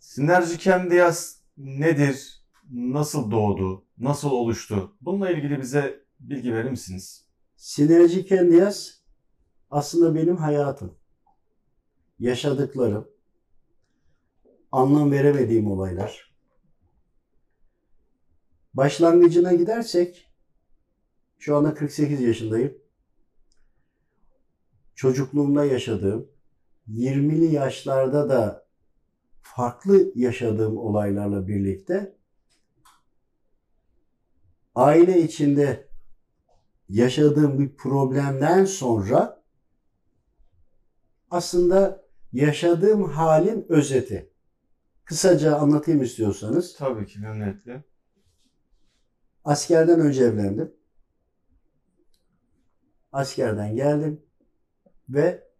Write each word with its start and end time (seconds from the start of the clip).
Sinerji 0.00 0.58
Kendiyas 0.58 1.36
nedir? 1.56 2.42
Nasıl 2.70 3.30
doğdu? 3.30 3.84
Nasıl 3.98 4.30
oluştu? 4.30 4.96
Bununla 5.00 5.30
ilgili 5.30 5.60
bize 5.60 6.04
bilgi 6.20 6.54
verir 6.54 6.70
misiniz? 6.70 7.24
Sinerji 7.56 8.26
Kendiyas 8.26 8.90
aslında 9.70 10.14
benim 10.14 10.36
hayatım. 10.36 10.94
Yaşadıklarım, 12.18 13.08
anlam 14.72 15.12
veremediğim 15.12 15.70
olaylar. 15.70 16.34
Başlangıcına 18.74 19.52
gidersek, 19.52 20.32
şu 21.38 21.56
anda 21.56 21.74
48 21.74 22.20
yaşındayım. 22.20 22.78
Çocukluğumda 24.94 25.64
yaşadığım, 25.64 26.28
20'li 26.88 27.54
yaşlarda 27.54 28.28
da 28.28 28.69
farklı 29.42 30.12
yaşadığım 30.14 30.76
olaylarla 30.78 31.48
birlikte 31.48 32.16
aile 34.74 35.22
içinde 35.22 35.88
yaşadığım 36.88 37.58
bir 37.58 37.76
problemden 37.76 38.64
sonra 38.64 39.42
aslında 41.30 42.04
yaşadığım 42.32 43.10
halin 43.10 43.66
özeti. 43.68 44.30
Kısaca 45.04 45.56
anlatayım 45.56 46.02
istiyorsanız. 46.02 46.76
Tabii 46.76 47.06
ki 47.06 47.20
memnuniyetle. 47.20 47.84
Askerden 49.44 50.00
önce 50.00 50.24
evlendim. 50.24 50.74
Askerden 53.12 53.76
geldim 53.76 54.22
ve 55.08 55.50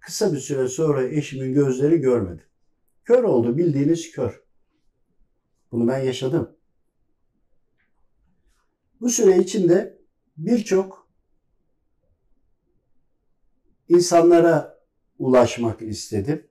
kısa 0.00 0.32
bir 0.32 0.38
süre 0.38 0.68
sonra 0.68 1.04
eşimin 1.04 1.54
gözleri 1.54 2.00
görmedi. 2.00 2.47
Kör 3.08 3.22
oldu 3.22 3.56
bildiğiniz 3.56 4.10
kör. 4.10 4.42
Bunu 5.72 5.88
ben 5.88 5.98
yaşadım. 5.98 6.56
Bu 9.00 9.08
süre 9.08 9.36
içinde 9.38 9.98
birçok 10.36 11.08
insanlara 13.88 14.78
ulaşmak 15.18 15.82
istedim. 15.82 16.46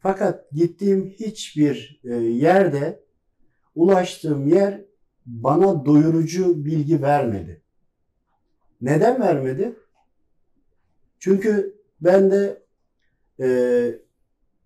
Fakat 0.00 0.50
gittiğim 0.52 1.10
hiçbir 1.10 2.00
e, 2.04 2.14
yerde 2.14 3.04
ulaştığım 3.74 4.48
yer 4.48 4.84
bana 5.26 5.84
doyurucu 5.84 6.64
bilgi 6.64 7.02
vermedi. 7.02 7.62
Neden 8.80 9.20
vermedi? 9.20 9.76
Çünkü 11.18 11.82
ben 12.00 12.30
de 12.30 12.62
e, 13.40 14.07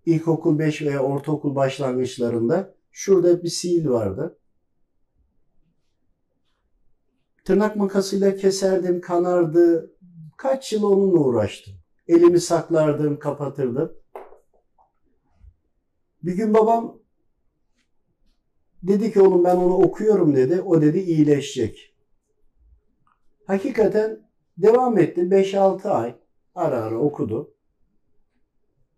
ilkokul 0.05 0.59
5 0.59 0.81
veya 0.81 1.03
ortaokul 1.03 1.55
başlangıçlarında 1.55 2.75
şurada 2.91 3.43
bir 3.43 3.49
sil 3.59 3.83
vardı. 3.89 4.39
Tırnak 7.45 7.75
makasıyla 7.75 8.35
keserdim, 8.35 9.01
kanardı. 9.01 9.93
Kaç 10.37 10.73
yıl 10.73 10.83
onunla 10.83 11.19
uğraştım. 11.19 11.73
Elimi 12.07 12.39
saklardım, 12.39 13.19
kapatırdım. 13.19 13.93
Bir 16.23 16.33
gün 16.33 16.53
babam 16.53 16.99
dedi 18.83 19.13
ki 19.13 19.21
oğlum 19.21 19.43
ben 19.43 19.55
onu 19.55 19.73
okuyorum 19.73 20.35
dedi. 20.35 20.61
O 20.61 20.81
dedi 20.81 20.99
iyileşecek. 20.99 21.95
Hakikaten 23.47 24.29
devam 24.57 24.97
etti. 24.97 25.21
5-6 25.21 25.89
ay 25.89 26.15
ara 26.55 26.83
ara 26.83 26.97
okudu. 26.97 27.52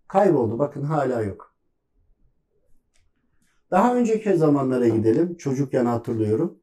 Kayboldu. 0.08 0.60
Bakın 0.60 0.84
hala 0.84 1.22
yok. 1.22 1.56
Daha 3.72 3.96
önceki 3.96 4.38
zamanlara 4.38 4.88
gidelim. 4.88 5.38
Çocukken 5.38 5.86
hatırlıyorum. 5.86 6.60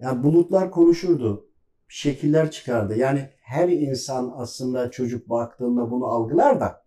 Yani 0.00 0.22
bulutlar 0.22 0.70
konuşurdu. 0.70 1.48
Şekiller 1.88 2.50
çıkardı. 2.50 2.96
Yani 2.96 3.30
her 3.40 3.68
insan 3.68 4.32
aslında 4.36 4.90
çocuk 4.90 5.28
baktığında 5.28 5.90
bunu 5.90 6.06
algılar 6.06 6.60
da 6.60 6.84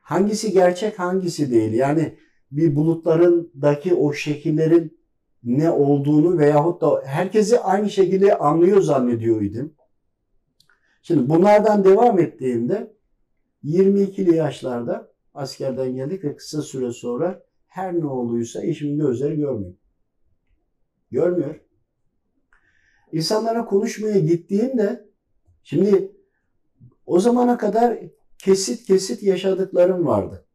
hangisi 0.00 0.52
gerçek 0.52 0.98
hangisi 0.98 1.50
değil. 1.50 1.72
Yani 1.72 2.18
bir 2.50 2.76
bulutlarındaki 2.76 3.94
o 3.94 4.12
şekillerin 4.12 4.98
ne 5.44 5.70
olduğunu 5.70 6.38
veyahut 6.38 6.80
da 6.80 7.02
herkesi 7.04 7.60
aynı 7.60 7.90
şekilde 7.90 8.38
anlıyor 8.38 8.80
zannediyor 8.80 9.40
idim. 9.40 9.74
Şimdi 11.02 11.28
bunlardan 11.28 11.84
devam 11.84 12.18
ettiğimde 12.18 12.93
22'li 13.64 14.36
yaşlarda 14.36 15.12
askerden 15.34 15.94
geldik 15.94 16.24
ve 16.24 16.36
kısa 16.36 16.62
süre 16.62 16.90
sonra 16.90 17.42
her 17.66 17.94
ne 17.94 18.06
olduysa 18.06 18.62
eşimin 18.62 18.98
gözleri 18.98 19.36
görmüyor. 19.36 19.74
Görmüyor. 21.10 21.60
İnsanlara 23.12 23.64
konuşmaya 23.64 24.18
gittiğimde 24.18 25.08
şimdi 25.62 26.12
o 27.06 27.20
zamana 27.20 27.58
kadar 27.58 27.98
kesit 28.38 28.86
kesit 28.86 29.22
yaşadıklarım 29.22 30.06
vardı. 30.06 30.46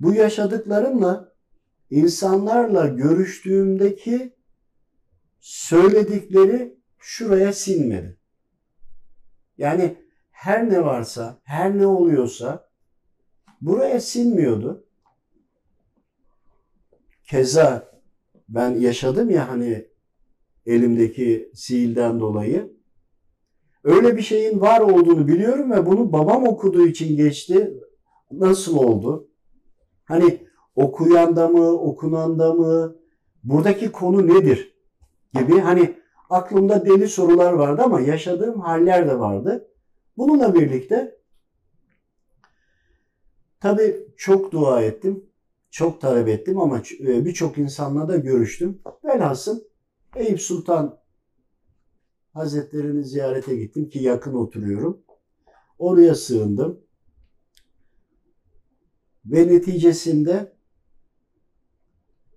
Bu 0.00 0.14
yaşadıklarımla 0.14 1.34
insanlarla 1.90 2.86
görüştüğümdeki 2.86 4.34
söyledikleri 5.40 6.78
şuraya 6.98 7.52
sinmedi. 7.52 8.18
Yani 9.58 10.03
her 10.44 10.70
ne 10.70 10.84
varsa, 10.84 11.38
her 11.44 11.78
ne 11.78 11.86
oluyorsa 11.86 12.68
buraya 13.60 14.00
sinmiyordu. 14.00 14.84
Keza 17.30 18.00
ben 18.48 18.70
yaşadım 18.70 19.30
ya 19.30 19.48
hani 19.48 19.88
elimdeki 20.66 21.50
siilden 21.54 22.20
dolayı. 22.20 22.72
Öyle 23.84 24.16
bir 24.16 24.22
şeyin 24.22 24.60
var 24.60 24.80
olduğunu 24.80 25.28
biliyorum 25.28 25.70
ve 25.70 25.86
bunu 25.86 26.12
babam 26.12 26.46
okuduğu 26.46 26.86
için 26.86 27.16
geçti. 27.16 27.74
Nasıl 28.30 28.76
oldu? 28.76 29.28
Hani 30.04 30.46
okuyanda 30.76 31.48
mı, 31.48 31.70
okunanda 31.70 32.54
mı, 32.54 32.96
buradaki 33.44 33.92
konu 33.92 34.26
nedir 34.26 34.74
gibi 35.34 35.58
hani 35.58 35.96
aklımda 36.30 36.86
deli 36.86 37.08
sorular 37.08 37.52
vardı 37.52 37.82
ama 37.84 38.00
yaşadığım 38.00 38.60
haller 38.60 39.08
de 39.08 39.18
vardı. 39.18 39.68
Bununla 40.16 40.54
birlikte 40.54 41.18
tabii 43.60 44.08
çok 44.16 44.52
dua 44.52 44.82
ettim, 44.82 45.26
çok 45.70 46.00
talep 46.00 46.28
ettim 46.28 46.58
ama 46.60 46.82
e, 47.00 47.24
birçok 47.24 47.58
insanla 47.58 48.08
da 48.08 48.16
görüştüm. 48.16 48.82
Velhasıl 49.04 49.60
Eyüp 50.16 50.40
Sultan 50.40 50.98
Hazretlerini 52.32 53.04
ziyarete 53.04 53.56
gittim 53.56 53.88
ki 53.88 53.98
yakın 53.98 54.34
oturuyorum. 54.34 55.04
Oraya 55.78 56.14
sığındım. 56.14 56.80
Ve 59.26 59.48
neticesinde 59.48 60.56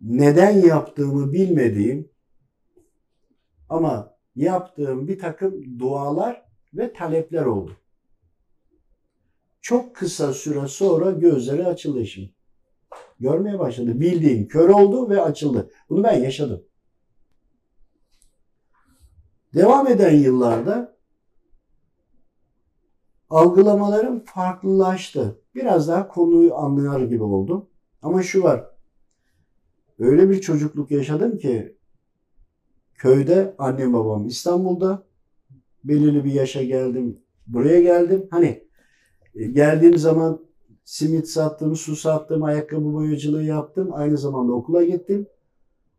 neden 0.01 0.51
yaptığımı 0.51 1.33
bilmediğim 1.33 2.09
ama 3.69 4.17
yaptığım 4.35 5.07
bir 5.07 5.19
takım 5.19 5.79
dualar 5.79 6.46
ve 6.73 6.93
talepler 6.93 7.45
oldu. 7.45 7.77
Çok 9.61 9.95
kısa 9.95 10.33
süre 10.33 10.67
sonra 10.67 11.11
gözleri 11.11 11.65
açıldı 11.65 12.05
şimdi. 12.05 12.33
Görmeye 13.19 13.59
başladı. 13.59 13.99
Bildiğim 13.99 14.47
kör 14.47 14.69
oldu 14.69 15.09
ve 15.09 15.21
açıldı. 15.21 15.71
Bunu 15.89 16.03
ben 16.03 16.19
yaşadım. 16.19 16.63
Devam 19.53 19.87
eden 19.87 20.11
yıllarda 20.11 20.97
algılamalarım 23.29 24.23
farklılaştı. 24.25 25.41
Biraz 25.55 25.87
daha 25.87 26.07
konuyu 26.07 26.55
anlar 26.55 27.01
gibi 27.01 27.23
oldum. 27.23 27.69
Ama 28.01 28.23
şu 28.23 28.43
var. 28.43 28.65
Öyle 29.99 30.29
bir 30.29 30.41
çocukluk 30.41 30.91
yaşadım 30.91 31.37
ki 31.37 31.77
köyde 32.93 33.55
annem 33.57 33.93
babam 33.93 34.27
İstanbul'da 34.27 35.06
belirli 35.87 36.25
bir 36.25 36.31
yaşa 36.31 36.63
geldim. 36.63 37.19
Buraya 37.47 37.81
geldim. 37.81 38.27
Hani 38.31 38.67
e, 39.35 39.47
geldiğim 39.47 39.97
zaman 39.97 40.47
simit 40.83 41.27
sattım, 41.27 41.75
su 41.75 41.95
sattım, 41.95 42.43
ayakkabı 42.43 42.93
boyacılığı 42.93 43.43
yaptım. 43.43 43.89
Aynı 43.93 44.17
zamanda 44.17 44.53
okula 44.53 44.83
gittim. 44.83 45.27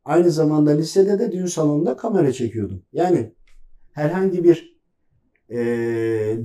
Aynı 0.04 0.30
zamanda 0.30 0.70
lisede 0.70 1.18
de 1.18 1.32
düğün 1.32 1.46
salonunda 1.46 1.96
kamera 1.96 2.32
çekiyordum. 2.32 2.82
Yani 2.92 3.32
herhangi 3.92 4.44
bir 4.44 4.78
e, 5.50 5.58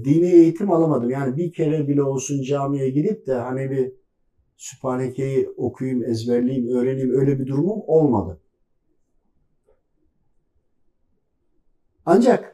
dini 0.06 0.26
eğitim 0.26 0.72
alamadım. 0.72 1.10
Yani 1.10 1.38
bir 1.38 1.54
kere 1.54 1.88
bile 1.88 2.04
olsun 2.04 2.44
camiye 2.44 2.90
gidip 2.90 3.28
de 3.28 3.34
hani 3.34 3.72
bir 3.72 3.94
Sübhaneke'yi 4.58 5.50
okuyayım, 5.58 6.04
ezberleyeyim, 6.04 6.76
öğreneyim 6.76 7.20
öyle 7.20 7.40
bir 7.40 7.48
durumum 7.48 7.82
olmadı. 7.88 8.42
Ancak 12.06 12.53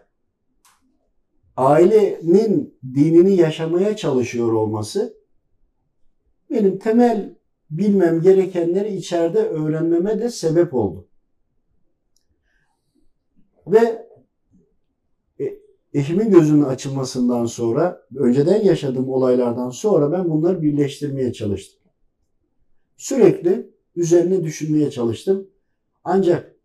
ailenin 1.59 2.79
dinini 2.95 3.35
yaşamaya 3.35 3.95
çalışıyor 3.95 4.53
olması 4.53 5.13
benim 6.49 6.79
temel 6.79 7.35
bilmem 7.71 8.21
gerekenleri 8.21 8.95
içeride 8.95 9.39
öğrenmeme 9.39 10.19
de 10.19 10.29
sebep 10.29 10.73
oldu. 10.73 11.07
Ve 13.67 14.07
e, 15.39 15.59
eşimin 15.93 16.31
gözünün 16.31 16.63
açılmasından 16.63 17.45
sonra, 17.45 18.01
önceden 18.15 18.61
yaşadığım 18.61 19.09
olaylardan 19.09 19.69
sonra 19.69 20.11
ben 20.11 20.29
bunları 20.29 20.61
birleştirmeye 20.61 21.33
çalıştım. 21.33 21.79
Sürekli 22.97 23.69
üzerine 23.95 24.43
düşünmeye 24.43 24.91
çalıştım. 24.91 25.47
Ancak 26.03 26.55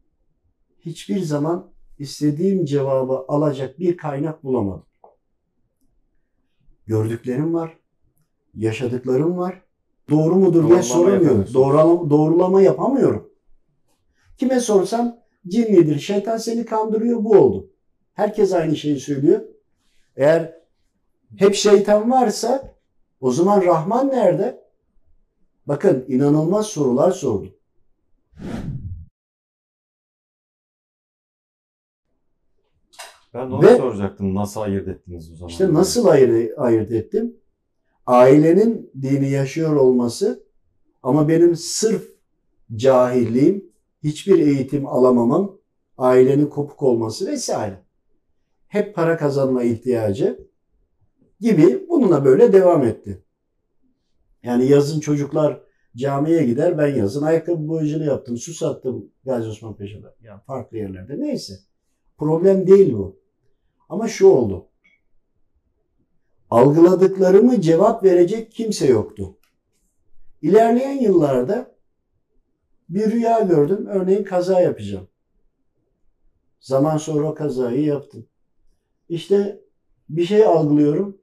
hiçbir 0.80 1.20
zaman 1.20 1.73
istediğim 1.98 2.64
cevabı 2.64 3.24
alacak 3.28 3.78
bir 3.78 3.96
kaynak 3.96 4.44
bulamadım. 4.44 4.86
Gördüklerim 6.86 7.54
var, 7.54 7.78
yaşadıklarım 8.54 9.38
var. 9.38 9.62
Doğru 10.10 10.34
mudur 10.34 10.68
diye 10.68 10.82
soramıyorum. 10.82 11.46
Doğrulama, 11.54 12.10
doğrulama 12.10 12.62
yapamıyorum. 12.62 13.30
Kime 14.38 14.60
sorsam 14.60 15.16
cinlidir, 15.48 15.98
şeytan 15.98 16.36
seni 16.36 16.64
kandırıyor 16.64 17.24
bu 17.24 17.38
oldu. 17.38 17.70
Herkes 18.14 18.52
aynı 18.52 18.76
şeyi 18.76 19.00
söylüyor. 19.00 19.40
Eğer 20.16 20.54
hep 21.36 21.54
şeytan 21.54 22.10
varsa 22.10 22.74
o 23.20 23.30
zaman 23.30 23.62
Rahman 23.62 24.08
nerede? 24.08 24.64
Bakın 25.66 26.04
inanılmaz 26.08 26.66
sorular 26.66 27.10
sordu. 27.10 27.56
Ben 33.34 33.50
de 33.50 33.54
onu 33.54 33.62
Ve- 33.62 33.76
soracaktım. 33.76 34.34
Nasıl 34.34 34.60
ayırt 34.60 34.88
ettiniz 34.88 35.32
o 35.32 35.36
zaman? 35.36 35.50
İşte 35.50 35.74
nasıl 35.74 36.06
ayırt, 36.06 36.58
ayırt 36.58 36.90
ettim? 36.90 37.36
Ailenin 38.06 38.90
dini 39.02 39.30
yaşıyor 39.30 39.76
olması 39.76 40.44
ama 41.02 41.28
benim 41.28 41.56
sırf 41.56 42.08
cahilliğim, 42.76 43.64
hiçbir 44.04 44.38
eğitim 44.38 44.86
alamamam, 44.86 45.58
ailenin 45.98 46.46
kopuk 46.46 46.82
olması 46.82 47.26
vesaire. 47.26 47.80
Hep 48.66 48.94
para 48.94 49.16
kazanma 49.16 49.62
ihtiyacı 49.62 50.48
gibi 51.40 51.86
bununla 51.88 52.24
böyle 52.24 52.52
devam 52.52 52.84
etti. 52.84 53.22
Yani 54.42 54.66
yazın 54.66 55.00
çocuklar 55.00 55.60
camiye 55.96 56.44
gider, 56.44 56.78
ben 56.78 56.94
yazın 56.94 57.22
ayakkabı 57.22 57.68
boyacılığı 57.68 58.04
yaptım, 58.04 58.36
su 58.36 58.54
sattım 58.54 59.10
Gazi 59.24 59.48
Osman 59.48 59.76
Paşa'da. 59.76 60.14
Yani 60.22 60.40
farklı 60.46 60.76
yerlerde 60.76 61.20
neyse. 61.20 61.54
Problem 62.18 62.66
değil 62.66 62.92
bu. 62.92 63.23
Ama 63.88 64.08
şu 64.08 64.26
oldu. 64.26 64.66
Algıladıklarımı 66.50 67.60
cevap 67.60 68.04
verecek 68.04 68.52
kimse 68.52 68.86
yoktu. 68.86 69.36
İlerleyen 70.42 71.00
yıllarda 71.00 71.74
bir 72.88 73.12
rüya 73.12 73.40
gördüm. 73.40 73.86
Örneğin 73.86 74.24
kaza 74.24 74.60
yapacağım. 74.60 75.08
Zaman 76.60 76.96
sonra 76.96 77.30
o 77.30 77.34
kazayı 77.34 77.84
yaptım. 77.84 78.26
İşte 79.08 79.60
bir 80.08 80.24
şey 80.24 80.44
algılıyorum. 80.44 81.18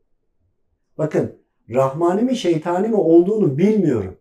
Bakın 0.97 1.41
Rahmani 1.69 2.21
mi 2.21 2.35
şeytani 2.35 2.87
mi 2.87 2.95
olduğunu 2.95 3.57
bilmiyorum. 3.57 4.17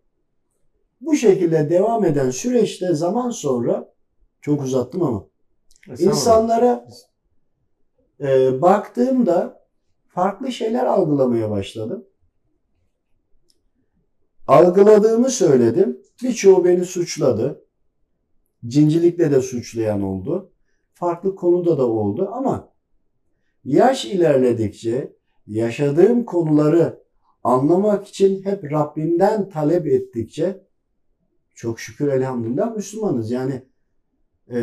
Bu 1.01 1.15
şekilde 1.15 1.69
devam 1.69 2.05
eden 2.05 2.29
süreçte 2.29 2.93
zaman 2.93 3.29
sonra 3.29 3.93
çok 4.41 4.61
uzattım 4.61 5.03
ama 5.03 5.25
Estağfurullah. 5.81 6.15
insanlara 6.15 6.87
e, 8.21 8.61
baktığımda 8.61 9.67
farklı 10.07 10.51
şeyler 10.51 10.85
algılamaya 10.85 11.49
başladım. 11.49 12.05
Algıladığımı 14.47 15.29
söyledim. 15.29 16.01
Birçoğu 16.23 16.65
beni 16.65 16.85
suçladı. 16.85 17.65
Cincilikle 18.67 19.31
de 19.31 19.41
suçlayan 19.41 20.01
oldu. 20.01 20.51
Farklı 20.93 21.35
konuda 21.35 21.77
da 21.77 21.87
oldu 21.87 22.29
ama 22.33 22.73
yaş 23.63 24.05
ilerledikçe 24.05 25.15
yaşadığım 25.47 26.25
konuları 26.25 27.03
anlamak 27.43 28.07
için 28.07 28.43
hep 28.43 28.71
Rabbimden 28.71 29.49
talep 29.49 29.87
ettikçe 29.87 30.63
çok 31.55 31.79
şükür 31.79 32.07
elhamdülillah 32.07 32.75
Müslümanız. 32.75 33.31
Yani 33.31 33.61
e, 34.51 34.59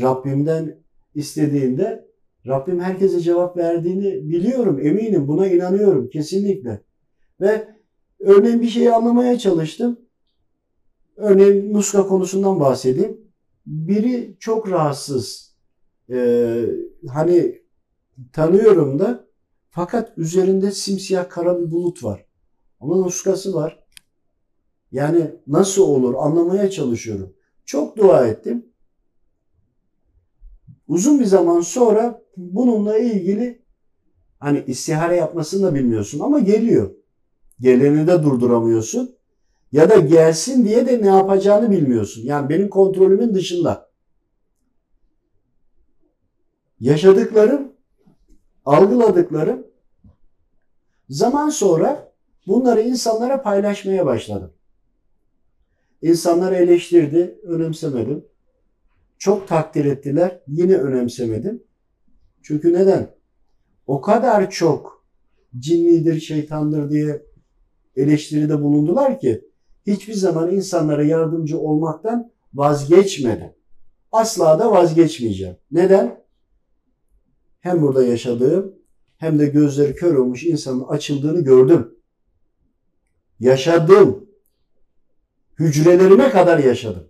Rabbimden 0.00 0.78
istediğinde 1.14 2.09
Rabbim 2.46 2.80
herkese 2.80 3.20
cevap 3.20 3.56
verdiğini 3.56 4.28
biliyorum, 4.28 4.80
eminim, 4.86 5.28
buna 5.28 5.46
inanıyorum 5.46 6.10
kesinlikle. 6.10 6.82
Ve 7.40 7.68
örneğin 8.20 8.60
bir 8.60 8.68
şeyi 8.68 8.92
anlamaya 8.92 9.38
çalıştım. 9.38 10.00
Örneğin 11.16 11.72
muska 11.72 12.06
konusundan 12.06 12.60
bahsedeyim. 12.60 13.20
Biri 13.66 14.36
çok 14.40 14.70
rahatsız. 14.70 15.56
Ee, 16.10 16.64
hani 17.08 17.62
tanıyorum 18.32 18.98
da 18.98 19.26
fakat 19.70 20.18
üzerinde 20.18 20.70
simsiyah 20.70 21.28
kara 21.28 21.60
bir 21.60 21.70
bulut 21.70 22.04
var. 22.04 22.26
Ama 22.80 22.96
nuskası 22.96 23.54
var. 23.54 23.84
Yani 24.92 25.30
nasıl 25.46 25.82
olur 25.82 26.14
anlamaya 26.18 26.70
çalışıyorum. 26.70 27.34
Çok 27.64 27.96
dua 27.96 28.26
ettim. 28.26 28.69
Uzun 30.90 31.20
bir 31.20 31.24
zaman 31.24 31.60
sonra 31.60 32.22
bununla 32.36 32.98
ilgili 32.98 33.62
hani 34.38 34.64
istihare 34.66 35.16
yapmasını 35.16 35.66
da 35.66 35.74
bilmiyorsun 35.74 36.20
ama 36.20 36.38
geliyor. 36.38 36.90
Geleni 37.60 38.06
de 38.06 38.22
durduramıyorsun. 38.22 39.16
Ya 39.72 39.90
da 39.90 39.96
gelsin 39.96 40.64
diye 40.64 40.86
de 40.86 41.02
ne 41.02 41.06
yapacağını 41.06 41.70
bilmiyorsun. 41.70 42.22
Yani 42.22 42.48
benim 42.48 42.68
kontrolümün 42.68 43.34
dışında. 43.34 43.90
Yaşadıklarım, 46.80 47.72
algıladıklarım 48.64 49.66
zaman 51.08 51.48
sonra 51.48 52.12
bunları 52.46 52.80
insanlara 52.80 53.42
paylaşmaya 53.42 54.06
başladım. 54.06 54.52
İnsanlar 56.02 56.52
eleştirdi, 56.52 57.40
önemsemedim. 57.42 58.29
Çok 59.20 59.48
takdir 59.48 59.84
ettiler, 59.84 60.40
yine 60.46 60.76
önemsemedim. 60.76 61.62
Çünkü 62.42 62.72
neden? 62.72 63.14
O 63.86 64.00
kadar 64.00 64.50
çok 64.50 65.06
cinlidir, 65.58 66.20
şeytandır 66.20 66.90
diye 66.90 67.26
eleştiride 67.96 68.62
bulundular 68.62 69.20
ki 69.20 69.44
hiçbir 69.86 70.14
zaman 70.14 70.54
insanlara 70.54 71.04
yardımcı 71.04 71.58
olmaktan 71.58 72.32
vazgeçmedim. 72.54 73.52
Asla 74.12 74.58
da 74.58 74.72
vazgeçmeyeceğim. 74.72 75.56
Neden? 75.70 76.24
Hem 77.60 77.82
burada 77.82 78.04
yaşadığım 78.04 78.74
hem 79.16 79.38
de 79.38 79.46
gözleri 79.46 79.94
kör 79.94 80.14
olmuş 80.14 80.44
insanın 80.44 80.84
açıldığını 80.84 81.40
gördüm. 81.40 81.94
Yaşadım. 83.40 84.28
Hücrelerime 85.58 86.30
kadar 86.30 86.58
yaşadım. 86.58 87.09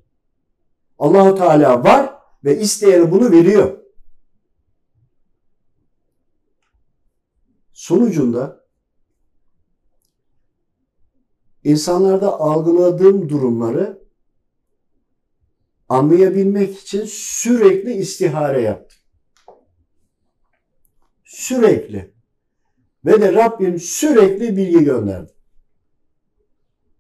Allahu 1.01 1.35
Teala 1.35 1.85
var 1.85 2.15
ve 2.45 2.59
isteyene 2.61 3.13
bunu 3.13 3.33
veriyor. 3.33 3.79
Sonucunda 7.73 8.67
insanlarda 11.65 12.41
algıladığım 12.41 13.29
durumları 13.29 14.03
anlayabilmek 15.89 16.79
için 16.79 17.05
sürekli 17.09 17.93
istihare 17.93 18.61
yaptım. 18.61 18.99
Sürekli. 21.25 22.15
Ve 23.05 23.21
de 23.21 23.33
Rabbim 23.33 23.81
sürekli 23.81 24.57
bilgi 24.57 24.85
gönderdi. 24.85 25.33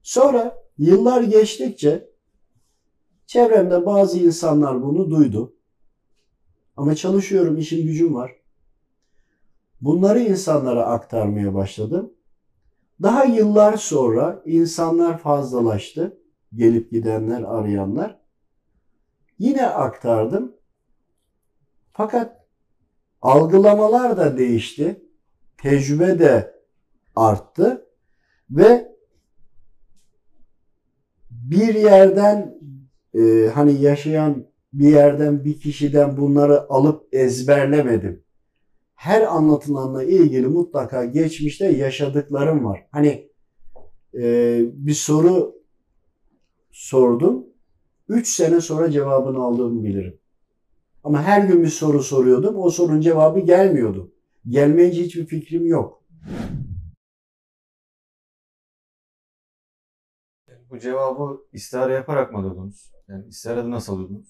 Sonra 0.02 0.62
yıllar 0.78 1.22
geçtikçe 1.22 2.09
çevremde 3.30 3.86
bazı 3.86 4.18
insanlar 4.18 4.82
bunu 4.82 5.10
duydu. 5.10 5.56
Ama 6.76 6.94
çalışıyorum, 6.94 7.58
işim 7.58 7.86
gücüm 7.86 8.14
var. 8.14 8.36
Bunları 9.80 10.20
insanlara 10.20 10.86
aktarmaya 10.86 11.54
başladım. 11.54 12.12
Daha 13.02 13.24
yıllar 13.24 13.76
sonra 13.76 14.42
insanlar 14.46 15.18
fazlalaştı. 15.18 16.20
Gelip 16.54 16.90
gidenler, 16.90 17.42
arayanlar. 17.42 18.20
Yine 19.38 19.66
aktardım. 19.66 20.56
Fakat 21.92 22.46
algılamalar 23.22 24.16
da 24.16 24.38
değişti. 24.38 25.04
Tecrübe 25.58 26.18
de 26.18 26.62
arttı. 27.16 27.86
Ve 28.50 28.96
bir 31.30 31.74
yerden 31.74 32.60
e, 33.14 33.50
hani 33.54 33.82
yaşayan 33.82 34.46
bir 34.72 34.88
yerden 34.88 35.44
bir 35.44 35.60
kişiden 35.60 36.16
bunları 36.16 36.70
alıp 36.70 37.14
ezberlemedim. 37.14 38.22
Her 38.94 39.22
anlatılanla 39.22 40.04
ilgili 40.04 40.46
mutlaka 40.46 41.04
geçmişte 41.04 41.66
yaşadıklarım 41.66 42.64
var. 42.64 42.86
Hani 42.90 43.30
e, 44.14 44.60
bir 44.72 44.94
soru 44.94 45.54
sordum. 46.70 47.46
3 48.08 48.28
sene 48.28 48.60
sonra 48.60 48.90
cevabını 48.90 49.38
aldığımı 49.38 49.84
bilirim. 49.84 50.18
Ama 51.04 51.22
her 51.22 51.48
gün 51.48 51.62
bir 51.62 51.68
soru 51.68 52.02
soruyordum. 52.02 52.56
O 52.56 52.70
sorunun 52.70 53.00
cevabı 53.00 53.40
gelmiyordu. 53.40 54.12
Gelmeyince 54.48 55.02
hiçbir 55.02 55.26
fikrim 55.26 55.66
yok. 55.66 56.04
Bu 60.70 60.78
cevabı 60.78 61.40
istihare 61.52 61.92
yaparak 61.94 62.32
mı 62.32 62.38
alıyordunuz? 62.38 62.92
Yani 63.10 63.26
istiharede 63.28 63.70
nasıl 63.70 63.92
alıyordunuz? 63.94 64.28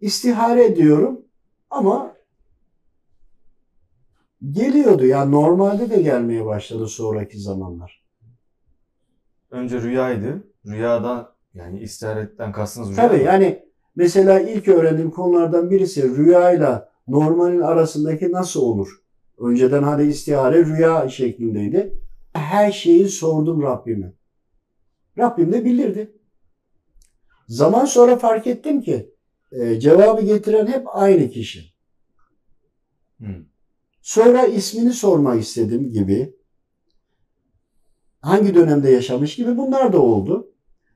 İstihare 0.00 0.64
ediyorum 0.64 1.20
ama 1.70 2.16
geliyordu. 4.50 5.06
Yani 5.06 5.32
normalde 5.32 5.90
de 5.90 6.02
gelmeye 6.02 6.46
başladı 6.46 6.88
sonraki 6.88 7.38
zamanlar. 7.38 8.04
Önce 9.50 9.82
rüyaydı. 9.82 10.44
Rüyadan 10.66 11.34
yani 11.54 11.80
istiharetten 11.80 12.52
kastınız 12.52 12.88
rüya 12.88 13.08
Tabii 13.08 13.18
mı? 13.18 13.24
yani 13.24 13.64
mesela 13.96 14.40
ilk 14.40 14.68
öğrendiğim 14.68 15.10
konulardan 15.10 15.70
birisi 15.70 16.16
rüyayla 16.16 16.92
normalin 17.08 17.60
arasındaki 17.60 18.32
nasıl 18.32 18.62
olur? 18.62 18.88
Önceden 19.38 19.82
hadi 19.82 20.02
istihare 20.02 20.64
rüya 20.64 21.08
şeklindeydi. 21.08 21.98
Her 22.32 22.72
şeyi 22.72 23.08
sordum 23.08 23.62
Rabbime. 23.62 24.12
Rabbim 25.18 25.52
de 25.52 25.64
bilirdi. 25.64 26.12
Zaman 27.48 27.84
sonra 27.84 28.18
fark 28.18 28.46
ettim 28.46 28.80
ki 28.80 29.14
e, 29.52 29.80
cevabı 29.80 30.22
getiren 30.22 30.66
hep 30.66 30.86
aynı 30.96 31.30
kişi. 31.30 31.74
Hı. 33.20 33.26
Sonra 34.02 34.46
ismini 34.46 34.92
sormak 34.92 35.42
istedim 35.42 35.92
gibi. 35.92 36.36
Hangi 38.20 38.54
dönemde 38.54 38.90
yaşamış 38.90 39.36
gibi 39.36 39.56
bunlar 39.56 39.92
da 39.92 40.00
oldu. 40.02 40.50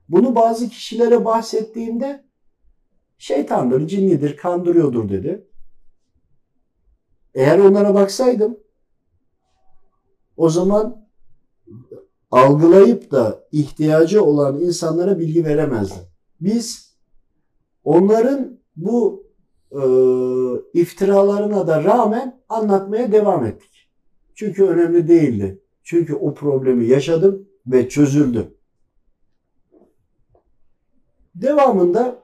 Bunu 0.08 0.34
bazı 0.34 0.68
kişilere 0.68 1.24
bahsettiğimde 1.24 2.24
şeytandır, 3.18 3.86
cinnidir, 3.86 4.36
kandırıyordur 4.36 5.08
dedi. 5.08 5.48
Eğer 7.34 7.58
onlara 7.58 7.94
baksaydım 7.94 8.58
o 10.36 10.50
zaman 10.50 11.08
algılayıp 12.30 13.10
da 13.10 13.44
ihtiyacı 13.52 14.24
olan 14.24 14.60
insanlara 14.60 15.18
bilgi 15.18 15.44
veremezdim. 15.44 16.04
Biz 16.40 16.96
onların 17.84 18.58
bu 18.76 19.26
e, 19.72 19.80
iftiralarına 20.80 21.66
da 21.66 21.84
rağmen 21.84 22.40
anlatmaya 22.48 23.12
devam 23.12 23.46
ettik. 23.46 23.88
Çünkü 24.34 24.64
önemli 24.64 25.08
değildi. 25.08 25.62
Çünkü 25.82 26.14
o 26.14 26.34
problemi 26.34 26.86
yaşadım 26.86 27.48
ve 27.66 27.88
çözüldü. 27.88 28.54
Devamında 31.34 32.22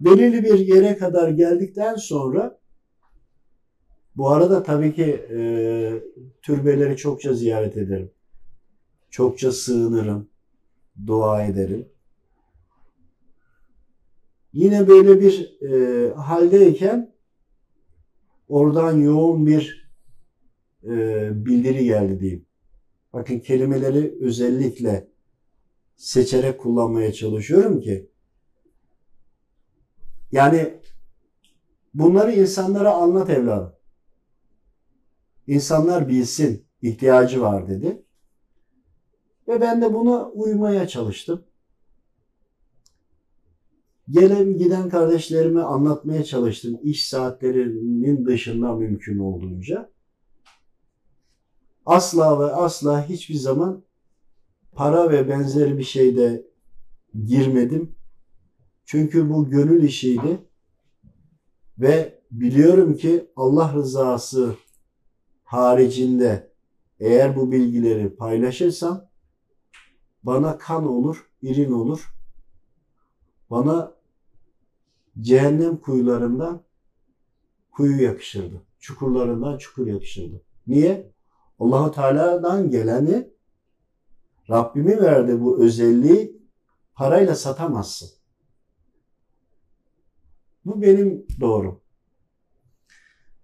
belirli 0.00 0.44
bir 0.44 0.58
yere 0.58 0.96
kadar 0.96 1.28
geldikten 1.28 1.96
sonra 1.96 2.58
bu 4.16 4.30
arada 4.30 4.62
tabii 4.62 4.94
ki 4.94 5.26
e, 5.30 5.38
türbeleri 6.42 6.96
çokça 6.96 7.34
ziyaret 7.34 7.76
ederim. 7.76 8.10
Çokça 9.10 9.52
sığınırım, 9.52 10.28
dua 11.06 11.44
ederim. 11.44 11.88
Yine 14.58 14.88
böyle 14.88 15.20
bir 15.20 15.62
e, 15.62 16.12
haldeyken 16.14 17.14
oradan 18.48 18.98
yoğun 18.98 19.46
bir 19.46 19.90
e, 20.84 21.30
bildiri 21.46 21.84
geldi 21.84 22.20
diyeyim. 22.20 22.46
Bakın 23.12 23.38
kelimeleri 23.38 24.18
özellikle 24.20 25.08
seçerek 25.96 26.60
kullanmaya 26.60 27.12
çalışıyorum 27.12 27.80
ki 27.80 28.10
yani 30.32 30.80
bunları 31.94 32.32
insanlara 32.32 32.92
anlat 32.92 33.30
evladım. 33.30 33.72
İnsanlar 35.46 36.08
bilsin, 36.08 36.66
ihtiyacı 36.82 37.40
var 37.40 37.68
dedi. 37.68 38.02
Ve 39.48 39.60
ben 39.60 39.82
de 39.82 39.94
buna 39.94 40.28
uymaya 40.28 40.88
çalıştım. 40.88 41.47
Gelen 44.10 44.58
giden 44.58 44.88
kardeşlerime 44.88 45.60
anlatmaya 45.60 46.24
çalıştım. 46.24 46.78
İş 46.82 47.08
saatlerinin 47.08 48.26
dışında 48.26 48.74
mümkün 48.74 49.18
olduğunca. 49.18 49.90
Asla 51.86 52.40
ve 52.40 52.44
asla 52.44 53.08
hiçbir 53.08 53.34
zaman 53.34 53.82
para 54.72 55.10
ve 55.10 55.28
benzeri 55.28 55.78
bir 55.78 55.82
şeyde 55.84 56.46
girmedim. 57.26 57.94
Çünkü 58.84 59.30
bu 59.30 59.50
gönül 59.50 59.82
işiydi. 59.82 60.38
Ve 61.78 62.22
biliyorum 62.30 62.96
ki 62.96 63.30
Allah 63.36 63.74
rızası 63.74 64.56
haricinde 65.44 66.52
eğer 67.00 67.36
bu 67.36 67.52
bilgileri 67.52 68.16
paylaşırsam 68.16 69.08
bana 70.22 70.58
kan 70.58 70.86
olur, 70.86 71.30
irin 71.42 71.72
olur. 71.72 72.14
Bana 73.50 73.97
cehennem 75.20 75.76
kuyularından 75.76 76.64
kuyu 77.70 78.02
yakışırdı. 78.02 78.62
Çukurlarından 78.78 79.58
çukur 79.58 79.86
yakışırdı. 79.86 80.42
Niye? 80.66 81.12
Allahu 81.58 81.90
Teala'dan 81.90 82.70
geleni 82.70 83.30
Rabbimi 84.50 85.00
verdi 85.00 85.40
bu 85.40 85.62
özelliği 85.64 86.42
parayla 86.94 87.34
satamazsın. 87.34 88.08
Bu 90.64 90.82
benim 90.82 91.26
doğrum. 91.40 91.80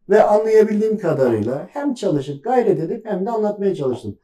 Ve 0.09 0.23
anlayabildiğim 0.23 0.99
kadarıyla 0.99 1.69
hem 1.73 1.95
çalışıp 1.95 2.45
gayret 2.45 2.81
edip 2.81 3.07
hem 3.07 3.27
de 3.27 3.31
anlatmaya 3.31 3.75
çalıştım. 3.75 4.19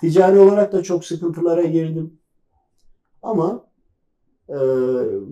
Ticari 0.00 0.38
olarak 0.38 0.72
da 0.72 0.82
çok 0.82 1.04
sıkıntılara 1.04 1.62
girdim. 1.62 2.20
Ama 3.22 3.71
e, 4.52 4.58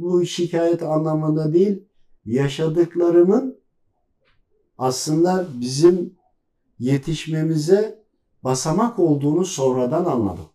bu 0.01 0.27
şikayet 0.27 0.83
anlamında 0.83 1.53
değil, 1.53 1.85
yaşadıklarımın 2.25 3.61
aslında 4.79 5.47
bizim 5.61 6.15
yetişmemize 6.79 8.05
basamak 8.45 8.99
olduğunu 8.99 9.45
sonradan 9.45 10.05
anladım. 10.05 10.47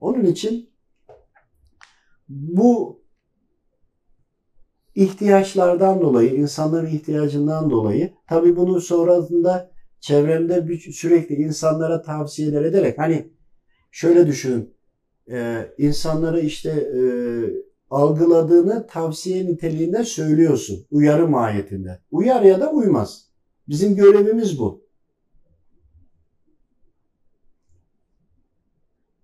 Onun 0.00 0.24
için 0.24 0.70
bu 2.28 3.02
ihtiyaçlardan 4.94 6.00
dolayı, 6.00 6.34
insanların 6.34 6.86
ihtiyacından 6.86 7.70
dolayı 7.70 8.14
tabii 8.28 8.56
bunu 8.56 8.80
sonrasında 8.80 9.72
çevremde 10.00 10.76
sürekli 10.78 11.34
insanlara 11.34 12.02
tavsiyeler 12.02 12.64
ederek 12.64 12.98
hani 12.98 13.32
şöyle 13.90 14.26
düşünün 14.26 14.74
e, 15.30 15.68
insanlara 15.78 16.40
işte 16.40 16.70
e, 16.70 17.02
algıladığını 17.90 18.86
tavsiye 18.86 19.46
niteliğinde 19.46 20.04
söylüyorsun. 20.04 20.86
Uyarı 20.90 21.28
mahiyetinde. 21.28 22.00
Uyar 22.10 22.42
ya 22.42 22.60
da 22.60 22.70
uymaz. 22.70 23.28
Bizim 23.68 23.96
görevimiz 23.96 24.58
bu. 24.58 24.84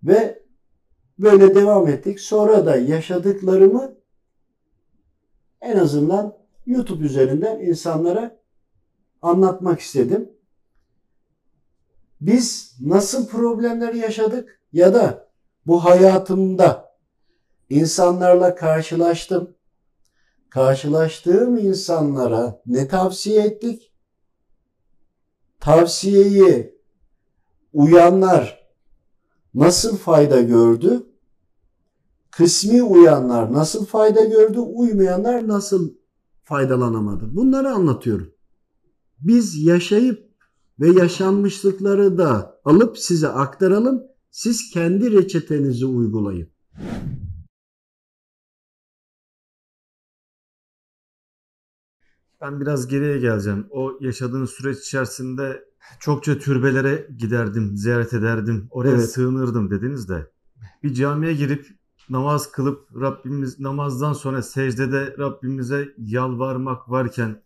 Ve 0.03 0.43
böyle 1.19 1.55
devam 1.55 1.87
ettik. 1.87 2.19
Sonra 2.19 2.65
da 2.65 2.75
yaşadıklarımı 2.75 3.95
en 5.61 5.77
azından 5.77 6.37
YouTube 6.65 7.05
üzerinden 7.05 7.59
insanlara 7.59 8.39
anlatmak 9.21 9.79
istedim. 9.79 10.31
Biz 12.21 12.77
nasıl 12.81 13.27
problemler 13.27 13.93
yaşadık 13.93 14.61
ya 14.73 14.93
da 14.93 15.28
bu 15.69 15.85
hayatımda 15.85 16.95
insanlarla 17.69 18.55
karşılaştım. 18.55 19.55
Karşılaştığım 20.49 21.57
insanlara 21.57 22.61
ne 22.65 22.87
tavsiye 22.87 23.43
ettik? 23.43 23.93
Tavsiyeyi 25.59 26.79
uyanlar 27.73 28.69
nasıl 29.53 29.97
fayda 29.97 30.41
gördü? 30.41 31.05
Kısmi 32.31 32.83
uyanlar 32.83 33.53
nasıl 33.53 33.85
fayda 33.85 34.25
gördü? 34.25 34.59
Uymayanlar 34.59 35.47
nasıl 35.47 35.93
faydalanamadı? 36.43 37.35
Bunları 37.35 37.69
anlatıyorum. 37.69 38.31
Biz 39.19 39.63
yaşayıp 39.63 40.29
ve 40.79 40.89
yaşanmışlıkları 41.01 42.17
da 42.17 42.59
alıp 42.65 42.97
size 42.97 43.27
aktaralım. 43.27 44.08
Siz 44.31 44.71
kendi 44.71 45.11
reçetenizi 45.11 45.85
uygulayın. 45.85 46.49
Ben 52.41 52.61
biraz 52.61 52.87
geriye 52.87 53.19
geleceğim. 53.19 53.67
O 53.69 53.97
yaşadığınız 54.01 54.49
süreç 54.49 54.79
içerisinde 54.79 55.69
Çokça 55.99 56.37
türbelere 56.37 57.07
giderdim, 57.17 57.77
ziyaret 57.77 58.13
ederdim, 58.13 58.67
oraya 58.71 58.95
Evet. 58.95 59.09
sığınırdım 59.11 59.71
dediniz 59.71 60.09
de. 60.09 60.31
Bir 60.83 60.93
camiye 60.93 61.33
girip 61.33 61.67
namaz 62.09 62.51
kılıp 62.51 63.01
Rabbimiz 63.01 63.59
namazdan 63.59 64.13
sonra 64.13 64.41
secdede 64.41 65.15
Rabbimize 65.19 65.93
yalvarmak 65.97 66.89
varken 66.89 67.41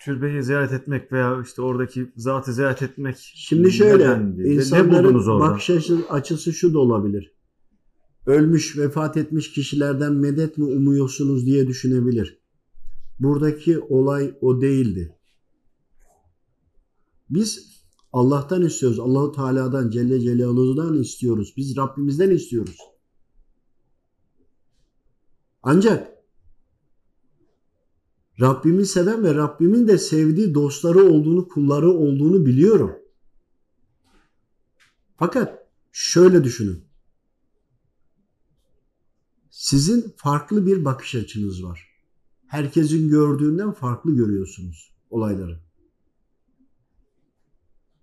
türbeyi 0.00 0.42
ziyaret 0.42 0.72
etmek 0.72 1.12
veya 1.12 1.42
işte 1.42 1.62
oradaki 1.62 2.12
zatı 2.16 2.52
ziyaret 2.52 2.82
etmek 2.82 3.16
Şimdi 3.18 3.72
şöyle 3.72 4.04
nedendi? 4.04 4.42
Ne- 4.42 4.48
ne 4.48 4.52
insanların 4.54 5.26
bakış 5.26 5.70
açı- 5.70 6.06
açısı 6.10 6.52
şu 6.52 6.74
da 6.74 6.78
olabilir. 6.78 7.34
Ölmüş, 8.26 8.78
vefat 8.78 9.16
etmiş 9.16 9.52
kişilerden 9.52 10.12
medet 10.12 10.58
mi 10.58 10.64
umuyorsunuz 10.64 11.46
diye 11.46 11.66
düşünebilir. 11.66 12.40
Buradaki 13.18 13.78
olay 13.78 14.34
o 14.40 14.60
değildi. 14.60 15.16
Biz 17.30 17.70
Allah'tan 18.12 18.62
istiyoruz. 18.62 18.98
Allahu 18.98 19.32
Teala'dan 19.32 19.90
Celle 19.90 20.20
Celaluhu'dan 20.20 20.98
istiyoruz. 21.02 21.54
Biz 21.56 21.76
Rabbimizden 21.76 22.30
istiyoruz. 22.30 22.78
Ancak 25.62 26.19
Rabbimi 28.40 28.86
seven 28.86 29.24
ve 29.24 29.34
Rabbimin 29.34 29.88
de 29.88 29.98
sevdiği 29.98 30.54
dostları 30.54 30.98
olduğunu, 30.98 31.48
kulları 31.48 31.90
olduğunu 31.90 32.46
biliyorum. 32.46 32.92
Fakat 35.16 35.68
şöyle 35.92 36.44
düşünün. 36.44 36.84
Sizin 39.50 40.14
farklı 40.16 40.66
bir 40.66 40.84
bakış 40.84 41.14
açınız 41.14 41.64
var. 41.64 41.90
Herkesin 42.46 43.08
gördüğünden 43.08 43.72
farklı 43.72 44.16
görüyorsunuz 44.16 44.92
olayları. 45.10 45.60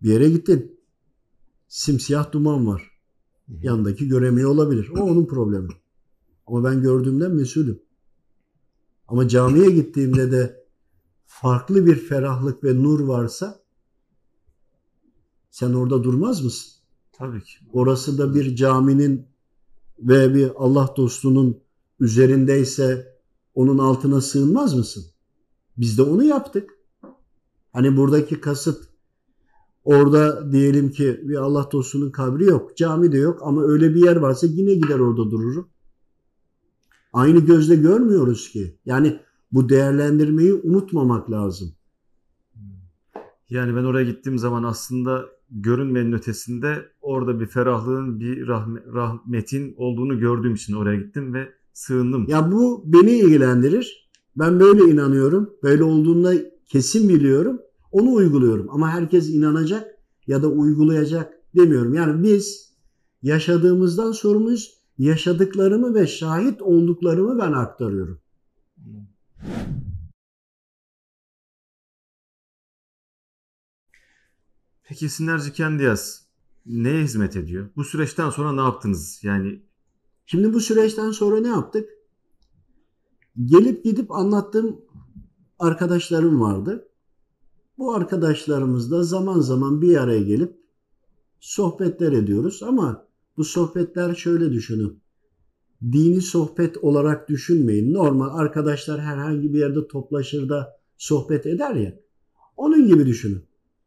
Bir 0.02 0.10
yere 0.10 0.30
gittin. 0.30 0.80
Simsiyah 1.68 2.32
duman 2.32 2.68
var. 2.68 2.92
Yandaki 3.48 4.08
göremiyor 4.08 4.50
olabilir. 4.50 4.90
O 4.90 5.02
onun 5.02 5.26
problemi. 5.26 5.70
Ama 6.48 6.64
ben 6.64 6.82
gördüğümden 6.82 7.36
mesulüm. 7.36 7.80
Ama 9.08 9.28
camiye 9.28 9.70
gittiğimde 9.70 10.32
de 10.32 10.66
farklı 11.26 11.86
bir 11.86 11.96
ferahlık 11.96 12.64
ve 12.64 12.84
nur 12.84 13.00
varsa 13.00 13.60
sen 15.50 15.74
orada 15.74 16.04
durmaz 16.04 16.44
mısın? 16.44 16.72
Tabii 17.12 17.44
ki. 17.44 17.58
Orası 17.74 18.18
da 18.18 18.36
bir 18.36 18.56
caminin 18.56 19.28
ve 20.00 20.36
bir 20.36 20.52
Allah 20.56 20.94
dostunun 20.98 21.58
üzerindeyse 22.00 23.18
onun 23.56 23.78
altına 23.78 24.22
sığınmaz 24.22 24.76
mısın? 24.76 25.06
Biz 25.78 25.98
de 25.98 26.02
onu 26.02 26.24
yaptık. 26.24 26.70
Hani 27.74 27.98
buradaki 27.98 28.42
kasıt 28.42 28.90
orada 29.84 30.52
diyelim 30.52 30.92
ki 30.92 31.22
bir 31.24 31.36
Allah 31.36 31.70
dostunun 31.72 32.12
kabri 32.12 32.46
yok, 32.46 32.78
cami 32.78 33.12
de 33.12 33.18
yok 33.18 33.40
ama 33.44 33.64
öyle 33.64 33.96
bir 33.96 34.06
yer 34.06 34.16
varsa 34.16 34.48
yine 34.48 34.74
gider 34.74 35.00
orada 35.00 35.32
dururum. 35.32 35.70
Aynı 37.14 37.40
gözle 37.40 37.76
görmüyoruz 37.76 38.50
ki. 38.50 38.78
Yani 38.86 39.20
bu 39.52 39.70
değerlendirmeyi 39.70 40.54
unutmamak 40.54 41.32
lazım. 41.32 41.74
Yani 43.50 43.76
ben 43.76 43.84
oraya 43.84 44.06
gittiğim 44.06 44.38
zaman 44.38 44.64
aslında 44.64 45.26
görünmenin 45.52 46.12
ötesinde 46.12 46.86
orada 47.02 47.40
bir 47.40 47.46
ferahlığın, 47.46 48.20
bir 48.20 48.48
rahme- 48.48 48.94
rahmetin 48.94 49.74
olduğunu 49.78 50.20
gördüğüm 50.20 50.54
için 50.54 50.74
oraya 50.74 50.96
gittim 51.00 51.34
ve 51.34 51.50
sığındım. 51.74 52.26
Ya 52.30 52.52
bu 52.52 52.84
beni 52.86 53.12
ilgilendirir. 53.12 54.10
Ben 54.36 54.60
böyle 54.60 54.84
inanıyorum. 54.84 55.50
Böyle 55.64 55.84
olduğunda 55.84 56.34
kesin 56.66 57.10
biliyorum. 57.10 57.60
Onu 57.92 58.14
uyguluyorum. 58.14 58.68
Ama 58.70 58.90
herkes 58.90 59.30
inanacak 59.30 59.88
ya 60.28 60.44
da 60.44 60.48
uygulayacak 60.48 61.34
demiyorum. 61.56 61.94
Yani 61.94 62.24
biz 62.24 62.74
yaşadığımızdan 63.22 64.12
sorumluyuz. 64.12 64.77
Yaşadıklarımı 64.98 65.96
ve 65.96 66.08
şahit 66.08 66.62
olduklarımı 66.62 67.40
ben 67.40 67.52
aktarıyorum. 67.52 68.20
Peki 74.84 75.10
Sinerji 75.10 75.54
Kendiyaz 75.54 76.28
neye 76.66 77.04
hizmet 77.04 77.36
ediyor? 77.36 77.70
Bu 77.76 77.84
süreçten 77.84 78.30
sonra 78.30 78.52
ne 78.52 78.62
yaptınız? 78.62 79.20
Yani 79.24 79.62
Şimdi 80.30 80.54
bu 80.54 80.60
süreçten 80.60 81.12
sonra 81.12 81.40
ne 81.40 81.48
yaptık? 81.48 81.90
Gelip 83.46 83.84
gidip 83.84 84.12
anlattığım 84.12 84.82
arkadaşlarım 85.60 86.42
vardı. 86.42 86.90
Bu 87.78 87.94
arkadaşlarımızla 87.94 89.04
zaman 89.04 89.40
zaman 89.40 89.82
bir 89.82 89.98
araya 89.98 90.22
gelip 90.22 90.62
sohbetler 91.40 92.12
ediyoruz 92.12 92.64
ama 92.64 93.07
bu 93.38 93.44
sohbetler 93.44 94.16
şöyle 94.16 94.52
düşünün. 94.52 95.00
Dini 95.92 96.22
sohbet 96.22 96.78
olarak 96.78 97.30
düşünmeyin. 97.30 97.94
Normal 97.94 98.38
arkadaşlar 98.40 99.02
herhangi 99.02 99.54
bir 99.54 99.60
yerde 99.60 99.88
toplaşır 99.88 100.50
da 100.50 100.80
sohbet 100.98 101.46
eder 101.46 101.76
ya. 101.76 102.00
Onun 102.58 102.88
gibi 102.88 103.06
düşünün. 103.06 103.44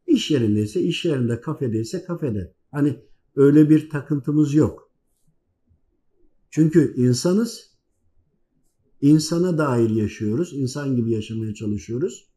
İş 0.06 0.30
yerindeyse 0.30 0.80
iş 0.80 1.04
yerinde, 1.04 1.40
kafedeyse 1.40 2.04
kafede. 2.04 2.54
Hani 2.70 2.96
öyle 3.36 3.70
bir 3.70 3.90
takıntımız 3.90 4.54
yok. 4.54 4.90
Çünkü 6.50 6.94
insanız. 6.96 7.70
insana 9.00 9.58
dair 9.58 9.90
yaşıyoruz. 9.90 10.52
insan 10.52 10.96
gibi 10.96 11.12
yaşamaya 11.12 11.54
çalışıyoruz. 11.54 12.28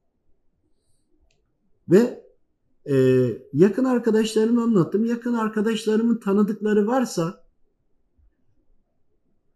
Ve 1.90 2.23
e, 2.86 2.96
yakın 3.54 3.84
arkadaşlarımı 3.84 4.64
anlattım. 4.64 5.06
Yakın 5.06 5.34
arkadaşlarımın 5.34 6.18
tanıdıkları 6.18 6.88
varsa 6.88 7.44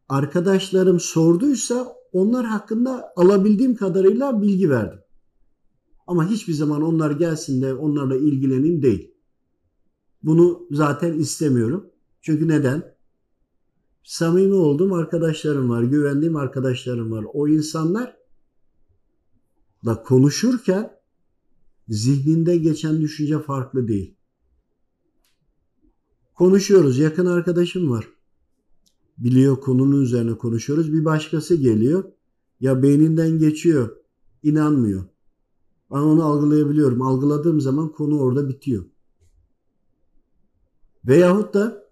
arkadaşlarım 0.10 1.00
sorduysa 1.00 1.96
onlar 2.12 2.46
hakkında 2.46 3.14
alabildiğim 3.16 3.76
kadarıyla 3.76 4.42
bilgi 4.42 4.70
verdim. 4.70 5.00
Ama 6.08 6.30
hiçbir 6.30 6.54
zaman 6.54 6.82
onlar 6.82 7.12
gelsin 7.12 7.62
de 7.62 7.74
onlarla 7.74 8.16
ilgileneyim 8.16 8.82
değil. 8.82 9.14
Bunu 10.24 10.68
zaten 10.72 11.14
istemiyorum. 11.14 11.90
Çünkü 12.22 12.48
neden? 12.48 12.98
Samimi 14.04 14.54
olduğum 14.54 14.96
arkadaşlarım 14.96 15.70
var, 15.70 15.84
güvendiğim 15.84 16.36
arkadaşlarım 16.36 17.12
var. 17.12 17.26
O 17.34 17.48
insanlar 17.48 18.18
da 19.86 20.04
konuşurken 20.04 20.97
zihninde 21.90 22.58
geçen 22.58 23.02
düşünce 23.02 23.40
farklı 23.40 23.88
değil. 23.88 24.16
Konuşuyoruz, 26.34 26.98
yakın 26.98 27.26
arkadaşım 27.26 27.92
var. 27.92 28.08
Biliyor 29.18 29.62
konunun 29.62 30.02
üzerine 30.02 30.38
konuşuyoruz. 30.38 30.94
Bir 30.94 31.06
başkası 31.06 31.56
geliyor. 31.56 32.04
Ya 32.60 32.84
beyninden 32.84 33.40
geçiyor. 33.40 33.98
inanmıyor. 34.44 35.04
Ben 35.92 35.98
onu 35.98 36.24
algılayabiliyorum. 36.24 37.02
Algıladığım 37.02 37.62
zaman 37.62 37.92
konu 37.92 38.20
orada 38.20 38.50
bitiyor. 38.50 38.86
Veyahut 41.06 41.54
da 41.54 41.84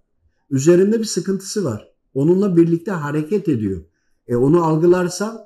üzerinde 0.49 0.99
bir 0.99 1.05
sıkıntısı 1.05 1.63
var. 1.63 1.91
Onunla 2.13 2.58
birlikte 2.58 2.91
hareket 2.91 3.49
ediyor. 3.49 3.81
E 4.27 4.36
onu 4.36 4.63
algılarsam 4.63 5.38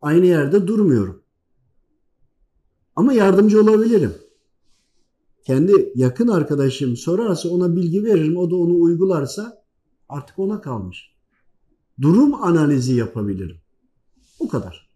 aynı 0.00 0.26
yerde 0.26 0.66
durmuyorum. 0.66 1.21
Ama 2.96 3.12
yardımcı 3.12 3.62
olabilirim. 3.62 4.14
Kendi 5.44 5.92
yakın 5.94 6.28
arkadaşım 6.28 6.96
sorarsa 6.96 7.48
ona 7.48 7.76
bilgi 7.76 8.04
veririm. 8.04 8.36
O 8.36 8.50
da 8.50 8.56
onu 8.56 8.80
uygularsa 8.80 9.64
artık 10.08 10.38
ona 10.38 10.60
kalmış. 10.60 11.12
Durum 12.00 12.34
analizi 12.34 12.94
yapabilirim. 12.94 13.56
Bu 14.40 14.48
kadar. 14.48 14.92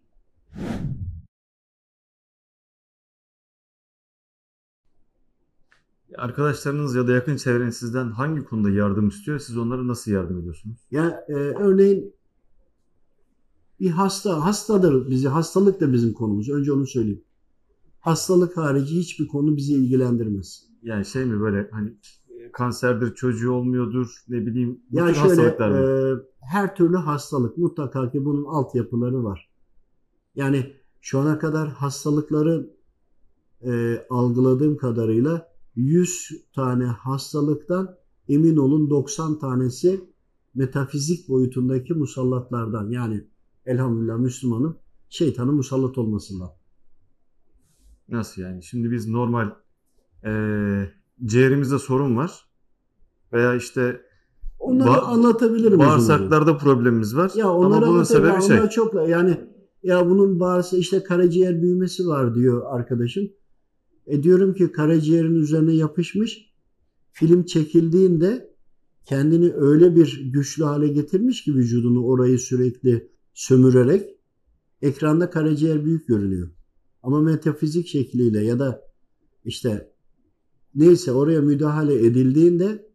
arkadaşlarınız 6.17 6.95
ya 6.95 7.07
da 7.07 7.11
yakın 7.11 7.37
çevren 7.37 7.69
sizden 7.69 8.11
hangi 8.11 8.43
konuda 8.43 8.69
yardım 8.69 9.07
istiyor? 9.07 9.39
Siz 9.39 9.57
onlara 9.57 9.87
nasıl 9.87 10.11
yardım 10.11 10.39
ediyorsunuz? 10.39 10.87
Ya 10.91 11.25
e, 11.27 11.33
örneğin 11.33 12.13
bir 13.79 13.89
hasta 13.89 14.45
hastadır 14.45 15.09
bizi 15.09 15.27
hastalık 15.27 15.81
da 15.81 15.93
bizim 15.93 16.13
konumuz. 16.13 16.49
Önce 16.49 16.71
onu 16.73 16.87
söyleyeyim. 16.87 17.23
Hastalık 17.99 18.57
harici 18.57 18.95
hiçbir 18.99 19.27
konu 19.27 19.55
bizi 19.57 19.73
ilgilendirmez. 19.73 20.63
Yani 20.83 21.05
şey 21.05 21.25
mi 21.25 21.39
böyle 21.41 21.69
hani 21.71 21.93
kanserdir, 22.53 23.15
çocuğu 23.15 23.51
olmuyordur, 23.51 24.23
ne 24.29 24.45
bileyim 24.45 24.81
bu 24.91 24.97
Ya 24.97 25.07
tür 25.07 25.13
şöyle 25.13 25.41
hastalıklar 25.41 25.69
mı? 25.69 25.77
e, 25.77 26.15
her 26.41 26.75
türlü 26.75 26.97
hastalık 26.97 27.57
mutlaka 27.57 28.11
ki 28.11 28.25
bunun 28.25 28.45
altyapıları 28.45 29.23
var. 29.23 29.49
Yani 30.35 30.73
şu 31.01 31.19
ana 31.19 31.39
kadar 31.39 31.69
hastalıkları 31.69 32.69
e, 33.65 34.01
algıladığım 34.09 34.77
kadarıyla 34.77 35.51
100 35.75 36.31
tane 36.55 36.85
hastalıktan 36.85 37.95
emin 38.29 38.57
olun 38.57 38.89
90 38.89 39.39
tanesi 39.39 40.01
metafizik 40.55 41.29
boyutundaki 41.29 41.93
musallatlardan 41.93 42.89
yani 42.89 43.27
elhamdülillah 43.65 44.17
Müslümanım 44.17 44.77
şeytanın 45.09 45.55
musallat 45.55 45.97
olmasından. 45.97 46.49
Nasıl 48.09 48.41
yani? 48.41 48.63
Şimdi 48.63 48.91
biz 48.91 49.07
normal 49.07 49.49
eee, 50.25 50.91
ciğerimizde 51.25 51.79
sorun 51.79 52.17
var 52.17 52.31
veya 53.33 53.55
işte 53.55 54.01
Onları 54.59 54.89
Ba- 54.89 55.01
anlatabilirim. 55.01 55.79
bağırsaklarda 55.79 56.57
problemimiz 56.57 57.15
var. 57.15 57.31
Ya 57.35 57.49
onları 57.53 57.77
Ama 57.85 57.87
bunun 57.87 58.03
sebebi 58.03 58.41
şey. 58.41 58.57
Onlar 58.59 58.69
çok 58.69 59.09
yani 59.09 59.37
ya 59.83 60.09
bunun 60.09 60.39
bağırsa 60.39 60.77
işte 60.77 61.03
karaciğer 61.03 61.61
büyümesi 61.61 62.07
var 62.07 62.35
diyor 62.35 62.63
arkadaşım. 62.69 63.29
E 64.07 64.23
diyorum 64.23 64.53
ki 64.53 64.71
karaciğerin 64.71 65.35
üzerine 65.35 65.73
yapışmış. 65.73 66.53
Film 67.11 67.43
çekildiğinde 67.45 68.55
kendini 69.05 69.53
öyle 69.53 69.95
bir 69.95 70.31
güçlü 70.33 70.63
hale 70.63 70.87
getirmiş 70.87 71.43
ki 71.43 71.55
vücudunu 71.55 72.05
orayı 72.05 72.39
sürekli 72.39 73.11
sömürerek 73.33 74.09
ekranda 74.81 75.29
karaciğer 75.29 75.85
büyük 75.85 76.07
görünüyor. 76.07 76.47
Ama 77.07 77.21
metafizik 77.21 77.87
şekliyle 77.87 78.43
ya 78.43 78.59
da 78.59 78.81
işte 79.45 79.91
neyse 80.75 81.11
oraya 81.11 81.41
müdahale 81.41 82.05
edildiğinde 82.05 82.91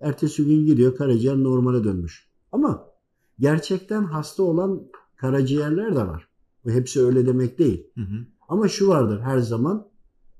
ertesi 0.00 0.44
gün 0.44 0.66
gidiyor 0.66 0.96
karaciğer 0.96 1.36
normale 1.36 1.84
dönmüş. 1.84 2.28
Ama 2.52 2.90
gerçekten 3.38 4.04
hasta 4.04 4.42
olan 4.42 4.90
karaciğerler 5.16 5.94
de 5.96 5.98
var. 5.98 6.28
Bu 6.64 6.70
hepsi 6.70 7.02
öyle 7.02 7.26
demek 7.26 7.58
değil. 7.58 7.86
Hı 7.94 8.00
hı. 8.00 8.26
Ama 8.48 8.68
şu 8.68 8.88
vardır 8.88 9.20
her 9.20 9.38
zaman 9.38 9.88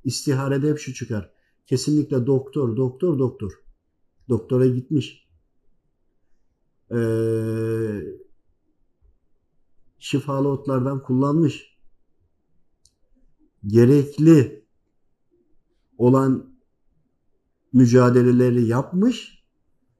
istiharede 0.04 0.70
hep 0.70 0.78
şu 0.78 0.94
çıkar. 0.94 1.32
Kesinlikle 1.66 2.26
doktor, 2.26 2.76
doktor, 2.76 3.18
doktor. 3.18 3.52
Doktora 4.28 4.66
gitmiş. 4.66 5.28
Ee, 6.92 8.00
şifalı 9.98 10.48
otlardan 10.48 11.02
kullanmış. 11.02 11.77
Gerekli 13.68 14.64
olan 15.98 16.58
mücadeleleri 17.72 18.66
yapmış. 18.66 19.38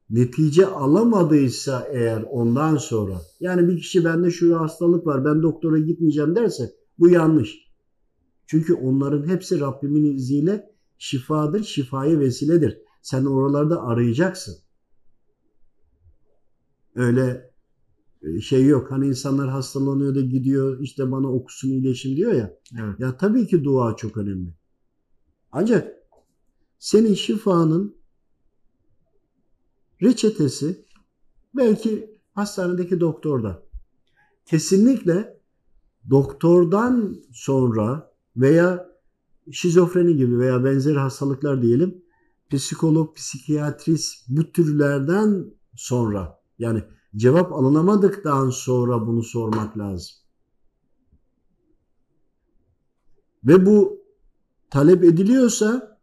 Netice 0.09 0.67
alamadıysa 0.67 1.87
eğer 1.91 2.23
ondan 2.31 2.77
sonra 2.77 3.21
yani 3.39 3.67
bir 3.67 3.77
kişi 3.77 4.05
bende 4.05 4.31
şu 4.31 4.59
hastalık 4.59 5.07
var 5.07 5.25
ben 5.25 5.43
doktora 5.43 5.79
gitmeyeceğim 5.79 6.35
derse 6.35 6.75
bu 6.99 7.09
yanlış. 7.09 7.69
Çünkü 8.47 8.73
onların 8.73 9.27
hepsi 9.27 9.59
Rabbimin 9.59 10.15
izniyle 10.15 10.71
şifadır, 10.97 11.63
şifaya 11.63 12.19
vesiledir. 12.19 12.77
Sen 13.01 13.25
oralarda 13.25 13.83
arayacaksın. 13.83 14.55
Öyle 16.95 17.48
şey 18.41 18.65
yok. 18.65 18.91
Hani 18.91 19.07
insanlar 19.07 19.49
hastalanıyor 19.49 20.15
da 20.15 20.21
gidiyor 20.21 20.79
işte 20.79 21.11
bana 21.11 21.27
okusun 21.27 21.69
iyileşin 21.69 22.15
diyor 22.15 22.31
ya. 22.31 22.57
Evet. 22.79 22.99
Ya 22.99 23.17
tabii 23.17 23.47
ki 23.47 23.63
dua 23.63 23.95
çok 23.95 24.17
önemli. 24.17 24.53
Ancak 25.51 25.93
senin 26.79 27.13
şifanın 27.13 27.95
reçetesi 30.01 30.85
belki 31.55 32.19
hastanedeki 32.33 32.99
doktorda. 32.99 33.63
Kesinlikle 34.45 35.39
doktordan 36.09 37.15
sonra 37.31 38.13
veya 38.37 38.89
şizofreni 39.51 40.15
gibi 40.15 40.39
veya 40.39 40.63
benzeri 40.63 40.97
hastalıklar 40.97 41.61
diyelim 41.61 42.01
psikolog, 42.49 43.15
psikiyatrist 43.15 44.25
bu 44.29 44.51
türlerden 44.51 45.45
sonra 45.75 46.41
yani 46.59 46.83
cevap 47.15 47.53
alınamadıktan 47.53 48.49
sonra 48.49 49.07
bunu 49.07 49.23
sormak 49.23 49.77
lazım. 49.77 50.15
Ve 53.43 53.65
bu 53.65 53.99
talep 54.69 55.03
ediliyorsa 55.03 55.99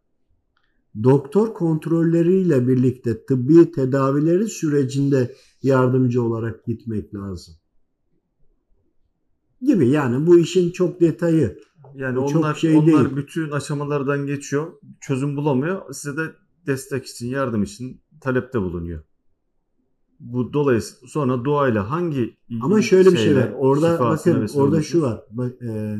doktor 1.03 1.53
kontrolleriyle 1.53 2.67
birlikte 2.67 3.25
tıbbi 3.25 3.71
tedavileri 3.71 4.47
sürecinde 4.47 5.35
yardımcı 5.63 6.23
olarak 6.23 6.65
gitmek 6.65 7.15
lazım. 7.15 7.55
Gibi 9.61 9.89
yani 9.89 10.27
bu 10.27 10.39
işin 10.39 10.71
çok 10.71 11.01
detayı. 11.01 11.59
Yani 11.95 12.17
Bu 12.17 12.27
çok 12.27 12.41
onlar 12.41 12.55
şey 12.55 12.75
onlar 12.75 12.85
değil. 12.87 13.15
bütün 13.15 13.51
aşamalardan 13.51 14.25
geçiyor. 14.25 14.73
Çözüm 15.01 15.37
bulamıyor. 15.37 15.93
Size 15.93 16.17
de 16.17 16.21
destek 16.65 17.05
için, 17.05 17.27
yardım 17.27 17.63
için 17.63 18.01
talepte 18.21 18.61
bulunuyor. 18.61 19.03
Bu 20.19 20.53
dolayısıyla 20.53 21.07
sonra 21.07 21.43
duayla 21.45 21.91
hangi 21.91 22.37
Ama 22.61 22.81
şöyle 22.81 23.11
bir 23.11 23.17
şey 23.17 23.35
var. 23.35 23.53
Orada 23.57 23.99
bakın 23.99 24.47
orada 24.55 24.81
şu 24.81 25.01
var. 25.01 25.23
Bak, 25.31 25.61
e, 25.61 25.97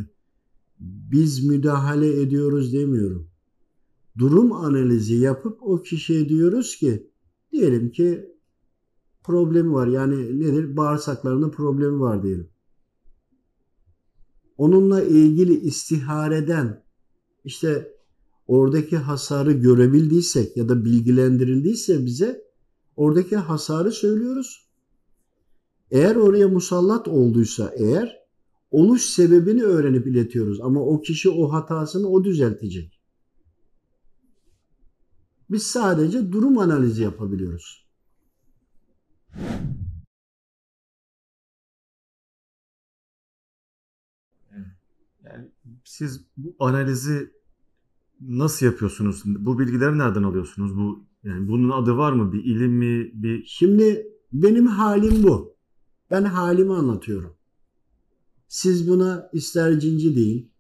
biz 0.80 1.46
müdahale 1.46 2.22
ediyoruz 2.22 2.74
demiyorum. 2.74 3.28
Durum 4.18 4.52
analizi 4.52 5.16
yapıp 5.16 5.58
o 5.62 5.82
kişiye 5.82 6.30
diyoruz 6.30 6.76
ki 6.76 7.08
diyelim 7.52 7.92
ki 7.92 8.32
problemi 9.24 9.74
var. 9.74 9.88
Yani 9.88 10.40
nedir? 10.40 10.78
Bağırsaklarında 10.78 11.52
problemi 11.52 12.00
var 12.00 12.24
diyelim. 12.24 12.50
Onunla 14.58 15.04
ilgili 15.04 15.60
istihareden 15.60 16.84
işte 17.46 17.94
oradaki 18.48 18.98
hasarı 18.98 19.52
görebildiysek 19.52 20.58
ya 20.58 20.70
da 20.70 20.86
bilgilendirildiyse 20.86 22.06
bize 22.06 22.47
oradaki 22.98 23.36
hasarı 23.36 23.92
söylüyoruz. 23.92 24.68
Eğer 25.92 26.16
oraya 26.16 26.48
musallat 26.48 27.08
olduysa 27.08 27.74
eğer 27.76 28.18
oluş 28.72 29.02
sebebini 29.02 29.64
öğrenip 29.64 30.08
iletiyoruz 30.08 30.62
ama 30.62 30.82
o 30.82 31.02
kişi 31.02 31.30
o 31.30 31.52
hatasını 31.54 32.08
o 32.08 32.24
düzeltecek. 32.24 33.02
Biz 35.50 35.64
sadece 35.64 36.32
durum 36.32 36.58
analizi 36.58 37.04
yapabiliyoruz. 37.04 37.88
Yani 45.24 45.52
siz 45.84 46.26
bu 46.38 46.56
analizi 46.60 47.32
nasıl 48.22 48.66
yapıyorsunuz? 48.66 49.24
Bu 49.26 49.60
bilgileri 49.60 49.98
nereden 49.98 50.24
alıyorsunuz? 50.24 50.78
Bu 50.78 51.07
yani 51.28 51.48
bunun 51.48 51.70
adı 51.70 51.98
var 51.98 52.14
mı? 52.14 52.34
Bir 52.34 52.44
ilim 52.44 52.72
mi? 52.72 53.12
Bir 53.14 53.46
Şimdi 53.46 54.08
benim 54.34 54.68
halim 54.68 55.24
bu. 55.24 55.58
Ben 56.12 56.24
halimi 56.24 56.74
anlatıyorum. 56.74 57.38
Siz 58.48 58.90
buna 58.90 59.30
ister 59.34 59.80
cinci 59.80 60.16
deyin, 60.16 60.52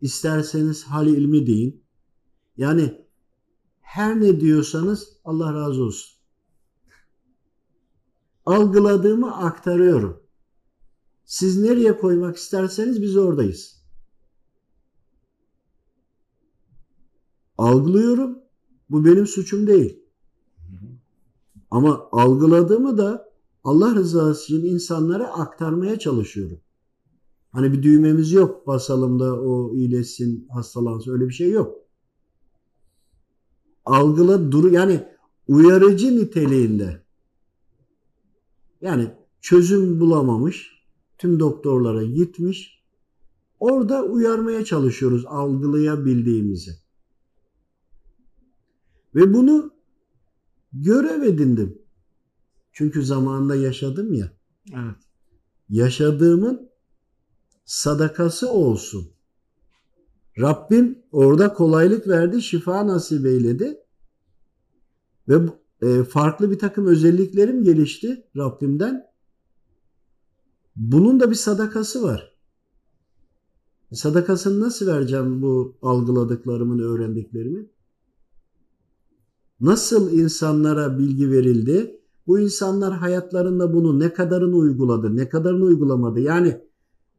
isterseniz 0.00 0.84
hal 0.84 1.06
ilmi 1.06 1.46
deyin. 1.46 1.84
Yani 2.56 3.06
her 3.80 4.20
ne 4.20 4.40
diyorsanız 4.40 5.08
Allah 5.24 5.54
razı 5.54 5.82
olsun. 5.82 6.18
Algıladığımı 8.46 9.36
aktarıyorum. 9.36 10.22
Siz 11.24 11.62
nereye 11.62 11.98
koymak 11.98 12.36
isterseniz 12.36 13.02
biz 13.02 13.16
oradayız. 13.16 13.82
Algılıyorum. 17.58 18.41
Bu 18.92 19.04
benim 19.04 19.26
suçum 19.26 19.66
değil. 19.66 19.98
Ama 21.70 22.08
algıladığımı 22.12 22.98
da 22.98 23.32
Allah 23.64 23.94
rızası 23.94 24.44
için 24.44 24.66
insanlara 24.66 25.26
aktarmaya 25.26 25.98
çalışıyorum. 25.98 26.60
Hani 27.52 27.72
bir 27.72 27.82
düğmemiz 27.82 28.32
yok 28.32 28.66
basalım 28.66 29.20
da 29.20 29.40
o 29.40 29.74
iyileşsin, 29.74 30.48
hastalansın 30.48 31.12
öyle 31.12 31.28
bir 31.28 31.34
şey 31.34 31.50
yok. 31.50 31.78
Algıla 33.84 34.52
dur 34.52 34.72
yani 34.72 35.08
uyarıcı 35.48 36.16
niteliğinde. 36.16 37.02
Yani 38.80 39.10
çözüm 39.40 40.00
bulamamış, 40.00 40.70
tüm 41.18 41.40
doktorlara 41.40 42.02
gitmiş. 42.02 42.82
Orada 43.60 44.04
uyarmaya 44.04 44.64
çalışıyoruz 44.64 45.24
algılayabildiğimizi. 45.26 46.81
Ve 49.14 49.34
bunu 49.34 49.70
görev 50.72 51.22
edindim. 51.22 51.78
Çünkü 52.72 53.02
zamanında 53.02 53.54
yaşadım 53.54 54.14
ya. 54.14 54.32
evet. 54.74 54.96
Yaşadığımın 55.68 56.70
sadakası 57.64 58.50
olsun. 58.50 59.10
Rabbim 60.38 60.98
orada 61.12 61.52
kolaylık 61.52 62.08
verdi, 62.08 62.42
şifa 62.42 62.86
nasip 62.86 63.26
eyledi. 63.26 63.78
Ve 65.28 65.40
e, 65.82 66.04
farklı 66.04 66.50
bir 66.50 66.58
takım 66.58 66.86
özelliklerim 66.86 67.64
gelişti 67.64 68.26
Rabbimden. 68.36 69.06
Bunun 70.76 71.20
da 71.20 71.30
bir 71.30 71.34
sadakası 71.34 72.02
var. 72.02 72.32
Sadakasını 73.92 74.60
nasıl 74.60 74.86
vereceğim 74.86 75.42
bu 75.42 75.76
algıladıklarımın, 75.82 76.78
öğrendiklerimi? 76.78 77.66
Nasıl 79.62 80.12
insanlara 80.12 80.98
bilgi 80.98 81.30
verildi? 81.30 82.00
Bu 82.26 82.40
insanlar 82.40 82.94
hayatlarında 82.94 83.72
bunu 83.72 84.00
ne 84.00 84.12
kadarını 84.12 84.56
uyguladı, 84.56 85.16
ne 85.16 85.28
kadarını 85.28 85.64
uygulamadı? 85.64 86.20
Yani 86.20 86.60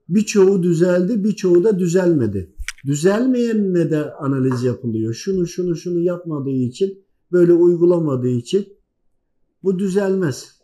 birçoğu 0.10 0.64
düzeldi, 0.64 1.24
birçoğu 1.24 1.64
da 1.64 1.80
düzelmedi. 1.80 2.56
Düzelmeyenine 2.86 3.92
de 3.92 4.14
analiz 4.14 4.64
yapılıyor. 4.64 5.14
Şunu 5.14 5.48
şunu 5.48 5.76
şunu 5.76 6.00
yapmadığı 6.00 6.50
için, 6.50 7.06
böyle 7.32 7.54
uygulamadığı 7.54 8.30
için 8.30 8.78
bu 9.64 9.80
düzelmez. 9.80 10.62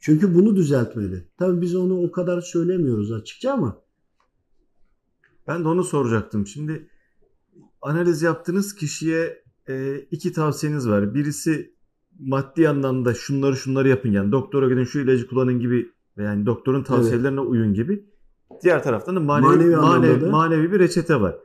Çünkü 0.00 0.34
bunu 0.34 0.56
düzeltmeli. 0.56 1.28
Tabii 1.38 1.60
biz 1.60 1.74
onu 1.74 2.02
o 2.02 2.10
kadar 2.10 2.40
söylemiyoruz 2.40 3.12
açıkça 3.12 3.52
ama 3.52 3.82
Ben 5.46 5.64
de 5.64 5.68
onu 5.68 5.84
soracaktım. 5.84 6.46
Şimdi 6.46 6.90
analiz 7.82 8.22
yaptığınız 8.22 8.74
kişiye 8.74 9.49
e, 9.68 9.96
iki 10.10 10.32
tavsiyeniz 10.32 10.88
var. 10.88 11.14
Birisi 11.14 11.74
maddi 12.18 12.68
anlamda 12.68 13.14
şunları 13.14 13.56
şunları 13.56 13.88
yapın 13.88 14.12
yani 14.12 14.32
doktora 14.32 14.68
gidin 14.68 14.84
şu 14.84 14.98
ilacı 14.98 15.26
kullanın 15.26 15.60
gibi 15.60 15.90
yani 16.16 16.46
doktorun 16.46 16.82
tavsiyelerine 16.82 17.40
uyun 17.40 17.74
gibi. 17.74 18.04
Diğer 18.62 18.82
taraftan 18.82 19.16
da 19.16 19.20
manevi, 19.20 19.46
Manevi 19.48 19.76
manevi, 19.76 20.20
da- 20.20 20.30
manevi 20.30 20.72
bir 20.72 20.78
reçete 20.78 21.20
var. 21.20 21.36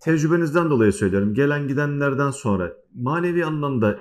Tecrübenizden 0.00 0.70
dolayı 0.70 0.92
söylüyorum. 0.92 1.34
Gelen 1.34 1.68
gidenlerden 1.68 2.30
sonra 2.30 2.72
manevi 2.94 3.44
anlamda 3.44 3.98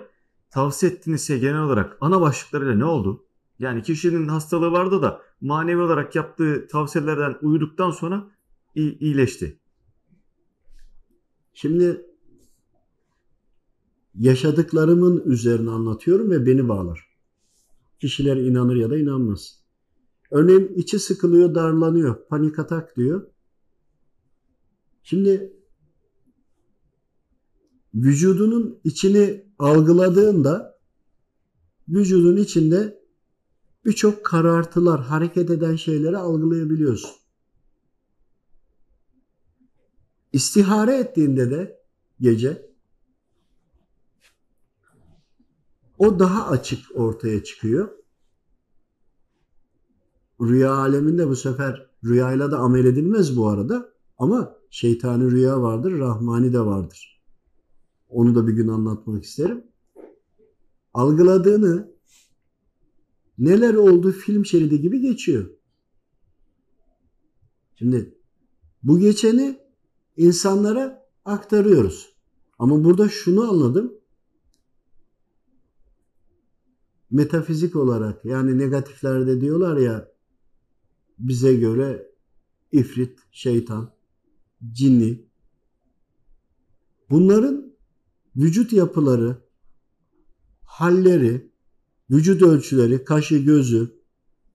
tavsiye 0.52 0.92
ettiğiniz 0.92 1.28
şey 1.28 1.40
genel 1.40 1.62
olarak 1.62 1.98
ana 2.02 2.22
başlıklarıyla 2.22 2.76
ne 2.76 2.86
oldu? 2.86 3.26
Yani 3.60 3.82
kişinin 3.84 4.28
hastalığı 4.28 4.72
vardı 4.72 5.02
da 5.02 5.22
manevi 5.42 5.82
olarak 5.82 6.16
yaptığı 6.16 6.68
tavsiyelerden 6.68 7.36
uyuduktan 7.42 7.92
sonra 7.92 8.28
iyi, 8.76 9.00
iyileşti. 9.00 9.60
Şimdi 11.54 12.06
yaşadıklarımın 14.16 15.24
üzerine 15.26 15.70
anlatıyorum 15.70 16.32
ve 16.32 16.46
beni 16.46 16.70
bağlar. 16.70 17.10
Kişiler 18.00 18.38
inanır 18.38 18.76
ya 18.76 18.90
da 18.90 18.98
inanmaz. 18.98 19.60
Örneğin 20.32 20.74
içi 20.76 21.00
sıkılıyor, 21.00 21.56
darlanıyor, 21.56 22.28
panik 22.28 22.60
atak 22.60 22.98
diyor. 22.98 23.28
Şimdi 25.04 25.54
vücudunun 27.94 28.80
içini 28.84 29.46
algıladığında 29.60 30.80
vücudun 31.90 32.38
içinde 32.38 33.00
birçok 33.86 34.26
karartılar, 34.26 35.02
hareket 35.02 35.50
eden 35.50 35.76
şeyleri 35.76 36.18
algılayabiliyorsun. 36.18 37.12
İstihare 40.34 40.98
ettiğinde 40.98 41.52
de 41.52 41.82
gece 42.22 42.69
o 46.00 46.20
daha 46.20 46.48
açık 46.48 46.80
ortaya 46.96 47.44
çıkıyor. 47.44 47.90
Rüya 50.42 50.74
aleminde 50.74 51.28
bu 51.28 51.36
sefer 51.36 51.90
rüyayla 52.04 52.52
da 52.52 52.60
amel 52.60 52.86
edilmez 52.86 53.38
bu 53.38 53.48
arada 53.48 53.94
ama 54.18 54.56
şeytani 54.70 55.32
rüya 55.32 55.62
vardır, 55.62 56.00
rahmani 56.00 56.54
de 56.54 56.60
vardır. 56.60 57.22
Onu 58.10 58.36
da 58.36 58.48
bir 58.48 58.54
gün 58.54 58.68
anlatmak 58.68 59.24
isterim. 59.24 59.64
Algıladığını 60.94 61.92
neler 63.38 63.74
oldu 63.74 64.12
film 64.12 64.46
şeridi 64.46 64.82
gibi 64.82 65.02
geçiyor. 65.02 65.50
Şimdi 67.76 68.18
bu 68.84 69.00
geçeni 69.00 69.60
insanlara 70.18 71.06
aktarıyoruz. 71.26 72.14
Ama 72.60 72.84
burada 72.84 73.10
şunu 73.10 73.50
anladım. 73.50 73.99
Metafizik 77.12 77.76
olarak 77.76 78.26
yani 78.26 78.58
negatiflerde 78.58 79.42
diyorlar 79.42 79.78
ya 79.78 80.12
bize 81.20 81.56
göre 81.56 82.12
ifrit, 82.72 83.20
şeytan, 83.32 83.94
cinni. 84.72 85.26
Bunların 87.10 87.76
vücut 88.36 88.74
yapıları, 88.74 89.38
halleri, 90.62 91.52
vücut 92.12 92.42
ölçüleri, 92.42 93.06
kaşı, 93.06 93.38
gözü, 93.38 94.00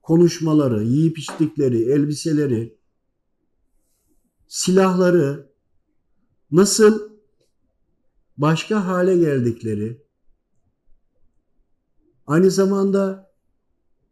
konuşmaları, 0.03 0.85
yiyip 0.85 1.19
içtikleri, 1.19 1.83
elbiseleri, 1.83 2.79
silahları 4.49 5.51
nasıl 6.51 7.11
başka 8.37 8.87
hale 8.87 9.17
geldikleri 9.17 10.04
aynı 12.27 12.51
zamanda 12.51 13.31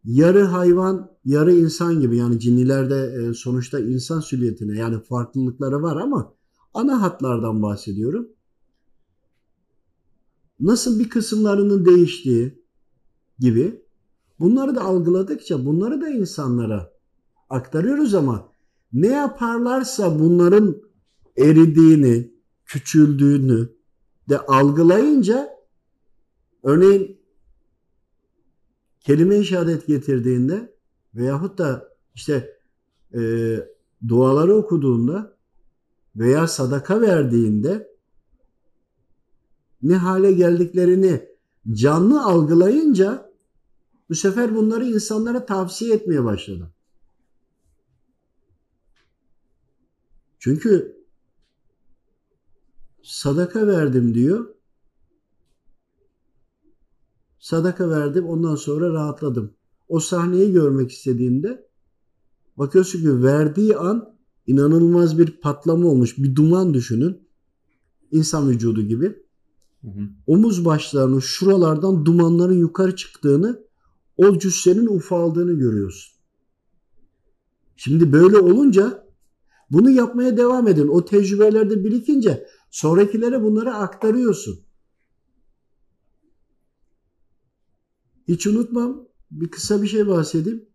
yarı 0.03 0.43
hayvan 0.43 1.11
yarı 1.25 1.53
insan 1.53 1.99
gibi 1.99 2.17
yani 2.17 2.39
cinnilerde 2.39 3.15
e, 3.29 3.33
sonuçta 3.33 3.79
insan 3.79 4.19
silüetine 4.19 4.77
yani 4.77 5.03
farklılıkları 5.03 5.81
var 5.81 5.95
ama 5.97 6.33
ana 6.73 7.01
hatlardan 7.01 7.61
bahsediyorum. 7.61 8.27
Nasıl 10.59 10.99
bir 10.99 11.09
kısımlarının 11.09 11.85
değiştiği 11.85 12.63
gibi 13.39 13.81
bunları 14.39 14.75
da 14.75 14.81
algıladıkça 14.81 15.65
bunları 15.65 16.01
da 16.01 16.09
insanlara 16.09 16.93
aktarıyoruz 17.49 18.13
ama 18.13 18.49
ne 18.93 19.07
yaparlarsa 19.07 20.19
bunların 20.19 20.81
eridiğini, 21.37 22.33
küçüldüğünü 22.65 23.69
de 24.29 24.39
algılayınca 24.39 25.49
örneğin 26.63 27.22
kelime-i 29.03 29.45
şehadet 29.45 29.87
getirdiğinde 29.87 30.73
veyahut 31.15 31.57
da 31.57 31.89
işte 32.15 32.57
e, 33.13 33.19
duaları 34.07 34.55
okuduğunda 34.55 35.37
veya 36.15 36.47
sadaka 36.47 37.01
verdiğinde 37.01 37.93
ne 39.81 39.95
hale 39.95 40.31
geldiklerini 40.31 41.29
canlı 41.71 42.23
algılayınca 42.23 43.33
bu 44.09 44.15
sefer 44.15 44.55
bunları 44.55 44.85
insanlara 44.85 45.45
tavsiye 45.45 45.95
etmeye 45.95 46.23
başladı. 46.23 46.73
Çünkü 50.39 50.97
sadaka 53.03 53.67
verdim 53.67 54.13
diyor. 54.13 54.55
Sadaka 57.43 57.89
verdim 57.89 58.25
ondan 58.25 58.55
sonra 58.55 58.93
rahatladım. 58.93 59.53
O 59.87 59.99
sahneyi 59.99 60.51
görmek 60.51 60.91
istediğinde 60.91 61.67
bakıyorsun 62.57 63.01
ki 63.01 63.23
verdiği 63.23 63.77
an 63.77 64.15
inanılmaz 64.47 65.19
bir 65.19 65.41
patlama 65.41 65.87
olmuş. 65.87 66.17
Bir 66.17 66.35
duman 66.35 66.73
düşünün. 66.73 67.27
İnsan 68.11 68.49
vücudu 68.49 68.81
gibi. 68.81 69.05
Hı 69.81 69.87
hı. 69.87 70.09
Omuz 70.27 70.65
başlarının 70.65 71.19
şuralardan 71.19 72.05
dumanların 72.05 72.57
yukarı 72.57 72.95
çıktığını 72.95 73.63
o 74.17 74.39
cüssenin 74.39 74.87
ufaldığını 74.87 75.53
görüyorsun. 75.53 76.15
Şimdi 77.75 78.11
böyle 78.11 78.37
olunca 78.37 79.07
bunu 79.71 79.89
yapmaya 79.89 80.37
devam 80.37 80.67
edin. 80.67 80.87
O 80.87 81.05
tecrübelerde 81.05 81.83
birikince 81.83 82.47
sonrakilere 82.71 83.43
bunları 83.43 83.73
aktarıyorsun. 83.73 84.59
Hiç 88.27 88.47
unutmam. 88.47 89.07
Bir 89.31 89.51
kısa 89.51 89.81
bir 89.81 89.87
şey 89.87 90.07
bahsedeyim. 90.07 90.65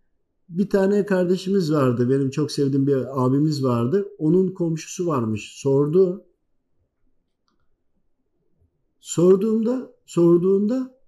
Bir 0.48 0.70
tane 0.70 1.06
kardeşimiz 1.06 1.72
vardı. 1.72 2.10
Benim 2.10 2.30
çok 2.30 2.52
sevdiğim 2.52 2.86
bir 2.86 3.24
abimiz 3.24 3.64
vardı. 3.64 4.08
Onun 4.18 4.48
komşusu 4.48 5.06
varmış. 5.06 5.52
Sordu. 5.54 6.24
Sorduğumda, 9.00 9.94
sorduğunda 10.06 10.98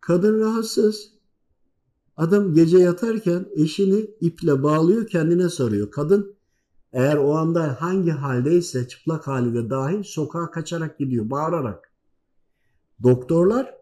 kadın 0.00 0.40
rahatsız. 0.40 1.12
Adam 2.16 2.54
gece 2.54 2.78
yatarken 2.78 3.46
eşini 3.56 4.10
iple 4.20 4.62
bağlıyor, 4.62 5.06
kendine 5.06 5.48
sarıyor. 5.48 5.90
Kadın 5.90 6.36
eğer 6.92 7.16
o 7.16 7.34
anda 7.34 7.76
hangi 7.80 8.10
haldeyse 8.10 8.88
çıplak 8.88 9.26
halinde 9.26 9.70
dahil 9.70 10.02
sokağa 10.02 10.50
kaçarak 10.50 10.98
gidiyor, 10.98 11.30
bağırarak. 11.30 11.92
Doktorlar, 13.02 13.74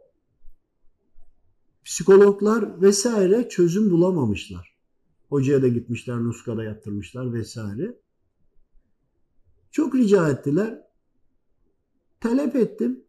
psikologlar 1.85 2.83
vesaire 2.83 3.49
çözüm 3.49 3.91
bulamamışlar. 3.91 4.75
Hocaya 5.29 5.63
da 5.63 5.69
gitmişler, 5.69 6.17
Nuska'da 6.17 6.65
yaptırmışlar 6.65 7.33
vesaire. 7.33 8.01
Çok 9.71 9.95
rica 9.95 10.31
ettiler. 10.31 10.83
Talep 12.21 12.57
ettim. 12.57 13.05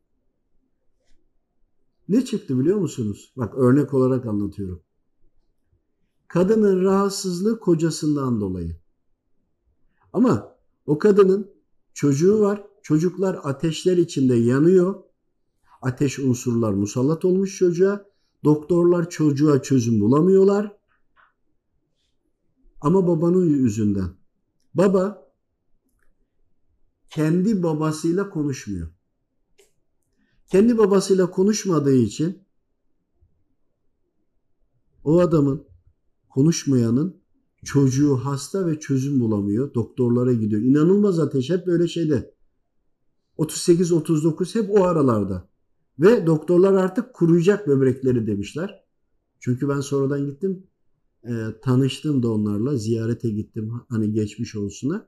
Ne 2.09 2.25
çıktı 2.25 2.59
biliyor 2.59 2.77
musunuz? 2.77 3.33
Bak 3.37 3.57
örnek 3.57 3.93
olarak 3.93 4.25
anlatıyorum. 4.25 4.83
Kadının 6.27 6.83
rahatsızlığı 6.83 7.59
kocasından 7.59 8.41
dolayı. 8.41 8.75
Ama 10.13 10.57
o 10.85 10.97
kadının 10.97 11.51
çocuğu 11.93 12.39
var. 12.39 12.63
Çocuklar 12.81 13.39
ateşler 13.43 13.97
içinde 13.97 14.35
yanıyor. 14.35 15.03
Ateş 15.81 16.19
unsurlar 16.19 16.73
musallat 16.73 17.25
olmuş 17.25 17.57
çocuğa. 17.57 18.05
Doktorlar 18.45 19.09
çocuğa 19.09 19.61
çözüm 19.61 20.01
bulamıyorlar. 20.01 20.77
Ama 22.81 23.07
babanın 23.07 23.45
yüzünden. 23.45 24.09
Baba 24.73 25.31
kendi 27.09 27.63
babasıyla 27.63 28.29
konuşmuyor. 28.29 28.87
Kendi 30.47 30.77
babasıyla 30.77 31.31
konuşmadığı 31.31 31.95
için 31.95 32.43
o 35.03 35.19
adamın 35.19 35.67
konuşmayanın 36.29 37.21
çocuğu 37.63 38.15
hasta 38.15 38.67
ve 38.67 38.79
çözüm 38.79 39.19
bulamıyor. 39.19 39.73
Doktorlara 39.73 40.33
gidiyor. 40.33 40.61
İnanılmaz 40.61 41.19
ateş 41.19 41.49
hep 41.49 41.67
böyle 41.67 41.87
şeyde. 41.87 42.35
38-39 43.37 44.55
hep 44.55 44.69
o 44.69 44.83
aralarda. 44.83 45.54
Ve 45.99 46.25
doktorlar 46.25 46.73
artık 46.73 47.13
kuruyacak 47.13 47.67
böbrekleri 47.67 48.27
demişler. 48.27 48.83
Çünkü 49.39 49.69
ben 49.69 49.81
sonradan 49.81 50.25
gittim. 50.25 50.67
e, 51.23 51.33
tanıştım 51.61 52.23
da 52.23 52.31
onlarla. 52.31 52.77
Ziyarete 52.77 53.29
gittim. 53.29 53.73
Hani 53.89 54.11
geçmiş 54.11 54.55
olsuna. 54.55 55.07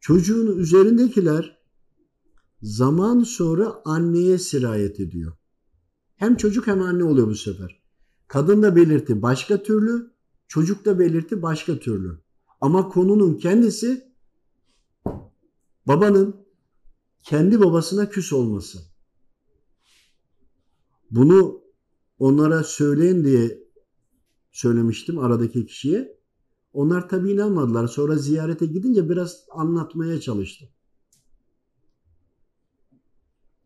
Çocuğun 0.00 0.58
üzerindekiler 0.58 1.58
zaman 2.62 3.22
sonra 3.22 3.82
anneye 3.84 4.38
sirayet 4.38 5.00
ediyor. 5.00 5.32
Hem 6.16 6.36
çocuk 6.36 6.66
hem 6.66 6.82
anne 6.82 7.04
oluyor 7.04 7.26
bu 7.26 7.34
sefer. 7.34 7.82
Kadın 8.28 8.62
da 8.62 8.76
belirti 8.76 9.22
başka 9.22 9.62
türlü, 9.62 10.10
çocuk 10.48 10.84
da 10.84 10.98
belirti 10.98 11.42
başka 11.42 11.78
türlü. 11.78 12.18
Ama 12.60 12.88
konunun 12.88 13.34
kendisi 13.38 14.12
babanın 15.86 16.36
kendi 17.22 17.60
babasına 17.60 18.08
küs 18.08 18.32
olması. 18.32 18.78
Bunu 21.10 21.62
onlara 22.18 22.64
söyleyin 22.64 23.24
diye 23.24 23.62
söylemiştim 24.52 25.18
aradaki 25.18 25.66
kişiye. 25.66 26.20
Onlar 26.72 27.08
tabii 27.08 27.32
inanmadılar. 27.32 27.88
Sonra 27.88 28.16
ziyarete 28.16 28.66
gidince 28.66 29.08
biraz 29.08 29.44
anlatmaya 29.50 30.20
çalıştım. 30.20 30.68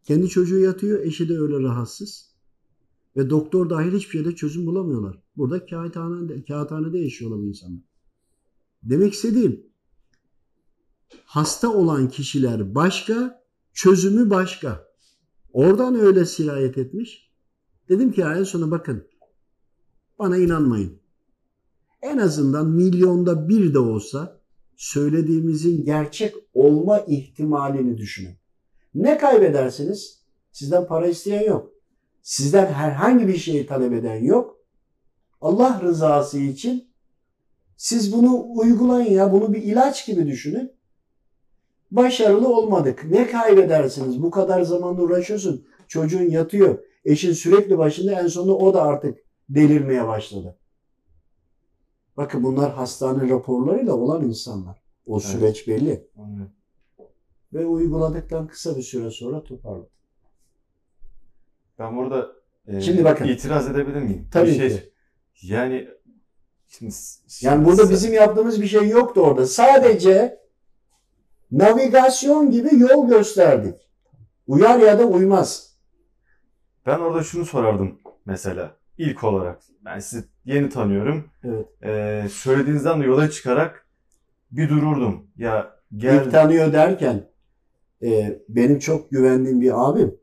Kendi 0.04 0.28
çocuğu 0.28 0.58
yatıyor, 0.58 1.00
eşi 1.00 1.28
de 1.28 1.38
öyle 1.38 1.60
rahatsız. 1.60 2.34
Ve 3.16 3.30
doktor 3.30 3.70
dahil 3.70 3.92
hiçbir 3.92 4.10
şeyde 4.10 4.34
çözüm 4.34 4.66
bulamıyorlar. 4.66 5.22
Burada 5.36 5.66
kağıthanede, 5.66 6.44
kağıthanede 6.44 6.98
yaşıyorlar 6.98 7.38
bu 7.38 7.46
insanlar. 7.46 7.82
Demek 8.82 9.12
istediğim 9.12 9.66
hasta 11.24 11.72
olan 11.72 12.08
kişiler 12.08 12.74
başka, 12.74 13.43
çözümü 13.74 14.30
başka. 14.30 14.88
Oradan 15.52 15.94
öyle 15.94 16.26
sirayet 16.26 16.78
etmiş. 16.78 17.30
Dedim 17.88 18.12
ki 18.12 18.22
en 18.22 18.44
sona 18.44 18.70
bakın 18.70 19.08
bana 20.18 20.36
inanmayın. 20.36 21.00
En 22.02 22.18
azından 22.18 22.70
milyonda 22.70 23.48
bir 23.48 23.74
de 23.74 23.78
olsa 23.78 24.40
söylediğimizin 24.76 25.84
gerçek 25.84 26.34
olma 26.54 26.98
ihtimalini 26.98 27.98
düşünün. 27.98 28.34
Ne 28.94 29.18
kaybedersiniz? 29.18 30.24
Sizden 30.52 30.86
para 30.86 31.06
isteyen 31.06 31.42
yok. 31.42 31.72
Sizden 32.22 32.66
herhangi 32.66 33.28
bir 33.28 33.36
şeyi 33.36 33.66
talep 33.66 33.92
eden 33.92 34.24
yok. 34.24 34.58
Allah 35.40 35.80
rızası 35.82 36.38
için 36.38 36.88
siz 37.76 38.12
bunu 38.12 38.46
uygulayın 38.48 39.12
ya. 39.12 39.32
Bunu 39.32 39.54
bir 39.54 39.62
ilaç 39.62 40.06
gibi 40.06 40.26
düşünün. 40.26 40.72
Başarılı 41.96 42.56
olmadık. 42.56 43.04
Ne 43.10 43.26
kaybedersiniz? 43.26 44.22
Bu 44.22 44.30
kadar 44.30 44.62
zaman 44.62 45.00
uğraşıyorsun. 45.00 45.66
Çocuğun 45.88 46.30
yatıyor. 46.30 46.78
Eşin 47.04 47.32
sürekli 47.32 47.78
başında 47.78 48.20
en 48.20 48.26
sonunda 48.26 48.54
o 48.56 48.74
da 48.74 48.82
artık 48.82 49.18
delirmeye 49.48 50.06
başladı. 50.08 50.56
Bakın 52.16 52.44
bunlar 52.44 52.72
hastane 52.72 53.30
raporlarıyla 53.30 53.94
olan 53.94 54.24
insanlar. 54.24 54.82
O 55.06 55.14
Evet. 55.14 55.26
süreç 55.26 55.68
belli. 55.68 56.06
Anlıyorum. 56.18 56.52
Ve 57.52 57.66
uyguladıktan 57.66 58.46
kısa 58.46 58.76
bir 58.76 58.82
süre 58.82 59.10
sonra 59.10 59.42
toparladı. 59.44 59.90
Ben 61.78 61.96
burada 61.96 62.32
e, 62.66 62.80
Şimdi 62.80 63.04
bakın. 63.04 63.28
itiraz 63.28 63.70
edebilir 63.70 64.02
miyim? 64.02 64.28
Tabii 64.32 64.46
Bir 64.50 64.54
şey, 64.54 64.68
ki. 64.68 64.92
Yani 65.42 65.88
şimdi, 66.68 66.94
Yani 67.40 67.64
burada 67.64 67.90
bizim 67.90 68.12
yaptığımız 68.12 68.62
bir 68.62 68.66
şey 68.66 68.88
yoktu 68.88 69.20
orada. 69.20 69.46
Sadece 69.46 70.43
navigasyon 71.58 72.50
gibi 72.50 72.68
yol 72.78 73.08
gösterdik. 73.08 73.74
Uyar 74.46 74.78
ya 74.78 74.98
da 74.98 75.04
uymaz. 75.04 75.74
Ben 76.86 76.98
orada 76.98 77.22
şunu 77.22 77.44
sorardım 77.44 77.98
mesela 78.26 78.76
ilk 78.98 79.24
olarak. 79.24 79.62
Ben 79.84 79.98
sizi 79.98 80.24
yeni 80.44 80.68
tanıyorum. 80.68 81.24
Evet. 81.44 81.66
Ee, 81.84 82.28
söylediğinizden 82.30 83.00
de 83.00 83.04
yola 83.04 83.30
çıkarak 83.30 83.86
bir 84.50 84.68
dururdum. 84.68 85.26
Ya 85.36 85.70
gel 85.96 86.24
İlk 86.24 86.32
tanıyor 86.32 86.72
derken 86.72 87.30
e, 88.02 88.40
benim 88.48 88.78
çok 88.78 89.10
güvendiğim 89.10 89.60
bir 89.60 89.88
abim 89.88 90.14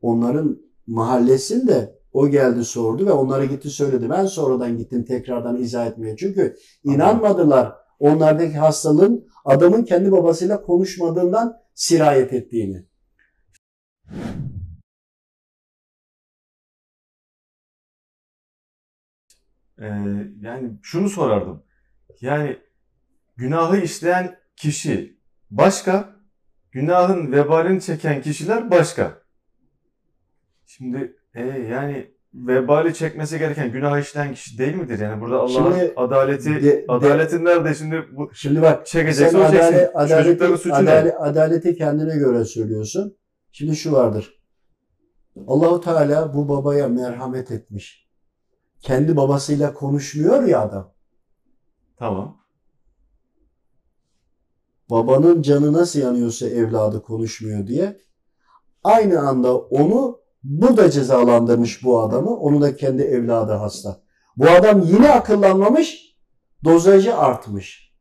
onların 0.00 0.58
mahallesinde 0.86 1.98
o 2.12 2.28
geldi 2.28 2.64
sordu 2.64 3.06
ve 3.06 3.12
onlara 3.12 3.44
gitti 3.44 3.70
söyledi. 3.70 4.10
Ben 4.10 4.26
sonradan 4.26 4.78
gittim 4.78 5.04
tekrardan 5.04 5.56
izah 5.56 5.86
etmeye. 5.86 6.16
Çünkü 6.16 6.56
inanmadılar 6.84 7.81
onlardaki 8.02 8.54
hastalığın 8.58 9.28
adamın 9.44 9.84
kendi 9.84 10.12
babasıyla 10.12 10.62
konuşmadığından 10.62 11.58
sirayet 11.74 12.32
ettiğini. 12.32 12.86
Ee, 19.78 19.86
yani 20.40 20.78
şunu 20.82 21.08
sorardım. 21.08 21.64
Yani 22.20 22.58
günahı 23.36 23.76
işleyen 23.76 24.38
kişi 24.56 25.18
başka, 25.50 26.16
günahın 26.70 27.32
vebalini 27.32 27.80
çeken 27.80 28.22
kişiler 28.22 28.70
başka. 28.70 29.22
Şimdi 30.66 31.16
e, 31.34 31.42
yani 31.44 32.14
vebali 32.34 32.94
çekmesi 32.94 33.38
gereken 33.38 33.72
günah 33.72 33.98
işleyen 34.00 34.34
kişi 34.34 34.58
değil 34.58 34.74
midir? 34.74 34.98
Yani 34.98 35.20
burada 35.20 35.40
Allah'ın 35.40 35.72
Şimdi 35.72 35.92
adaleti 35.96 36.54
de- 36.54 36.62
de- 36.62 36.84
adaleti 36.88 37.44
nerede 37.44 37.74
şimdi 37.74 38.04
bu 38.12 38.30
Şimdi 38.34 38.62
bak 38.62 38.86
çekecekse 38.86 39.30
Sen 39.30 39.38
o 39.38 39.50
çeksin. 39.50 39.58
adalet, 39.68 39.90
adaleti, 39.96 40.24
Çocukların 40.28 40.56
suçu 40.56 40.70
ne? 40.84 40.90
adale- 40.90 41.16
adaleti 41.16 41.76
kendine 41.76 42.16
göre 42.16 42.44
söylüyorsun. 42.44 43.16
Şimdi 43.52 43.76
şu 43.76 43.92
vardır. 43.92 44.42
Allahu 45.46 45.80
Teala 45.80 46.34
bu 46.34 46.48
babaya 46.48 46.88
merhamet 46.88 47.50
etmiş. 47.50 48.08
Kendi 48.80 49.16
babasıyla 49.16 49.72
konuşmuyor 49.74 50.42
ya 50.44 50.60
adam. 50.60 50.94
Tamam. 51.96 52.42
Babanın 54.90 55.42
canı 55.42 55.72
nasıl 55.72 56.00
yanıyorsa 56.00 56.46
evladı 56.48 57.02
konuşmuyor 57.02 57.66
diye. 57.66 58.00
Aynı 58.84 59.20
anda 59.20 59.56
onu 59.58 60.21
bu 60.44 60.76
da 60.76 60.90
cezalandırmış 60.90 61.84
bu 61.84 62.00
adamı. 62.00 62.36
Onu 62.36 62.60
da 62.60 62.76
kendi 62.76 63.02
evladı 63.02 63.52
hasta. 63.52 64.02
Bu 64.36 64.50
adam 64.50 64.80
yine 64.82 65.10
akıllanmamış. 65.10 66.16
Dozajı 66.64 67.16
artmış. 67.16 67.92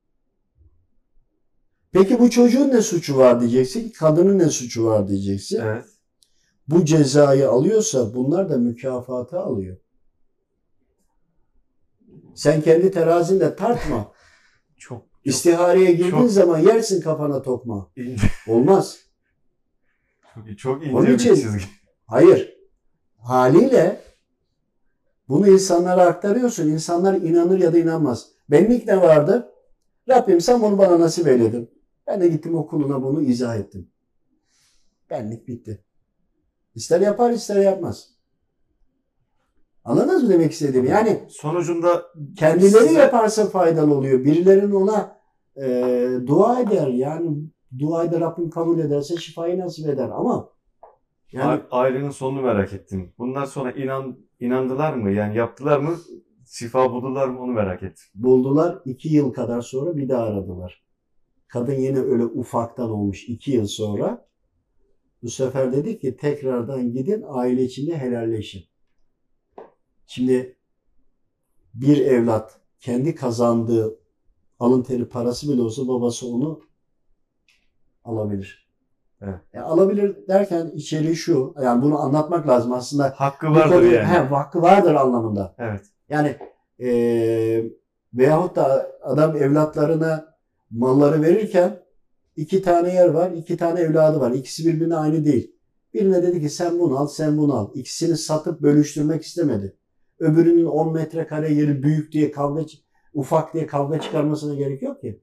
Peki 1.91 2.19
bu 2.19 2.29
çocuğun 2.29 2.69
ne 2.69 2.81
suçu 2.81 3.17
var 3.17 3.39
diyeceksin. 3.41 3.91
Kadının 3.99 4.39
ne 4.39 4.49
suçu 4.49 4.85
var 4.85 5.07
diyeceksin. 5.07 5.61
Evet. 5.61 5.85
Bu 6.67 6.85
cezayı 6.85 7.49
alıyorsa 7.49 8.13
bunlar 8.13 8.49
da 8.49 8.57
mükafatı 8.57 9.39
alıyor. 9.39 9.77
Sen 12.35 12.61
kendi 12.61 12.91
terazinde 12.91 13.55
tartma. 13.55 14.11
Çok 14.77 15.05
İstihareye 15.23 15.91
girdiğin 15.91 16.09
Çok- 16.11 16.31
zaman 16.31 16.59
yersin 16.59 17.01
kafana 17.01 17.41
tokma. 17.41 17.91
ince, 17.95 18.27
Olmaz. 18.47 18.97
çok, 20.35 20.57
çok 20.57 20.83
ince 20.85 20.95
Onun 20.95 21.07
bir 21.07 21.13
için- 21.13 21.35
çizgi. 21.35 21.65
Hayır. 22.11 22.57
Haliyle 23.19 24.01
bunu 25.29 25.47
insanlara 25.47 26.01
aktarıyorsun. 26.05 26.67
İnsanlar 26.67 27.13
inanır 27.13 27.59
ya 27.59 27.73
da 27.73 27.77
inanmaz. 27.77 28.27
Benlik 28.49 28.87
ne 28.87 29.01
vardı? 29.01 29.51
Rabbim 30.09 30.41
sen 30.41 30.61
bunu 30.61 30.77
bana 30.77 30.99
nasip 30.99 31.27
eyledin. 31.27 31.69
Ben 32.07 32.21
de 32.21 32.27
gittim 32.27 32.55
okuluna 32.55 33.03
bunu 33.03 33.21
izah 33.21 33.57
ettim. 33.57 33.89
Benlik 35.09 35.47
bitti. 35.47 35.83
İster 36.75 37.01
yapar 37.01 37.31
ister 37.31 37.55
yapmaz. 37.61 38.07
Anladınız 39.83 40.23
mı 40.23 40.29
demek 40.29 40.51
istediğimi? 40.51 40.89
Yani 40.89 41.23
Sonucunda 41.29 42.03
kendileri 42.37 42.87
Size- 42.87 42.99
yaparsa 42.99 43.45
faydalı 43.45 43.95
oluyor. 43.95 44.23
Birilerinin 44.23 44.71
ona 44.71 45.17
e, 45.61 45.67
dua 46.27 46.59
eder. 46.59 46.87
Yani 46.87 47.37
duayı 47.79 48.11
da 48.11 48.19
Rabbim 48.19 48.49
kabul 48.49 48.79
ederse 48.79 49.17
şifayı 49.17 49.59
nasip 49.59 49.89
eder. 49.89 50.09
Ama 50.09 50.49
yani 51.31 51.61
a- 51.71 51.77
ailenin 51.79 52.09
sonunu 52.09 52.41
merak 52.41 52.73
ettim. 52.73 53.13
Bunlar 53.17 53.45
sonra 53.45 53.71
inan 53.71 54.17
inandılar 54.39 54.93
mı? 54.93 55.11
Yani 55.11 55.37
yaptılar 55.37 55.79
mı? 55.79 55.97
Şifa 56.47 56.91
buldular 56.91 57.27
mı? 57.27 57.41
Onu 57.41 57.51
merak 57.51 57.83
ettim. 57.83 58.05
buldular. 58.15 58.81
iki 58.85 59.09
yıl 59.09 59.33
kadar 59.33 59.61
sonra 59.61 59.97
bir 59.97 60.09
daha 60.09 60.23
aradılar. 60.23 60.83
Kadın 61.47 61.73
yine 61.73 61.99
öyle 61.99 62.25
ufaktan 62.25 62.89
olmuş 62.89 63.29
iki 63.29 63.51
yıl 63.51 63.67
sonra. 63.67 64.27
Bu 65.23 65.29
sefer 65.29 65.73
dedi 65.73 65.99
ki 65.99 66.17
tekrardan 66.17 66.91
gidin 66.93 67.23
aile 67.27 67.63
içinde 67.63 67.97
helalleşin. 67.97 68.63
Şimdi 70.07 70.57
bir 71.73 71.97
evlat 71.97 72.59
kendi 72.79 73.15
kazandığı 73.15 73.99
alın 74.59 74.83
teri 74.83 75.09
parası 75.09 75.53
bile 75.53 75.61
olsa 75.61 75.87
babası 75.87 76.27
onu 76.27 76.61
alabilir. 78.03 78.70
Evet. 79.21 79.39
Ya 79.53 79.63
alabilir 79.63 80.27
derken 80.27 80.71
içeriği 80.75 81.15
şu. 81.15 81.53
Yani 81.63 81.81
bunu 81.81 81.99
anlatmak 81.99 82.47
lazım 82.47 82.71
aslında. 82.71 83.13
Hakkı 83.15 83.47
vardır 83.47 83.75
konuyu- 83.75 83.93
yani. 83.93 84.07
He, 84.07 84.17
hakkı 84.17 84.61
vardır 84.61 84.95
anlamında. 84.95 85.55
Evet. 85.57 85.81
Yani 86.09 86.35
eee 86.79 87.71
veyahut 88.13 88.55
da 88.55 88.91
adam 89.01 89.35
evlatlarına 89.35 90.35
malları 90.71 91.21
verirken 91.21 91.79
iki 92.35 92.61
tane 92.61 92.93
yer 92.93 93.07
var, 93.09 93.31
iki 93.31 93.57
tane 93.57 93.79
evladı 93.79 94.19
var. 94.19 94.31
İkisi 94.31 94.65
birbirine 94.65 94.95
aynı 94.95 95.25
değil. 95.25 95.55
Birine 95.93 96.23
dedi 96.23 96.41
ki 96.41 96.49
sen 96.49 96.79
bunu 96.79 96.97
al, 96.99 97.07
sen 97.07 97.37
bunu 97.37 97.55
al. 97.55 97.71
İkisini 97.73 98.17
satıp 98.17 98.61
bölüştürmek 98.61 99.23
istemedi. 99.23 99.75
Öbürünün 100.19 100.65
10 100.65 100.93
metrekare 100.93 101.53
yeri 101.53 101.83
büyük 101.83 102.11
diye 102.11 102.31
kavga, 102.31 102.61
ufak 103.13 103.53
diye 103.53 103.67
kavga 103.67 103.99
çıkarmasına 104.01 104.55
gerek 104.55 104.81
yok 104.81 105.01
ki. 105.01 105.21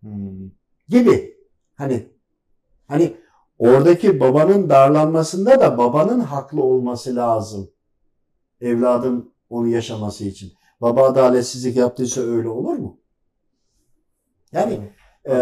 Hmm. 0.00 0.50
Gibi. 0.88 1.36
Hani 1.74 2.06
hani 2.88 3.16
oradaki 3.68 4.20
babanın 4.20 4.70
darlanmasında 4.70 5.60
da 5.60 5.78
babanın 5.78 6.20
haklı 6.20 6.62
olması 6.62 7.16
lazım. 7.16 7.70
Evladın 8.60 9.32
onu 9.50 9.68
yaşaması 9.68 10.24
için. 10.24 10.52
Baba 10.80 11.04
adaletsizlik 11.06 11.76
yaptıysa 11.76 12.20
öyle 12.20 12.48
olur 12.48 12.74
mu? 12.74 12.98
Yani 14.52 14.78
e, 15.24 15.34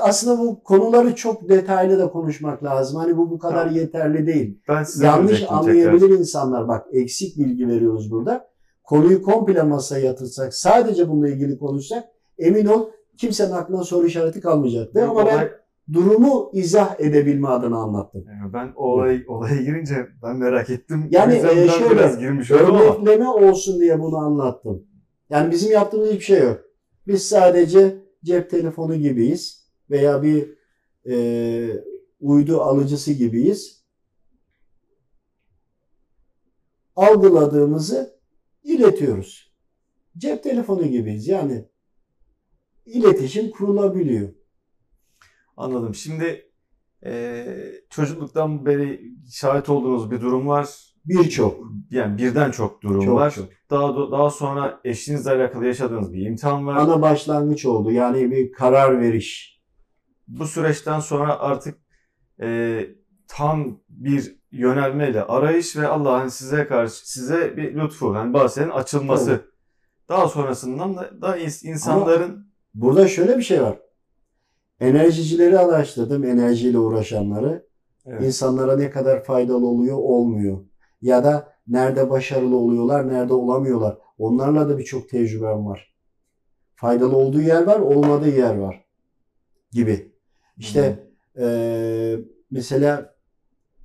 aslında 0.00 0.38
bu 0.38 0.62
konuları 0.62 1.14
çok 1.14 1.48
detaylı 1.48 1.98
da 1.98 2.10
konuşmak 2.10 2.64
lazım. 2.64 2.96
Hani 2.96 3.16
bu 3.16 3.30
bu 3.30 3.38
kadar 3.38 3.58
Tamam. 3.64 3.74
yeterli 3.74 4.26
değil. 4.26 4.62
ben 4.68 4.82
size 4.82 5.06
Yanlış 5.06 5.44
anlayabilir 5.48 6.00
tekrar. 6.00 6.18
insanlar. 6.18 6.68
Bak 6.68 6.86
eksik 6.92 7.38
bilgi 7.38 7.68
veriyoruz 7.68 8.10
burada. 8.10 8.48
Konuyu 8.84 9.22
komple 9.22 9.62
masaya 9.62 10.06
yatırsak, 10.06 10.54
sadece 10.54 11.08
bununla 11.08 11.28
ilgili 11.28 11.58
konuşsak 11.58 12.04
emin 12.38 12.66
ol 12.66 12.86
kimsenin 13.16 13.52
aklına 13.52 13.84
soru 13.84 14.06
işareti 14.06 14.40
kalmayacaktı. 14.40 15.08
Ama 15.08 15.26
ben 15.26 15.50
durumu 15.92 16.50
izah 16.52 17.00
edebilme 17.00 17.48
adına 17.48 17.76
anlattım. 17.76 18.24
Yani 18.28 18.52
ben 18.52 18.72
olay, 18.76 19.24
olaya 19.28 19.62
girince 19.62 20.08
ben 20.22 20.36
merak 20.36 20.70
ettim. 20.70 21.08
Yani, 21.10 21.34
e, 21.34 21.68
şöyle, 21.68 21.90
biraz 21.90 22.18
girmiş 22.18 22.50
oldum 22.50 22.66
ama. 22.66 22.80
Örnekleme 22.84 23.28
olsun 23.28 23.80
diye 23.80 24.00
bunu 24.00 24.16
anlattım. 24.16 24.86
Yani 25.30 25.50
bizim 25.52 25.72
yaptığımız 25.72 26.08
hiçbir 26.08 26.24
şey 26.24 26.42
yok. 26.42 26.60
Biz 27.06 27.28
sadece 27.28 28.02
cep 28.24 28.50
telefonu 28.50 28.96
gibiyiz 28.96 29.68
veya 29.90 30.22
bir 30.22 30.54
e, 31.08 31.82
uydu 32.20 32.60
alıcısı 32.60 33.12
gibiyiz. 33.12 33.82
Algıladığımızı 36.96 38.18
iletiyoruz. 38.62 39.52
Cep 40.18 40.42
telefonu 40.42 40.86
gibiyiz. 40.86 41.28
Yani 41.28 41.68
iletişim 42.86 43.50
kurulabiliyor. 43.50 44.28
Anladım. 45.56 45.94
Şimdi 45.94 46.50
e, 47.04 47.46
çocukluktan 47.90 48.66
beri 48.66 49.00
şahit 49.32 49.68
olduğunuz 49.68 50.10
bir 50.10 50.20
durum 50.20 50.48
var. 50.48 50.68
Birçok. 51.04 51.60
Yani 51.90 52.18
birden 52.18 52.50
çok 52.50 52.82
durum 52.82 53.04
Çok 53.04 53.14
var. 53.14 53.30
çok. 53.30 53.48
Daha 53.70 54.10
daha 54.10 54.30
sonra 54.30 54.80
eşinizle 54.84 55.30
alakalı 55.30 55.66
yaşadığınız 55.66 56.12
bir 56.12 56.26
imtihan 56.26 56.66
var. 56.66 56.76
Ana 56.76 57.02
başlangıç 57.02 57.66
oldu. 57.66 57.90
Yani 57.90 58.30
bir 58.30 58.52
karar 58.52 59.00
veriş. 59.00 59.60
Bu 60.28 60.46
süreçten 60.46 61.00
sonra 61.00 61.38
artık 61.38 61.78
e, 62.40 62.80
tam 63.28 63.80
bir 63.88 64.36
yönelmeyle 64.52 65.22
arayış 65.22 65.76
ve 65.76 65.86
Allah'ın 65.86 66.28
size 66.28 66.66
karşı 66.66 67.10
size 67.10 67.56
bir 67.56 67.74
lütfu 67.74 68.14
yani 68.14 68.32
bahsenin 68.32 68.70
açılması. 68.70 69.26
Tabii. 69.26 69.52
Daha 70.08 70.28
sonrasından 70.28 70.96
da, 70.96 71.22
da 71.22 71.38
ins- 71.38 71.66
insanların 71.66 72.52
Burada 72.74 73.08
şöyle 73.08 73.38
bir 73.38 73.42
şey 73.42 73.62
var. 73.62 73.78
Enerjicileri 74.82 75.58
araştırdım, 75.58 76.24
enerjiyle 76.24 76.78
uğraşanları. 76.78 77.66
Evet. 78.06 78.22
İnsanlara 78.22 78.76
ne 78.76 78.90
kadar 78.90 79.24
faydalı 79.24 79.66
oluyor, 79.66 79.96
olmuyor. 79.96 80.64
Ya 81.02 81.24
da 81.24 81.54
nerede 81.66 82.10
başarılı 82.10 82.56
oluyorlar, 82.56 83.08
nerede 83.08 83.32
olamıyorlar. 83.32 83.98
Onlarla 84.18 84.68
da 84.68 84.78
birçok 84.78 85.08
tecrübem 85.08 85.66
var. 85.66 85.94
Faydalı 86.74 87.16
olduğu 87.16 87.40
yer 87.40 87.66
var, 87.66 87.80
olmadığı 87.80 88.36
yer 88.36 88.56
var. 88.56 88.84
Gibi. 89.72 90.12
İşte 90.58 91.06
eee, 91.36 92.18
mesela 92.50 93.14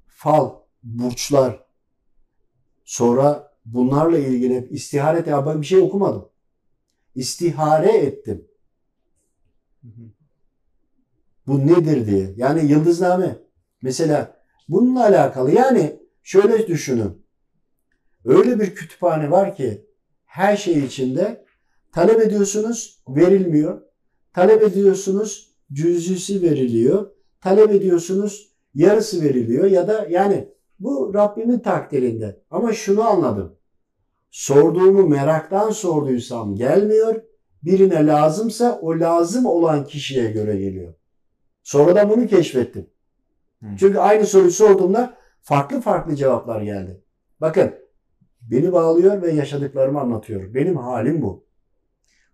fal, 0.08 0.52
burçlar. 0.84 1.66
Sonra 2.86 3.54
bunlarla 3.66 4.18
ilgili 4.18 4.68
istihare. 4.70 5.30
Ya 5.30 5.46
ben 5.46 5.62
bir 5.62 5.66
şey 5.66 5.80
okumadım. 5.80 6.30
İstihare 7.16 7.98
ettim. 7.98 8.48
Hı 9.82 9.88
hı. 9.88 10.17
Bu 11.48 11.68
nedir 11.68 12.08
diye. 12.08 12.34
Yani 12.38 12.72
yıldızname. 12.72 13.38
Mesela 13.82 14.42
bununla 14.70 15.04
alakalı. 15.04 15.52
Yani 15.52 16.00
şöyle 16.24 16.68
düşünün. 16.68 17.26
Öyle 18.26 18.60
bir 18.60 18.76
kütüphane 18.76 19.32
var 19.32 19.56
ki 19.56 19.86
her 20.26 20.58
şey 20.58 20.86
içinde 20.86 21.46
talep 21.94 22.22
ediyorsunuz 22.22 23.04
verilmiyor. 23.10 23.82
Talep 24.34 24.64
ediyorsunuz 24.64 25.56
cüzüsü 25.74 26.42
veriliyor. 26.42 27.12
Talep 27.42 27.72
ediyorsunuz 27.72 28.52
yarısı 28.74 29.24
veriliyor 29.24 29.66
ya 29.66 29.88
da 29.88 30.08
yani 30.10 30.50
bu 30.80 31.14
Rabbimin 31.14 31.60
takdirinde. 31.60 32.42
Ama 32.52 32.74
şunu 32.74 33.04
anladım. 33.04 33.56
Sorduğumu 34.32 35.08
meraktan 35.08 35.70
sorduysam 35.70 36.56
gelmiyor. 36.56 37.22
Birine 37.64 38.06
lazımsa 38.08 38.80
o 38.82 39.00
lazım 39.00 39.46
olan 39.46 39.86
kişiye 39.86 40.32
göre 40.32 40.58
geliyor. 40.58 40.94
Sonradan 41.68 42.10
bunu 42.10 42.28
keşfettim. 42.28 42.88
Hı. 43.64 43.68
Çünkü 43.80 43.98
aynı 43.98 44.26
soruyu 44.26 44.52
sorduğumda 44.52 45.18
farklı 45.42 45.82
farklı 45.82 46.16
cevaplar 46.16 46.62
geldi. 46.62 47.02
Bakın 47.42 47.74
beni 48.42 48.72
bağlıyor 48.72 49.22
ve 49.22 49.32
yaşadıklarımı 49.32 50.00
anlatıyor. 50.00 50.54
Benim 50.54 50.78
halim 50.78 51.22
bu. 51.22 51.46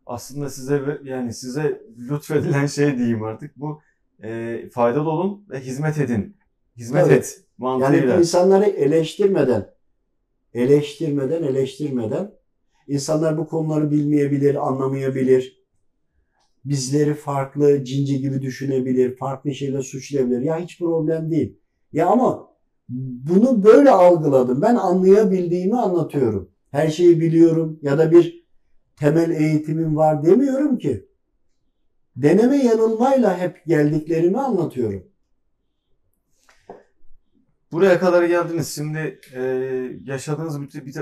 aslında 0.06 0.50
size 0.50 0.82
yani 1.04 1.34
size 1.34 1.82
lütfedilen 1.98 2.66
şey 2.66 2.98
diyeyim 2.98 3.24
artık 3.24 3.58
bu 3.58 3.82
e, 4.24 4.60
faydalı 4.70 5.10
olun 5.10 5.46
ve 5.50 5.60
hizmet 5.60 5.98
edin. 5.98 6.38
Hizmet 6.78 7.06
Tabii. 7.06 7.14
et 7.14 7.38
Yani 7.38 7.46
mantığıyla. 7.58 8.20
insanları 8.20 8.66
eleştirmeden, 8.66 9.70
eleştirmeden, 10.54 11.44
eleştirmeden 11.44 12.32
insanlar 12.88 13.38
bu 13.38 13.48
konuları 13.48 13.92
bilmeyebilir, 13.92 14.68
anlamayabilir. 14.68 15.62
Bizleri 16.66 17.14
farklı, 17.14 17.84
cinci 17.84 18.20
gibi 18.20 18.41
düşünebilir, 18.41 19.18
farklı 19.18 19.53
şeyler 19.53 19.82
suçlayabilir. 19.82 20.41
Ya 20.41 20.59
hiç 20.59 20.80
problem 20.80 21.32
değil. 21.32 21.59
Ya 21.93 22.07
ama 22.07 22.53
bunu 22.89 23.64
böyle 23.64 23.89
algıladım. 23.89 24.61
Ben 24.61 24.76
anlayabildiğimi 24.76 25.78
anlatıyorum. 25.78 26.51
Her 26.72 26.89
şeyi 26.89 27.20
biliyorum 27.22 27.80
ya 27.82 27.97
da 27.97 28.11
bir 28.11 28.45
temel 28.95 29.30
eğitimim 29.30 29.95
var 29.95 30.26
demiyorum 30.26 30.78
ki. 30.78 31.05
Deneme 32.16 32.57
yanılmayla 32.57 33.38
hep 33.38 33.66
geldiklerimi 33.66 34.39
anlatıyorum. 34.39 35.03
Buraya 37.72 37.99
kadar 37.99 38.24
geldiniz. 38.24 38.76
Şimdi 38.76 39.20
e, 39.36 39.41
yaşadığınız 40.05 40.61
bir, 40.61 40.86
bir, 40.86 40.95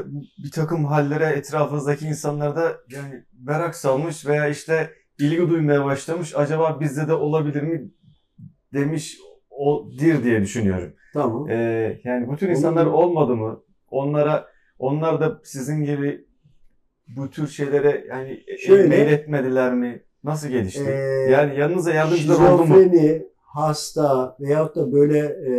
bir 0.44 0.52
takım 0.52 0.86
hallere 0.86 1.26
etrafınızdaki 1.26 2.08
insanlar 2.08 2.56
da 2.56 2.78
yani 2.90 3.26
merak 3.40 3.76
salmış 3.76 4.26
veya 4.26 4.48
işte 4.48 4.90
ilgi 5.22 5.50
duymaya 5.50 5.86
başlamış. 5.86 6.36
Acaba 6.36 6.78
bizde 6.80 7.08
de 7.08 7.14
olabilir 7.14 7.62
mi 7.62 7.92
demiş 8.74 9.18
o 9.50 9.90
dir 10.00 10.24
diye 10.24 10.42
düşünüyorum. 10.42 10.94
Tamam. 11.14 11.50
E, 11.50 11.56
yani 12.04 12.28
Olur 12.28 12.42
insanlar 12.42 12.86
mu? 12.86 12.92
olmadı 12.92 13.36
mı? 13.36 13.64
Onlara 13.90 14.48
onlar 14.80 15.22
da 15.22 15.40
sizin 15.44 15.84
gibi 15.84 16.26
bu 17.08 17.30
tür 17.30 17.48
şeylere 17.48 18.06
yani 18.10 18.44
e, 18.48 18.58
Şöyle- 18.58 18.88
meyletmediler 18.88 19.74
mi? 19.74 20.04
Nasıl 20.24 20.50
gelişti? 20.50 20.84
Ee, 20.88 21.32
yani 21.32 21.60
yanınıza 21.60 21.94
yardımcılar 21.94 22.52
oldu 22.52 22.62
mu? 22.66 22.68
şizofreni, 22.76 23.24
hasta 23.38 24.38
veyahut 24.40 24.76
da 24.76 24.92
böyle 24.94 25.18
e, 25.20 25.54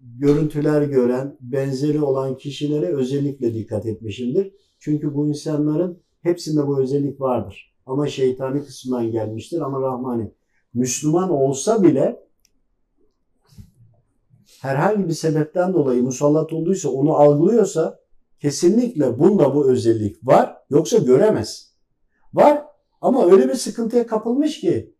görüntüler 0.00 0.82
gören, 0.82 1.36
benzeri 1.40 2.00
olan 2.00 2.36
kişilere 2.36 2.86
özellikle 2.86 3.54
dikkat 3.54 3.86
etmişimdir. 3.86 4.52
Çünkü 4.78 5.14
bu 5.14 5.28
insanların 5.28 6.02
hepsinde 6.22 6.66
bu 6.66 6.80
özellik 6.80 7.20
vardır. 7.20 7.75
Ama 7.86 8.06
şeytani 8.06 8.64
kısmından 8.64 9.10
gelmiştir 9.10 9.60
ama 9.60 9.82
Rahmani. 9.82 10.32
Müslüman 10.74 11.30
olsa 11.30 11.82
bile 11.82 12.26
herhangi 14.60 15.08
bir 15.08 15.12
sebepten 15.12 15.74
dolayı 15.74 16.02
musallat 16.02 16.52
olduysa, 16.52 16.88
onu 16.88 17.14
algılıyorsa 17.14 18.00
kesinlikle 18.40 19.18
bunda 19.18 19.54
bu 19.54 19.70
özellik 19.70 20.26
var. 20.26 20.56
Yoksa 20.70 20.98
göremez. 20.98 21.72
Var 22.34 22.64
ama 23.00 23.30
öyle 23.30 23.48
bir 23.48 23.54
sıkıntıya 23.54 24.06
kapılmış 24.06 24.60
ki 24.60 24.94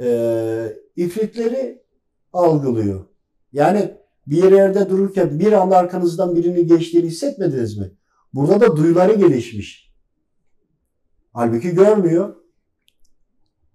e, 0.00 0.76
ifritleri 0.96 1.82
algılıyor. 2.32 3.04
Yani 3.52 3.94
bir 4.26 4.52
yerde 4.52 4.90
dururken 4.90 5.38
bir 5.38 5.52
anda 5.52 5.76
arkanızdan 5.76 6.36
birini 6.36 6.66
geçtiğini 6.66 7.06
hissetmediniz 7.06 7.78
mi? 7.78 7.92
Burada 8.34 8.60
da 8.60 8.76
duyuları 8.76 9.14
gelişmiş. 9.14 9.91
Halbuki 11.32 11.74
görmüyor. 11.74 12.36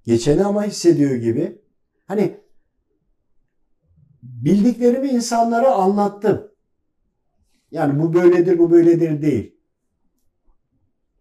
Geçeni 0.05 0.45
ama 0.45 0.63
hissediyor 0.63 1.15
gibi. 1.15 1.61
Hani 2.05 2.39
bildiklerimi 4.23 5.07
insanlara 5.09 5.75
anlattım. 5.75 6.51
Yani 7.71 7.99
bu 8.03 8.13
böyledir, 8.13 8.59
bu 8.59 8.71
böyledir 8.71 9.21
değil. 9.21 9.57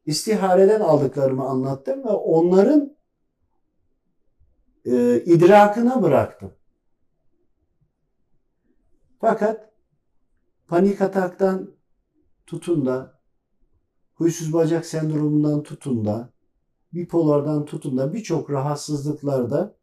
İstihareden 0.06 0.80
aldıklarımı 0.80 1.44
anlattım 1.44 2.04
ve 2.04 2.08
onların 2.08 2.96
e, 4.84 5.22
idrakına 5.24 6.02
bıraktım. 6.02 6.54
Fakat 9.20 9.72
panik 10.68 11.00
ataktan 11.00 11.70
tutun 12.46 12.86
da 12.86 13.15
huysuz 14.16 14.52
bacak 14.52 14.86
sendromundan 14.86 15.62
tutun 15.62 16.04
da 16.04 16.32
bipolardan 16.92 17.64
tutun 17.64 17.98
da 17.98 18.14
birçok 18.14 18.50
rahatsızlıklarda 18.50 19.76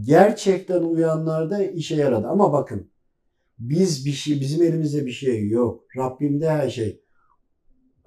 gerçekten 0.00 0.82
uyanlarda 0.82 1.64
işe 1.64 1.96
yaradı. 1.96 2.26
Ama 2.26 2.52
bakın 2.52 2.90
biz 3.58 4.06
bir 4.06 4.12
şey 4.12 4.40
bizim 4.40 4.62
elimizde 4.62 5.06
bir 5.06 5.10
şey 5.10 5.48
yok. 5.48 5.84
Rabbimde 5.96 6.50
her 6.50 6.70
şey. 6.70 7.00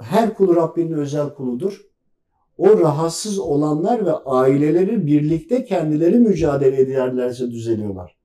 Her 0.02 0.34
kulu 0.34 0.56
Rabbinin 0.56 0.94
özel 0.94 1.34
kuludur. 1.34 1.82
O 2.58 2.80
rahatsız 2.80 3.40
olanlar 3.40 4.06
ve 4.06 4.12
aileleri 4.12 5.08
birlikte 5.08 5.66
kendileri 5.66 6.20
mücadele 6.20 6.82
ederlerse 6.82 7.52
düzeliyorlar. 7.52 8.18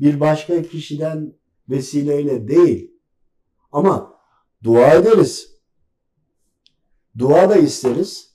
Bir 0.00 0.20
başka 0.20 0.62
kişiden 0.62 1.32
vesileyle 1.68 2.48
değil. 2.48 2.90
Ama 3.72 4.14
dua 4.64 4.94
ederiz. 4.94 5.57
Dua 7.18 7.50
da 7.50 7.56
isteriz. 7.56 8.28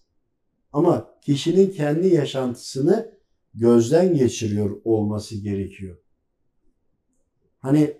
Ama 0.74 1.20
kişinin 1.22 1.72
kendi 1.72 2.08
yaşantısını 2.08 3.14
gözden 3.54 4.16
geçiriyor 4.16 4.82
olması 4.84 5.36
gerekiyor. 5.36 5.98
Hani 7.60 7.98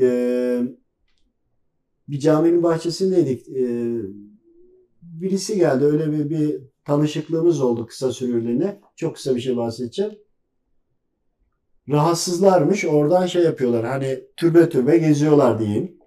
e, 0.00 0.62
bir 2.08 2.18
caminin 2.18 2.62
bahçesindeydik. 2.62 3.48
E, 3.48 3.94
birisi 5.02 5.56
geldi. 5.56 5.84
Öyle 5.84 6.12
bir, 6.12 6.30
bir 6.30 6.62
tanışıklığımız 6.84 7.60
oldu 7.60 7.86
kısa 7.86 8.12
süreliğine. 8.12 8.80
Çok 8.96 9.14
kısa 9.14 9.36
bir 9.36 9.40
şey 9.40 9.56
bahsedeceğim. 9.56 10.12
Rahatsızlarmış. 11.88 12.84
Oradan 12.84 13.26
şey 13.26 13.42
yapıyorlar. 13.42 13.86
Hani 13.86 14.24
türbe 14.36 14.68
türbe 14.68 14.98
geziyorlar 14.98 15.58
diyeyim. 15.58 15.99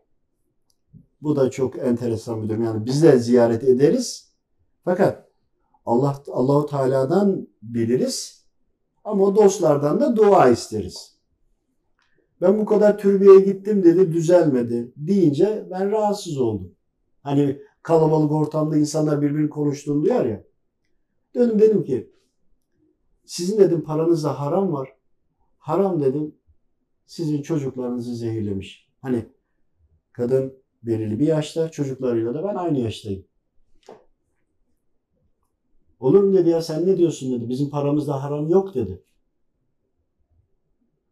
Bu 1.24 1.36
da 1.36 1.52
çok 1.52 1.78
enteresan 1.80 2.44
bir 2.44 2.50
durum. 2.50 2.64
Yani 2.64 2.86
biz 2.86 3.04
de 3.04 3.18
ziyaret 3.18 3.64
ederiz. 3.64 4.34
Fakat 4.86 5.30
Allah 5.86 6.24
Allahu 6.28 6.66
Teala'dan 6.66 7.48
biliriz. 7.62 8.46
Ama 9.04 9.36
dostlardan 9.36 10.00
da 10.00 10.16
dua 10.16 10.50
isteriz. 10.50 11.20
Ben 12.42 12.60
bu 12.60 12.66
kadar 12.66 12.98
türbeye 12.98 13.40
gittim 13.40 13.84
dedi 13.84 14.14
düzelmedi 14.14 14.92
deyince 14.98 15.68
ben 15.72 15.92
rahatsız 15.92 16.38
oldum. 16.38 16.76
Hani 17.22 17.62
kalabalık 17.82 18.32
ortamda 18.32 18.78
insanlar 18.78 19.22
birbirini 19.22 19.50
konuştuğunu 19.50 20.04
duyar 20.04 20.26
ya. 20.26 20.44
Döndüm 21.36 21.60
dedim 21.60 21.84
ki 21.84 22.12
sizin 23.26 23.58
dedim 23.58 23.84
paranızda 23.84 24.40
haram 24.40 24.74
var. 24.74 24.90
Haram 25.58 26.02
dedim 26.02 26.36
sizin 27.06 27.42
çocuklarınızı 27.42 28.16
zehirlemiş. 28.16 28.90
Hani 29.02 29.26
kadın 30.12 30.63
belirli 30.84 31.20
bir 31.20 31.28
yaşta 31.28 31.72
çocuklarıyla 31.72 32.34
da 32.34 32.44
ben 32.44 32.56
aynı 32.56 32.80
yaştayım. 32.80 33.26
Olur 36.00 36.24
mu 36.24 36.34
dedi 36.34 36.50
ya 36.50 36.62
sen 36.62 36.88
ne 36.88 36.98
diyorsun 36.98 37.32
dedi. 37.32 37.50
Bizim 37.50 37.70
paramızda 37.70 38.24
haram 38.24 38.50
yok 38.50 38.76
dedi. 38.76 39.04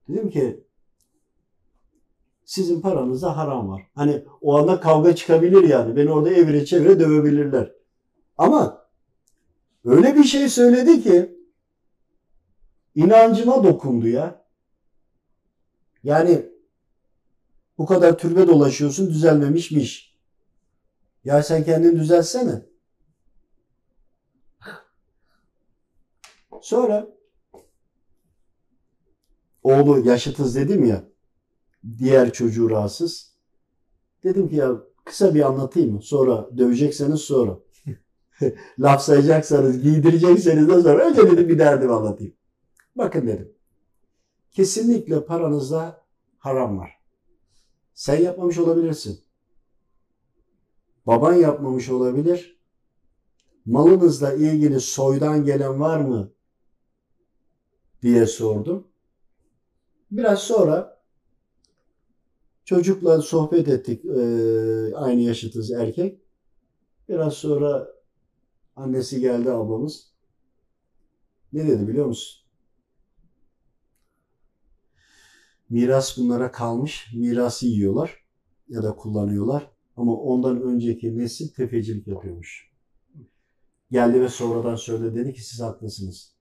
Dedim 0.09 0.29
ki 0.29 0.63
sizin 2.45 2.81
paranızda 2.81 3.37
haram 3.37 3.69
var. 3.69 3.87
Hani 3.95 4.25
o 4.41 4.57
anda 4.57 4.79
kavga 4.79 5.15
çıkabilir 5.15 5.63
yani. 5.69 5.95
Beni 5.95 6.11
orada 6.11 6.29
evire 6.29 6.65
çevire 6.65 6.99
dövebilirler. 6.99 7.71
Ama 8.37 8.87
öyle 9.85 10.15
bir 10.15 10.23
şey 10.23 10.49
söyledi 10.49 11.03
ki 11.03 11.37
inancıma 12.95 13.63
dokundu 13.63 14.07
ya. 14.07 14.45
Yani 16.03 16.50
bu 17.81 17.85
kadar 17.85 18.17
türbe 18.17 18.47
dolaşıyorsun 18.47 19.09
düzelmemişmiş. 19.09 20.15
Ya 21.23 21.43
sen 21.43 21.63
kendini 21.63 21.99
düzelsene. 21.99 22.65
Sonra 26.61 27.07
oğlu 29.63 29.99
yaşıtız 29.99 30.55
dedim 30.55 30.85
ya. 30.85 31.03
Diğer 31.97 32.33
çocuğu 32.33 32.69
rahatsız. 32.69 33.35
Dedim 34.23 34.49
ki 34.49 34.55
ya 34.55 34.71
kısa 35.05 35.35
bir 35.35 35.41
anlatayım 35.41 35.93
mı? 35.93 36.01
Sonra 36.01 36.57
dövecekseniz 36.57 37.21
sonra. 37.21 37.59
Laf 38.79 39.01
sayacaksanız, 39.01 39.81
giydirecekseniz 39.81 40.67
de 40.67 40.81
sonra. 40.81 41.05
Önce 41.05 41.31
dedim 41.31 41.49
bir 41.49 41.59
derdimi 41.59 41.93
anlatayım. 41.93 42.33
Bakın 42.95 43.27
dedim. 43.27 43.53
Kesinlikle 44.51 45.25
paranızda 45.25 46.03
haram 46.37 46.77
var. 46.77 47.00
Sen 47.93 48.21
yapmamış 48.21 48.57
olabilirsin. 48.57 49.21
Baban 51.07 51.33
yapmamış 51.33 51.89
olabilir. 51.89 52.61
Malınızla 53.65 54.33
ilgili 54.33 54.79
soydan 54.79 55.45
gelen 55.45 55.79
var 55.79 55.99
mı? 55.99 56.31
diye 58.01 58.25
sordum. 58.25 58.87
Biraz 60.11 60.39
sonra 60.39 61.03
çocukla 62.65 63.21
sohbet 63.21 63.67
ettik. 63.67 64.05
Ee, 64.05 64.95
aynı 64.95 65.21
yaşıtız 65.21 65.71
erkek. 65.71 66.21
Biraz 67.09 67.33
sonra 67.33 67.87
annesi 68.75 69.19
geldi 69.19 69.51
ablamız. 69.51 70.11
Ne 71.53 71.67
dedi 71.67 71.87
biliyor 71.87 72.05
musun? 72.05 72.40
Miras 75.71 76.17
bunlara 76.17 76.51
kalmış. 76.51 77.07
Mirası 77.15 77.67
yiyorlar 77.67 78.25
ya 78.69 78.83
da 78.83 78.95
kullanıyorlar. 78.95 79.71
Ama 79.97 80.15
ondan 80.15 80.61
önceki 80.61 81.17
nesil 81.17 81.53
tefecilik 81.53 82.07
yapıyormuş. 82.07 82.71
Geldi 83.91 84.21
ve 84.21 84.29
sonradan 84.29 84.75
söyledi 84.75 85.15
dedi 85.15 85.33
ki 85.33 85.45
siz 85.45 85.61
haklısınız. 85.61 86.35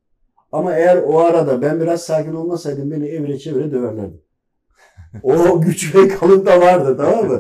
Ama 0.53 0.74
eğer 0.74 1.03
o 1.03 1.18
arada 1.18 1.62
ben 1.62 1.81
biraz 1.81 2.03
sakin 2.03 2.35
olmasaydım 2.35 2.91
beni 2.91 3.07
evre 3.07 3.39
çevire 3.39 3.72
döverlerdi. 3.72 4.22
o 5.22 5.61
güç 5.61 5.95
ve 5.95 6.09
kalın 6.09 6.47
da 6.47 6.61
vardı 6.61 6.97
tamam 6.97 7.26
mı? 7.26 7.39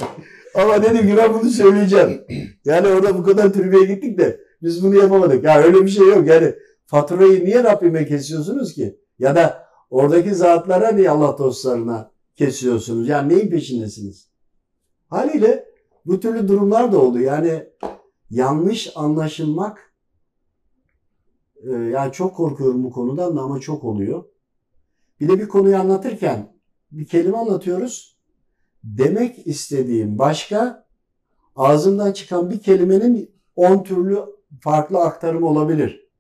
Ama 0.54 0.82
dedim 0.82 1.06
ki 1.06 1.16
ben 1.16 1.34
bunu 1.34 1.50
söyleyeceğim. 1.50 2.24
Yani 2.64 2.88
orada 2.88 3.18
bu 3.18 3.22
kadar 3.22 3.52
türbeye 3.52 3.84
gittik 3.84 4.18
de 4.18 4.40
biz 4.62 4.84
bunu 4.84 4.96
yapamadık. 4.96 5.44
Ya 5.44 5.62
öyle 5.62 5.84
bir 5.84 5.90
şey 5.90 6.06
yok. 6.06 6.26
Yani 6.26 6.54
faturayı 6.86 7.44
niye 7.44 7.64
Rabbime 7.64 8.06
kesiyorsunuz 8.06 8.74
ki? 8.74 9.00
Ya 9.18 9.36
da 9.36 9.69
oradaki 9.90 10.34
zatlara 10.34 10.92
niye 10.92 11.10
Allah 11.10 11.38
dostlarına 11.38 12.10
kesiyorsunuz? 12.36 13.08
Yani 13.08 13.34
neyin 13.34 13.50
peşindesiniz? 13.50 14.28
Haliyle 15.08 15.64
bu 16.06 16.20
türlü 16.20 16.48
durumlar 16.48 16.92
da 16.92 16.98
oldu. 16.98 17.20
Yani 17.20 17.64
yanlış 18.30 18.92
anlaşılmak 18.94 19.94
e, 21.62 21.70
yani 21.70 22.12
çok 22.12 22.36
korkuyorum 22.36 22.84
bu 22.84 22.90
konudan 22.90 23.36
da 23.36 23.40
ama 23.40 23.60
çok 23.60 23.84
oluyor. 23.84 24.24
Bir 25.20 25.28
de 25.28 25.38
bir 25.38 25.48
konuyu 25.48 25.76
anlatırken 25.76 26.52
bir 26.92 27.06
kelime 27.06 27.36
anlatıyoruz. 27.36 28.16
Demek 28.84 29.46
istediğim 29.46 30.18
başka 30.18 30.86
ağzımdan 31.56 32.12
çıkan 32.12 32.50
bir 32.50 32.60
kelimenin 32.60 33.30
on 33.56 33.82
türlü 33.82 34.18
farklı 34.60 34.98
aktarım 34.98 35.42
olabilir. 35.42 36.10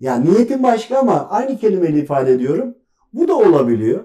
Yani 0.00 0.30
niyetim 0.30 0.62
başka 0.62 0.98
ama 0.98 1.28
aynı 1.28 1.58
kelimeyi 1.58 2.02
ifade 2.02 2.32
ediyorum. 2.32 2.74
Bu 3.16 3.28
da 3.28 3.34
olabiliyor. 3.38 4.04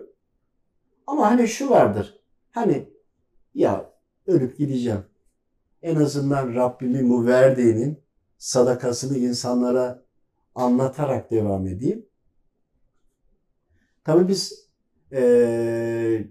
Ama 1.07 1.31
hani 1.31 1.47
şu 1.47 1.69
vardır. 1.69 2.19
Hani 2.51 2.89
ya 3.53 3.93
ölüp 4.27 4.57
gideceğim. 4.57 5.03
En 5.81 5.95
azından 5.95 6.55
Rabbimin 6.55 7.09
bu 7.09 7.25
verdiğinin 7.25 7.99
sadakasını 8.37 9.17
insanlara 9.17 10.05
anlatarak 10.55 11.31
devam 11.31 11.67
edeyim. 11.67 12.05
Tabii 14.03 14.27
biz 14.27 14.69
e, 15.11 16.27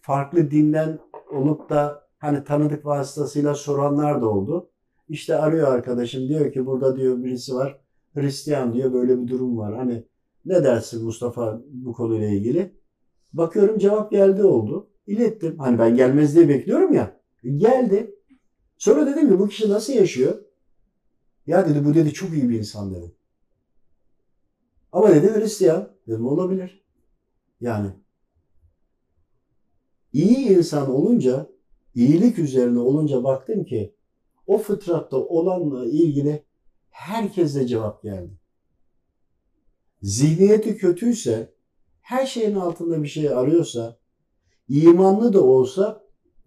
farklı 0.00 0.50
dinden 0.50 0.98
olup 1.30 1.70
da 1.70 2.08
hani 2.18 2.44
tanıdık 2.44 2.86
vasıtasıyla 2.86 3.54
soranlar 3.54 4.22
da 4.22 4.28
oldu. 4.28 4.70
İşte 5.08 5.36
arıyor 5.36 5.68
arkadaşım 5.68 6.28
diyor 6.28 6.52
ki 6.52 6.66
burada 6.66 6.96
diyor 6.96 7.24
birisi 7.24 7.54
var 7.54 7.80
Hristiyan 8.14 8.72
diyor 8.72 8.92
böyle 8.92 9.22
bir 9.22 9.28
durum 9.28 9.58
var. 9.58 9.76
Hani 9.76 10.04
ne 10.44 10.64
dersin 10.64 11.04
Mustafa 11.04 11.62
bu 11.68 11.92
konuyla 11.92 12.28
ilgili? 12.28 12.74
Bakıyorum 13.32 13.78
cevap 13.78 14.10
geldi 14.10 14.44
oldu. 14.44 14.88
İlettim. 15.06 15.58
Hani 15.58 15.78
ben 15.78 15.96
gelmez 15.96 16.34
diye 16.34 16.48
bekliyorum 16.48 16.94
ya. 16.94 17.20
Geldi. 17.56 18.14
Sonra 18.78 19.06
dedim 19.06 19.28
ki 19.28 19.38
bu 19.38 19.48
kişi 19.48 19.70
nasıl 19.70 19.92
yaşıyor? 19.92 20.42
Ya 21.46 21.68
dedi 21.68 21.84
bu 21.84 21.94
dedi 21.94 22.12
çok 22.12 22.32
iyi 22.32 22.48
bir 22.48 22.58
insan 22.58 22.94
dedi. 22.94 23.14
Ama 24.92 25.10
dedi 25.10 25.34
Hristiyan. 25.34 25.92
Dedim 26.08 26.26
olabilir. 26.26 26.84
Yani 27.60 27.90
iyi 30.12 30.48
insan 30.48 30.90
olunca, 30.90 31.46
iyilik 31.94 32.38
üzerine 32.38 32.78
olunca 32.78 33.24
baktım 33.24 33.64
ki 33.64 33.94
o 34.46 34.58
fıtratta 34.58 35.16
olanla 35.16 35.86
ilgili 35.86 36.44
herkese 36.90 37.66
cevap 37.66 38.02
geldi. 38.02 38.41
Zihniyeti 40.02 40.76
kötüyse, 40.76 41.54
her 42.00 42.26
şeyin 42.26 42.54
altında 42.54 43.02
bir 43.02 43.08
şey 43.08 43.28
arıyorsa, 43.28 43.98
imanlı 44.68 45.32
da 45.32 45.42
olsa 45.44 46.04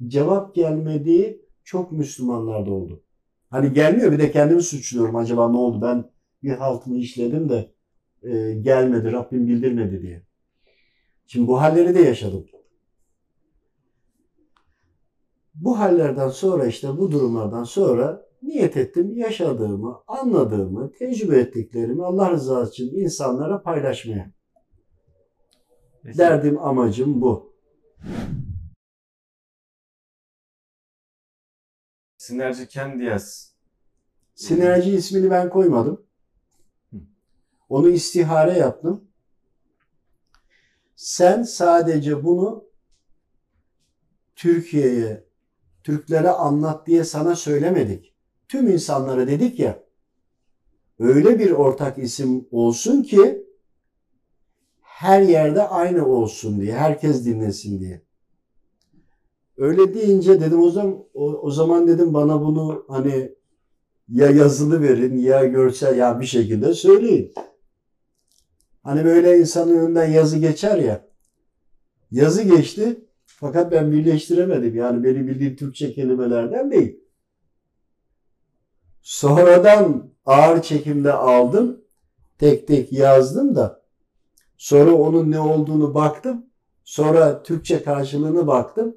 cevap 0.08 0.56
gelmediği 0.56 1.46
çok 1.64 1.92
Müslümanlarda 1.92 2.72
oldu. 2.72 3.04
Hani 3.50 3.74
gelmiyor 3.74 4.12
bir 4.12 4.20
de 4.20 4.32
kendimi 4.32 4.62
suçluyorum 4.62 5.16
acaba 5.16 5.52
ne 5.52 5.58
oldu 5.58 5.82
ben 5.82 6.12
bir 6.44 6.50
halt 6.50 6.88
mı 6.88 6.98
işledim 6.98 7.50
de 7.50 7.72
e, 8.24 8.54
gelmedi 8.54 9.12
Rabbim 9.12 9.48
bildirmedi 9.48 10.02
diye. 10.02 10.22
Şimdi 11.26 11.48
bu 11.48 11.62
halleri 11.62 11.96
de 11.96 12.00
yaşadım. 12.00 12.46
Bu 15.56 15.80
hallerden 15.80 16.30
sonra 16.30 16.66
işte 16.66 16.98
bu 16.98 17.12
durumlardan 17.12 17.64
sonra 17.64 18.25
niyet 18.48 18.78
ettim 18.78 19.18
yaşadığımı, 19.18 20.04
anladığımı, 20.08 20.92
tecrübe 20.92 21.40
ettiklerimi 21.40 22.06
Allah 22.06 22.32
rızası 22.32 22.72
için 22.72 22.96
insanlara 22.96 23.62
paylaşmaya. 23.62 24.32
Derdim 26.04 26.58
amacım 26.60 27.22
bu. 27.22 27.56
Sinerji 32.18 32.70
Candias. 32.70 33.52
Sinerji 34.36 34.92
ismini 34.92 35.32
ben 35.32 35.50
koymadım. 35.50 36.06
Onu 37.70 37.90
istihare 37.90 38.58
yaptım. 38.58 39.08
Sen 40.96 41.44
sadece 41.44 42.24
bunu 42.24 42.66
Türkiye'ye, 44.36 45.28
Türklere 45.84 46.30
anlat 46.30 46.88
diye 46.88 47.04
sana 47.04 47.36
söylemedik. 47.36 48.15
Tüm 48.48 48.68
insanlara 48.68 49.28
dedik 49.28 49.60
ya, 49.60 49.84
öyle 51.00 51.40
bir 51.40 51.52
ortak 51.52 51.98
isim 51.98 52.48
olsun 52.52 53.04
ki 53.04 53.46
her 54.82 55.22
yerde 55.22 55.68
aynı 55.68 56.08
olsun 56.08 56.62
diye, 56.62 56.74
herkes 56.74 57.26
dinlesin 57.26 57.80
diye. 57.80 58.02
Öyle 59.58 59.94
deyince 59.94 60.42
dedim 60.42 60.62
o 60.62 60.70
zaman 60.70 61.04
o, 61.14 61.26
o 61.34 61.52
zaman 61.52 61.88
dedim 61.88 62.14
bana 62.14 62.42
bunu 62.42 62.86
hani 62.88 63.36
ya 64.10 64.30
yazılı 64.30 64.82
verin 64.82 65.18
ya 65.18 65.46
görsel 65.46 65.98
ya 65.98 66.20
bir 66.20 66.26
şekilde 66.26 66.74
söyleyin. 66.74 67.34
Hani 68.84 69.06
böyle 69.06 69.40
insanın 69.40 69.78
önünden 69.78 70.12
yazı 70.12 70.38
geçer 70.38 70.78
ya. 70.78 71.08
Yazı 72.12 72.44
geçti 72.44 73.06
fakat 73.26 73.72
ben 73.72 73.92
birleştiremedim. 73.92 74.76
Yani 74.76 75.04
benim 75.04 75.28
bildiğim 75.28 75.56
Türkçe 75.56 75.94
kelimelerden 75.94 76.72
değil. 76.72 77.05
Sonradan 79.06 80.14
ağır 80.26 80.62
çekimde 80.62 81.14
aldım. 81.14 81.82
Tek 82.38 82.68
tek 82.68 82.94
yazdım 82.94 83.56
da. 83.56 83.82
Sonra 84.58 84.92
onun 84.92 85.32
ne 85.32 85.40
olduğunu 85.40 85.94
baktım. 85.94 86.46
Sonra 86.84 87.44
Türkçe 87.44 87.84
karşılığını 87.84 88.48
baktım. 88.48 88.96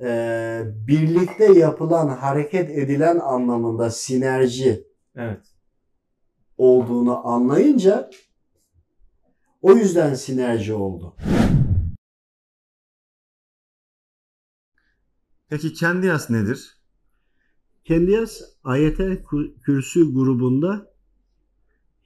Ee, 0.00 0.62
birlikte 0.66 1.44
yapılan, 1.52 2.08
hareket 2.08 2.70
edilen 2.70 3.18
anlamında 3.18 3.90
sinerji 3.90 4.86
Evet. 5.16 5.46
olduğunu 6.58 7.26
anlayınca 7.26 8.10
o 9.62 9.72
yüzden 9.72 10.14
sinerji 10.14 10.74
oldu. 10.74 11.16
Peki 15.48 15.74
Candias 15.74 16.30
nedir? 16.30 16.79
Kendiyas 17.90 18.40
Ayetel 18.64 19.22
Kürsü 19.62 20.14
grubunda 20.14 20.92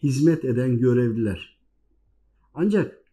hizmet 0.03 0.45
eden 0.45 0.79
görevliler. 0.79 1.59
Ancak 2.55 3.05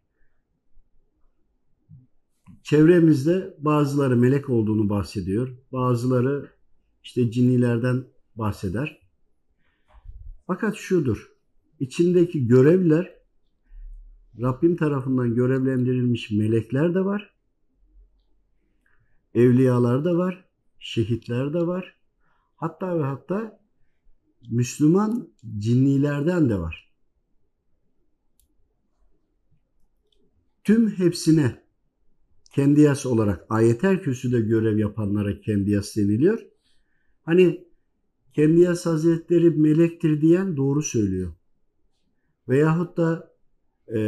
çevremizde 2.64 3.58
bazıları 3.60 4.18
melek 4.18 4.50
olduğunu 4.50 4.90
bahsediyor. 4.90 5.50
Bazıları 5.72 6.52
işte 7.04 7.32
cinnilerden 7.32 8.04
bahseder. 8.36 9.02
Fakat 10.48 10.76
şudur. 10.76 11.32
içindeki 11.80 12.48
görevler 12.48 13.14
Rabbim 14.42 14.76
tarafından 14.76 15.36
görevlendirilmiş 15.36 16.32
melekler 16.32 16.94
de 16.94 17.06
var. 17.06 17.34
Evliyalar 19.36 20.06
da 20.06 20.18
var. 20.18 20.46
Şehitler 20.80 21.54
de 21.54 21.68
var. 21.68 22.01
Hatta 22.62 23.00
ve 23.00 23.04
hatta 23.04 23.60
Müslüman 24.50 25.30
cinnilerden 25.58 26.50
de 26.50 26.60
var. 26.60 26.92
Tüm 30.64 30.90
hepsine 30.90 31.64
kendiyas 32.52 33.06
olarak 33.06 33.46
ayetel 33.50 34.02
kürsüde 34.02 34.42
görev 34.42 34.78
yapanlara 34.78 35.42
kendiyas 35.42 35.96
deniliyor. 35.96 36.40
Hani 37.24 37.68
kendiyas 38.34 38.86
hazretleri 38.86 39.50
melektir 39.50 40.22
diyen 40.22 40.58
doğru 40.58 40.82
söylüyor. 40.82 41.34
Veyahut 42.50 42.98
da 42.98 43.34
e, 43.88 44.00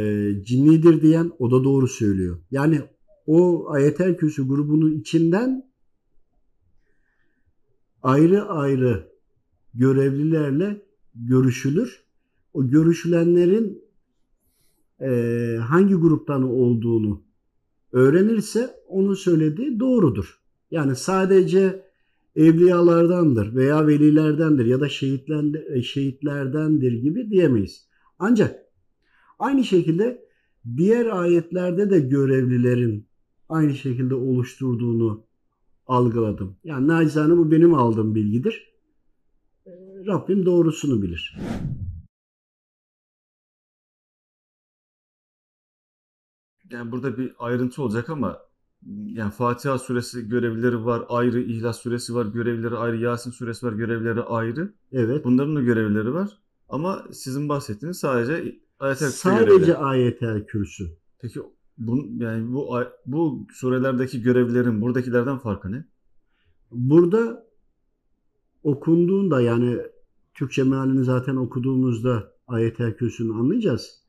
cinnidir 0.44 1.02
diyen 1.02 1.32
o 1.38 1.50
da 1.50 1.64
doğru 1.64 1.88
söylüyor. 1.88 2.38
Yani 2.50 2.82
o 3.26 3.70
ayetel 3.70 4.16
kürsü 4.16 4.48
grubunun 4.48 5.00
içinden 5.00 5.73
ayrı 8.04 8.48
ayrı 8.48 9.08
görevlilerle 9.74 10.82
görüşülür. 11.14 12.04
O 12.54 12.68
görüşülenlerin 12.68 13.82
e, 15.00 15.10
hangi 15.60 15.94
gruptan 15.94 16.42
olduğunu 16.42 17.22
öğrenirse 17.92 18.70
onu 18.88 19.16
söylediği 19.16 19.80
doğrudur. 19.80 20.40
Yani 20.70 20.96
sadece 20.96 21.84
evliyalardandır 22.36 23.54
veya 23.54 23.86
velilerdendir 23.86 24.66
ya 24.66 24.80
da 24.80 24.88
şehitler, 24.88 25.80
şehitlerdendir 25.82 26.92
gibi 26.92 27.30
diyemeyiz. 27.30 27.88
Ancak 28.18 28.60
aynı 29.38 29.64
şekilde 29.64 30.24
diğer 30.76 31.06
ayetlerde 31.06 31.90
de 31.90 32.00
görevlilerin 32.00 33.06
aynı 33.48 33.74
şekilde 33.74 34.14
oluşturduğunu 34.14 35.24
algıladım. 35.86 36.56
Yani 36.64 36.88
nacizane 36.88 37.36
bu 37.36 37.50
benim 37.50 37.74
aldığım 37.74 38.14
bilgidir. 38.14 38.74
Rabbim 40.06 40.46
doğrusunu 40.46 41.02
bilir. 41.02 41.36
Yani 46.70 46.92
burada 46.92 47.18
bir 47.18 47.34
ayrıntı 47.38 47.82
olacak 47.82 48.10
ama 48.10 48.38
yani 49.06 49.30
Fatiha 49.30 49.78
suresi 49.78 50.28
görevlileri 50.28 50.84
var 50.84 51.04
ayrı, 51.08 51.40
İhlas 51.40 51.78
suresi 51.80 52.14
var 52.14 52.26
görevlileri 52.26 52.76
ayrı, 52.76 52.96
Yasin 52.96 53.30
suresi 53.30 53.66
var 53.66 53.72
görevlileri 53.72 54.20
ayrı. 54.20 54.72
Evet. 54.92 55.24
Bunların 55.24 55.56
da 55.56 55.60
görevlileri 55.62 56.14
var. 56.14 56.38
Ama 56.68 57.04
sizin 57.12 57.48
bahsettiğiniz 57.48 57.98
sadece 57.98 58.58
ayetel 58.78 59.06
kürsü 59.06 59.18
Sadece 59.18 59.44
görevleri. 59.44 59.76
ayetel 59.76 60.46
kürsü. 60.46 60.84
Peki 61.18 61.40
bu, 61.78 62.06
yani 62.18 62.52
bu 62.52 62.76
bu 63.06 63.46
surelerdeki 63.52 64.22
görevlilerin 64.22 64.80
buradakilerden 64.80 65.38
farkı 65.38 65.72
ne? 65.72 65.84
Burada 66.72 67.46
okunduğunda 68.62 69.40
yani 69.40 69.78
Türkçe 70.34 70.64
mealini 70.64 71.04
zaten 71.04 71.36
okuduğumuzda 71.36 72.34
ayetel 72.46 72.96
kürsünü 72.96 73.32
anlayacağız. 73.32 74.04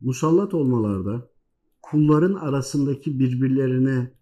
Musallat 0.00 0.54
olmalarda 0.54 1.30
kulların 1.82 2.34
arasındaki 2.34 3.18
birbirlerine 3.18 4.12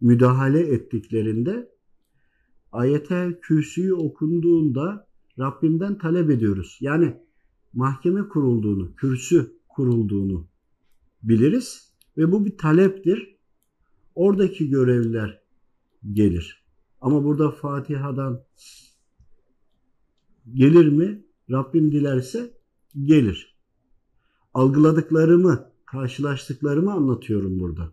müdahale 0.00 0.60
ettiklerinde 0.60 1.70
ayetel 2.72 3.40
kürsüyü 3.40 3.94
okunduğunda 3.94 5.06
Rabbimden 5.38 5.98
talep 5.98 6.30
ediyoruz. 6.30 6.78
Yani 6.80 7.16
mahkeme 7.72 8.28
kurulduğunu, 8.28 8.94
kürsü 8.96 9.52
kurulduğunu 9.68 10.46
biliriz 11.28 11.92
ve 12.16 12.32
bu 12.32 12.44
bir 12.44 12.58
taleptir. 12.58 13.36
Oradaki 14.14 14.70
görevliler 14.70 15.42
gelir. 16.12 16.66
Ama 17.00 17.24
burada 17.24 17.50
Fatiha'dan 17.50 18.44
gelir 20.54 20.88
mi? 20.88 21.24
Rabbim 21.50 21.92
dilerse 21.92 22.50
gelir. 23.04 23.56
Algıladıklarımı, 24.54 25.70
karşılaştıklarımı 25.86 26.92
anlatıyorum 26.92 27.60
burada. 27.60 27.92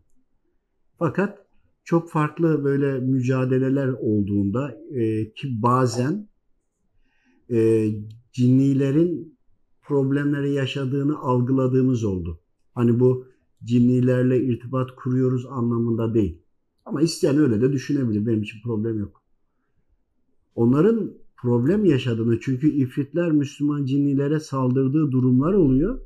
Fakat 1.00 1.48
çok 1.84 2.12
farklı 2.12 2.64
böyle 2.64 3.00
mücadeleler 3.00 3.88
olduğunda 3.88 4.78
e, 4.92 5.34
ki 5.34 5.62
bazen 5.62 6.30
e, 7.52 7.90
cinnilerin 8.32 9.38
problemleri 9.82 10.54
yaşadığını 10.54 11.20
algıladığımız 11.20 12.04
oldu. 12.04 12.43
Hani 12.74 13.00
bu 13.00 13.28
cinnilerle 13.64 14.44
irtibat 14.44 14.96
kuruyoruz 14.96 15.46
anlamında 15.46 16.14
değil. 16.14 16.38
Ama 16.86 17.02
isteyen 17.02 17.38
öyle 17.38 17.62
de 17.62 17.72
düşünebilir. 17.74 18.26
Benim 18.26 18.42
için 18.44 18.62
problem 18.64 19.00
yok. 19.00 19.24
Onların 20.56 21.14
problem 21.38 21.86
yaşadığını 21.86 22.40
çünkü 22.40 22.68
ifritler 22.70 23.32
Müslüman 23.32 23.86
cinnilere 23.86 24.40
saldırdığı 24.40 25.12
durumlar 25.12 25.54
oluyor. 25.54 26.00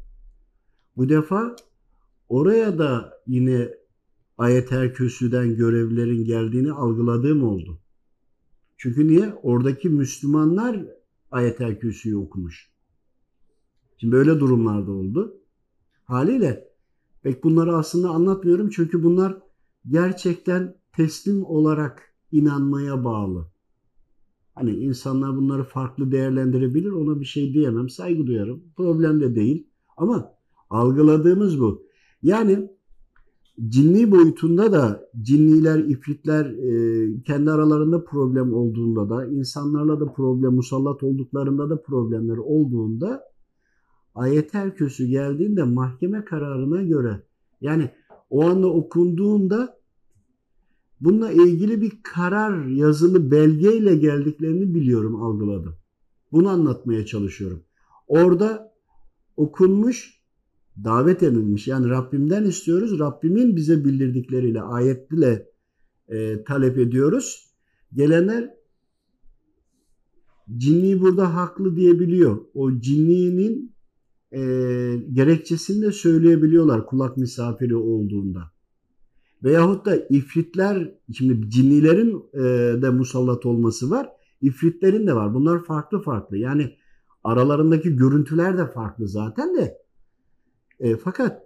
Bu 0.97 1.09
defa 1.09 1.55
oraya 2.29 2.79
da 2.79 3.13
yine 3.27 3.73
ayetel 4.37 4.93
kürsüden 4.93 5.55
görevlerin 5.55 6.25
geldiğini 6.25 6.71
algıladığım 6.71 7.43
oldu. 7.43 7.79
Çünkü 8.77 9.07
niye? 9.07 9.33
Oradaki 9.43 9.89
Müslümanlar 9.89 10.85
ayetel 11.31 11.79
kürsüyü 11.79 12.15
okumuş. 12.15 12.71
Şimdi 13.97 14.13
böyle 14.13 14.39
durumlarda 14.39 14.91
oldu. 14.91 15.37
Haliyle 16.07 16.67
pek 17.23 17.43
bunları 17.43 17.75
aslında 17.75 18.09
anlatmıyorum 18.09 18.69
çünkü 18.69 19.03
bunlar 19.03 19.37
gerçekten 19.89 20.75
teslim 20.95 21.45
olarak 21.45 22.13
inanmaya 22.31 23.03
bağlı. 23.03 23.47
Hani 24.55 24.71
insanlar 24.71 25.37
bunları 25.37 25.63
farklı 25.63 26.11
değerlendirebilir 26.11 26.91
ona 26.91 27.19
bir 27.19 27.25
şey 27.25 27.53
diyemem 27.53 27.89
saygı 27.89 28.27
duyarım 28.27 28.63
problem 28.75 29.21
de 29.21 29.35
değil 29.35 29.67
ama 29.97 30.33
algıladığımız 30.69 31.59
bu. 31.59 31.83
Yani 32.23 32.69
cinni 33.67 34.11
boyutunda 34.11 34.71
da 34.71 35.09
cinniler, 35.21 35.79
ifritler 35.79 36.45
e, 36.45 37.23
kendi 37.23 37.51
aralarında 37.51 38.03
problem 38.03 38.53
olduğunda 38.53 39.09
da 39.09 39.25
insanlarla 39.25 39.99
da 39.99 40.13
problem 40.13 40.53
musallat 40.55 41.03
olduklarında 41.03 41.69
da 41.69 41.81
problemler 41.81 42.37
olduğunda 42.37 43.23
ayetel 44.17 44.75
kürsü 44.75 45.05
geldiğinde 45.05 45.63
mahkeme 45.63 46.25
kararına 46.25 46.81
göre 46.81 47.21
yani 47.61 47.91
o 48.29 48.45
anda 48.45 48.67
okunduğunda 48.67 49.77
bununla 51.01 51.31
ilgili 51.31 51.81
bir 51.81 51.91
karar 52.03 52.65
yazılı 52.65 53.31
belgeyle 53.31 53.95
geldiklerini 53.95 54.75
biliyorum 54.75 55.23
algıladım. 55.23 55.75
Bunu 56.31 56.49
anlatmaya 56.49 57.05
çalışıyorum. 57.05 57.63
Orada 58.07 58.73
okunmuş 59.37 60.21
davet 60.83 61.23
edilmiş. 61.23 61.67
Yani 61.67 61.89
Rabbimden 61.89 62.43
istiyoruz. 62.43 62.99
Rabbimin 62.99 63.55
bize 63.55 63.85
bildirdikleriyle, 63.85 64.61
ayetle 64.61 65.49
e, 66.09 66.43
talep 66.43 66.77
ediyoruz. 66.77 67.53
Gelenler 67.93 68.53
cinni 70.57 71.01
burada 71.01 71.35
haklı 71.35 71.75
diyebiliyor. 71.75 72.37
O 72.53 72.79
cinninin 72.79 73.76
e, 74.31 74.39
gerekçesini 75.13 75.85
de 75.85 75.91
söyleyebiliyorlar 75.91 76.85
kulak 76.85 77.17
misafiri 77.17 77.75
olduğunda. 77.75 78.51
Veyahut 79.43 79.85
da 79.85 79.95
ifritler, 80.09 80.93
şimdi 81.13 81.49
cinnilerin 81.49 82.23
e, 82.33 82.41
de 82.81 82.89
musallat 82.89 83.45
olması 83.45 83.89
var. 83.89 84.09
İfritlerin 84.41 85.07
de 85.07 85.15
var. 85.15 85.33
Bunlar 85.33 85.63
farklı 85.63 86.01
farklı. 86.01 86.37
Yani 86.37 86.75
aralarındaki 87.23 87.95
görüntüler 87.95 88.57
de 88.57 88.71
farklı 88.71 89.07
zaten 89.07 89.57
de. 89.57 89.77
E, 90.79 90.95
fakat 90.97 91.43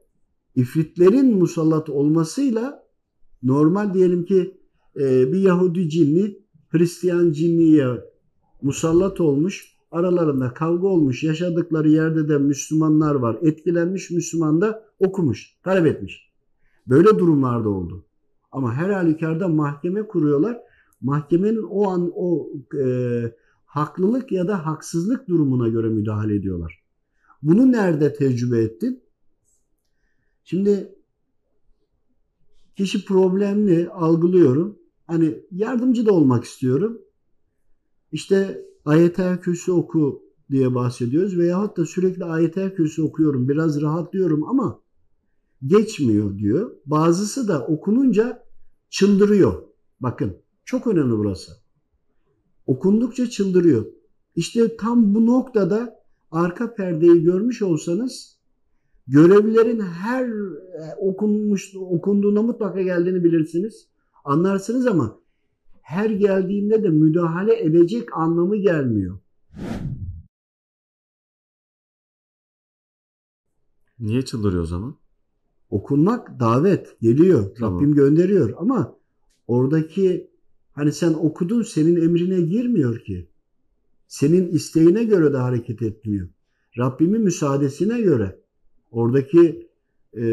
ifritlerin 0.55 1.37
musallat 1.37 1.89
olmasıyla 1.89 2.83
normal 3.43 3.93
diyelim 3.93 4.25
ki 4.25 4.57
e, 4.95 5.33
bir 5.33 5.39
Yahudi 5.39 5.89
cinni 5.89 6.41
Hristiyan 6.69 7.31
cinniye 7.31 7.87
musallat 8.61 9.21
olmuş. 9.21 9.71
Aralarında 9.91 10.53
kavga 10.53 10.87
olmuş. 10.87 11.23
Yaşadıkları 11.23 11.89
yerde 11.89 12.29
de 12.29 12.37
Müslümanlar 12.37 13.15
var. 13.15 13.37
Etkilenmiş 13.41 14.11
Müslüman 14.11 14.61
da 14.61 14.83
okumuş. 14.99 15.55
Talep 15.63 15.85
etmiş. 15.85 16.31
Böyle 16.87 17.19
durumlarda 17.19 17.69
oldu. 17.69 18.05
Ama 18.51 18.73
her 18.73 18.89
halükarda 18.89 19.47
mahkeme 19.47 20.07
kuruyorlar. 20.07 20.57
Mahkemenin 21.01 21.63
o 21.69 21.89
an 21.89 22.11
o 22.15 22.49
e, 22.79 22.85
haklılık 23.65 24.31
ya 24.31 24.47
da 24.47 24.65
haksızlık 24.65 25.27
durumuna 25.27 25.67
göre 25.67 25.89
müdahale 25.89 26.35
ediyorlar. 26.35 26.81
Bunu 27.43 27.71
nerede 27.71 28.13
tecrübe 28.13 28.61
ettin? 28.61 29.03
Şimdi 30.43 30.95
kişi 32.75 33.05
problemli 33.05 33.89
algılıyorum. 33.89 34.79
Hani 35.07 35.43
yardımcı 35.51 36.05
da 36.05 36.13
olmak 36.13 36.43
istiyorum. 36.43 37.01
İşte 38.11 38.65
ayetel 38.85 39.41
kürsü 39.41 39.71
oku 39.71 40.23
diye 40.51 40.75
bahsediyoruz. 40.75 41.37
Veyahut 41.37 41.77
da 41.77 41.85
sürekli 41.85 42.25
ayetel 42.25 42.75
kürsü 42.75 43.01
okuyorum. 43.01 43.49
Biraz 43.49 43.81
rahatlıyorum 43.81 44.43
ama 44.43 44.79
geçmiyor 45.65 46.37
diyor. 46.37 46.71
Bazısı 46.85 47.47
da 47.47 47.65
okununca 47.65 48.43
çıldırıyor. 48.89 49.63
Bakın 49.99 50.37
çok 50.65 50.87
önemli 50.87 51.17
burası. 51.17 51.51
Okundukça 52.67 53.29
çıldırıyor. 53.29 53.85
İşte 54.35 54.77
tam 54.77 55.15
bu 55.15 55.25
noktada 55.25 56.01
arka 56.31 56.73
perdeyi 56.73 57.23
görmüş 57.23 57.61
olsanız 57.61 58.37
görevlerin 59.07 59.79
her 59.79 60.29
okunmuş 60.97 61.75
okunduğuna 61.75 62.41
mutlaka 62.41 62.81
geldiğini 62.81 63.23
bilirsiniz. 63.23 63.87
Anlarsınız 64.23 64.87
ama 64.87 65.20
her 65.81 66.09
geldiğinde 66.09 66.83
de 66.83 66.89
müdahale 66.89 67.63
edecek 67.63 68.17
anlamı 68.17 68.55
gelmiyor. 68.55 69.19
Niye 73.99 74.21
çıldırıyor 74.21 74.63
o 74.63 74.65
zaman? 74.65 74.95
Okunmak 75.69 76.39
davet 76.39 76.99
geliyor. 77.01 77.55
Tamam. 77.59 77.75
Rabbim 77.75 77.93
gönderiyor 77.93 78.53
ama 78.57 78.97
oradaki 79.47 80.31
hani 80.71 80.91
sen 80.91 81.13
okudun 81.13 81.61
senin 81.61 81.95
emrine 82.01 82.41
girmiyor 82.41 82.99
ki. 82.99 83.29
Senin 84.07 84.47
isteğine 84.47 85.03
göre 85.03 85.33
de 85.33 85.37
hareket 85.37 85.81
etmiyor. 85.81 86.29
Rabbimin 86.77 87.21
müsaadesine 87.21 88.01
göre 88.01 88.39
oradaki 88.91 89.69
e, 90.17 90.23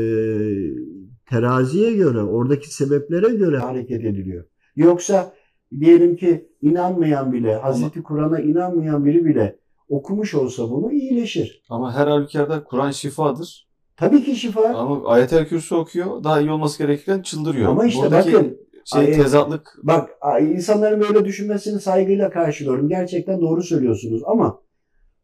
teraziye 1.26 1.92
göre, 1.92 2.22
oradaki 2.22 2.74
sebeplere 2.74 3.34
göre 3.34 3.58
hareket 3.58 4.04
ediliyor. 4.04 4.44
Yoksa 4.76 5.34
diyelim 5.80 6.16
ki 6.16 6.48
inanmayan 6.62 7.32
bile, 7.32 7.54
Hazreti 7.54 8.02
Kur'an'a 8.02 8.40
inanmayan 8.40 9.04
biri 9.04 9.24
bile 9.24 9.58
okumuş 9.88 10.34
olsa 10.34 10.70
bunu 10.70 10.92
iyileşir. 10.92 11.62
Ama 11.68 11.94
her 11.94 12.06
halükarda 12.06 12.64
Kur'an 12.64 12.90
şifadır. 12.90 13.68
Tabii 13.96 14.24
ki 14.24 14.36
şifa. 14.36 14.68
Ama 14.68 15.08
ayetel 15.08 15.48
kürsü 15.48 15.74
okuyor. 15.74 16.24
Daha 16.24 16.40
iyi 16.40 16.50
olması 16.50 16.78
gerekirken 16.78 17.22
çıldırıyor. 17.22 17.70
Ama 17.70 17.84
işte 17.86 18.02
Buradaki 18.02 18.32
bakın 18.32 18.58
şey 18.84 19.12
tezatlık 19.12 19.78
Bak 19.82 20.10
insanların 20.40 21.00
böyle 21.00 21.24
düşünmesini 21.24 21.80
saygıyla 21.80 22.30
karşılıyorum. 22.30 22.88
Gerçekten 22.88 23.40
doğru 23.40 23.62
söylüyorsunuz 23.62 24.22
ama 24.26 24.60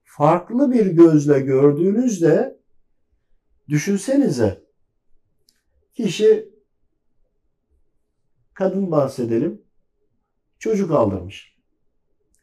farklı 0.05 0.73
bir 0.73 0.87
gözle 0.87 1.41
gördüğünüzde 1.41 2.59
düşünsenize 3.69 4.65
kişi 5.95 6.49
kadın 8.55 8.91
bahsedelim 8.91 9.64
çocuk 10.65 10.91
aldırmış 10.91 11.57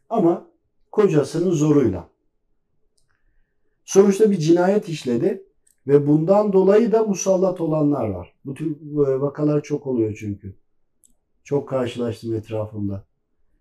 ama 0.10 0.48
kocasının 0.92 1.52
zoruyla. 1.52 2.10
Sonuçta 3.86 4.32
bir 4.32 4.38
cinayet 4.38 4.90
işledi 4.90 5.46
ve 5.88 6.08
bundan 6.08 6.54
dolayı 6.54 6.92
da 6.92 7.04
musallat 7.04 7.62
olanlar 7.62 8.10
var. 8.10 8.34
Bu 8.46 8.54
tür 8.54 8.72
e, 9.08 9.22
vakalar 9.22 9.64
çok 9.64 9.88
oluyor 9.88 10.18
çünkü. 10.20 10.56
Çok 11.44 11.70
karşılaştım 11.70 12.36
etrafımda. 12.36 13.06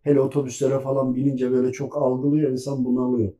Hele 0.03 0.21
otobüslere 0.21 0.81
falan 0.81 1.15
binince 1.15 1.51
böyle 1.51 1.73
çok 1.73 1.97
algılıyor 1.97 2.51
insan 2.51 2.85
bunalıyor. 2.85 3.33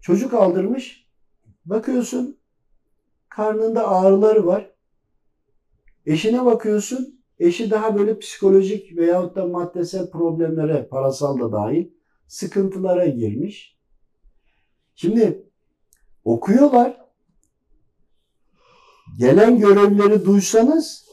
Çocuk 0.00 0.34
aldırmış. 0.34 1.08
Bakıyorsun 1.64 2.36
karnında 3.28 3.88
ağrıları 3.88 4.46
var. 4.46 4.70
Eşine 6.06 6.44
bakıyorsun. 6.44 7.17
Eşi 7.38 7.70
daha 7.70 7.98
böyle 7.98 8.18
psikolojik 8.18 8.96
veyahut 8.96 9.36
da 9.36 9.46
maddesel 9.46 10.10
problemlere, 10.10 10.88
parasal 10.88 11.40
da 11.40 11.52
dahil 11.52 11.90
sıkıntılara 12.26 13.06
girmiş. 13.06 13.78
Şimdi 14.94 15.46
okuyorlar. 16.24 17.00
Gelen 19.18 19.58
görevleri 19.58 20.24
duysanız 20.24 21.08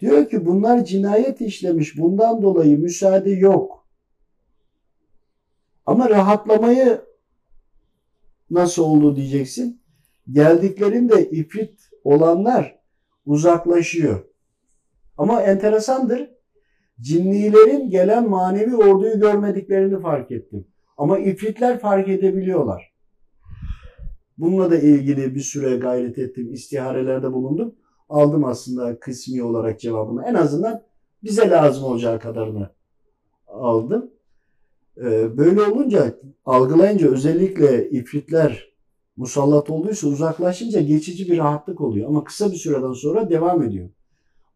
Diyor 0.00 0.28
ki 0.28 0.46
bunlar 0.46 0.84
cinayet 0.84 1.40
işlemiş. 1.40 1.98
Bundan 1.98 2.42
dolayı 2.42 2.78
müsaade 2.78 3.30
yok. 3.30 3.86
Ama 5.86 6.10
rahatlamayı 6.10 7.02
nasıl 8.50 8.82
oldu 8.82 9.16
diyeceksin. 9.16 9.82
Geldiklerinde 10.30 11.30
ifrit 11.30 11.90
olanlar 12.04 12.78
uzaklaşıyor. 13.26 14.27
Ama 15.18 15.42
enteresandır. 15.42 16.30
Cinnilerin 17.00 17.90
gelen 17.90 18.28
manevi 18.28 18.76
orduyu 18.76 19.20
görmediklerini 19.20 20.00
fark 20.00 20.30
ettim. 20.30 20.66
Ama 20.96 21.18
ifritler 21.18 21.78
fark 21.80 22.08
edebiliyorlar. 22.08 22.92
Bununla 24.38 24.70
da 24.70 24.78
ilgili 24.78 25.34
bir 25.34 25.40
süre 25.40 25.76
gayret 25.76 26.18
ettim. 26.18 26.52
istiharelerde 26.52 27.32
bulundum. 27.32 27.74
Aldım 28.08 28.44
aslında 28.44 28.98
kısmi 28.98 29.42
olarak 29.42 29.80
cevabını. 29.80 30.24
En 30.28 30.34
azından 30.34 30.82
bize 31.24 31.50
lazım 31.50 31.84
olacağı 31.84 32.20
kadarını 32.20 32.70
aldım. 33.46 34.10
Ee, 34.96 35.36
Böyle 35.38 35.62
olunca 35.62 36.14
algılayınca 36.44 37.10
özellikle 37.10 37.90
ifritler 37.90 38.68
musallat 39.16 39.70
olduysa 39.70 40.08
uzaklaşınca 40.08 40.80
geçici 40.80 41.32
bir 41.32 41.38
rahatlık 41.38 41.80
oluyor. 41.80 42.08
Ama 42.08 42.24
kısa 42.24 42.52
bir 42.52 42.56
süreden 42.56 42.92
sonra 42.92 43.30
devam 43.30 43.62
ediyor. 43.62 43.90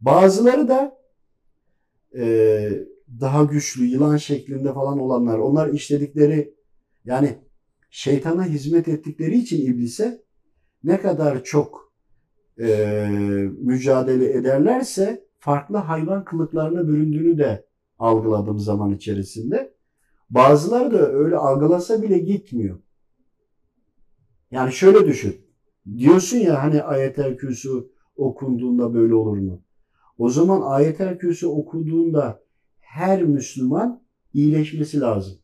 Bazıları 0.02 0.68
da 0.68 0.98
e, 2.16 2.24
daha 3.20 3.44
güçlü 3.44 3.84
yılan 3.84 4.16
şeklinde 4.16 4.72
falan 4.72 4.98
olanlar 4.98 5.38
onlar 5.38 5.68
işledikleri 5.68 6.54
yani 7.04 7.38
şeytana 7.90 8.44
hizmet 8.44 8.88
ettikleri 8.88 9.38
için 9.38 9.66
iblise 9.66 10.22
ne 10.84 11.00
kadar 11.00 11.44
çok 11.44 11.92
e, 12.60 12.68
mücadele 13.58 14.32
ederlerse 14.32 15.24
farklı 15.38 15.76
hayvan 15.76 16.24
kılıklarına 16.24 16.88
büründüğünü 16.88 17.38
de 17.38 17.66
algıladığım 17.98 18.58
zaman 18.58 18.94
içerisinde. 18.94 19.74
Bazıları 20.30 20.92
da 20.92 21.12
öyle 21.12 21.36
algılasa 21.36 22.02
bile 22.02 22.18
gitmiyor. 22.18 22.78
Yani 24.50 24.72
şöyle 24.72 25.06
düşün. 25.06 25.36
Diyorsun 25.98 26.36
ya 26.36 26.62
hani 26.62 26.82
ayetel 26.82 27.36
kürsü 27.36 27.68
okunduğunda 28.16 28.94
böyle 28.94 29.14
olur 29.14 29.36
mu? 29.36 29.62
O 30.22 30.28
zaman 30.28 30.60
ayetel 30.60 31.18
kürsü 31.18 31.46
okuduğunda 31.46 32.40
her 32.80 33.22
Müslüman 33.22 34.02
iyileşmesi 34.34 35.00
lazım. 35.00 35.38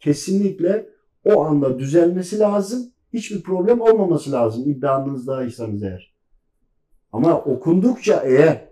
Kesinlikle 0.00 0.88
o 1.24 1.44
anda 1.44 1.78
düzelmesi 1.78 2.38
lazım. 2.38 2.92
Hiçbir 3.12 3.42
problem 3.42 3.80
olmaması 3.80 4.32
lazım 4.32 4.70
iddianızdaysanız 4.70 5.82
eğer. 5.82 6.14
Ama 7.12 7.40
okundukça 7.40 8.22
eğer 8.24 8.68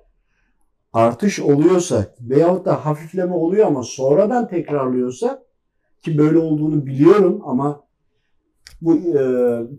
artış 0.93 1.41
oluyorsa 1.41 2.07
veyahut 2.21 2.67
da 2.67 2.87
hafifleme 2.87 3.35
oluyor 3.35 3.67
ama 3.67 3.83
sonradan 3.83 4.49
tekrarlıyorsa 4.49 5.45
ki 6.03 6.19
böyle 6.19 6.39
olduğunu 6.39 6.87
biliyorum 6.87 7.43
ama 7.45 7.85
bu 8.83 8.95
e, 8.95 9.21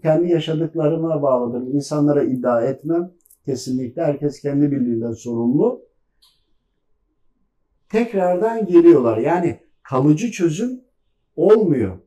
kendi 0.01 0.31
yaşadıklarıma 0.31 1.21
bağlıdır. 1.21 1.73
İnsanlara 1.73 2.23
iddia 2.23 2.61
etmem. 2.61 3.11
Kesinlikle 3.45 4.03
herkes 4.03 4.41
kendi 4.41 4.71
bildiğinden 4.71 5.11
sorumlu. 5.11 5.81
Tekrardan 7.89 8.65
geliyorlar. 8.65 9.17
Yani 9.17 9.59
kalıcı 9.83 10.31
çözüm 10.31 10.81
olmuyor. 11.35 11.97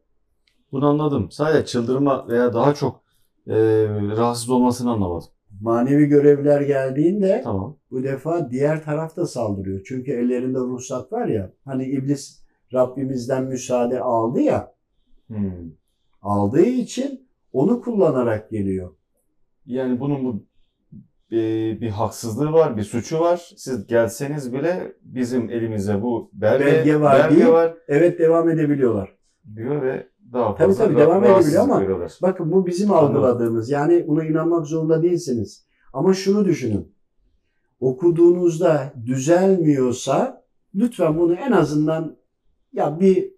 Bunu 0.73 0.87
anladım. 0.87 1.31
Sadece 1.31 1.67
çıldırma 1.67 2.29
veya 2.29 2.55
daha 2.55 2.75
çok 2.75 3.03
e, 3.47 3.55
rahatsız 4.17 4.51
olmasını 4.51 4.91
anlamadım. 4.91 5.29
Manevi 5.61 6.07
görevler 6.07 6.61
geldiğinde 6.61 7.41
Tamam. 7.45 7.77
bu 7.91 8.03
defa 8.03 8.51
diğer 8.51 8.85
taraf 8.85 9.17
da 9.17 9.27
saldırıyor. 9.27 9.81
Çünkü 9.85 10.13
ellerinde 10.13 10.59
ruhsat 10.59 11.13
var 11.13 11.27
ya. 11.27 11.53
Hani 11.65 11.85
iblis 11.85 12.43
Rabbimizden 12.75 13.45
müsaade 13.45 14.01
aldı 14.01 14.41
ya. 14.41 14.75
Hmm. 15.27 15.71
Aldığı 16.23 16.67
için 16.67 17.29
onu 17.53 17.81
kullanarak 17.81 18.51
geliyor. 18.51 18.95
Yani 19.67 20.01
bunun 20.01 20.25
bu 20.25 20.43
bir, 21.31 21.81
bir 21.81 21.89
haksızlığı 21.91 22.53
var, 22.53 22.77
bir 22.77 22.83
suçu 22.83 23.21
var. 23.21 23.51
Siz 23.57 23.87
gelseniz 23.87 24.53
bile 24.53 24.93
bizim 25.03 25.51
elimize 25.51 26.03
bu 26.03 26.31
belge, 26.33 26.65
Belge 26.65 27.01
var 27.01 27.19
belge 27.31 27.37
değil. 27.41 27.49
var 27.53 27.75
Evet 27.89 28.19
devam 28.19 28.49
edebiliyorlar. 28.51 29.17
diyor 29.57 29.83
ve 29.83 30.07
daha 30.33 30.55
Tabii 30.55 30.67
fazla 30.69 30.85
tabii, 30.85 30.95
ra- 30.95 30.99
devam 30.99 31.25
edebiliyor 31.25 31.63
ama- 31.63 31.81
veriyorlar. 31.81 32.13
Bakın 32.23 32.53
bu 32.53 32.67
bizim 32.67 32.93
Anladım. 32.93 33.17
algıladığımız. 33.17 33.71
Yani 33.71 34.05
buna 34.09 34.25
inanmak 34.25 34.67
zorunda 34.67 35.03
değilsiniz. 35.03 35.67
Ama 35.93 36.15
şunu 36.15 36.45
düşünün. 36.45 36.93
Okuduğunuzda 37.81 38.93
düzelmiyorsa 39.07 40.45
lütfen 40.75 41.19
bunu 41.19 41.35
en 41.35 41.53
azından 41.53 42.17
ya 42.73 43.01
bir 43.01 43.31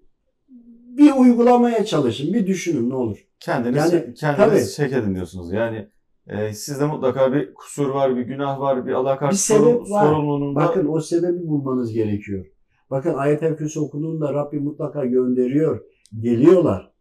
bir 0.98 1.12
uygulamaya 1.12 1.84
çalışın. 1.84 2.34
Bir 2.34 2.46
düşünün 2.46 2.90
ne 2.90 2.94
olur. 2.94 3.26
Kendiniz, 3.40 3.76
Yani, 3.92 4.14
kendiniz 4.14 4.76
tabii. 4.76 4.88
çek 4.90 4.98
edin 5.02 5.14
diyorsunuz. 5.14 5.52
Yani 5.52 5.88
e, 6.26 6.52
sizde 6.52 6.86
mutlaka 6.86 7.32
bir 7.32 7.54
kusur 7.54 7.88
var, 7.88 8.16
bir 8.16 8.22
günah 8.22 8.60
var, 8.60 8.86
bir 8.86 8.92
Allah 8.92 9.18
karşı 9.18 9.32
Bir 9.32 9.36
sebep 9.36 9.62
sorun, 9.62 9.90
var. 9.90 10.06
sorumluluğunda 10.06 10.60
Bakın 10.60 10.86
o 10.88 11.00
sebebi 11.00 11.48
bulmanız 11.48 11.92
gerekiyor. 11.92 12.46
Bakın 12.90 13.14
ayet-el 13.14 13.56
kürsü 13.56 13.80
okuduğunda 13.80 14.34
Rabbim 14.34 14.64
mutlaka 14.64 15.04
gönderiyor. 15.04 15.80
Geliyorlar. 16.20 16.92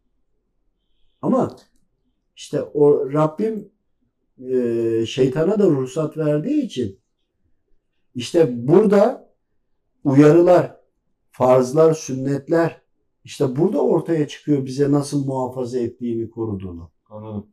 Ama 1.22 1.56
işte 2.36 2.62
o 2.62 3.14
Rabbim 3.14 3.72
e, 4.52 5.06
şeytana 5.06 5.60
da 5.60 5.66
ruhsat 5.66 6.18
verdiği 6.18 6.64
için 6.64 7.00
işte 8.16 8.68
burada 8.68 9.30
uyarılar, 10.04 10.76
farzlar, 11.32 11.94
sünnetler 11.94 12.82
işte 13.24 13.56
burada 13.56 13.82
ortaya 13.82 14.28
çıkıyor 14.28 14.66
bize 14.66 14.92
nasıl 14.92 15.26
muhafaza 15.26 15.80
ettiğini, 15.80 16.30
koruduğunu. 16.30 16.92
Anladım. 17.10 17.48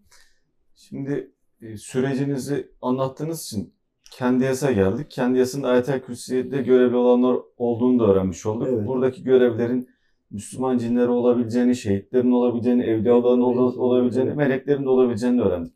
Şimdi 0.74 1.35
sürecinizi 1.76 2.70
anlattığınız 2.82 3.42
için 3.44 3.74
kendi 4.12 4.44
yasa 4.44 4.72
geldik. 4.72 5.10
Kendi 5.10 5.38
yasında 5.38 5.68
Ayetel 5.68 6.00
Kürsi'de 6.00 6.62
görevli 6.62 6.96
olanlar 6.96 7.36
olduğunu 7.56 7.98
da 7.98 8.04
öğrenmiş 8.12 8.46
olduk. 8.46 8.68
Evet. 8.70 8.86
Buradaki 8.86 9.22
görevlerin 9.24 9.88
Müslüman 10.30 10.78
cinleri 10.78 11.08
olabileceğini, 11.08 11.76
şehitlerin 11.76 12.30
olabileceğini, 12.30 12.82
evliyaların 12.84 13.40
ola- 13.40 13.80
olabileceğini, 13.82 14.34
meleklerin 14.34 14.84
de 14.84 14.88
olabileceğini 14.88 15.42
öğrendik. 15.42 15.72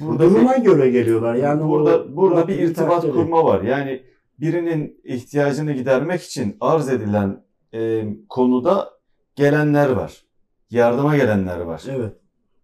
Burada 0.00 0.24
bir, 0.24 0.30
Duruma 0.30 0.56
göre 0.56 0.90
geliyorlar. 0.90 1.34
Yani 1.34 1.68
burada 1.68 1.98
o 2.04 2.16
burada 2.16 2.48
bir 2.48 2.58
irtibat 2.58 2.90
takdiri. 2.90 3.12
kurma 3.12 3.44
var. 3.44 3.62
Yani 3.62 4.02
birinin 4.40 5.00
ihtiyacını 5.04 5.72
gidermek 5.72 6.22
için 6.22 6.56
arz 6.60 6.88
edilen 6.88 7.44
e, 7.74 8.04
konuda 8.28 8.90
gelenler 9.36 9.90
var. 9.90 10.22
Yardıma 10.70 11.16
gelenler 11.16 11.60
var. 11.60 11.82
Evet. 11.90 12.12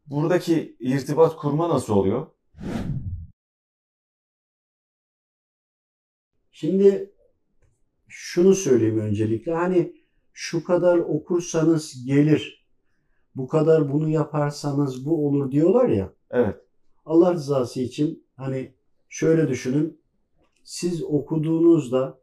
Buradaki 0.06 0.76
irtibat 0.80 1.36
kurma 1.36 1.68
nasıl 1.68 1.94
oluyor? 1.94 2.26
Şimdi 6.52 7.12
şunu 8.08 8.54
söyleyeyim 8.54 8.98
öncelikle. 8.98 9.52
Hani 9.54 9.94
şu 10.32 10.64
kadar 10.64 10.98
okursanız 10.98 12.06
gelir. 12.06 12.66
Bu 13.36 13.48
kadar 13.48 13.92
bunu 13.92 14.08
yaparsanız 14.08 15.06
bu 15.06 15.26
olur 15.26 15.50
diyorlar 15.50 15.88
ya. 15.88 16.14
Evet. 16.30 16.56
Allah 17.04 17.34
rızası 17.34 17.80
için 17.80 18.26
hani 18.36 18.74
şöyle 19.08 19.48
düşünün. 19.48 20.00
Siz 20.64 21.02
okuduğunuzda 21.02 22.20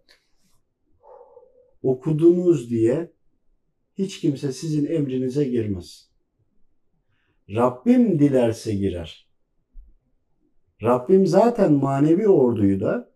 okudunuz 1.83 2.69
diye 2.69 3.13
hiç 3.97 4.19
kimse 4.19 4.51
sizin 4.51 4.85
emrinize 4.85 5.43
girmez. 5.43 6.08
Rabbim 7.55 8.19
dilerse 8.19 8.75
girer. 8.75 9.29
Rabbim 10.83 11.27
zaten 11.27 11.73
manevi 11.73 12.27
orduyu 12.27 12.79
da 12.79 13.11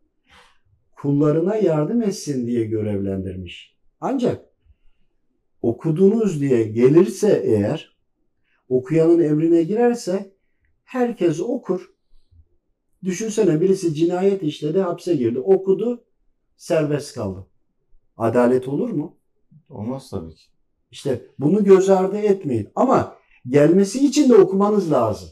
kullarına 0.96 1.56
yardım 1.56 2.02
etsin 2.02 2.48
diye 2.48 2.66
görevlendirmiş. 2.66 3.78
Ancak 4.02 4.46
okudunuz 5.62 6.42
diye 6.42 6.64
gelirse 6.64 7.42
eğer 7.46 7.98
okuyanın 8.70 9.20
emrine 9.20 9.64
girerse 9.64 10.36
herkes 10.84 11.40
okur. 11.40 11.94
Düşünsene 13.04 13.62
birisi 13.62 13.94
cinayet 13.94 14.44
işledi, 14.44 14.80
hapse 14.80 15.16
girdi. 15.16 15.40
Okudu, 15.40 16.06
serbest 16.56 17.16
kaldı. 17.16 17.48
Adalet 18.18 18.68
olur 18.68 18.90
mu? 18.90 19.18
Olmaz 19.70 20.10
tabii 20.10 20.36
ki. 20.36 20.44
İşte 20.92 21.22
bunu 21.40 21.64
göz 21.64 21.90
ardı 21.90 22.18
etmeyin. 22.18 22.70
Ama 22.76 23.23
gelmesi 23.48 24.06
için 24.06 24.30
de 24.30 24.36
okumanız 24.36 24.92
lazım. 24.92 25.30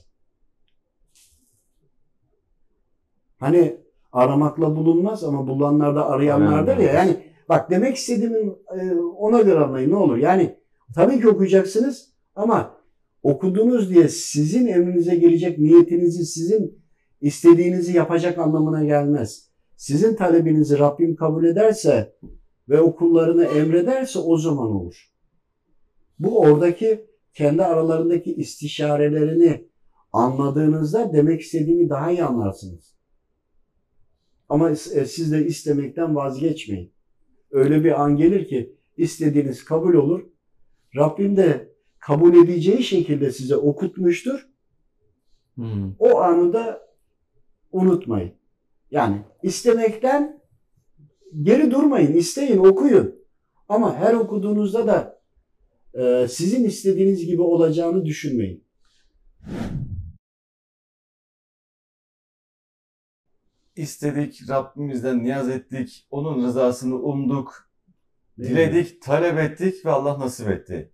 Hani 3.39 3.78
aramakla 4.12 4.76
bulunmaz 4.76 5.24
ama 5.24 5.47
bulanlar 5.47 5.95
da 5.95 6.09
arayanlardır 6.09 6.68
ya. 6.68 6.76
Arayanlar. 6.76 6.93
Yani 6.93 7.18
bak 7.49 7.70
demek 7.70 7.95
istediğimin 7.95 8.57
e, 8.80 8.93
ona 8.99 9.41
göre 9.41 9.59
anlayın 9.59 9.91
ne 9.91 9.95
olur. 9.95 10.18
Yani 10.18 10.55
tabii 10.95 11.22
ki 11.22 11.30
okuyacaksınız 11.30 12.14
ama 12.36 12.78
okudunuz 13.24 13.89
diye 13.89 14.07
sizin 14.07 14.68
emrinize 14.68 15.16
gelecek 15.16 15.59
niyetinizi 15.59 16.26
sizin 16.26 16.82
istediğinizi 17.22 17.97
yapacak 17.97 18.38
anlamına 18.38 18.84
gelmez. 18.84 19.51
Sizin 19.76 20.16
talebinizi 20.16 20.80
Rabbim 20.80 21.16
kabul 21.16 21.45
ederse 21.45 22.16
ve 22.70 22.82
o 22.82 22.95
kullarını 22.95 23.45
emrederse 23.45 24.20
o 24.20 24.38
zaman 24.38 24.72
olur. 24.72 25.12
Bu 26.20 26.39
oradaki 26.39 27.11
kendi 27.34 27.64
aralarındaki 27.64 28.36
istişarelerini 28.36 29.68
anladığınızda 30.14 31.14
demek 31.14 31.42
istediğimi 31.42 31.90
daha 31.90 32.12
iyi 32.12 32.24
anlarsınız. 32.24 32.96
Ama 34.50 34.70
e, 34.70 34.76
siz 35.06 35.32
de 35.32 35.46
istemekten 35.46 36.16
vazgeçmeyin. 36.16 36.94
Öyle 37.52 37.84
bir 37.84 38.02
an 38.02 38.18
gelir 38.18 38.48
ki 38.48 38.76
istediğiniz 38.98 39.66
kabul 39.66 39.94
olur. 39.94 40.24
Rabbim 40.96 41.38
de 41.38 41.74
kabul 42.00 42.44
edeceği 42.44 42.84
şekilde 42.84 43.32
size 43.32 43.56
okutmuştur. 43.56 44.50
Hmm. 45.56 45.94
O 46.00 46.20
anı 46.20 46.54
da 46.54 46.88
unutmayın. 47.72 48.34
Yani 48.92 49.22
istemekten 49.44 50.42
geri 51.42 51.72
durmayın, 51.72 52.14
isteyin, 52.14 52.58
okuyun. 52.58 53.16
Ama 53.70 53.96
her 53.96 54.14
okuduğunuzda 54.14 54.88
da 54.88 55.21
e, 55.94 56.28
sizin 56.28 56.66
istediğiniz 56.66 57.26
gibi 57.26 57.42
olacağını 57.42 58.06
düşünmeyin. 58.06 58.64
İstedik, 63.76 64.50
Rabbimizden 64.50 65.24
niyaz 65.24 65.50
ettik, 65.50 66.08
onun 66.12 66.44
rızasını 66.46 66.96
umduk, 66.96 67.70
diledik, 68.39 69.02
talep 69.02 69.39
ettik 69.39 69.86
ve 69.86 69.89
Allah 69.89 70.20
nasip 70.20 70.50
etti. 70.50 70.92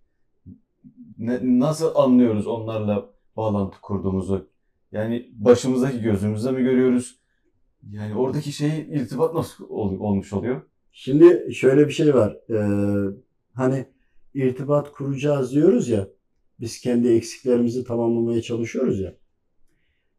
Ne- 1.18 1.40
nasıl 1.42 1.94
anlıyoruz 1.94 2.46
onlarla 2.46 3.10
bağlantı 3.36 3.80
kurduğumuzu? 3.80 4.50
Yani 4.92 5.30
başımızdaki 5.32 6.00
gözümüzle 6.00 6.50
mi 6.52 6.62
görüyoruz? 6.62 7.18
Yani 7.90 8.14
oradaki 8.14 8.52
şey 8.52 8.80
irtibat 8.80 9.34
nasıl 9.34 9.64
ol- 9.68 10.00
olmuş 10.00 10.32
oluyor? 10.32 10.62
Şimdi 10.92 11.54
şöyle 11.54 11.86
bir 11.86 11.92
şey 11.92 12.14
var. 12.14 12.36
Ee, 12.50 13.14
hani 13.54 13.86
irtibat 14.38 14.92
kuracağız 14.92 15.52
diyoruz 15.52 15.88
ya. 15.88 16.08
Biz 16.60 16.80
kendi 16.80 17.08
eksiklerimizi 17.08 17.84
tamamlamaya 17.84 18.42
çalışıyoruz 18.42 19.00
ya. 19.00 19.14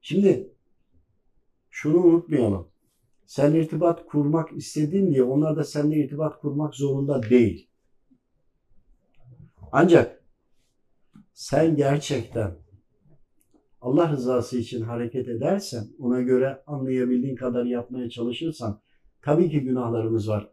Şimdi 0.02 0.54
şunu 1.70 1.98
unutmayalım. 1.98 2.68
Sen 3.26 3.54
irtibat 3.54 4.06
kurmak 4.06 4.54
istedin 4.54 5.12
diye 5.12 5.24
onlar 5.24 5.56
da 5.58 5.64
seninle 5.64 5.98
irtibat 5.98 6.42
kurmak 6.42 6.76
zorunda 6.76 7.30
değil. 7.30 7.70
Ancak 9.72 10.24
sen 11.34 11.76
gerçekten 11.76 12.56
Allah 13.82 14.12
rızası 14.12 14.58
için 14.58 14.82
hareket 14.82 15.28
edersen, 15.28 15.88
ona 16.00 16.22
göre 16.22 16.64
anlayabildiğin 16.68 17.36
kadar 17.36 17.66
yapmaya 17.66 18.10
çalışırsan, 18.10 18.82
tabii 19.22 19.50
ki 19.50 19.60
günahlarımız 19.60 20.30
var 20.30 20.52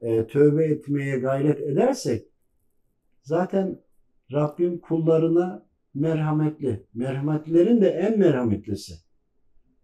e, 0.00 0.26
tövbe 0.26 0.64
etmeye 0.64 1.18
gayret 1.18 1.60
edersek 1.60 2.28
zaten 3.26 3.80
Rabbim 4.32 4.80
kullarına 4.80 5.66
merhametli. 5.94 6.86
Merhametlerin 6.94 7.80
de 7.80 7.88
en 7.88 8.18
merhametlisi. 8.18 8.94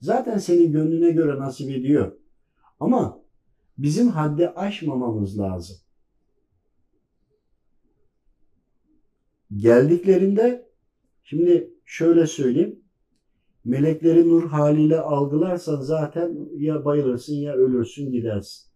Zaten 0.00 0.38
senin 0.38 0.72
gönlüne 0.72 1.10
göre 1.10 1.38
nasip 1.38 1.70
ediyor. 1.70 2.12
Ama 2.80 3.22
bizim 3.78 4.08
haddi 4.08 4.48
aşmamamız 4.48 5.38
lazım. 5.38 5.76
Geldiklerinde 9.56 10.68
şimdi 11.22 11.74
şöyle 11.84 12.26
söyleyeyim. 12.26 12.82
Melekleri 13.64 14.28
nur 14.28 14.48
haliyle 14.48 15.00
algılarsan 15.00 15.80
zaten 15.80 16.48
ya 16.56 16.84
bayılırsın 16.84 17.34
ya 17.34 17.54
ölürsün 17.54 18.12
gidersin 18.12 18.72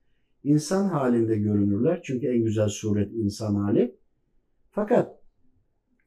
insan 0.46 0.88
halinde 0.88 1.36
görünürler. 1.36 2.00
Çünkü 2.02 2.26
en 2.26 2.44
güzel 2.44 2.68
suret 2.68 3.12
insan 3.12 3.54
hali. 3.54 3.96
Fakat 4.76 5.20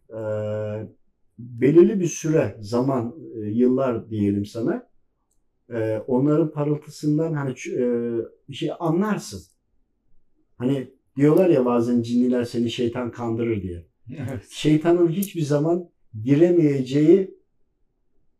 e, 0.10 0.20
belirli 1.40 2.00
bir 2.00 2.08
süre, 2.08 2.58
zaman, 2.60 3.16
e, 3.36 3.40
yıllar 3.40 4.10
diyelim 4.10 4.46
sana, 4.46 4.90
e, 5.70 5.98
onların 6.08 6.52
parıltısından 6.52 7.34
hani 7.34 7.52
e, 7.52 7.86
bir 8.50 8.54
şey 8.54 8.72
anlarsın. 8.80 9.42
Hani 10.58 10.92
diyorlar 11.16 11.50
ya 11.50 11.66
bazen 11.66 12.02
cinniler 12.02 12.44
seni 12.44 12.72
şeytan 12.72 13.12
kandırır 13.12 13.62
diye. 13.62 13.86
Evet. 14.10 14.48
Şeytanın 14.50 15.08
hiçbir 15.08 15.42
zaman 15.42 15.90
giremeyeceği 16.24 17.38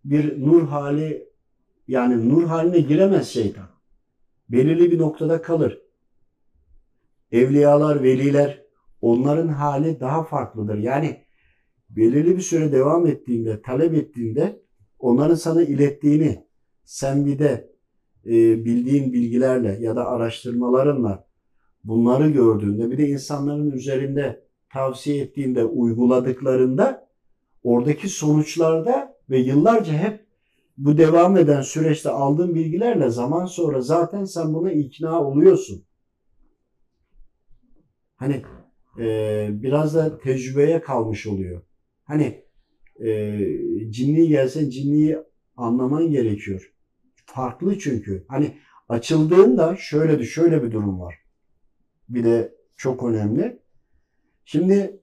bir 0.06 0.42
nur 0.42 0.68
hali 0.68 1.30
yani 1.88 2.30
nur 2.30 2.44
haline 2.44 2.80
giremez 2.80 3.28
şeytan. 3.28 3.70
Belirli 4.50 4.92
bir 4.92 4.98
noktada 5.00 5.42
kalır. 5.42 5.82
Evliyalar, 7.32 8.04
veliler 8.04 8.69
onların 9.02 9.48
hali 9.48 10.00
daha 10.00 10.24
farklıdır. 10.24 10.78
Yani 10.78 11.26
belirli 11.90 12.36
bir 12.36 12.42
süre 12.42 12.72
devam 12.72 13.08
ettiğinde, 13.08 13.62
talep 13.62 13.94
ettiğinde 13.94 14.62
onların 15.00 15.36
sana 15.36 15.64
ilettiğini 15.64 16.46
sen 16.84 17.26
bir 17.26 17.40
de 17.40 17.72
e, 18.26 18.66
bildiğin 18.66 19.14
bilgilerle 19.14 19.78
ya 19.82 19.96
da 19.96 20.08
araştırmalarınla 20.08 21.28
bunları 21.84 22.30
gördüğünde 22.30 22.92
bir 22.92 22.98
de 22.98 23.08
insanların 23.08 23.72
üzerinde 23.72 24.44
tavsiye 24.74 25.24
ettiğinde, 25.24 25.66
uyguladıklarında 25.66 27.10
oradaki 27.64 28.10
sonuçlarda 28.10 29.16
ve 29.30 29.40
yıllarca 29.40 29.94
hep 29.94 30.26
bu 30.78 30.98
devam 30.98 31.38
eden 31.38 31.62
süreçte 31.62 32.10
aldığın 32.10 32.56
bilgilerle 32.56 33.10
zaman 33.10 33.46
sonra 33.46 33.82
zaten 33.82 34.26
sen 34.26 34.54
buna 34.54 34.72
ikna 34.72 35.24
oluyorsun. 35.24 35.86
Hani 38.16 38.42
e, 39.00 39.48
biraz 39.52 39.96
da 39.96 40.18
tecrübeye 40.18 40.82
kalmış 40.82 41.28
oluyor. 41.28 41.62
Hani 42.04 42.46
e, 43.06 43.40
cinni 43.90 44.28
gelsen 44.28 44.70
cinniyi 44.70 45.18
anlaman 45.58 46.12
gerekiyor. 46.12 46.74
Farklı 47.26 47.80
çünkü. 47.80 48.26
Hani 48.28 48.58
açıldığında 48.90 49.76
şöyle 49.76 50.24
şöyle 50.24 50.64
bir 50.64 50.72
durum 50.72 51.00
var. 51.00 51.16
Bir 52.10 52.24
de 52.24 52.54
çok 52.78 53.04
önemli. 53.04 53.60
Şimdi 54.46 55.02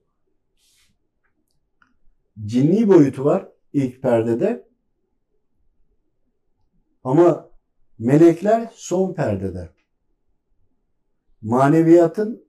cinni 2.45 2.87
boyutu 2.87 3.25
var 3.25 3.49
ilk 3.73 4.01
perdede. 4.01 4.67
Ama 7.03 7.49
melekler 7.99 8.71
son 8.73 9.13
perdede. 9.13 9.69
Maneviyatın 11.41 12.46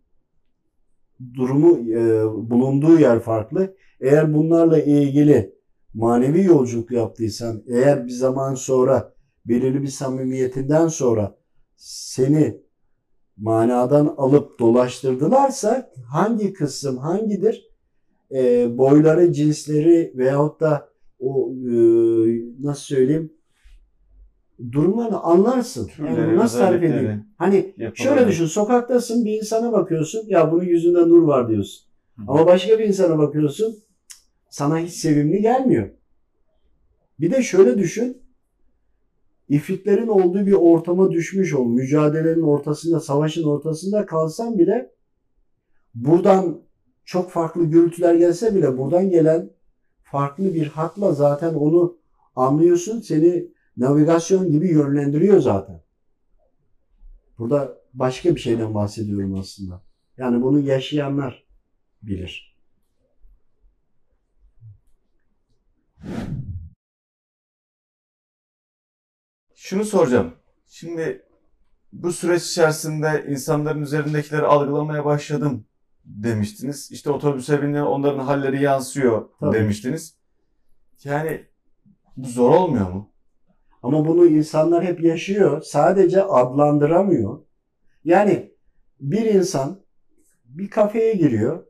durumu 1.35 1.79
e, 1.79 2.25
bulunduğu 2.51 2.99
yer 2.99 3.21
farklı. 3.21 3.75
Eğer 4.01 4.35
bunlarla 4.35 4.83
ilgili 4.83 5.55
manevi 5.95 6.45
yolculuk 6.45 6.91
yaptıysan, 6.91 7.63
eğer 7.69 8.07
bir 8.07 8.11
zaman 8.11 8.55
sonra 8.55 9.13
belirli 9.47 9.83
bir 9.83 9.89
samimiyetinden 9.89 10.89
sonra 10.89 11.37
seni 11.77 12.61
manadan 13.37 14.15
alıp 14.17 14.59
dolaştırdılarsa 14.59 15.93
hangi 16.11 16.53
kısım 16.53 16.99
hangidir? 16.99 17.69
E, 18.35 18.79
boyları, 18.79 19.33
cinsleri 19.33 20.13
veyahut 20.17 20.61
da 20.61 20.89
o 21.19 21.53
e, 21.53 21.77
nasıl 22.61 22.83
söyleyeyim 22.83 23.33
durumlarını 24.73 25.21
anlarsın. 25.21 25.91
Yani 25.99 26.37
nasıl 26.37 26.59
tarif 26.59 26.83
edeyim? 26.83 27.25
Hani 27.37 27.75
şöyle 27.95 28.27
düşün 28.27 28.47
sokaktasın 28.47 29.25
bir 29.25 29.39
insana 29.39 29.73
bakıyorsun 29.73 30.23
ya 30.27 30.53
bunun 30.53 30.65
yüzünde 30.65 30.99
nur 30.99 31.23
var 31.23 31.49
diyorsun. 31.49 31.89
Hı. 32.17 32.23
Ama 32.29 32.47
başka 32.47 32.79
bir 32.79 32.85
insana 32.85 33.19
bakıyorsun 33.19 33.77
sana 34.51 34.79
hiç 34.79 34.93
sevimli 34.93 35.43
gelmiyor. 35.43 35.89
Bir 37.21 37.31
de 37.31 37.43
şöyle 37.43 37.79
düşün 37.79 38.23
ifritlerin 39.49 40.09
olduğu 40.09 40.47
bir 40.47 40.53
ortama 40.53 41.11
düşmüş 41.11 41.55
ol. 41.55 41.67
Mücadelenin 41.67 42.43
ortasında, 42.43 43.01
savaşın 43.01 43.45
ortasında 43.45 44.07
kalsan 44.07 44.59
bile 44.59 44.91
buradan 45.95 46.61
çok 47.05 47.31
farklı 47.31 47.65
gürültüler 47.65 48.15
gelse 48.15 48.55
bile 48.55 48.79
buradan 48.79 49.11
gelen 49.11 49.51
farklı 50.03 50.55
bir 50.55 50.67
hatla 50.67 51.13
zaten 51.13 51.55
onu 51.55 51.99
anlıyorsun. 52.37 53.01
Seni 53.01 53.49
navigasyon 53.79 54.51
gibi 54.51 54.69
yönlendiriyor 54.69 55.41
zaten. 55.41 55.83
Burada 57.39 57.79
başka 57.95 58.35
bir 58.35 58.41
şeyden 58.41 58.75
bahsediyorum 58.75 59.35
aslında. 59.35 59.83
Yani 60.17 60.43
bunu 60.43 60.61
yaşayanlar 60.61 61.47
bilir. 62.03 62.59
Şunu 69.55 69.85
soracağım. 69.85 70.35
Şimdi 70.67 71.23
bu 71.93 72.13
süreç 72.13 72.43
içerisinde 72.43 73.27
insanların 73.29 73.83
üzerindekileri 73.83 74.43
algılamaya 74.43 75.05
başladım 75.05 75.67
demiştiniz. 76.05 76.91
İşte 76.93 77.11
otobüse 77.11 77.63
biniyor, 77.63 77.87
onların 77.87 78.19
halleri 78.19 78.63
yansıyor 78.63 79.29
Tabii. 79.41 79.57
demiştiniz. 79.57 80.17
Yani 81.05 81.47
bu 82.17 82.29
zor 82.29 82.51
olmuyor 82.51 82.91
mu? 82.91 83.11
Ama 83.83 84.07
bunu 84.07 84.27
insanlar 84.27 84.85
hep 84.85 85.01
yaşıyor. 85.01 85.63
Sadece 85.63 86.23
adlandıramıyor. 86.23 87.39
Yani 88.05 88.53
bir 89.01 89.25
insan 89.25 89.81
bir 90.45 90.71
kafeye 90.71 91.13
giriyor 91.13 91.65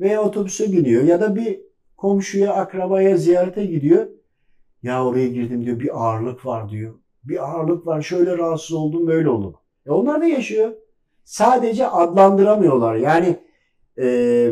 veya 0.00 0.22
otobüse 0.22 0.72
biniyor 0.72 1.02
ya 1.02 1.20
da 1.20 1.36
bir 1.36 1.60
komşuya, 1.96 2.52
akrabaya 2.52 3.16
ziyarete 3.16 3.64
gidiyor. 3.66 4.06
Ya 4.82 5.04
oraya 5.04 5.28
girdim 5.28 5.64
diyor 5.64 5.80
bir 5.80 6.02
ağırlık 6.02 6.46
var 6.46 6.70
diyor. 6.70 6.94
Bir 7.24 7.50
ağırlık 7.50 7.86
var 7.86 8.02
şöyle 8.02 8.38
rahatsız 8.38 8.72
oldum 8.72 9.06
böyle 9.06 9.28
oldum. 9.28 9.54
E 9.86 9.90
onlar 9.90 10.20
da 10.20 10.24
yaşıyor. 10.24 10.72
Sadece 11.24 11.86
adlandıramıyorlar. 11.86 12.96
Yani 12.96 13.36
e, 13.98 14.50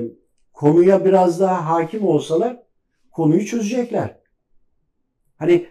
konuya 0.52 1.04
biraz 1.04 1.40
daha 1.40 1.68
hakim 1.68 2.06
olsalar 2.06 2.62
konuyu 3.11 3.46
çözecekler. 3.46 4.18
Hani 5.36 5.66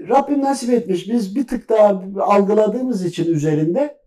Rabbim 0.00 0.40
nasip 0.40 0.70
etmiş. 0.70 1.08
Biz 1.08 1.36
bir 1.36 1.46
tık 1.46 1.68
daha 1.68 2.04
algıladığımız 2.18 3.04
için 3.04 3.34
üzerinde 3.34 3.98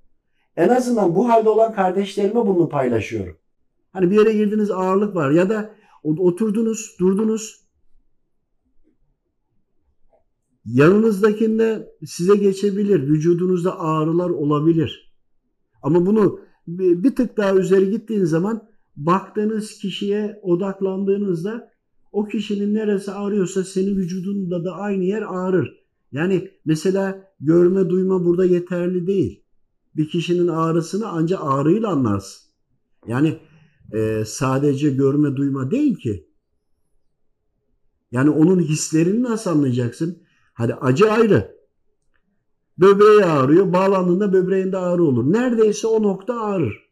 en 0.57 0.69
azından 0.69 1.15
bu 1.15 1.29
halde 1.29 1.49
olan 1.49 1.73
kardeşlerime 1.73 2.47
bunu 2.47 2.69
paylaşıyorum. 2.69 3.37
Hani 3.93 4.11
bir 4.11 4.15
yere 4.15 4.33
girdiniz 4.33 4.71
ağırlık 4.71 5.15
var 5.15 5.31
ya 5.31 5.49
da 5.49 5.75
oturdunuz, 6.03 6.95
durdunuz. 6.99 7.65
Yanınızdakinde 10.65 11.95
size 12.05 12.35
geçebilir. 12.35 13.07
Vücudunuzda 13.07 13.79
ağrılar 13.79 14.29
olabilir. 14.29 15.13
Ama 15.81 16.05
bunu 16.05 16.39
bir, 16.67 17.15
tık 17.15 17.37
daha 17.37 17.55
üzeri 17.55 17.91
gittiğiniz 17.91 18.29
zaman 18.29 18.69
baktığınız 18.97 19.77
kişiye 19.77 20.39
odaklandığınızda 20.41 21.71
o 22.11 22.25
kişinin 22.25 22.73
neresi 22.73 23.11
ağrıyorsa 23.11 23.63
senin 23.63 23.97
vücudunda 23.97 24.65
da 24.65 24.73
aynı 24.73 25.03
yer 25.03 25.21
ağrır. 25.21 25.78
Yani 26.11 26.51
mesela 26.65 27.33
görme 27.39 27.89
duyma 27.89 28.25
burada 28.25 28.45
yeterli 28.45 29.07
değil. 29.07 29.43
Bir 29.95 30.09
kişinin 30.09 30.47
ağrısını 30.47 31.07
ancak 31.07 31.39
ağrıyla 31.43 31.89
anlarsın. 31.89 32.49
Yani 33.07 33.39
e, 33.93 34.23
sadece 34.25 34.89
görme 34.89 35.35
duyma 35.35 35.71
değil 35.71 35.95
ki. 35.95 36.29
Yani 38.11 38.29
onun 38.29 38.59
hislerini 38.59 39.23
nasıl 39.23 39.49
anlayacaksın? 39.49 40.23
Hadi 40.53 40.73
acı 40.73 41.11
ayrı. 41.11 41.59
Böbreği 42.77 43.25
ağrıyor. 43.25 43.73
Bağlandığında 43.73 44.33
böbreğinde 44.33 44.77
ağrı 44.77 45.03
olur. 45.03 45.33
Neredeyse 45.33 45.87
o 45.87 46.03
nokta 46.03 46.41
ağrır. 46.41 46.89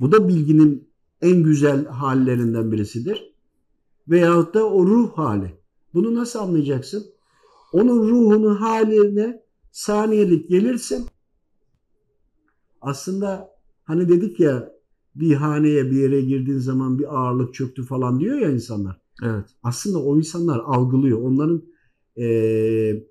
Bu 0.00 0.12
da 0.12 0.28
bilginin 0.28 0.90
en 1.20 1.42
güzel 1.42 1.86
hallerinden 1.86 2.72
birisidir. 2.72 3.34
Veyahut 4.08 4.54
da 4.54 4.64
o 4.64 4.86
ruh 4.86 5.12
hali. 5.18 5.54
Bunu 5.94 6.14
nasıl 6.14 6.38
anlayacaksın? 6.38 7.06
Onun 7.72 8.08
ruhunun 8.08 8.56
haline 8.56 9.42
saniyelik 9.72 10.48
gelirsin. 10.48 11.06
Aslında 12.80 13.50
hani 13.84 14.08
dedik 14.08 14.40
ya 14.40 14.72
bir 15.14 15.34
haneye 15.34 15.90
bir 15.90 15.96
yere 15.96 16.20
girdiğin 16.20 16.58
zaman 16.58 16.98
bir 16.98 17.16
ağırlık 17.16 17.54
çöktü 17.54 17.84
falan 17.84 18.20
diyor 18.20 18.38
ya 18.38 18.50
insanlar. 18.50 19.00
Evet. 19.22 19.44
Aslında 19.62 19.98
o 20.02 20.18
insanlar 20.18 20.58
algılıyor. 20.58 21.22
Onların 21.22 21.62
eee, 22.16 23.06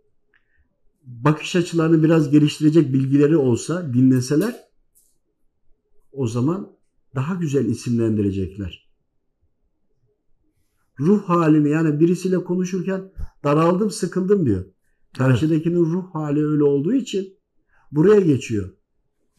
bakış 1.03 1.55
açılarını 1.55 2.03
biraz 2.03 2.32
geliştirecek 2.32 2.93
bilgileri 2.93 3.38
olsa, 3.38 3.93
dinleseler 3.93 4.55
o 6.12 6.28
zaman 6.28 6.72
daha 7.16 7.36
güzel 7.36 7.66
isimlendirecekler. 7.66 8.89
Ruh 11.00 11.24
halini 11.24 11.70
yani 11.70 12.00
birisiyle 12.00 12.43
konuşurken 12.43 13.12
daraldım, 13.43 13.89
sıkıldım 13.89 14.45
diyor. 14.45 14.66
Karşıdakinin 15.18 15.86
ruh 15.86 16.16
hali 16.16 16.45
öyle 16.45 16.64
olduğu 16.64 16.93
için 16.93 17.38
buraya 17.91 18.20
geçiyor. 18.20 18.70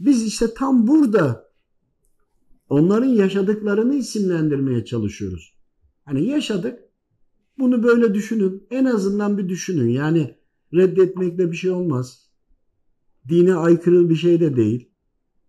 Biz 0.00 0.26
işte 0.26 0.54
tam 0.54 0.86
burada 0.86 1.50
onların 2.68 3.08
yaşadıklarını 3.08 3.94
isimlendirmeye 3.94 4.84
çalışıyoruz. 4.84 5.54
Hani 6.04 6.26
yaşadık. 6.26 6.80
Bunu 7.58 7.82
böyle 7.82 8.14
düşünün. 8.14 8.66
En 8.70 8.84
azından 8.84 9.38
bir 9.38 9.48
düşünün. 9.48 9.88
Yani 9.88 10.36
reddetmekle 10.74 11.52
bir 11.52 11.56
şey 11.56 11.70
olmaz. 11.70 12.30
Dine 13.28 13.54
aykırı 13.54 14.10
bir 14.10 14.16
şey 14.16 14.40
de 14.40 14.56
değil. 14.56 14.90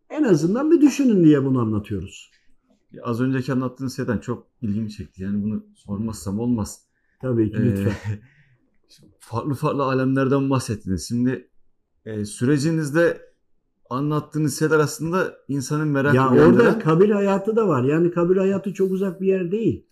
En 0.09 0.23
azından 0.23 0.71
bir 0.71 0.81
düşünün 0.81 1.23
diye 1.23 1.45
bunu 1.45 1.59
anlatıyoruz. 1.59 2.31
Az 3.03 3.21
önceki 3.21 3.53
anlattığınız 3.53 3.95
şeyden 3.95 4.17
çok 4.17 4.47
ilgimi 4.61 4.91
çekti. 4.91 5.23
Yani 5.23 5.43
bunu 5.43 5.65
sormazsam 5.75 6.39
olmaz. 6.39 6.81
Tabii 7.21 7.51
ki 7.51 7.57
Ee, 7.57 7.65
lütfen. 7.65 7.93
farklı 9.19 9.53
farklı 9.53 9.83
alemlerden 9.83 10.49
bahsettiniz. 10.49 11.07
Şimdi 11.07 11.49
e, 12.05 12.25
sürecinizde 12.25 13.21
anlattığınız 13.89 14.59
şeyler 14.59 14.79
aslında 14.79 15.37
insanın 15.47 15.87
merak 15.87 16.15
ya 16.15 16.29
orada 16.29 16.79
kabir 16.79 17.09
hayatı 17.09 17.55
da 17.55 17.67
var. 17.67 17.83
Yani 17.83 18.11
kabir 18.11 18.37
hayatı 18.37 18.73
çok 18.73 18.91
uzak 18.91 19.21
bir 19.21 19.27
yer 19.27 19.51
değil. 19.51 19.85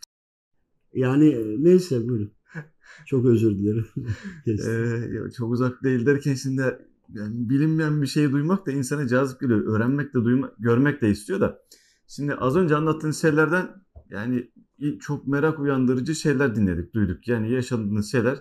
Yani 0.93 1.29
e, 1.29 1.63
neyse 1.63 2.07
buyurun. 2.07 2.31
Çok 3.05 3.25
özür 3.25 3.57
dilerim. 3.57 3.87
Ee, 4.47 5.31
çok 5.37 5.51
uzak 5.51 5.83
değil 5.83 6.05
derken 6.05 6.33
şimdi 6.33 6.61
yani 7.13 7.49
bilinmeyen 7.49 8.01
bir 8.01 8.07
şeyi 8.07 8.31
duymak 8.31 8.67
da 8.67 8.71
insana 8.71 9.07
cazip 9.07 9.41
geliyor. 9.41 9.67
Öğrenmek 9.67 10.13
de 10.13 10.23
duymak, 10.23 10.53
görmek 10.59 11.01
de 11.01 11.09
istiyor 11.09 11.39
da. 11.39 11.59
Şimdi 12.09 12.35
az 12.35 12.55
önce 12.55 12.75
anlattığınız 12.75 13.21
şeylerden 13.21 13.69
yani 14.09 14.51
çok 14.99 15.27
merak 15.27 15.59
uyandırıcı 15.59 16.15
şeyler 16.15 16.55
dinledik, 16.55 16.93
duyduk. 16.93 17.27
Yani 17.27 17.51
yaşadığınız 17.51 18.11
şeyler 18.11 18.39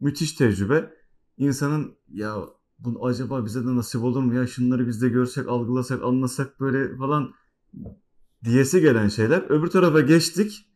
müthiş 0.00 0.32
tecrübe. 0.32 0.90
İnsanın 1.36 1.94
ya 2.08 2.36
bunu 2.78 3.04
acaba 3.04 3.44
bize 3.44 3.64
de 3.64 3.76
nasip 3.76 4.02
olur 4.02 4.22
mu 4.22 4.34
ya 4.34 4.46
şunları 4.46 4.86
biz 4.86 5.02
de 5.02 5.08
görsek, 5.08 5.48
algılasak, 5.48 6.02
anlasak 6.02 6.60
böyle 6.60 6.96
falan 6.96 7.32
diyesi 8.44 8.80
gelen 8.80 9.08
şeyler. 9.08 9.44
Öbür 9.48 9.66
tarafa 9.66 10.00
geçtik. 10.00 10.66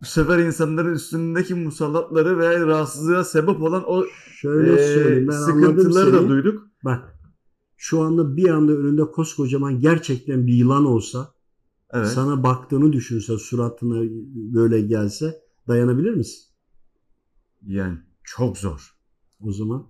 Bu 0.00 0.04
sefer 0.04 0.38
insanların 0.38 0.94
üstündeki 0.94 1.54
musallatları 1.54 2.38
ve 2.38 2.66
rahatsızlığa 2.66 3.24
sebep 3.24 3.62
olan 3.62 3.84
o 3.86 4.04
Şöyle 4.40 4.78
söyleyeyim 4.78 5.28
ben 5.28 5.32
sıkıntıları 5.32 6.12
da 6.12 6.28
duyduk. 6.28 6.66
Bak 6.84 7.14
şu 7.76 8.00
anda 8.00 8.36
bir 8.36 8.48
anda 8.48 8.72
önünde 8.72 9.02
koskocaman 9.04 9.80
gerçekten 9.80 10.46
bir 10.46 10.54
yılan 10.54 10.84
olsa 10.84 11.37
Evet. 11.92 12.08
sana 12.08 12.42
baktığını 12.42 12.92
düşünse 12.92 13.38
suratına 13.38 14.02
böyle 14.34 14.80
gelse 14.80 15.42
dayanabilir 15.68 16.10
misin? 16.10 16.44
Yani 17.66 17.98
çok 18.24 18.58
zor. 18.58 18.94
O 19.40 19.52
zaman 19.52 19.86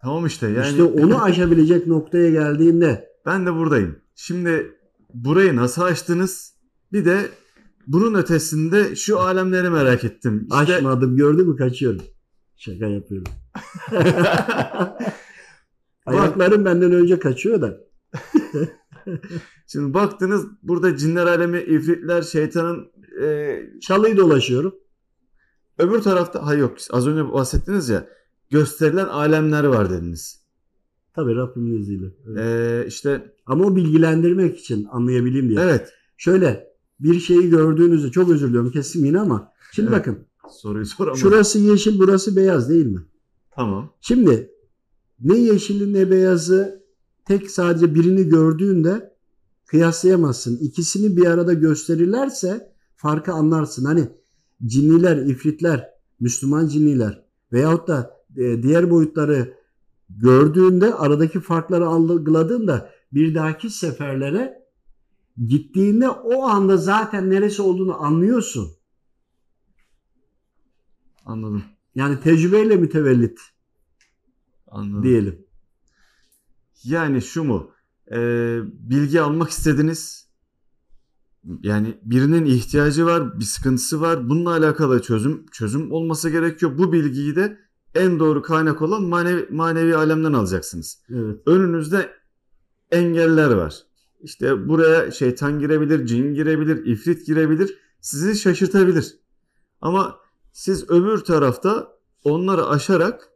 Tamam 0.00 0.26
işte 0.26 0.48
yani 0.48 0.68
işte 0.68 0.82
onu 0.82 1.22
aşabilecek 1.22 1.86
noktaya 1.86 2.30
geldiğinde 2.30 3.08
ben 3.26 3.46
de 3.46 3.54
buradayım. 3.54 3.96
Şimdi 4.14 4.78
burayı 5.14 5.56
nasıl 5.56 5.82
açtınız? 5.82 6.54
Bir 6.92 7.04
de 7.04 7.28
bunun 7.86 8.14
ötesinde 8.14 8.96
şu 8.96 9.20
alemleri 9.20 9.70
merak 9.70 10.04
ettim. 10.04 10.48
İşte 10.50 10.74
aşmadım 10.76 11.16
gördün 11.16 11.48
mü 11.48 11.56
kaçıyorum. 11.56 12.02
Şaka 12.56 12.86
yapıyorum. 12.86 13.32
Ayaklarım 16.06 16.64
benden 16.64 16.92
önce 16.92 17.18
kaçıyor 17.18 17.60
da. 17.60 17.80
şimdi 19.74 19.94
baktınız 19.94 20.46
burada 20.62 20.96
cinler 20.96 21.26
alemi, 21.26 21.58
ifritler, 21.60 22.22
şeytanın 22.22 22.86
e, 23.22 23.56
Çalıyı 23.80 24.16
dolaşıyorum. 24.16 24.74
öbür 25.78 26.00
tarafta 26.00 26.46
ha 26.46 26.54
yok 26.54 26.76
az 26.90 27.06
önce 27.06 27.32
bahsettiniz 27.32 27.88
ya 27.88 28.08
gösterilen 28.50 29.06
alemler 29.06 29.64
var 29.64 29.90
dediniz. 29.90 30.44
Tabii 31.14 31.34
Rabbimin 31.36 31.80
izniyle. 31.80 32.06
Evet. 32.28 32.38
E, 32.40 32.84
işte 32.88 33.34
Ama 33.46 33.64
o 33.64 33.76
bilgilendirmek 33.76 34.58
için 34.58 34.86
anlayabileyim 34.90 35.48
diye. 35.48 35.60
evet 35.60 35.92
Şöyle 36.16 36.68
bir 37.00 37.20
şeyi 37.20 37.50
gördüğünüzde 37.50 38.10
çok 38.10 38.30
özür 38.30 38.48
diliyorum 38.48 38.70
kesin 38.70 39.04
yine 39.04 39.20
ama 39.20 39.52
şimdi 39.72 39.88
Evet. 39.88 39.98
bakın 40.00 40.18
soruyu 40.50 40.86
soramadım. 40.86 41.20
şurası 41.20 41.58
yeşil 41.58 41.98
burası 41.98 42.36
beyaz 42.36 42.68
değil 42.70 42.86
mi? 42.86 43.00
Tamam. 43.50 43.92
Şimdi 44.00 44.50
ne 45.20 45.38
yeşili 45.38 45.92
ne 45.94 46.10
beyazı 46.10 46.84
tek 47.24 47.50
sadece 47.50 47.94
birini 47.94 48.28
gördüğünde 48.28 49.13
kıyaslayamazsın. 49.74 50.58
İkisini 50.58 51.16
bir 51.16 51.26
arada 51.26 51.52
gösterirlerse 51.52 52.72
farkı 52.96 53.32
anlarsın. 53.32 53.84
Hani 53.84 54.08
cinniler, 54.66 55.16
ifritler, 55.16 55.90
Müslüman 56.20 56.68
cinniler 56.68 57.24
veyahut 57.52 57.88
da 57.88 58.24
e, 58.36 58.62
diğer 58.62 58.90
boyutları 58.90 59.54
gördüğünde 60.10 60.94
aradaki 60.94 61.40
farkları 61.40 61.86
algıladığında 61.86 62.90
bir 63.12 63.34
dahaki 63.34 63.70
seferlere 63.70 64.68
gittiğinde 65.46 66.08
o 66.08 66.42
anda 66.42 66.76
zaten 66.76 67.30
neresi 67.30 67.62
olduğunu 67.62 68.02
anlıyorsun. 68.02 68.70
Anladım. 71.24 71.64
Yani 71.94 72.20
tecrübeyle 72.20 72.76
mütevellit 72.76 73.40
Anladım. 74.68 75.02
diyelim. 75.02 75.46
Yani 76.84 77.22
şu 77.22 77.44
mu? 77.44 77.73
Ee, 78.12 78.60
bilgi 78.64 79.20
almak 79.20 79.50
istediniz. 79.50 80.28
Yani 81.62 81.98
birinin 82.02 82.44
ihtiyacı 82.44 83.06
var, 83.06 83.40
bir 83.40 83.44
sıkıntısı 83.44 84.00
var. 84.00 84.28
Bununla 84.28 84.50
alakalı 84.50 85.02
çözüm 85.02 85.46
çözüm 85.46 85.92
olması 85.92 86.30
gerekiyor. 86.30 86.78
Bu 86.78 86.92
bilgiyi 86.92 87.36
de 87.36 87.58
en 87.94 88.18
doğru 88.18 88.42
kaynak 88.42 88.82
olan 88.82 89.02
manevi, 89.02 89.48
manevi 89.50 89.96
alemden 89.96 90.32
alacaksınız. 90.32 91.02
Evet. 91.10 91.40
Önünüzde 91.46 92.10
engeller 92.90 93.50
var. 93.50 93.74
İşte 94.20 94.68
buraya 94.68 95.10
şeytan 95.10 95.58
girebilir, 95.58 96.06
cin 96.06 96.34
girebilir, 96.34 96.86
ifrit 96.86 97.26
girebilir. 97.26 97.78
Sizi 98.00 98.36
şaşırtabilir. 98.36 99.16
Ama 99.80 100.18
siz 100.52 100.90
öbür 100.90 101.18
tarafta 101.18 101.98
onları 102.24 102.66
aşarak 102.66 103.28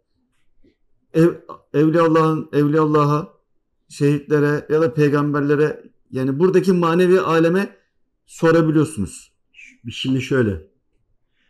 ev, 1.14 1.34
Evliyaullah'ın 1.72 2.48
Evliyaullah'a, 2.52 3.37
şehitlere 3.88 4.66
ya 4.68 4.80
da 4.80 4.94
peygamberlere 4.94 5.84
yani 6.10 6.38
buradaki 6.38 6.72
manevi 6.72 7.20
aleme 7.20 7.76
sorabiliyorsunuz. 8.26 9.32
Şimdi 9.90 10.22
şöyle. 10.22 10.70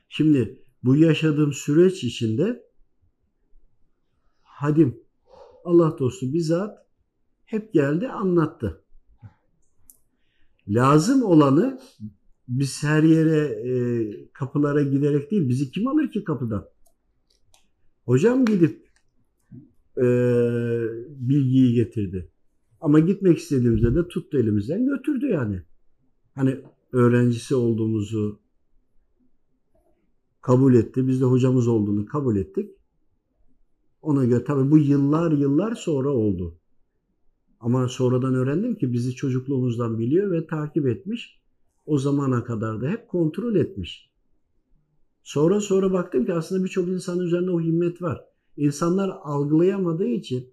Şimdi 0.09 0.63
bu 0.85 0.97
yaşadığım 0.97 1.53
süreç 1.53 2.05
içinde 2.05 2.69
Hadim 4.43 5.01
Allah 5.65 5.99
dostu 5.99 6.33
bizzat 6.33 6.87
hep 7.45 7.73
geldi 7.73 8.09
anlattı. 8.09 8.85
Lazım 10.69 11.23
olanı 11.23 11.81
biz 12.49 12.83
her 12.83 13.03
yere 13.03 13.39
e, 13.39 14.33
kapılara 14.33 14.83
giderek 14.83 15.31
değil 15.31 15.49
bizi 15.49 15.71
kim 15.71 15.89
alır 15.89 16.11
ki 16.11 16.25
kapıdan? 16.25 16.69
Hocam 18.05 18.45
gidip 18.45 18.88
e, 19.99 20.07
bilgiyi 21.09 21.75
getirdi. 21.75 22.31
Ama 22.81 22.99
gitmek 22.99 23.39
istediğimizde 23.39 23.95
de 23.95 24.09
tuttu 24.09 24.39
elimizden 24.39 24.87
götürdü 24.87 25.27
yani. 25.27 25.63
Hani 26.35 26.61
öğrencisi 26.93 27.55
olduğumuzu 27.55 28.41
kabul 30.41 30.75
etti. 30.75 31.09
Biz 31.09 31.21
de 31.21 31.25
hocamız 31.25 31.69
olduğunu 31.69 32.07
kabul 32.07 32.37
ettik. 32.37 32.71
Ona 34.03 34.25
göre 34.25 34.45
tabii 34.45 34.71
bu 34.71 34.79
yıllar 34.79 35.33
yıllar 35.33 35.75
sonra 35.75 36.11
oldu. 36.11 36.59
Ama 37.61 37.89
sonradan 37.89 38.35
öğrendim 38.35 38.75
ki 38.75 38.93
bizi 38.93 39.15
çocukluğumuzdan 39.15 39.99
biliyor 39.99 40.31
ve 40.31 40.47
takip 40.47 40.87
etmiş. 40.87 41.41
O 41.87 41.99
zamana 41.99 42.45
kadar 42.45 42.81
da 42.81 42.89
hep 42.89 43.09
kontrol 43.09 43.55
etmiş. 43.55 44.11
Sonra 45.23 45.61
sonra 45.61 45.93
baktım 45.93 46.27
ki 46.27 46.33
aslında 46.33 46.65
birçok 46.65 46.89
insanın 46.89 47.25
üzerinde 47.25 47.51
o 47.51 47.61
himmet 47.61 48.03
var. 48.03 48.25
İnsanlar 48.59 49.09
algılayamadığı 49.23 50.07
için 50.09 50.49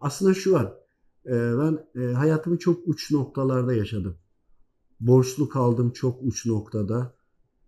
aslında 0.00 0.34
şu 0.34 0.52
var. 0.52 0.72
e, 1.26 1.32
Ben 1.32 1.86
e, 2.02 2.12
hayatımı 2.12 2.58
çok 2.58 2.88
uç 2.88 3.10
noktalarda 3.10 3.74
yaşadım. 3.74 4.16
Borçlu 5.00 5.48
kaldım 5.48 5.90
çok 5.90 6.22
uç 6.22 6.46
noktada. 6.46 7.14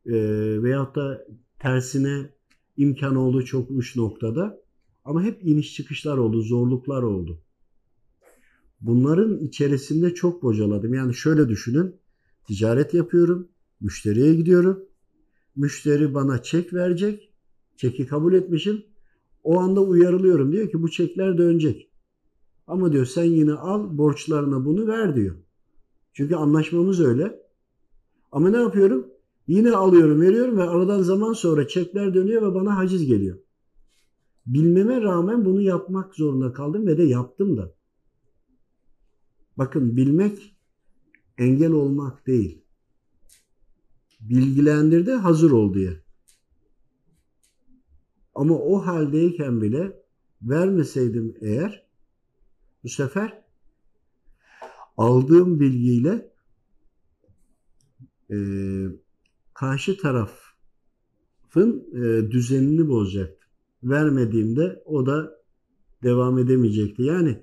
E, 0.07 0.13
Veyahut 0.63 0.97
da 0.97 1.27
tersine 1.59 2.31
imkan 2.77 3.17
oldu 3.17 3.45
çok 3.45 3.71
uç 3.71 3.97
noktada. 3.97 4.61
Ama 5.05 5.23
hep 5.23 5.47
iniş 5.47 5.75
çıkışlar 5.75 6.19
oldu, 6.19 6.43
zorluklar 6.43 7.03
oldu. 7.03 7.39
Bunların 8.81 9.39
içerisinde 9.39 10.15
çok 10.15 10.43
bocaladım. 10.43 10.95
Yani 10.95 11.15
şöyle 11.15 11.49
düşünün. 11.49 11.97
Ticaret 12.47 12.95
yapıyorum. 12.95 13.49
Müşteriye 13.81 14.35
gidiyorum. 14.35 14.85
Müşteri 15.57 16.15
bana 16.15 16.43
çek 16.43 16.73
verecek. 16.75 17.33
Çeki 17.77 18.07
kabul 18.07 18.35
etmişim. 18.35 18.85
O 19.49 19.59
anda 19.61 19.81
uyarılıyorum. 19.81 20.53
Diyor 20.53 20.71
ki 20.71 20.83
bu 20.83 20.91
çekler 20.91 21.39
dönecek. 21.39 21.91
Ama 22.67 22.93
diyor 22.93 23.07
sen 23.07 23.25
yine 23.25 23.53
al 23.53 23.99
borçlarına 23.99 24.65
bunu 24.65 24.87
ver 24.87 25.17
diyor. 25.17 25.37
Çünkü 26.13 26.35
anlaşmamız 26.35 27.01
öyle. 27.01 27.43
Ama 28.33 28.51
ne 28.51 28.57
yapıyorum? 28.57 29.07
Yine 29.47 29.77
alıyorum, 29.77 30.21
veriyorum 30.21 30.57
ve 30.57 30.63
aradan 30.63 31.03
zaman 31.03 31.33
sonra 31.33 31.69
çekler 31.69 32.15
dönüyor 32.15 32.43
ve 32.43 32.55
bana 32.55 32.77
haciz 32.77 33.07
geliyor. 33.07 33.39
Bilmeme 34.47 35.01
rağmen 35.01 35.45
bunu 35.45 35.61
yapmak 35.61 36.15
zorunda 36.15 36.53
kaldım 36.53 36.87
ve 36.87 36.99
de 36.99 37.03
yaptım 37.03 37.57
da. 37.57 37.75
Bakın 39.59 39.97
bilmek 39.97 40.57
engel 41.39 41.73
olmak 41.73 42.27
değil. 42.27 42.63
Bilgilendirdi 44.21 45.13
hazır 45.13 45.51
ol 45.51 45.75
diye. 45.75 46.08
Ama 48.39 48.55
o 48.55 48.87
haldeyken 48.87 49.63
bile 49.63 50.03
vermeseydim 50.43 51.35
eğer 51.41 51.87
bu 52.85 52.89
sefer 52.89 53.43
aldığım 54.97 55.61
bilgiyle 55.61 56.33
e, 58.31 58.37
karşı 59.55 59.97
tarafın 59.97 60.39
e, 61.93 62.31
düzenini 62.31 62.89
bozacaktı. 62.89 63.47
Vermediğimde 63.83 64.83
o 64.85 65.07
da 65.07 65.43
devam 66.03 66.39
edemeyecekti. 66.39 67.03
Yani 67.03 67.43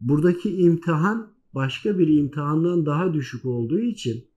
buradaki 0.00 0.56
imtihan 0.56 1.34
başka 1.54 1.98
bir 1.98 2.08
imtihandan 2.08 2.86
daha 2.86 3.14
düşük 3.14 3.44
olduğu 3.44 3.80
için 3.80 4.28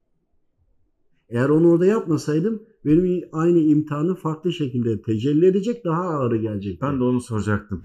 eğer 1.29 1.49
onu 1.49 1.71
orada 1.71 1.85
yapmasaydım 1.85 2.63
benim 2.85 3.29
aynı 3.31 3.59
imtihanı 3.59 4.15
farklı 4.15 4.53
şekilde 4.53 5.01
tecelli 5.01 5.45
edecek 5.45 5.85
daha 5.85 6.01
ağırı 6.01 6.37
gelecekti. 6.37 6.81
Ben 6.81 6.99
de 6.99 7.03
onu 7.03 7.21
soracaktım. 7.21 7.83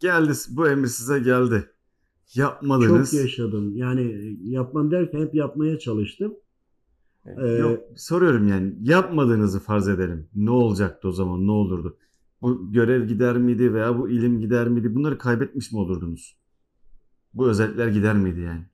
Geldi 0.00 0.32
bu 0.50 0.68
emir 0.68 0.86
size 0.86 1.18
geldi. 1.18 1.70
Yapmadınız. 2.34 3.10
Çok 3.10 3.20
yaşadım. 3.20 3.76
Yani 3.76 4.36
yapmam 4.42 4.90
derken 4.90 5.20
hep 5.20 5.34
yapmaya 5.34 5.78
çalıştım. 5.78 6.34
Ee, 7.26 7.46
Yok 7.46 7.80
soruyorum 7.96 8.48
yani 8.48 8.74
yapmadığınızı 8.80 9.60
farz 9.60 9.88
edelim. 9.88 10.28
Ne 10.34 10.50
olacaktı 10.50 11.08
o 11.08 11.12
zaman? 11.12 11.46
Ne 11.46 11.50
olurdu? 11.50 11.96
Bu 12.42 12.72
görev 12.72 13.08
gider 13.08 13.36
miydi 13.36 13.74
veya 13.74 13.98
bu 13.98 14.10
ilim 14.10 14.40
gider 14.40 14.68
miydi? 14.68 14.94
Bunları 14.94 15.18
kaybetmiş 15.18 15.72
mi 15.72 15.78
olurdunuz? 15.78 16.36
Bu 17.34 17.48
özellikler 17.48 17.88
gider 17.88 18.16
miydi 18.16 18.40
yani? 18.40 18.64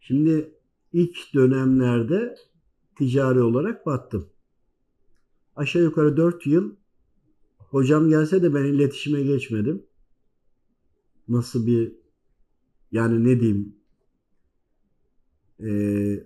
Şimdi 0.00 0.55
ilk 0.92 1.34
dönemlerde 1.34 2.36
ticari 2.98 3.40
olarak 3.40 3.86
battım. 3.86 4.28
Aşağı 5.56 5.82
yukarı 5.82 6.16
4 6.16 6.46
yıl 6.46 6.76
hocam 7.58 8.08
gelse 8.08 8.42
de 8.42 8.54
ben 8.54 8.64
iletişime 8.64 9.22
geçmedim. 9.22 9.86
Nasıl 11.28 11.66
bir 11.66 11.92
yani 12.92 13.24
ne 13.24 13.40
diyeyim 13.40 13.76
Ee, 15.60 16.24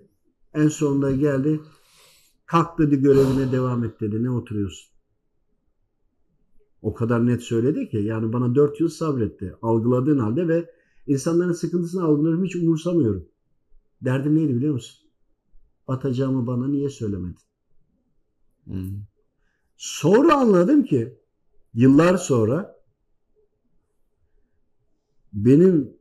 en 0.53 0.67
sonunda 0.67 1.11
geldi 1.11 1.59
kalk 2.45 2.79
dedi 2.79 3.01
görevine 3.01 3.51
devam 3.51 3.83
et 3.83 4.01
dedi 4.01 4.23
ne 4.23 4.29
oturuyorsun? 4.29 4.91
O 6.81 6.93
kadar 6.93 7.25
net 7.27 7.41
söyledi 7.41 7.89
ki 7.89 7.97
yani 7.97 8.33
bana 8.33 8.55
4 8.55 8.79
yıl 8.79 8.89
sabretti 8.89 9.55
algıladığın 9.61 10.19
halde 10.19 10.47
ve 10.47 10.71
insanların 11.07 11.53
sıkıntısını 11.53 12.03
algılarım 12.03 12.45
hiç 12.45 12.55
umursamıyorum. 12.55 13.30
Derdim 14.01 14.35
neydi 14.35 14.55
biliyor 14.55 14.73
musun? 14.73 15.09
Batacağımı 15.87 16.47
bana 16.47 16.67
niye 16.67 16.89
söylemedin? 16.89 17.37
Hmm. 18.63 19.03
Sonra 19.77 20.35
anladım 20.35 20.83
ki 20.83 21.19
yıllar 21.73 22.17
sonra 22.17 22.81
benim 25.33 25.93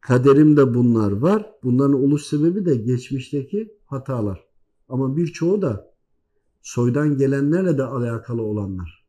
kaderimde 0.00 0.74
bunlar 0.74 1.12
var. 1.12 1.52
Bunların 1.62 2.04
oluş 2.04 2.22
sebebi 2.22 2.66
de 2.66 2.76
geçmişteki 2.76 3.76
hatalar. 3.84 4.46
Ama 4.88 5.16
birçoğu 5.16 5.62
da 5.62 5.94
soydan 6.62 7.16
gelenlerle 7.16 7.78
de 7.78 7.84
alakalı 7.84 8.42
olanlar. 8.42 9.06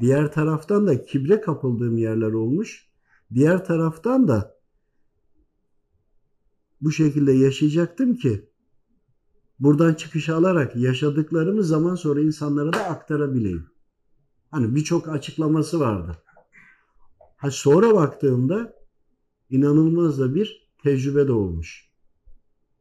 Diğer 0.00 0.32
taraftan 0.32 0.86
da 0.86 1.04
kibre 1.04 1.40
kapıldığım 1.40 1.98
yerler 1.98 2.32
olmuş. 2.32 2.88
Diğer 3.34 3.64
taraftan 3.64 4.28
da 4.28 4.57
bu 6.80 6.92
şekilde 6.92 7.32
yaşayacaktım 7.32 8.16
ki 8.16 8.48
buradan 9.58 9.94
çıkış 9.94 10.28
alarak 10.28 10.76
yaşadıklarımı 10.76 11.62
zaman 11.62 11.94
sonra 11.94 12.20
insanlara 12.20 12.72
da 12.72 12.84
aktarabileyim. 12.84 13.66
Hani 14.50 14.74
birçok 14.74 15.08
açıklaması 15.08 15.80
vardı. 15.80 16.16
Ha 17.36 17.50
sonra 17.50 17.94
baktığımda 17.94 18.74
inanılmaz 19.50 20.20
da 20.20 20.34
bir 20.34 20.68
tecrübe 20.82 21.28
de 21.28 21.32
olmuş. 21.32 21.88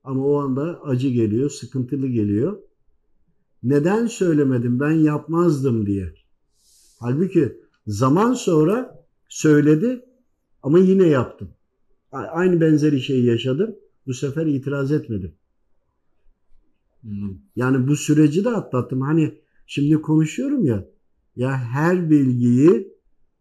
Ama 0.04 0.26
o 0.26 0.38
anda 0.42 0.82
acı 0.84 1.10
geliyor, 1.10 1.50
sıkıntılı 1.50 2.08
geliyor. 2.08 2.58
Neden 3.64 4.08
söylemedim 4.08 4.80
ben 4.80 4.92
yapmazdım 4.92 5.86
diye. 5.86 6.14
Halbuki 7.00 7.62
zaman 7.88 8.34
sonra 8.34 9.06
söyledi 9.30 10.06
ama 10.64 10.80
yine 10.80 11.08
yaptım. 11.08 11.50
Aynı 12.12 12.62
benzeri 12.62 13.02
şeyi 13.02 13.26
yaşadım. 13.26 13.76
Bu 14.08 14.14
sefer 14.14 14.46
itiraz 14.46 14.92
etmedim. 14.92 15.34
Yani 17.56 17.88
bu 17.88 17.96
süreci 17.96 18.46
de 18.46 18.50
atlattım. 18.50 19.02
Hani 19.02 19.42
şimdi 19.68 20.02
konuşuyorum 20.02 20.66
ya. 20.66 20.86
Ya 21.36 21.58
her 21.58 22.10
bilgiyi 22.10 22.94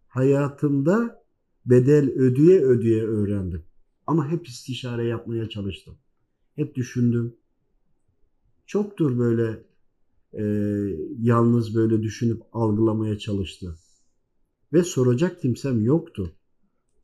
hayatımda 0.08 1.22
bedel 1.66 2.10
ödeye 2.10 2.60
ödeye 2.60 3.02
öğrendim. 3.02 3.62
Ama 4.06 4.28
hep 4.28 4.48
istişare 4.48 5.04
yapmaya 5.04 5.48
çalıştım. 5.48 5.94
Hep 6.56 6.74
düşündüm. 6.74 7.36
Çoktur 8.66 9.18
böyle 9.18 9.62
e, 10.32 10.44
yalnız 11.20 11.74
böyle 11.74 12.02
düşünüp 12.02 12.42
algılamaya 12.52 13.18
çalıştı. 13.18 13.78
Ve 14.72 14.82
soracak 14.82 15.40
kimsem 15.40 15.84
yoktu. 15.84 16.32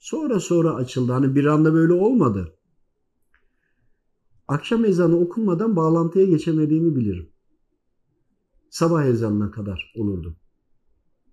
Sonra 0.01 0.41
sonra 0.41 0.75
açıldı. 0.75 1.13
Hani 1.13 1.35
bir 1.35 1.45
anda 1.45 1.75
böyle 1.75 1.93
olmadı. 1.93 2.55
Akşam 4.53 4.85
ezanı 4.85 5.16
okunmadan 5.19 5.77
bağlantıya 5.77 6.27
geçemediğimi 6.27 6.97
bilirim. 6.97 7.29
Sabah 8.70 9.05
ezanına 9.05 9.51
kadar 9.51 9.93
olurdu. 9.97 10.37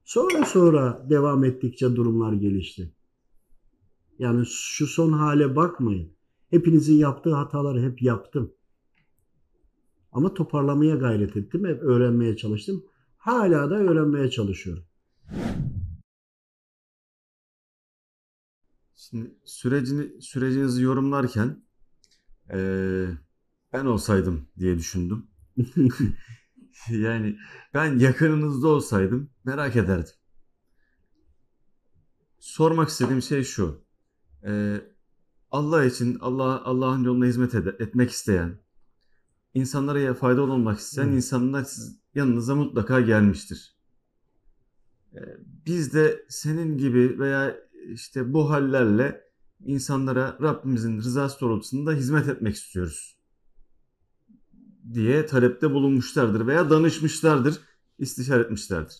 Sonra 0.03 0.45
sonra 0.45 1.05
devam 1.09 1.43
ettikçe 1.43 1.95
durumlar 1.95 2.33
gelişti. 2.33 2.93
Yani 4.19 4.45
şu 4.45 4.87
son 4.87 5.11
hale 5.13 5.55
bakmayın. 5.55 6.13
Hepinizin 6.49 6.93
yaptığı 6.93 7.33
hataları 7.33 7.81
hep 7.81 8.01
yaptım. 8.01 8.53
Ama 10.11 10.33
toparlamaya 10.33 10.95
gayret 10.95 11.37
ettim. 11.37 11.65
Hep 11.65 11.81
öğrenmeye 11.81 12.37
çalıştım. 12.37 12.85
Hala 13.17 13.69
da 13.69 13.75
öğrenmeye 13.75 14.29
çalışıyorum. 14.29 14.83
Şimdi 18.95 19.35
sürecini 19.45 20.21
sürecinizi 20.21 20.83
yorumlarken 20.83 21.68
eee, 22.53 23.07
ben 23.73 23.85
olsaydım 23.85 24.47
diye 24.59 24.77
düşündüm. 24.77 25.27
Yani 26.89 27.37
ben 27.73 27.99
yakınınızda 27.99 28.67
olsaydım 28.67 29.29
merak 29.45 29.75
ederdim. 29.75 30.13
Sormak 32.39 32.89
istediğim 32.89 33.21
şey 33.21 33.43
şu. 33.43 33.81
Eee, 34.45 34.81
Allah 35.51 35.85
için 35.85 36.17
Allah 36.21 36.63
Allah'ın 36.65 37.03
yoluna 37.03 37.25
hizmet 37.25 37.55
ede- 37.55 37.75
etmek 37.79 38.11
isteyen, 38.11 38.59
insanlara 39.53 39.99
ya- 39.99 40.13
faydalı 40.13 40.53
olmak 40.53 40.79
isteyen 40.79 41.07
insanlar 41.09 41.63
siz 41.63 41.99
yanınıza 42.15 42.55
mutlaka 42.55 43.01
gelmiştir. 43.01 43.75
Eee, 45.13 45.37
Biz 45.65 45.93
de 45.93 46.25
senin 46.29 46.77
gibi 46.77 47.19
veya 47.19 47.57
işte 47.93 48.33
bu 48.33 48.49
hallerle 48.49 49.28
insanlara 49.65 50.37
Rabbimizin 50.41 50.97
rızası 50.97 51.41
doğrultusunda 51.41 51.91
hizmet 51.93 52.27
etmek 52.29 52.55
istiyoruz 52.55 53.17
diye 54.93 55.25
talepte 55.25 55.71
bulunmuşlardır 55.71 56.47
veya 56.47 56.69
danışmışlardır, 56.69 57.59
istişare 57.99 58.41
etmişlerdir. 58.43 58.95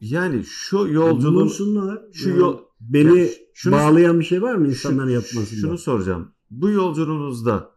Yani 0.00 0.44
şu 0.44 0.76
yolculuğun 0.76 1.34
Bulunsunlar. 1.34 2.02
şu 2.12 2.28
Yani 2.28 2.38
yol 2.40 2.58
beni 2.80 3.18
Yani 3.18 3.30
şunu- 3.54 3.74
bağlayan 3.74 4.20
bir 4.20 4.24
şey 4.24 4.42
var 4.42 4.54
mı 4.54 4.68
insanların 4.68 5.10
yapmasında? 5.10 5.60
şunu 5.60 5.78
soracağım. 5.78 6.32
Bu 6.50 6.70
yolculuğunuzda 6.70 7.70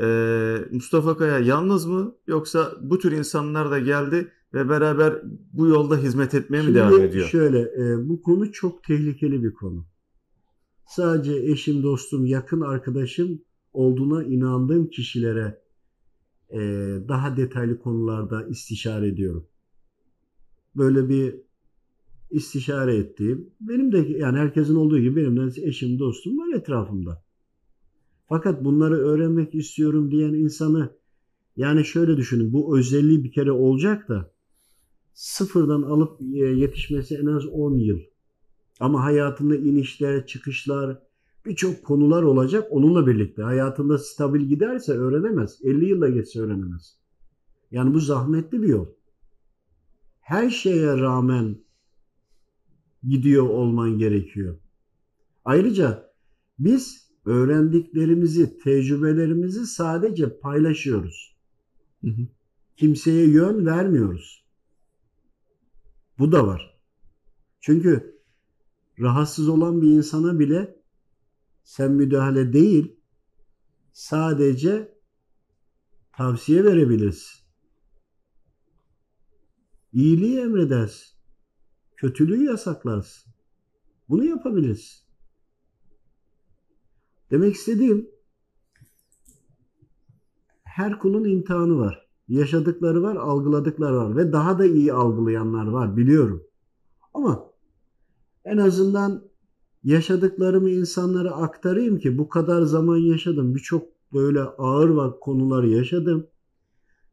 eee, 0.00 0.68
Mustafa 0.72 1.16
Kaya 1.16 1.38
yalnız 1.38 1.86
mı 1.86 2.14
yoksa 2.26 2.72
bu 2.82 2.98
tür 2.98 3.12
insanlar 3.12 3.70
da 3.70 3.78
geldi 3.78 4.32
ve 4.54 4.68
beraber 4.68 5.22
bu 5.52 5.66
yolda 5.66 5.96
hizmet 5.96 6.34
etmeye 6.34 6.58
mi 6.58 6.64
Şimdi 6.64 6.78
devam 6.78 7.00
ediyor? 7.00 7.28
Şöyle, 7.28 7.58
e, 7.60 8.08
bu 8.08 8.22
konu 8.22 8.52
çok 8.52 8.84
tehlikeli 8.84 9.42
bir 9.44 9.52
konu. 9.54 9.86
Sadece 10.86 11.52
eşim, 11.52 11.82
dostum, 11.82 12.26
yakın 12.26 12.60
arkadaşım 12.60 13.42
olduğuna 13.72 14.24
inandığım 14.24 14.90
kişilere 14.90 15.62
e, 16.50 16.58
daha 17.08 17.36
detaylı 17.36 17.78
konularda 17.78 18.46
istişare 18.46 19.08
ediyorum. 19.08 19.46
Böyle 20.76 21.08
bir 21.08 21.34
istişare 22.30 22.96
ettiğim, 22.96 23.50
benim 23.60 23.92
de 23.92 23.98
yani 23.98 24.38
herkesin 24.38 24.74
olduğu 24.74 24.98
gibi 24.98 25.16
benim 25.16 25.36
de 25.36 25.62
eşim, 25.62 25.98
dostum 25.98 26.38
var 26.38 26.56
etrafımda. 26.56 27.24
Fakat 28.28 28.64
bunları 28.64 28.94
öğrenmek 28.94 29.54
istiyorum 29.54 30.10
diyen 30.10 30.34
insanı 30.34 30.96
yani 31.56 31.84
şöyle 31.84 32.16
düşünün 32.16 32.52
bu 32.52 32.78
özelliği 32.78 33.24
bir 33.24 33.32
kere 33.32 33.52
olacak 33.52 34.08
da 34.08 34.32
sıfırdan 35.14 35.82
alıp 35.82 36.20
e, 36.20 36.38
yetişmesi 36.38 37.16
en 37.16 37.26
az 37.26 37.46
10 37.46 37.78
yıl. 37.78 38.00
Ama 38.82 39.04
hayatında 39.04 39.56
inişler, 39.56 40.26
çıkışlar, 40.26 40.98
birçok 41.46 41.84
konular 41.84 42.22
olacak 42.22 42.68
onunla 42.70 43.06
birlikte. 43.06 43.42
Hayatında 43.42 43.98
stabil 43.98 44.40
giderse 44.40 44.92
öğrenemez. 44.92 45.58
50 45.64 45.84
yılda 45.84 46.08
geçse 46.08 46.40
öğrenemez. 46.40 46.98
Yani 47.70 47.94
bu 47.94 48.00
zahmetli 48.00 48.62
bir 48.62 48.68
yol. 48.68 48.86
Her 50.20 50.50
şeye 50.50 50.98
rağmen 50.98 51.56
gidiyor 53.02 53.48
olman 53.48 53.98
gerekiyor. 53.98 54.58
Ayrıca 55.44 56.12
biz 56.58 57.10
öğrendiklerimizi, 57.26 58.58
tecrübelerimizi 58.58 59.66
sadece 59.66 60.38
paylaşıyoruz. 60.38 61.36
Hı 62.04 62.10
hı. 62.10 62.22
Kimseye 62.76 63.28
yön 63.28 63.66
vermiyoruz. 63.66 64.44
Bu 66.18 66.32
da 66.32 66.46
var. 66.46 66.80
Çünkü 67.60 68.21
rahatsız 69.02 69.48
olan 69.48 69.82
bir 69.82 69.88
insana 69.88 70.38
bile 70.38 70.82
sen 71.64 71.92
müdahale 71.92 72.52
değil, 72.52 72.96
sadece 73.92 74.98
tavsiye 76.12 76.64
verebilirsin. 76.64 77.42
İyiliği 79.92 80.40
emredersin. 80.40 81.12
Kötülüğü 81.96 82.44
yasaklarsın. 82.44 83.32
Bunu 84.08 84.24
yapabilirsin. 84.24 85.02
Demek 87.30 87.54
istediğim 87.54 88.10
her 90.62 90.98
kulun 90.98 91.24
imtihanı 91.24 91.78
var. 91.78 92.08
Yaşadıkları 92.28 93.02
var, 93.02 93.16
algıladıkları 93.16 93.96
var 93.96 94.16
ve 94.16 94.32
daha 94.32 94.58
da 94.58 94.66
iyi 94.66 94.92
algılayanlar 94.92 95.66
var 95.66 95.96
biliyorum. 95.96 96.44
Ama 97.14 97.51
en 98.44 98.56
azından 98.56 99.24
yaşadıklarımı 99.84 100.70
insanlara 100.70 101.30
aktarayım 101.30 101.98
ki 101.98 102.18
bu 102.18 102.28
kadar 102.28 102.62
zaman 102.62 102.96
yaşadım. 102.96 103.54
Birçok 103.54 103.88
böyle 104.12 104.40
ağır 104.40 104.88
va- 104.88 105.20
konuları 105.20 105.68
yaşadım. 105.68 106.26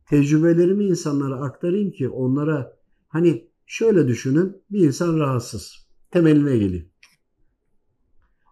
Tecrübelerimi 0.10 0.86
insanlara 0.86 1.36
aktarayım 1.36 1.92
ki 1.92 2.10
onlara 2.10 2.78
hani 3.08 3.50
şöyle 3.66 4.08
düşünün 4.08 4.64
bir 4.72 4.80
insan 4.80 5.20
rahatsız. 5.20 5.88
Temeline 6.12 6.58
geleyim. 6.58 6.90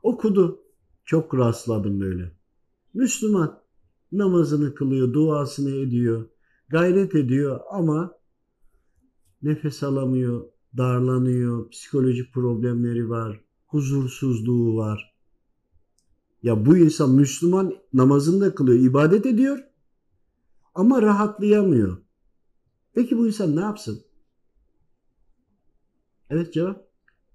Okudu. 0.03 0.63
Çok 1.05 1.37
rastladım 1.37 2.01
böyle. 2.01 2.31
Müslüman 2.93 3.59
namazını 4.11 4.75
kılıyor, 4.75 5.13
duasını 5.13 5.75
ediyor, 5.75 6.29
gayret 6.69 7.15
ediyor 7.15 7.59
ama 7.71 8.17
nefes 9.41 9.83
alamıyor, 9.83 10.45
darlanıyor, 10.77 11.69
psikolojik 11.69 12.33
problemleri 12.33 13.09
var, 13.09 13.41
huzursuzluğu 13.67 14.77
var. 14.77 15.15
Ya 16.43 16.65
bu 16.65 16.77
insan 16.77 17.09
Müslüman 17.09 17.73
namazını 17.93 18.41
da 18.41 18.55
kılıyor, 18.55 18.79
ibadet 18.79 19.25
ediyor 19.25 19.59
ama 20.75 21.01
rahatlayamıyor. 21.01 21.97
Peki 22.93 23.17
bu 23.17 23.27
insan 23.27 23.55
ne 23.55 23.61
yapsın? 23.61 24.03
Evet 26.29 26.53
cevap. 26.53 26.87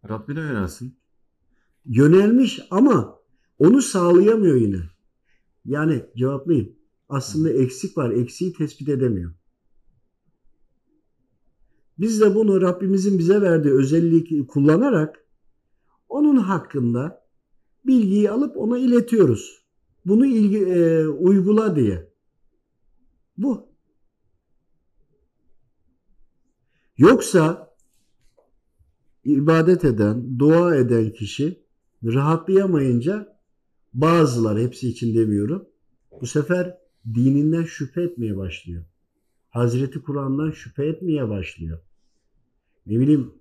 Rabbine 0.08 0.40
yönelsin. 0.40 0.96
Yönelmiş 1.84 2.60
ama 2.70 3.18
onu 3.58 3.82
sağlayamıyor 3.82 4.56
yine. 4.56 4.80
Yani 5.64 6.06
cevaplayayım. 6.16 6.76
Aslında 7.08 7.50
eksik 7.50 7.96
var. 7.98 8.10
Eksiği 8.10 8.52
tespit 8.52 8.88
edemiyor. 8.88 9.32
Biz 11.98 12.20
de 12.20 12.34
bunu 12.34 12.60
Rabbimizin 12.60 13.18
bize 13.18 13.42
verdiği 13.42 13.74
özelliği 13.74 14.46
kullanarak 14.46 15.24
onun 16.08 16.36
hakkında 16.36 17.26
bilgiyi 17.86 18.30
alıp 18.30 18.56
ona 18.56 18.78
iletiyoruz. 18.78 19.62
Bunu 20.06 20.26
ilgi, 20.26 20.58
e, 20.58 21.06
uygula 21.06 21.76
diye. 21.76 22.12
Bu. 23.36 23.68
Yoksa 26.96 27.74
ibadet 29.24 29.84
eden, 29.84 30.38
dua 30.38 30.76
eden 30.76 31.12
kişi 31.12 31.62
rahatlayamayınca 32.04 33.38
bazıları 33.94 34.60
hepsi 34.60 34.88
için 34.88 35.14
demiyorum. 35.14 35.68
Bu 36.20 36.26
sefer 36.26 36.78
dininden 37.14 37.64
şüphe 37.64 38.02
etmeye 38.02 38.36
başlıyor. 38.36 38.84
Hazreti 39.52 40.02
Kur'an'dan 40.02 40.50
şüphe 40.50 40.86
etmeye 40.86 41.28
başlıyor. 41.28 41.78
Ne 42.86 43.00
bileyim 43.00 43.34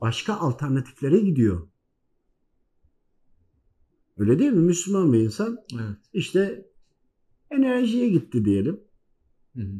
başka 0.00 0.34
alternatiflere 0.34 1.18
gidiyor. 1.18 1.68
Öyle 4.16 4.38
değil 4.38 4.52
mi? 4.52 4.60
Müslüman 4.60 5.12
bir 5.12 5.18
insan 5.18 5.58
Evet. 5.74 5.96
işte 6.12 6.70
enerjiye 7.50 8.08
gitti 8.08 8.44
diyelim. 8.44 8.80
Hı 9.56 9.62
hı. 9.62 9.76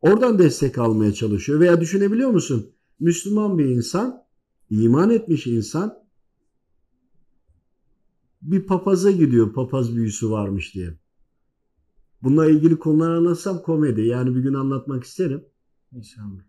Oradan 0.00 0.38
destek 0.38 0.78
almaya 0.78 1.14
çalışıyor. 1.14 1.60
Veya 1.60 1.80
düşünebiliyor 1.80 2.30
musun? 2.30 2.72
Müslüman 3.00 3.58
bir 3.58 3.64
insan, 3.64 4.24
iman 4.70 5.10
etmiş 5.10 5.46
insan 5.46 6.06
bir 8.42 8.66
papaza 8.66 9.10
gidiyor 9.10 9.52
papaz 9.52 9.96
büyüsü 9.96 10.30
varmış 10.30 10.74
diye. 10.74 10.98
Bununla 12.22 12.50
ilgili 12.50 12.78
konular 12.78 13.10
anlatsam 13.10 13.62
komedi. 13.62 14.02
Yani 14.02 14.34
bir 14.34 14.40
gün 14.40 14.54
anlatmak 14.54 15.04
isterim. 15.04 15.44
İnşallah. 15.92 16.40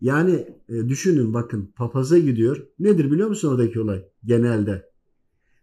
Yani 0.00 0.46
e, 0.68 0.88
düşünün 0.88 1.34
bakın 1.34 1.72
papaza 1.76 2.18
gidiyor. 2.18 2.66
Nedir 2.78 3.10
biliyor 3.10 3.28
musun 3.28 3.48
oradaki 3.48 3.80
olay? 3.80 4.04
Genelde. 4.24 4.90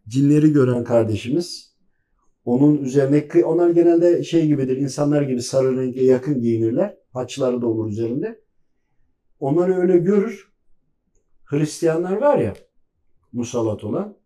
Cinleri 0.07 0.53
gören 0.53 0.83
kardeşimiz 0.83 1.73
onun 2.45 2.77
üzerine 2.77 3.43
onlar 3.43 3.69
genelde 3.69 4.23
şey 4.23 4.47
gibidir 4.47 4.77
insanlar 4.77 5.21
gibi 5.21 5.41
sarı 5.41 5.77
renge 5.77 6.03
yakın 6.03 6.41
giyinirler. 6.41 6.97
Haçları 7.13 7.61
da 7.61 7.67
olur 7.67 7.89
üzerinde. 7.89 8.43
Onları 9.39 9.75
öyle 9.75 9.97
görür. 9.97 10.53
Hristiyanlar 11.45 12.17
var 12.17 12.37
ya 12.37 12.53
musallat 13.33 13.83
olan. 13.83 14.17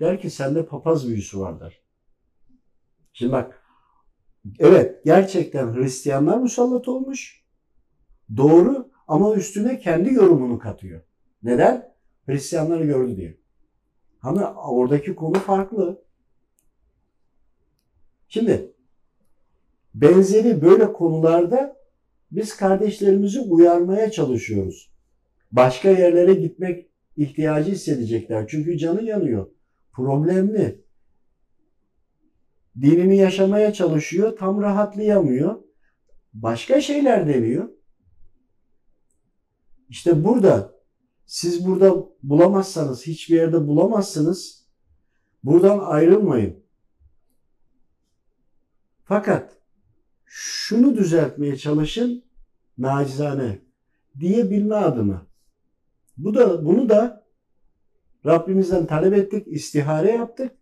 Der 0.00 0.20
ki 0.20 0.30
sende 0.30 0.66
papaz 0.66 1.08
büyüsü 1.08 1.40
var 1.40 1.60
der. 1.60 1.82
Şimdi 3.12 3.32
bak 3.32 3.57
evet 4.58 5.04
gerçekten 5.04 5.74
Hristiyanlar 5.74 6.38
musallat 6.38 6.88
olmuş. 6.88 7.44
Doğru 8.36 8.90
ama 9.08 9.34
üstüne 9.34 9.78
kendi 9.78 10.14
yorumunu 10.14 10.58
katıyor. 10.58 11.02
Neden? 11.42 11.94
Hristiyanları 12.26 12.84
gördü 12.84 13.16
diye. 13.16 13.38
Ama 14.22 14.54
oradaki 14.54 15.14
konu 15.14 15.34
farklı. 15.34 16.02
Şimdi 18.28 18.72
benzeri 19.94 20.62
böyle 20.62 20.92
konularda 20.92 21.76
biz 22.30 22.56
kardeşlerimizi 22.56 23.40
uyarmaya 23.40 24.10
çalışıyoruz. 24.10 24.92
Başka 25.52 25.88
yerlere 25.90 26.34
gitmek 26.34 26.86
ihtiyacı 27.16 27.70
hissedecekler. 27.70 28.48
Çünkü 28.48 28.78
canı 28.78 29.02
yanıyor. 29.02 29.46
Problemli. 29.92 30.87
Dinini 32.80 33.16
yaşamaya 33.16 33.72
çalışıyor. 33.72 34.36
Tam 34.36 34.62
rahatlayamıyor. 34.62 35.62
Başka 36.34 36.80
şeyler 36.80 37.28
deniyor. 37.28 37.68
İşte 39.88 40.24
burada 40.24 40.74
siz 41.26 41.66
burada 41.66 41.94
bulamazsanız, 42.22 43.06
hiçbir 43.06 43.36
yerde 43.36 43.66
bulamazsınız. 43.66 44.68
Buradan 45.44 45.78
ayrılmayın. 45.78 46.64
Fakat 49.04 49.56
şunu 50.24 50.96
düzeltmeye 50.96 51.56
çalışın 51.56 52.24
nacizane 52.78 53.58
diyebilme 54.20 54.74
adına. 54.74 55.26
Bu 56.16 56.34
da 56.34 56.64
bunu 56.64 56.88
da 56.88 57.26
Rabbimizden 58.26 58.86
talep 58.86 59.14
ettik, 59.14 59.46
istihare 59.48 60.10
yaptık. 60.10 60.52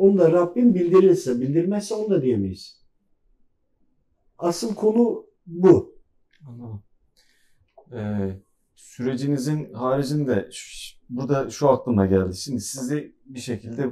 Onu 0.00 0.18
da 0.18 0.32
Rabbim 0.32 0.74
bildirirse, 0.74 1.40
bildirmezse 1.40 1.94
onu 1.94 2.10
da 2.10 2.22
diyemeyiz. 2.22 2.80
Asıl 4.38 4.74
konu 4.74 5.26
bu. 5.46 5.94
Anladım. 6.48 6.82
Ee, 7.92 8.40
sürecinizin 8.74 9.74
haricinde 9.74 10.50
burada 11.10 11.50
şu 11.50 11.68
aklıma 11.68 12.06
geldi. 12.06 12.36
Şimdi 12.36 12.60
sizi 12.60 13.14
bir 13.26 13.40
şekilde 13.40 13.90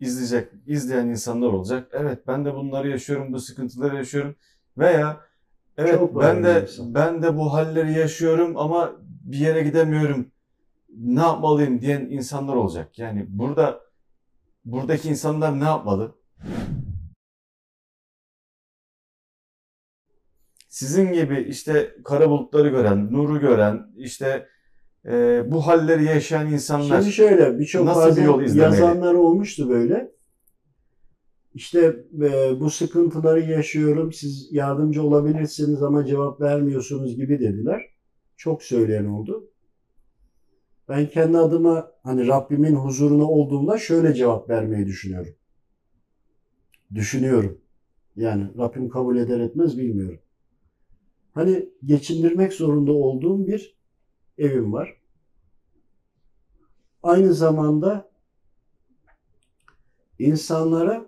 izleyecek, 0.00 0.52
izleyen 0.66 1.06
insanlar 1.06 1.48
olacak. 1.48 1.90
Evet 1.92 2.26
ben 2.26 2.44
de 2.44 2.54
bunları 2.54 2.88
yaşıyorum, 2.88 3.32
bu 3.32 3.40
sıkıntıları 3.40 3.96
yaşıyorum. 3.96 4.34
Veya 4.78 5.20
evet 5.76 5.98
Çok 5.98 6.20
ben 6.20 6.44
de 6.44 6.62
insan. 6.62 6.94
ben 6.94 7.22
de 7.22 7.36
bu 7.36 7.52
halleri 7.52 7.92
yaşıyorum 7.92 8.56
ama 8.56 8.92
bir 9.24 9.38
yere 9.38 9.62
gidemiyorum. 9.62 10.26
Ne 10.96 11.20
yapmalıyım 11.20 11.80
diyen 11.80 12.00
insanlar 12.00 12.54
olacak. 12.54 12.98
Yani 12.98 13.26
burada 13.28 13.87
buradaki 14.72 15.08
insanlar 15.08 15.60
ne 15.60 15.64
yapmalı? 15.64 16.14
Sizin 20.68 21.12
gibi 21.12 21.46
işte 21.48 21.96
kara 22.04 22.30
bulutları 22.30 22.68
gören, 22.68 23.12
nuru 23.12 23.40
gören, 23.40 23.86
işte 23.96 24.48
e, 25.06 25.42
bu 25.46 25.66
halleri 25.66 26.04
yaşayan 26.04 26.52
insanlar 26.52 27.00
Şimdi 27.00 27.12
şöyle 27.12 27.58
birçok 27.58 27.86
Nasıl 27.86 28.16
bir 28.16 28.22
yol 28.22 28.42
izlemeli? 28.42 28.74
yazanlar 28.74 29.14
olmuştu 29.14 29.68
böyle. 29.68 30.12
İşte 31.54 31.96
e, 32.22 32.60
bu 32.60 32.70
sıkıntıları 32.70 33.40
yaşıyorum. 33.40 34.12
Siz 34.12 34.48
yardımcı 34.52 35.02
olabilirsiniz 35.02 35.82
ama 35.82 36.06
cevap 36.06 36.40
vermiyorsunuz 36.40 37.16
gibi 37.16 37.40
dediler. 37.40 37.82
Çok 38.36 38.62
söyleyen 38.62 39.04
oldu. 39.04 39.50
Ben 40.88 41.08
kendi 41.08 41.38
adıma 41.38 41.92
hani 42.02 42.26
Rabbimin 42.26 42.74
huzuruna 42.74 43.24
olduğumda 43.24 43.78
şöyle 43.78 44.14
cevap 44.14 44.48
vermeyi 44.50 44.86
düşünüyorum. 44.86 45.34
Düşünüyorum. 46.94 47.60
Yani 48.16 48.58
Rabbim 48.58 48.88
kabul 48.88 49.16
eder 49.16 49.40
etmez 49.40 49.78
bilmiyorum. 49.78 50.20
Hani 51.34 51.68
geçindirmek 51.84 52.52
zorunda 52.52 52.92
olduğum 52.92 53.46
bir 53.46 53.78
evim 54.38 54.72
var. 54.72 54.96
Aynı 57.02 57.34
zamanda 57.34 58.10
insanlara 60.18 61.06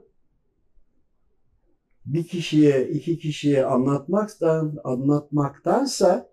bir 2.06 2.28
kişiye, 2.28 2.88
iki 2.88 3.18
kişiye 3.18 3.66
anlatmaktan 3.66 4.78
anlatmaktansa 4.84 6.29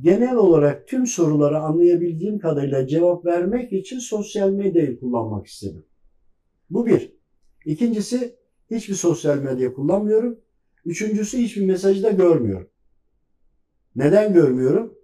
genel 0.00 0.36
olarak 0.36 0.88
tüm 0.88 1.06
sorulara 1.06 1.62
anlayabildiğim 1.62 2.38
kadarıyla 2.38 2.86
cevap 2.86 3.24
vermek 3.24 3.72
için 3.72 3.98
sosyal 3.98 4.50
medyayı 4.50 5.00
kullanmak 5.00 5.46
istedim. 5.46 5.84
Bu 6.70 6.86
bir. 6.86 7.12
İkincisi 7.64 8.36
hiçbir 8.70 8.94
sosyal 8.94 9.38
medya 9.38 9.74
kullanmıyorum. 9.74 10.38
Üçüncüsü 10.84 11.38
hiçbir 11.38 11.66
mesajı 11.66 12.02
da 12.02 12.10
görmüyorum. 12.10 12.68
Neden 13.96 14.32
görmüyorum? 14.32 14.94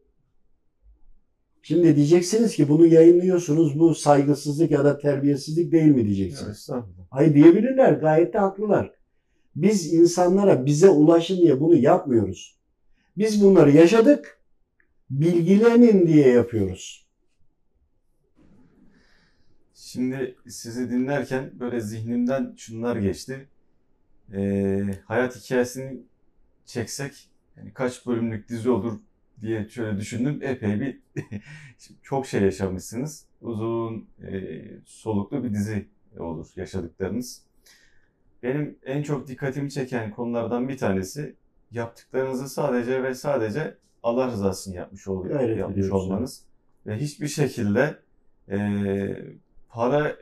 Şimdi 1.63 1.97
diyeceksiniz 1.97 2.57
ki 2.57 2.69
bunu 2.69 2.87
yayınlıyorsunuz 2.87 3.79
bu 3.79 3.95
saygısızlık 3.95 4.71
ya 4.71 4.85
da 4.85 4.99
terbiyesizlik 4.99 5.73
değil 5.73 5.91
mi 5.91 6.05
diyeceksiniz. 6.05 6.51
Estağfurullah. 6.51 7.07
Hayır 7.11 7.35
diyebilirler 7.35 7.93
gayet 7.93 8.35
de 8.35 8.39
haklılar. 8.39 8.93
Biz 9.57 9.93
insanlara 9.93 10.67
bize 10.67 10.89
ulaşın 10.89 11.37
diye 11.37 11.61
bunu 11.61 11.77
yapmıyoruz. 11.77 12.59
Biz 13.17 13.45
bunları 13.45 13.71
yaşadık. 13.71 14.41
Bilgilenin 15.11 16.07
diye 16.07 16.29
yapıyoruz. 16.29 17.07
Şimdi 19.75 20.37
sizi 20.49 20.91
dinlerken 20.91 21.61
böyle 21.61 21.81
zihnimden 21.81 22.55
şunlar 22.57 22.97
geçti. 22.97 23.49
Ee, 24.33 24.85
hayat 25.07 25.37
hikayesini 25.37 26.03
çeksek 26.67 27.31
yani 27.57 27.73
kaç 27.73 28.07
bölümlük 28.07 28.49
dizi 28.49 28.71
olur 28.71 29.01
diye 29.41 29.69
şöyle 29.69 29.99
düşündüm. 29.99 30.39
Epey 30.43 30.81
bir 30.81 31.01
çok 32.03 32.27
şey 32.27 32.43
yaşamışsınız. 32.43 33.27
Uzun, 33.41 34.09
e, 34.23 34.63
soluklu 34.85 35.45
bir 35.45 35.55
dizi 35.55 35.89
olur 36.19 36.53
yaşadıklarınız. 36.57 37.43
Benim 38.43 38.79
en 38.83 39.03
çok 39.03 39.29
dikkatimi 39.29 39.71
çeken 39.71 40.11
konulardan 40.11 40.69
bir 40.69 40.79
tanesi 40.79 41.37
yaptıklarınızı 41.71 42.49
sadece 42.49 43.03
ve 43.03 43.15
sadece 43.15 43.79
Allah 44.05 44.27
rızası 44.27 44.71
için 44.71 44.79
yapmış 44.79 45.09
oluyor, 45.09 45.35
Gayret 45.35 45.59
yapmış 45.59 45.91
olmanız 45.91 46.43
ve 46.87 46.97
hiçbir 46.97 47.29
şekilde 47.29 47.99
e, 48.49 48.59
para 49.69 50.17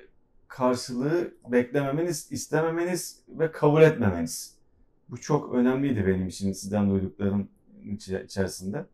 karşılığı 0.49 1.35
beklememeniz, 1.53 2.33
istememeniz 2.33 3.23
ve 3.29 3.53
kabul 3.53 3.83
etmemeniz. 3.83 4.57
Bu 5.09 5.21
çok 5.21 5.55
önemliydi 5.55 6.07
benim 6.07 6.29
için 6.29 6.53
sizden 6.53 6.91
duyduklarım 6.91 7.49
içerisinde. 8.25 8.87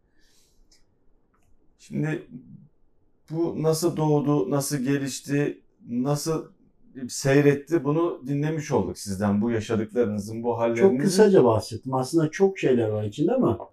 Şimdi 1.78 2.26
bu 3.30 3.62
nasıl 3.62 3.96
doğdu, 3.96 4.50
nasıl 4.50 4.76
gelişti, 4.78 5.60
nasıl 5.88 6.46
seyretti 7.08 7.84
bunu 7.84 8.22
dinlemiş 8.26 8.70
olduk 8.70 8.98
sizden 8.98 9.42
bu 9.42 9.50
yaşadıklarınızın, 9.50 10.42
bu 10.42 10.58
hallerinizin. 10.58 10.88
Çok 10.88 11.00
kısaca 11.00 11.44
bahsettim. 11.44 11.94
Aslında 11.94 12.30
çok 12.30 12.58
şeyler 12.58 12.88
var 12.88 13.04
içinde 13.04 13.32
ama 13.32 13.67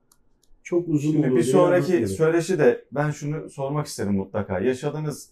çok 0.65 0.87
uzun 0.87 1.11
Şimdi 1.11 1.27
olur 1.27 1.35
bir 1.37 1.43
sonraki 1.43 2.07
söyleşi 2.07 2.59
de 2.59 2.85
ben 2.91 3.11
şunu 3.11 3.49
sormak 3.49 3.87
isterim 3.87 4.13
mutlaka. 4.15 4.59
Yaşadığınız 4.59 5.29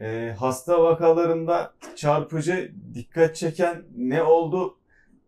e, 0.00 0.34
hasta 0.38 0.82
vakalarında 0.82 1.72
çarpıcı, 1.96 2.72
dikkat 2.94 3.36
çeken 3.36 3.82
ne 3.96 4.22
oldu? 4.22 4.76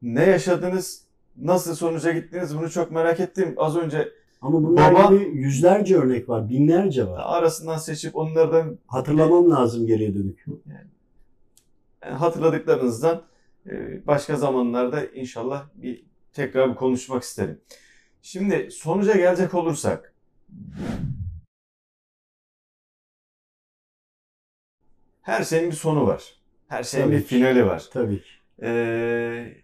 Ne 0.03 0.25
yaşadınız? 0.25 1.03
Nasıl 1.37 1.75
sonuca 1.75 2.13
gittiniz? 2.13 2.59
Bunu 2.59 2.71
çok 2.71 2.91
merak 2.91 3.21
ettim. 3.21 3.55
Az 3.57 3.77
önce 3.77 4.09
Ama 4.43 4.63
bunlar 4.63 4.95
Baba- 4.95 5.15
gibi 5.17 5.25
yüzlerce 5.39 5.97
örnek 5.97 6.29
var, 6.29 6.49
binlerce 6.49 7.07
var. 7.07 7.23
arasından 7.25 7.79
seçip 7.79 8.17
onlardan 8.17 8.79
Hatırlamam 8.87 9.51
lazım 9.51 9.87
geriye 9.87 10.15
dönük. 10.15 10.45
yani 10.67 12.15
hatırladıklarınızdan 12.15 13.23
e, 13.67 14.01
başka 14.07 14.37
zamanlarda 14.37 15.05
inşallah 15.07 15.65
bir 15.75 16.05
tekrar 16.33 16.71
bir 16.71 16.75
konuşmak 16.75 17.23
isterim. 17.23 17.61
Şimdi 18.27 18.71
sonuca 18.71 19.17
gelecek 19.17 19.55
olursak 19.55 20.15
her 25.23 25.45
şeyin 25.45 25.71
bir 25.71 25.77
sonu 25.77 26.07
var. 26.07 26.35
Her 26.69 26.83
şeyin 26.83 27.05
Tabii 27.05 27.17
bir 27.17 27.21
ki. 27.21 27.27
finali 27.27 27.67
var. 27.67 27.89
Tabii 27.93 28.23
ki. 28.23 28.29
Ee, 28.63 29.57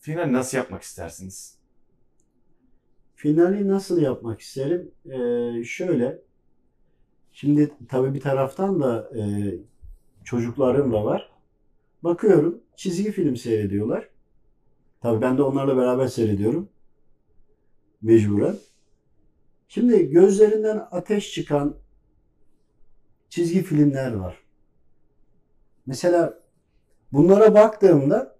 final 0.00 0.32
nasıl 0.32 0.58
yapmak 0.58 0.82
istersiniz? 0.82 1.58
Finali 3.16 3.68
nasıl 3.68 4.00
yapmak 4.00 4.40
isterim? 4.40 4.90
Ee, 5.06 5.64
şöyle. 5.64 6.22
Şimdi 7.32 7.70
tabii 7.88 8.14
bir 8.14 8.20
taraftan 8.20 8.80
da 8.80 9.10
e, 9.18 9.22
çocuklarım 10.24 10.92
da 10.92 11.04
var. 11.04 11.30
Bakıyorum 12.04 12.60
çizgi 12.76 13.12
film 13.12 13.36
seyrediyorlar. 13.36 14.08
Tabii 15.00 15.20
ben 15.20 15.38
de 15.38 15.42
onlarla 15.42 15.76
beraber 15.76 16.06
seyrediyorum. 16.06 16.68
Mecburen. 18.02 18.56
Şimdi 19.68 20.10
gözlerinden 20.10 20.88
ateş 20.90 21.32
çıkan 21.32 21.76
çizgi 23.28 23.62
filmler 23.62 24.12
var. 24.12 24.42
Mesela 25.86 26.48
Bunlara 27.12 27.54
baktığımda 27.54 28.36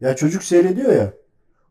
ya 0.00 0.16
çocuk 0.16 0.42
seyrediyor 0.42 0.92
ya 0.92 1.14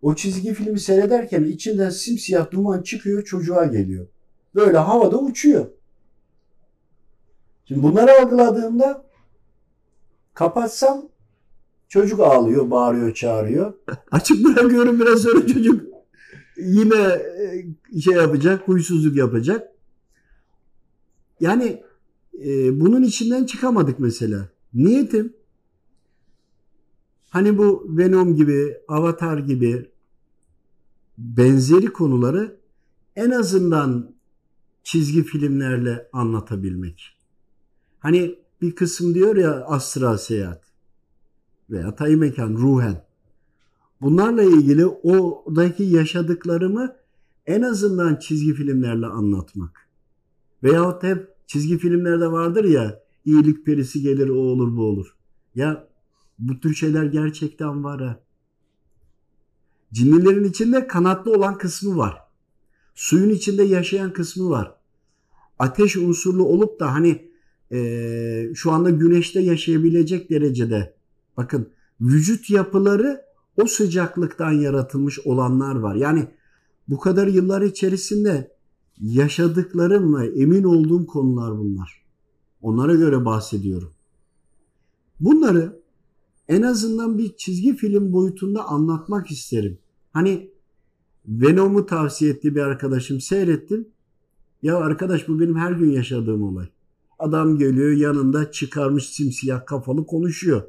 o 0.02 0.16
çizgi 0.16 0.54
filmi 0.54 0.80
seyrederken 0.80 1.44
içinden 1.44 1.90
simsiyah 1.90 2.52
duman 2.52 2.82
çıkıyor 2.82 3.24
çocuğa 3.24 3.66
geliyor. 3.66 4.08
Böyle 4.56 4.78
havada 4.78 5.18
uçuyor. 5.18 5.66
Şimdi 7.66 7.84
bunları 7.84 8.22
algıladığımda 8.22 9.06
kapatsam 10.34 11.10
çocuk 11.88 12.20
ağlıyor, 12.20 12.72
bağırıyor, 12.72 13.14
çağırıyor. 13.14 13.74
Açık 14.12 14.45
bırakıyorum 14.45 14.99
biraz 14.99 15.22
sonra 15.22 15.48
çocuk 15.48 15.86
yine 16.60 17.02
e, 17.94 18.00
şey 18.02 18.14
yapacak, 18.14 18.68
huysuzluk 18.68 19.16
yapacak. 19.16 19.68
Yani 21.40 21.84
e, 22.46 22.80
bunun 22.80 23.04
içinden 23.04 23.46
çıkamadık 23.46 24.00
mesela. 24.00 24.50
Niyetim 24.74 25.34
hani 27.30 27.58
bu 27.58 27.86
Venom 27.98 28.36
gibi, 28.36 28.78
Avatar 28.88 29.38
gibi 29.38 29.92
benzeri 31.18 31.86
konuları 31.86 32.58
en 33.16 33.32
azından 33.32 34.16
çizgi 34.84 35.24
filmlerle 35.24 36.10
anlatabilmek. 36.14 37.18
Hani 38.00 38.36
bir 38.62 38.76
kısım 38.76 39.16
diyor 39.16 39.36
ya 39.36 39.66
astral 39.66 40.18
seyahat 40.18 40.64
veya 41.70 41.96
tayı 41.96 42.18
mekan, 42.18 42.54
ruhen. 42.54 43.07
Bunlarla 44.02 44.44
ilgili 44.44 44.86
oradaki 44.86 45.84
yaşadıklarımı 45.84 46.95
en 47.45 47.61
azından 47.61 48.15
çizgi 48.15 48.53
filmlerle 48.53 49.06
anlatmak. 49.06 49.90
Veyahut 50.64 51.03
hep 51.03 51.28
çizgi 51.48 51.78
filmlerde 51.78 52.32
vardır 52.32 52.64
ya 52.64 53.03
iyilik 53.26 53.65
perisi 53.65 54.02
gelir 54.02 54.30
o 54.30 54.36
olur 54.36 54.78
bu 54.78 54.82
olur. 54.82 55.15
Ya 55.56 55.88
bu 56.40 56.60
tür 56.60 56.74
şeyler 56.74 57.06
gerçekten 57.06 57.84
var 57.84 58.02
ha. 58.02 58.19
Cinlilerin 59.94 60.44
içinde 60.44 60.88
kanatlı 60.88 61.32
olan 61.32 61.57
kısmı 61.57 61.98
var. 61.98 62.18
Suyun 62.95 63.30
içinde 63.30 63.64
yaşayan 63.64 64.14
kısmı 64.14 64.49
var. 64.49 64.76
Ateş 65.60 65.98
unsurlu 65.98 66.45
olup 66.45 66.80
da 66.80 66.94
hani 66.94 67.32
eee, 67.72 68.52
şu 68.56 68.72
anda 68.72 68.90
güneşte 68.90 69.40
yaşayabilecek 69.40 70.30
derecede 70.30 70.94
bakın 71.38 71.69
vücut 72.02 72.49
yapıları 72.49 73.22
o 73.58 73.66
sıcaklıktan 73.66 74.52
yaratılmış 74.52 75.20
olanlar 75.20 75.76
var. 75.76 75.96
Yani 75.96 76.28
bu 76.88 77.00
kadar 77.00 77.28
yıllar 77.28 77.62
içerisinde 77.62 78.52
yaşadıklarım 79.02 80.16
ve 80.16 80.42
emin 80.42 80.64
olduğum 80.64 81.08
konular 81.08 81.58
bunlar. 81.58 82.06
Onlara 82.62 82.96
göre 82.96 83.26
bahsediyorum. 83.26 83.92
Bunları 85.20 85.82
en 86.48 86.62
azından 86.62 87.18
bir 87.18 87.36
çizgi 87.38 87.76
film 87.76 88.14
boyutunda 88.14 88.66
anlatmak 88.66 89.32
isterim. 89.32 89.80
Hani 90.14 90.52
Venom'u 91.28 91.86
tavsiye 91.86 92.32
etti 92.32 92.56
bir 92.56 92.62
arkadaşım 92.62 93.22
seyrettim. 93.22 93.88
Ya 94.62 94.78
arkadaş 94.78 95.28
bu 95.28 95.40
benim 95.40 95.58
her 95.58 95.72
gün 95.72 95.92
yaşadığım 95.92 96.44
olay. 96.44 96.68
Adam 97.20 97.58
geliyor 97.58 97.92
yanında 97.92 98.52
çıkarmış 98.52 99.10
simsiyah 99.10 99.66
kafalı 99.66 100.06
konuşuyor. 100.06 100.64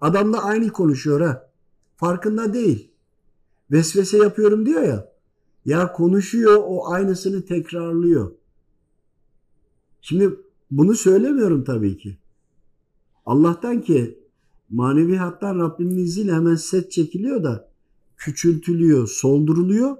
Adam 0.00 0.32
da 0.32 0.44
aynı 0.44 0.68
konuşuyor 0.68 1.20
ha. 1.20 1.50
Farkında 2.04 2.54
değil. 2.54 2.90
Vesvese 3.70 4.16
yapıyorum 4.16 4.66
diyor 4.66 4.82
ya. 4.82 5.12
Ya 5.64 5.92
konuşuyor 5.92 6.62
o 6.66 6.88
aynısını 6.88 7.44
tekrarlıyor. 7.44 8.32
Şimdi 10.00 10.30
bunu 10.70 10.94
söylemiyorum 10.94 11.64
tabii 11.64 11.98
ki. 11.98 12.18
Allah'tan 13.26 13.80
ki 13.80 14.18
manevi 14.70 15.16
hattan 15.16 15.58
Rabbimin 15.58 15.96
izniyle 15.96 16.32
hemen 16.32 16.54
set 16.54 16.92
çekiliyor 16.92 17.44
da 17.44 17.68
küçültülüyor, 18.16 19.08
solduruluyor. 19.08 19.96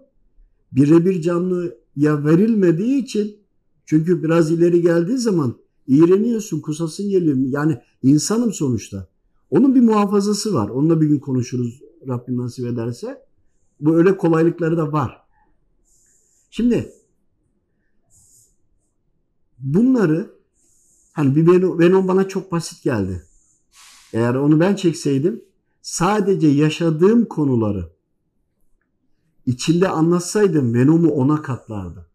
Birebir 0.73 1.23
canlıya 1.23 2.25
verilmediği 2.25 3.03
için 3.03 3.37
çünkü 3.87 4.23
biraz 4.23 4.51
ileri 4.51 4.83
geldiği 4.83 5.19
zaman 5.19 5.55
iğreniyorsun, 5.87 6.61
kusasın 6.61 7.09
geliyor. 7.09 7.37
Yani 7.37 7.81
insanım 8.03 8.53
sonuçta. 8.53 9.09
Onun 9.51 9.75
bir 9.75 9.81
muhafazası 9.81 10.55
var. 10.55 10.69
Onunla 10.69 11.01
bir 11.01 11.07
gün 11.07 11.19
konuşuruz 11.19 11.84
Rabbim 12.09 12.39
nasip 12.39 12.67
ederse. 12.67 13.27
Bu 13.81 13.97
öyle 13.97 14.17
kolaylıkları 14.17 14.77
da 14.77 14.93
var. 14.93 15.25
Şimdi 16.51 16.93
bunları 19.59 20.35
hani 21.13 21.37
bir 21.37 21.47
Venom, 21.79 22.09
bana 22.09 22.29
çok 22.29 22.53
basit 22.53 22.83
geldi. 22.83 23.27
Eğer 24.13 24.35
onu 24.35 24.61
ben 24.61 24.75
çekseydim 24.77 25.45
sadece 25.83 26.47
yaşadığım 26.47 27.25
konuları 27.25 27.93
içinde 29.47 29.89
anlatsaydım 29.89 30.75
Venom'u 30.75 31.11
ona 31.11 31.43
katlardı. 31.43 32.11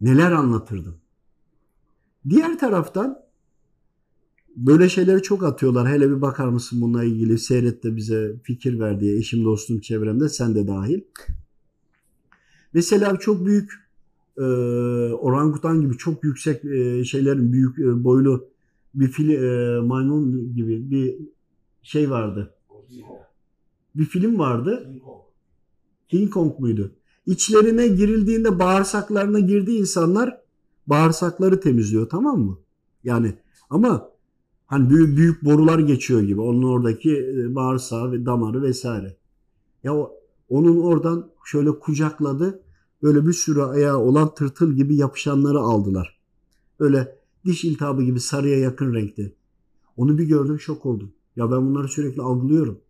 Neler 0.00 0.32
anlatırdım. 0.32 1.00
Diğer 2.28 2.58
taraftan 2.58 3.21
böyle 4.56 4.88
şeyleri 4.88 5.22
çok 5.22 5.44
atıyorlar. 5.44 5.88
Hele 5.88 6.10
bir 6.10 6.20
bakar 6.20 6.48
mısın 6.48 6.80
bununla 6.80 7.04
ilgili 7.04 7.38
seyret 7.38 7.84
de 7.84 7.96
bize 7.96 8.36
fikir 8.42 8.80
ver 8.80 9.00
diye 9.00 9.16
eşim 9.16 9.44
dostum 9.44 9.80
çevremde 9.80 10.28
sen 10.28 10.54
de 10.54 10.66
dahil. 10.66 11.00
Mesela 12.72 13.16
çok 13.16 13.46
büyük 13.46 13.72
e, 14.38 14.42
orangutan 15.12 15.80
gibi 15.80 15.96
çok 15.96 16.24
yüksek 16.24 16.64
e, 16.64 17.04
şeylerin 17.04 17.52
büyük 17.52 17.78
e, 17.78 18.04
boylu 18.04 18.48
bir 18.94 19.08
fili, 19.08 19.34
e, 19.34 19.80
maymun 19.80 20.54
gibi 20.56 20.90
bir 20.90 21.16
şey 21.82 22.10
vardı. 22.10 22.54
Bir 23.94 24.04
film 24.04 24.38
vardı. 24.38 24.90
King 26.08 26.32
Kong 26.32 26.58
muydu? 26.58 26.92
İçlerine 27.26 27.88
girildiğinde 27.88 28.58
bağırsaklarına 28.58 29.40
girdiği 29.40 29.80
insanlar 29.80 30.38
bağırsakları 30.86 31.60
temizliyor 31.60 32.08
tamam 32.08 32.40
mı? 32.40 32.58
Yani 33.04 33.34
ama 33.70 34.11
hani 34.72 34.90
büyük, 34.90 35.16
büyük 35.16 35.44
borular 35.44 35.78
geçiyor 35.78 36.20
gibi. 36.20 36.40
Onun 36.40 36.62
oradaki 36.62 37.16
e, 37.16 37.54
bağırsağı 37.54 38.12
ve 38.12 38.26
damarı 38.26 38.62
vesaire. 38.62 39.16
Ya 39.84 39.94
onun 40.48 40.82
oradan 40.82 41.30
şöyle 41.44 41.70
kucakladı. 41.70 42.62
Böyle 43.02 43.26
bir 43.26 43.32
sürü 43.32 43.62
ayağı 43.62 43.98
olan 43.98 44.34
tırtıl 44.34 44.72
gibi 44.72 44.96
yapışanları 44.96 45.58
aldılar. 45.58 46.20
Böyle 46.80 47.18
diş 47.44 47.64
iltihabı 47.64 48.02
gibi 48.02 48.20
sarıya 48.20 48.58
yakın 48.58 48.94
renkte. 48.94 49.32
Onu 49.96 50.18
bir 50.18 50.24
gördüm 50.24 50.60
şok 50.60 50.86
oldum. 50.86 51.12
Ya 51.36 51.50
ben 51.50 51.70
bunları 51.70 51.88
sürekli 51.88 52.22
algılıyorum. 52.22 52.80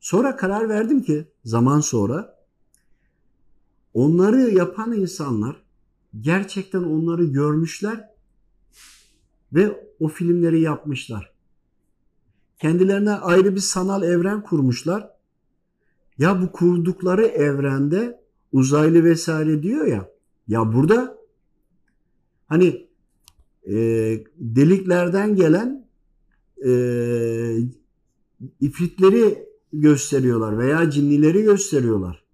Sonra 0.00 0.36
karar 0.36 0.68
verdim 0.68 1.02
ki 1.02 1.24
zaman 1.44 1.80
sonra 1.80 2.38
onları 3.94 4.40
yapan 4.40 4.92
insanlar 4.92 5.56
gerçekten 6.20 6.82
onları 6.82 7.24
görmüşler 7.24 8.17
ve 9.52 9.88
o 10.00 10.08
filmleri 10.08 10.60
yapmışlar. 10.60 11.32
Kendilerine 12.58 13.10
ayrı 13.10 13.54
bir 13.54 13.60
sanal 13.60 14.02
evren 14.02 14.42
kurmuşlar. 14.42 15.10
Ya 16.18 16.42
bu 16.42 16.52
kurdukları 16.52 17.26
evrende 17.26 18.20
uzaylı 18.52 19.04
vesaire 19.04 19.62
diyor 19.62 19.86
ya. 19.86 20.10
Ya 20.48 20.72
burada 20.72 21.18
hani 22.46 22.88
e, 23.66 23.74
deliklerden 24.36 25.36
gelen 25.36 25.88
e, 26.64 26.70
ifritleri 28.60 29.48
gösteriyorlar 29.72 30.58
veya 30.58 30.90
cinnileri 30.90 31.42
gösteriyorlar. 31.42 32.24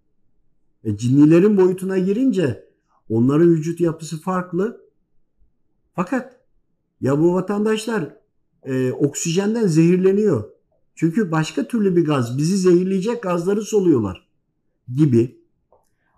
E, 0.85 0.97
cinnilerin 0.97 1.57
boyutuna 1.57 1.99
girince 1.99 2.69
onların 3.09 3.51
vücut 3.51 3.81
yapısı 3.81 4.21
farklı. 4.21 4.85
Fakat 5.95 6.44
ya 7.05 7.19
bu 7.19 7.35
vatandaşlar 7.35 8.17
e, 8.63 8.93
oksijenden 8.93 9.67
zehirleniyor. 9.67 10.45
Çünkü 10.95 11.31
başka 11.31 11.69
türlü 11.69 11.97
bir 11.97 12.05
gaz, 12.05 12.39
bizi 12.39 12.57
zehirleyecek 12.57 13.23
gazları 13.23 13.63
soluyorlar 13.63 14.29
gibi. 14.95 15.39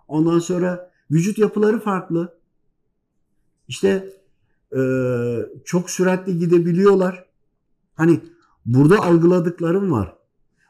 Ondan 0.07 0.39
sonra 0.39 0.91
vücut 1.11 1.37
yapıları 1.37 1.79
farklı. 1.79 2.37
İşte 3.67 4.13
e, 4.77 4.81
çok 5.65 5.89
süratli 5.89 6.39
gidebiliyorlar. 6.39 7.25
Hani 7.95 8.19
burada 8.65 8.99
algıladıklarım 8.99 9.91
var. 9.91 10.15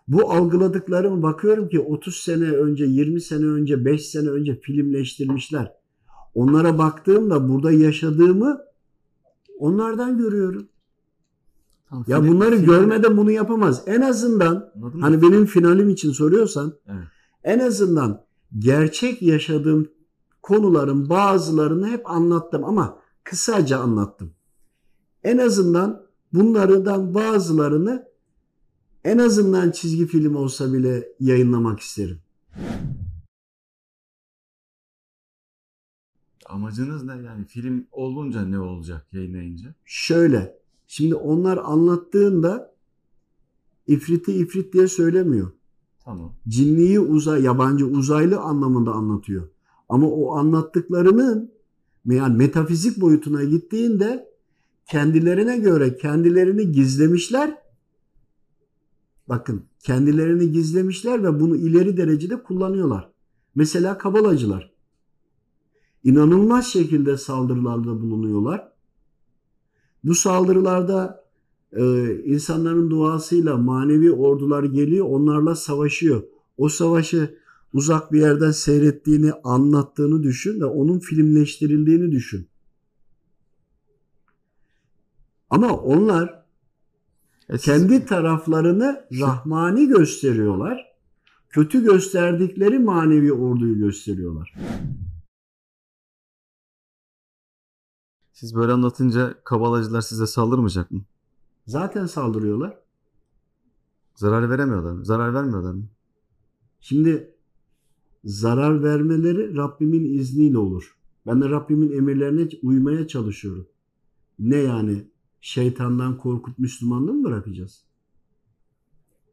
Bu 0.07 0.31
algıladıklarım 0.31 1.23
bakıyorum 1.23 1.69
ki 1.69 1.79
30 1.79 2.15
sene 2.15 2.51
önce, 2.51 2.85
20 2.85 3.21
sene 3.21 3.45
önce, 3.45 3.85
5 3.85 4.05
sene 4.05 4.29
önce 4.29 4.59
filmleştirmişler. 4.59 5.73
Onlara 6.35 6.77
baktığımda 6.77 7.49
burada 7.49 7.71
yaşadığımı 7.71 8.66
onlardan 9.59 10.17
görüyorum. 10.17 10.67
Tamam, 11.89 12.05
Ya 12.07 12.21
film- 12.21 12.27
bunları 12.33 12.55
film- 12.55 12.65
görmeden 12.65 13.17
bunu 13.17 13.31
yapamaz. 13.31 13.83
En 13.85 14.01
azından 14.01 14.71
Anladın 14.75 14.97
mı? 14.99 15.01
hani 15.01 15.21
benim 15.21 15.45
finalim 15.45 15.89
için 15.89 16.11
soruyorsan 16.11 16.73
Evet. 16.87 17.03
en 17.43 17.59
azından 17.59 18.21
gerçek 18.59 19.21
yaşadığım 19.21 19.87
konuların 20.41 21.09
bazılarını 21.09 21.87
hep 21.87 22.09
anlattım 22.09 22.63
ama 22.63 22.99
kısaca 23.23 23.77
anlattım. 23.79 24.31
En 25.23 25.37
azından 25.37 26.03
bunlardan 26.33 27.13
bazılarını 27.13 28.07
En 29.03 29.17
azından 29.17 29.71
çizgi 29.71 30.07
film 30.07 30.35
olsa 30.35 30.73
bile 30.73 31.07
yayınlamak 31.19 31.79
isterim. 31.79 32.19
Amacınız 36.49 37.03
ne? 37.03 37.11
Yani 37.11 37.45
film 37.45 37.87
olunca 37.91 38.45
ne 38.45 38.59
olacak 38.59 39.07
yayınlayınca? 39.11 39.75
Şöyle, 39.85 40.57
şimdi 40.87 41.15
onlar 41.15 41.57
anlattığında 41.57 42.73
ifriti 43.87 44.33
ifrit 44.33 44.73
diye 44.73 44.87
söylemiyor. 44.87 45.51
Tamam. 45.99 46.33
Cinliyi 46.47 46.99
uzay, 46.99 47.43
yabancı 47.43 47.85
uzaylı 47.85 48.39
anlamında 48.39 48.91
anlatıyor. 48.91 49.49
Ama 49.89 50.09
o 50.09 50.35
anlattıklarının 50.35 51.51
yani 52.05 52.37
metafizik 52.37 53.01
boyutuna 53.01 53.43
gittiğinde 53.43 54.29
kendilerine 54.85 55.57
göre 55.57 55.97
kendilerini 55.97 56.71
gizlemişler. 56.71 57.57
Bakın 59.29 59.63
kendilerini 59.79 60.51
gizlemişler 60.51 61.23
ve 61.23 61.39
bunu 61.39 61.55
ileri 61.55 61.97
derecede 61.97 62.43
kullanıyorlar. 62.43 63.11
Mesela 63.55 63.97
kabalacılar. 63.97 64.76
İnanılmaz 66.07 66.67
şekilde 66.67 67.17
saldırılarda 67.17 68.01
bulunuyorlar. 68.01 68.71
Bu 70.03 70.15
saldırılarda 70.15 71.23
e, 71.71 72.15
insanların 72.23 72.89
duasıyla 72.89 73.57
manevi 73.57 74.11
ordular 74.11 74.63
geliyor, 74.63 75.05
onlarla 75.09 75.55
savaşıyor. 75.55 76.23
O 76.57 76.69
savaşı 76.69 77.37
uzak 77.73 78.11
bir 78.11 78.19
yerden 78.19 78.51
seyrettiğini, 78.51 79.33
anlattığını 79.43 80.23
düşün 80.23 80.61
ve 80.61 80.65
onun 80.65 80.99
filmleştirildiğini 80.99 82.11
düşün. 82.11 82.47
Ama 85.49 85.77
onlar 85.77 86.43
kendi 87.59 88.05
taraflarını 88.05 89.05
rahmani 89.19 89.87
gösteriyorlar. 89.87 90.85
Kötü 91.49 91.83
gösterdikleri 91.83 92.79
manevi 92.79 93.33
orduyu 93.33 93.77
gösteriyorlar. 93.77 94.53
Siz 98.37 98.55
böyle 98.55 98.71
anlatınca 98.71 99.35
kabalacılar 99.43 100.01
size 100.01 100.27
saldırmayacak 100.27 100.91
mı? 100.91 101.01
Zaten 101.67 102.05
saldırıyorlar. 102.05 102.77
Zarar 104.15 104.49
veremiyorlar 104.49 104.91
mı? 104.91 105.05
Zarar 105.05 105.33
vermiyorlar 105.33 105.73
mı? 105.73 105.83
Şimdi 106.81 107.35
zarar 108.23 108.83
vermeleri 108.83 109.55
Rabbimin 109.55 110.19
izniyle 110.19 110.57
olur. 110.57 110.97
Ben 111.27 111.41
de 111.41 111.49
Rabbimin 111.49 111.91
emirlerine 111.91 112.49
uymaya 112.63 113.07
çalışıyorum. 113.07 113.67
Ne 114.39 114.57
yani 114.57 115.07
şeytandan 115.41 116.17
korkup 116.17 116.59
Müslümanlığı 116.59 117.13
mı 117.13 117.23
bırakacağız? 117.23 117.83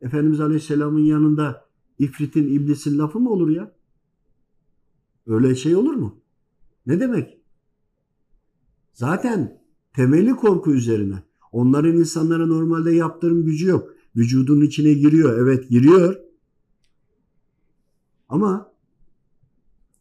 Efendimiz 0.01 0.41
Aleyhisselam'ın 0.41 1.05
yanında 1.05 1.67
ifritin, 1.99 2.49
iblisin 2.49 2.99
lafı 2.99 3.21
mı 3.21 3.31
olur 3.31 3.49
ya? 3.49 3.75
Öyle 5.27 5.55
şey 5.55 5.77
olur 5.77 5.95
mu? 5.95 6.17
Ne 6.87 7.01
demek? 7.01 7.44
Zaten 8.95 9.61
temeli 9.93 10.37
korku 10.37 10.73
üzerine. 10.75 11.23
Onların 11.53 11.97
insanlara 11.97 12.47
normalde 12.47 12.95
yaptırım 12.95 13.45
gücü 13.45 13.67
yok. 13.67 13.95
Vücudun 14.17 14.61
içine 14.61 14.93
giriyor. 14.93 15.39
Evet 15.39 15.69
giriyor. 15.69 16.17
Ama 18.29 18.73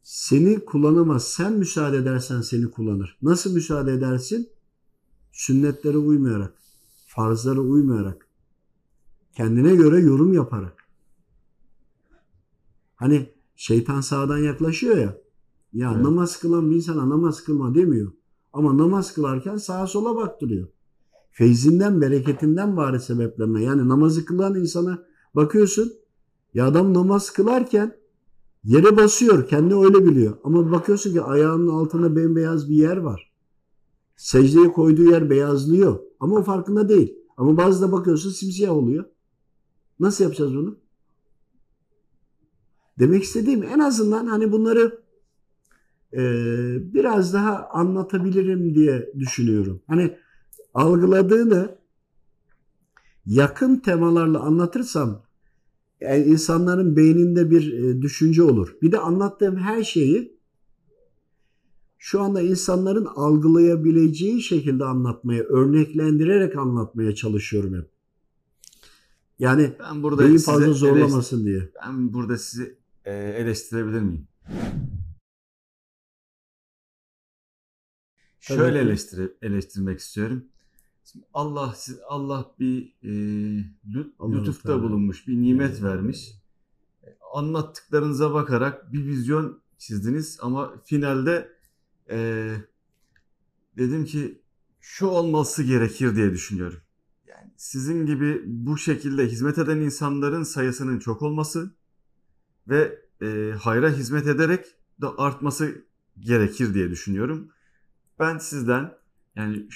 seni 0.03 0.65
kullanamaz. 0.65 1.27
Sen 1.27 1.53
müsaade 1.53 1.97
edersen 1.97 2.41
seni 2.41 2.71
kullanır. 2.71 3.17
Nasıl 3.21 3.53
müsaade 3.53 3.93
edersin? 3.93 4.49
Sünnetlere 5.31 5.97
uymayarak, 5.97 6.53
farzlara 7.07 7.59
uymayarak, 7.59 8.27
kendine 9.35 9.75
göre 9.75 9.99
yorum 9.99 10.33
yaparak. 10.33 10.87
Hani 12.95 13.29
şeytan 13.55 14.01
sağdan 14.01 14.37
yaklaşıyor 14.37 14.97
ya. 14.97 15.17
Ya 15.73 15.91
Evet. 15.93 16.03
namaz 16.03 16.39
kılan 16.39 16.71
bir 16.71 16.75
insana 16.75 17.09
namaz 17.09 17.43
kılma 17.43 17.75
demiyor. 17.75 18.11
Ama 18.53 18.77
namaz 18.77 19.13
kılarken 19.13 19.57
sağa 19.57 19.87
sola 19.87 20.15
baktırıyor. 20.15 20.67
Feyzinden, 21.31 22.01
bereketinden 22.01 22.77
bari 22.77 22.99
sebeplerine. 22.99 23.63
Yani 23.63 23.89
namazı 23.89 24.25
kılan 24.25 24.55
insana 24.55 25.03
bakıyorsun. 25.35 25.93
Ya 26.53 26.67
adam 26.67 26.93
namaz 26.93 27.29
kılarken 27.29 27.95
yere 28.63 28.97
basıyor. 28.97 29.47
Kendi 29.47 29.75
öyle 29.75 30.05
biliyor. 30.05 30.37
Ama 30.43 30.71
bakıyorsun 30.71 31.13
ki 31.13 31.21
ayağının 31.21 31.67
altında 31.67 32.15
bembeyaz 32.15 32.69
bir 32.69 32.75
yer 32.75 32.97
var. 32.97 33.33
Secdeye 34.15 34.71
koyduğu 34.71 35.03
yer 35.03 35.29
beyazlıyor. 35.29 35.99
Ama 36.19 36.35
o 36.35 36.43
farkında 36.43 36.89
değil. 36.89 37.15
Ama 37.37 37.57
bazı 37.57 37.81
da 37.81 37.91
bakıyorsun 37.91 38.31
simsiyah 38.31 38.71
oluyor. 38.71 39.05
Nasıl 39.99 40.23
yapacağız 40.23 40.55
bunu? 40.55 40.77
Demek 42.99 43.23
istediğim 43.23 43.63
en 43.63 43.79
azından 43.79 44.27
hani 44.27 44.51
bunları 44.51 45.02
biraz 46.93 47.33
daha 47.33 47.67
anlatabilirim 47.69 48.75
diye 48.75 49.09
düşünüyorum. 49.19 49.81
Hani 49.87 50.17
algıladığını 50.73 51.75
yakın 53.25 53.75
temalarla 53.79 54.39
anlatırsam 54.39 55.23
yani 56.01 56.23
insanların 56.23 56.95
beyninde 56.95 57.51
bir 57.51 57.73
e, 57.73 58.01
düşünce 58.01 58.43
olur. 58.43 58.75
Bir 58.81 58.91
de 58.91 58.99
anlattığım 58.99 59.57
her 59.57 59.83
şeyi 59.83 60.37
şu 61.97 62.21
anda 62.21 62.41
insanların 62.41 63.05
algılayabileceği 63.05 64.41
şekilde 64.41 64.85
anlatmaya, 64.85 65.43
örneklendirerek 65.43 66.55
anlatmaya 66.55 67.15
çalışıyorum 67.15 67.73
hep. 67.73 67.89
Yani 69.39 69.73
Ben 69.79 70.03
burada 70.03 70.23
beyin 70.23 70.37
fazla 70.37 70.73
zorlamasın 70.73 71.45
diye. 71.45 71.69
ben 71.85 72.13
burada 72.13 72.37
sizi 72.37 72.77
e, 73.05 73.13
eleştirebilir 73.13 74.01
miyim? 74.01 74.27
Şöyle 78.43 78.79
ki. 78.79 78.87
eleştire, 78.87 79.31
eleştirmek 79.41 79.99
istiyorum. 79.99 80.45
Şimdi 81.11 81.25
Allah 81.33 81.75
Allah 82.07 82.55
bir 82.59 82.93
e, 83.03 83.09
lütufta 84.31 84.81
bulunmuş, 84.83 85.27
bir 85.27 85.41
nimet 85.41 85.71
Evet. 85.71 85.83
vermiş. 85.83 86.31
E, 87.03 87.07
Anlattıklarınıza 87.33 88.33
bakarak 88.33 88.93
bir 88.93 89.05
vizyon 89.05 89.61
çizdiniz 89.77 90.37
ama 90.41 90.73
finalde 90.85 91.51
e, 92.09 92.49
dedim 93.77 94.05
ki 94.05 94.41
şu 94.81 95.07
olması 95.07 95.63
gerekir 95.63 96.15
diye 96.15 96.31
düşünüyorum. 96.31 96.79
Yani 97.27 97.51
sizin 97.57 98.05
gibi 98.05 98.41
bu 98.45 98.77
şekilde 98.77 99.27
hizmet 99.27 99.57
eden 99.57 99.77
insanların 99.77 100.43
sayısının 100.43 100.99
çok 100.99 101.21
olması 101.21 101.75
ve 102.67 102.99
e, 103.21 103.51
hayra 103.59 103.89
hizmet 103.89 104.27
ederek 104.27 104.65
de 105.01 105.07
artması 105.07 105.85
gerekir 106.19 106.73
diye 106.73 106.89
düşünüyorum. 106.89 107.52
Ben 108.23 108.37
sizden 108.37 108.97
yani 109.35 109.67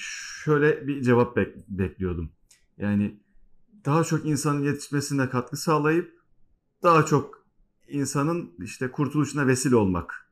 şöyle 0.44 0.86
bir 0.86 1.02
cevap 1.02 1.36
bek- 1.36 1.64
bekliyordum. 1.68 2.30
Yani 2.78 3.20
daha 3.84 4.04
çok 4.04 4.26
insanın 4.26 4.62
yetişmesine 4.62 5.28
katkı 5.28 5.56
sağlayıp 5.56 6.12
daha 6.82 7.06
çok 7.06 7.46
insanın 7.88 8.50
işte 8.58 8.90
kurtuluşuna 8.90 9.46
vesile 9.46 9.76
olmak. 9.76 10.30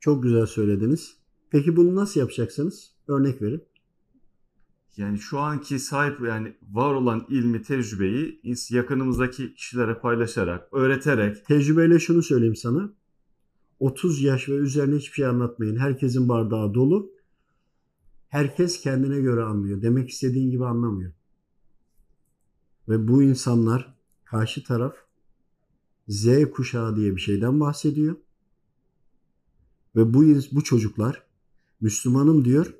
Çok 0.00 0.22
güzel 0.22 0.46
söylediniz. 0.46 1.16
Peki 1.50 1.76
bunu 1.76 1.94
nasıl 1.94 2.20
yapacaksınız? 2.20 2.94
Örnek 3.08 3.42
verin. 3.42 3.64
Yani 4.96 5.18
şu 5.18 5.38
anki 5.38 5.78
sahip 5.78 6.20
yani 6.20 6.56
var 6.70 6.94
olan 6.94 7.26
ilmi, 7.28 7.62
tecrübeyi 7.62 8.40
yakınımızdaki 8.70 9.54
kişilere 9.54 9.94
paylaşarak, 9.94 10.68
öğreterek 10.72 11.46
Tecrübeyle 11.46 11.98
şunu 11.98 12.22
söyleyeyim 12.22 12.56
sana. 12.56 12.92
30 13.82 14.22
yaş 14.22 14.48
ve 14.48 14.52
üzerine 14.52 14.96
hiçbir 14.96 15.14
şey 15.14 15.26
anlatmayın. 15.26 15.76
Herkesin 15.76 16.28
bardağı 16.28 16.74
dolu. 16.74 17.12
Herkes 18.28 18.80
kendine 18.80 19.20
göre 19.20 19.42
anlıyor. 19.42 19.82
Demek 19.82 20.10
istediğin 20.10 20.50
gibi 20.50 20.66
anlamıyor. 20.66 21.12
Ve 22.88 23.08
bu 23.08 23.22
insanlar 23.22 23.94
karşı 24.24 24.64
taraf 24.64 24.94
Z 26.08 26.26
kuşağı 26.54 26.96
diye 26.96 27.16
bir 27.16 27.20
şeyden 27.20 27.60
bahsediyor. 27.60 28.16
Ve 29.96 30.14
bu 30.14 30.24
bu 30.52 30.64
çocuklar 30.64 31.26
Müslümanım 31.80 32.44
diyor. 32.44 32.74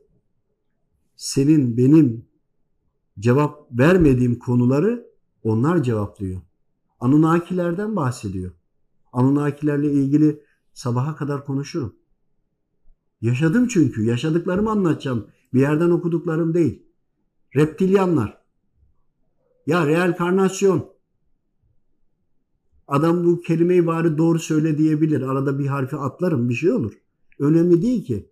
Senin 1.17 1.77
benim 1.77 2.25
cevap 3.19 3.79
vermediğim 3.79 4.39
konuları 4.39 5.07
onlar 5.43 5.83
cevaplıyor. 5.83 6.41
Anunnakilerden 7.01 7.97
bahsediyor. 7.97 8.53
Anunnakilerle 9.13 9.93
ilgili 9.93 10.43
sabaha 10.75 11.17
kadar 11.17 11.45
konuşurum. 11.45 11.95
Yaşadım 13.21 13.69
çünkü. 13.69 14.05
Yaşadıklarımı 14.05 14.71
anlatacağım. 14.71 15.27
Bir 15.55 15.61
yerden 15.61 15.91
okuduklarım 15.91 16.55
değil. 16.55 16.83
Reptilyanlar. 17.57 18.43
Ya 19.67 19.87
reenkarnasyon. 19.87 20.93
Adam 22.89 23.25
bu 23.25 23.41
kelimeyi 23.41 23.87
bari 23.87 24.19
doğru 24.19 24.39
söyle 24.39 24.79
diyebilir. 24.79 25.23
Arada 25.23 25.59
bir 25.59 25.67
harfi 25.67 25.97
atlarım 25.97 26.49
bir 26.49 26.55
şey 26.55 26.73
olur. 26.73 26.93
Önemli 27.39 27.83
değil 27.83 28.05
ki. 28.05 28.31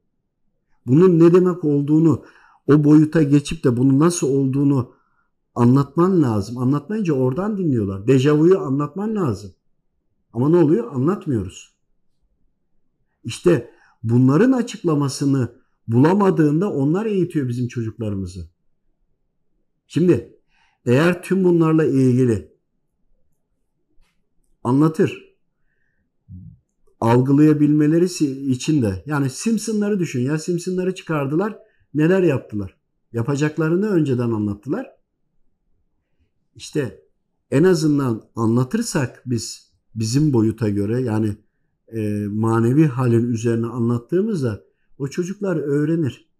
Bunun 0.86 1.18
ne 1.18 1.34
demek 1.34 1.64
olduğunu, 1.64 2.24
o 2.66 2.84
boyuta 2.84 3.22
geçip 3.22 3.64
de 3.64 3.76
bunun 3.76 3.98
nasıl 3.98 4.28
olduğunu 4.28 4.94
Anlatman 5.54 6.22
lazım. 6.22 6.58
Anlatmayınca 6.58 7.14
oradan 7.14 7.58
dinliyorlar. 7.58 8.06
Dejavuyu 8.06 8.58
anlatman 8.58 9.14
lazım. 9.14 9.50
Ama 10.32 10.48
ne 10.48 10.56
oluyor? 10.56 10.92
Anlatmıyoruz. 10.92 11.74
İşte 13.24 13.70
bunların 14.02 14.52
açıklamasını 14.52 15.60
bulamadığında 15.88 16.72
onlar 16.72 17.06
eğitiyor 17.06 17.48
bizim 17.48 17.68
çocuklarımızı. 17.68 18.48
Şimdi 19.86 20.38
eğer 20.86 21.22
tüm 21.22 21.44
bunlarla 21.44 21.84
ilgili 21.84 22.52
anlatır, 24.64 25.34
algılayabilmeleri 27.00 28.04
için 28.52 28.82
de 28.82 29.02
yani 29.06 29.30
Simpsonları 29.30 29.98
düşün 29.98 30.20
ya 30.20 30.38
Simpsonları 30.38 30.94
çıkardılar 30.94 31.58
neler 31.94 32.22
yaptılar? 32.22 32.76
Yapacaklarını 33.12 33.88
önceden 33.88 34.30
anlattılar. 34.30 34.86
İşte 36.54 37.04
en 37.50 37.64
azından 37.64 38.22
anlatırsak 38.36 39.22
biz 39.26 39.72
bizim 39.94 40.32
boyuta 40.32 40.68
göre 40.68 41.00
yani 41.00 41.36
e, 41.92 42.26
manevi 42.26 42.86
halin 42.86 43.32
üzerine 43.32 43.66
anlattığımızda 43.66 44.64
o 44.98 45.08
çocuklar 45.08 45.56
öğrenir. 45.56 46.30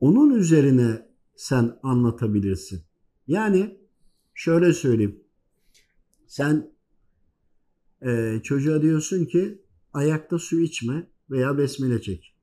Onun 0.00 0.34
üzerine 0.34 1.08
sen 1.36 1.78
anlatabilirsin. 1.82 2.82
Yani 3.26 3.78
şöyle 4.34 4.72
söyleyeyim. 4.72 5.24
Sen 6.26 6.70
e, 8.02 8.40
çocuğa 8.42 8.82
diyorsun 8.82 9.24
ki 9.24 9.62
ayakta 9.92 10.38
su 10.38 10.60
içme 10.60 11.10
veya 11.30 11.58
besmele 11.58 12.02
çek. 12.02 12.34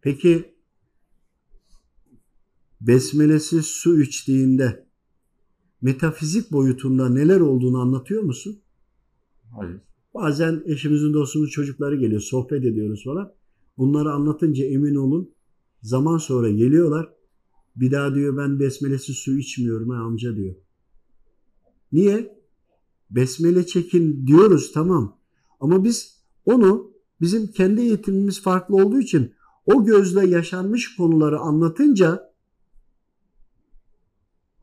Peki 0.00 0.54
besmelesiz 2.80 3.66
su 3.66 4.00
içtiğinde 4.00 4.83
metafizik 5.84 6.52
boyutunda 6.52 7.08
neler 7.08 7.40
olduğunu 7.40 7.80
anlatıyor 7.80 8.22
musun? 8.22 8.60
Hayır. 9.56 9.80
Bazen 10.14 10.62
eşimizin 10.66 11.14
dostumuz 11.14 11.50
çocukları 11.50 11.96
geliyor 11.96 12.20
sohbet 12.20 12.64
ediyoruz 12.64 13.04
falan. 13.04 13.32
Bunları 13.78 14.12
anlatınca 14.12 14.64
emin 14.64 14.94
olun 14.94 15.30
zaman 15.82 16.18
sonra 16.18 16.50
geliyorlar. 16.50 17.08
Bir 17.76 17.90
daha 17.90 18.14
diyor 18.14 18.36
ben 18.36 18.60
besmelesiz 18.60 19.16
su 19.16 19.38
içmiyorum 19.38 19.90
ha 19.90 19.96
amca 19.96 20.36
diyor. 20.36 20.54
Niye? 21.92 22.38
Besmele 23.10 23.66
çekin 23.66 24.26
diyoruz 24.26 24.72
tamam. 24.72 25.18
Ama 25.60 25.84
biz 25.84 26.18
onu 26.46 26.92
bizim 27.20 27.46
kendi 27.46 27.80
eğitimimiz 27.80 28.42
farklı 28.42 28.76
olduğu 28.76 29.00
için 29.00 29.32
o 29.66 29.84
gözle 29.84 30.26
yaşanmış 30.26 30.96
konuları 30.96 31.38
anlatınca 31.38 32.33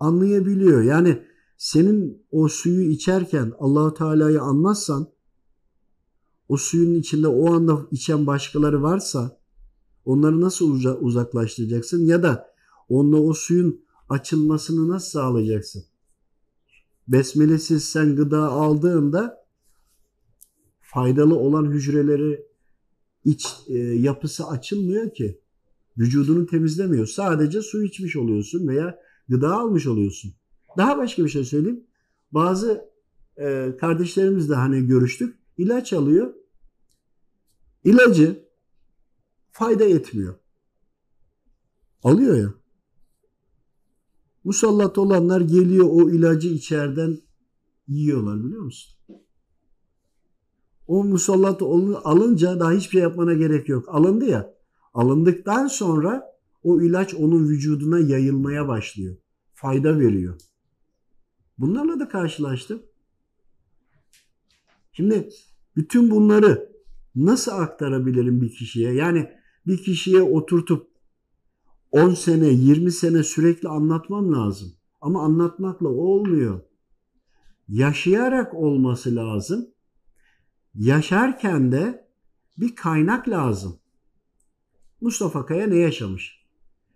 anlayabiliyor. 0.02 0.82
Yani 0.82 1.24
senin 1.58 2.26
o 2.32 2.48
suyu 2.48 2.90
içerken 2.90 3.52
Allahu 3.60 3.94
Teala'yı 3.94 4.42
anmazsan 4.42 5.08
o 6.50 6.58
suyun 6.58 6.94
içinde 6.96 7.28
o 7.28 7.54
anda 7.54 7.88
içen 7.92 8.28
başkaları 8.28 8.84
varsa 8.84 9.38
onları 10.06 10.42
nasıl 10.42 10.86
uzaklaştıracaksın 11.02 12.06
ya 12.06 12.24
da 12.24 12.54
onunla 12.90 13.18
o 13.18 13.34
suyun 13.34 13.82
açılmasını 14.10 14.90
nasıl 14.90 15.10
sağlayacaksın? 15.10 15.84
Besmelesiz 17.08 17.86
sen 17.86 18.16
gıda 18.16 18.50
aldığında 18.50 19.46
faydalı 20.82 21.36
olan 21.36 21.72
hücreleri 21.72 22.46
iç 23.26 23.48
e, 23.68 23.78
yapısı 23.78 24.48
açılmıyor 24.48 25.14
ki. 25.14 25.42
Vücudunu 25.98 26.46
temizlemiyor. 26.46 27.08
Sadece 27.08 27.62
su 27.62 27.84
içmiş 27.84 28.16
oluyorsun 28.16 28.68
veya 28.68 29.00
gıda 29.30 29.56
almış 29.56 29.88
oluyorsun. 29.88 30.34
Daha 30.78 30.98
başka 30.98 31.24
bir 31.24 31.30
şey 31.30 31.44
söyleyeyim. 31.44 31.84
Bazı 32.32 32.92
e, 33.38 33.78
kardeşlerimizle 33.80 34.56
hani 34.56 34.88
görüştük. 34.88 35.40
İlaç 35.58 35.94
alıyor. 35.94 36.34
İlacı 37.84 38.46
fayda 39.52 39.84
etmiyor. 39.84 40.36
Alıyor 42.04 42.38
ya. 42.38 42.54
Musallat 44.44 44.98
olanlar 44.98 45.42
geliyor 45.42 45.88
o 45.92 46.10
ilacı 46.10 46.48
içeriden 46.48 47.18
yiyorlar 47.88 48.44
biliyor 48.44 48.62
musun? 48.62 48.98
O 50.88 51.04
musallat 51.04 51.62
alınca 52.04 52.60
daha 52.60 52.72
hiçbir 52.72 52.92
şey 52.92 53.02
yapmana 53.02 53.34
gerek 53.34 53.70
yok. 53.70 53.90
Alındı 53.90 54.26
ya. 54.26 54.54
Alındıktan 54.94 55.68
sonra 55.68 56.32
o 56.64 56.82
ilaç 56.82 57.14
onun 57.14 57.50
vücuduna 57.50 58.00
yayılmaya 58.00 58.68
başlıyor. 58.68 59.16
Fayda 59.54 60.00
veriyor. 60.00 60.42
Bunlarla 61.58 62.00
da 62.00 62.10
karşılaştım. 62.10 62.82
Şimdi 64.94 65.30
bütün 65.76 66.12
bunları 66.12 66.72
nasıl 67.16 67.52
aktarabilirim 67.52 68.42
bir 68.42 68.50
kişiye? 68.50 68.94
Yani 68.94 69.32
bir 69.68 69.78
kişiye 69.78 70.22
oturtup 70.22 70.88
10 71.92 72.14
sene, 72.14 72.48
20 72.48 72.92
sene 72.92 73.24
sürekli 73.24 73.68
anlatmam 73.68 74.34
lazım. 74.34 74.74
Ama 75.02 75.24
anlatmakla 75.24 75.88
olmuyor. 75.88 76.62
Yaşayarak 77.68 78.54
olması 78.54 79.16
lazım. 79.16 79.68
Yaşarken 80.76 81.72
de 81.72 82.08
bir 82.58 82.76
kaynak 82.76 83.30
lazım. 83.30 83.80
Mustafa 85.02 85.46
Kaya 85.46 85.68
ne 85.68 85.76
yaşamış? 85.76 86.41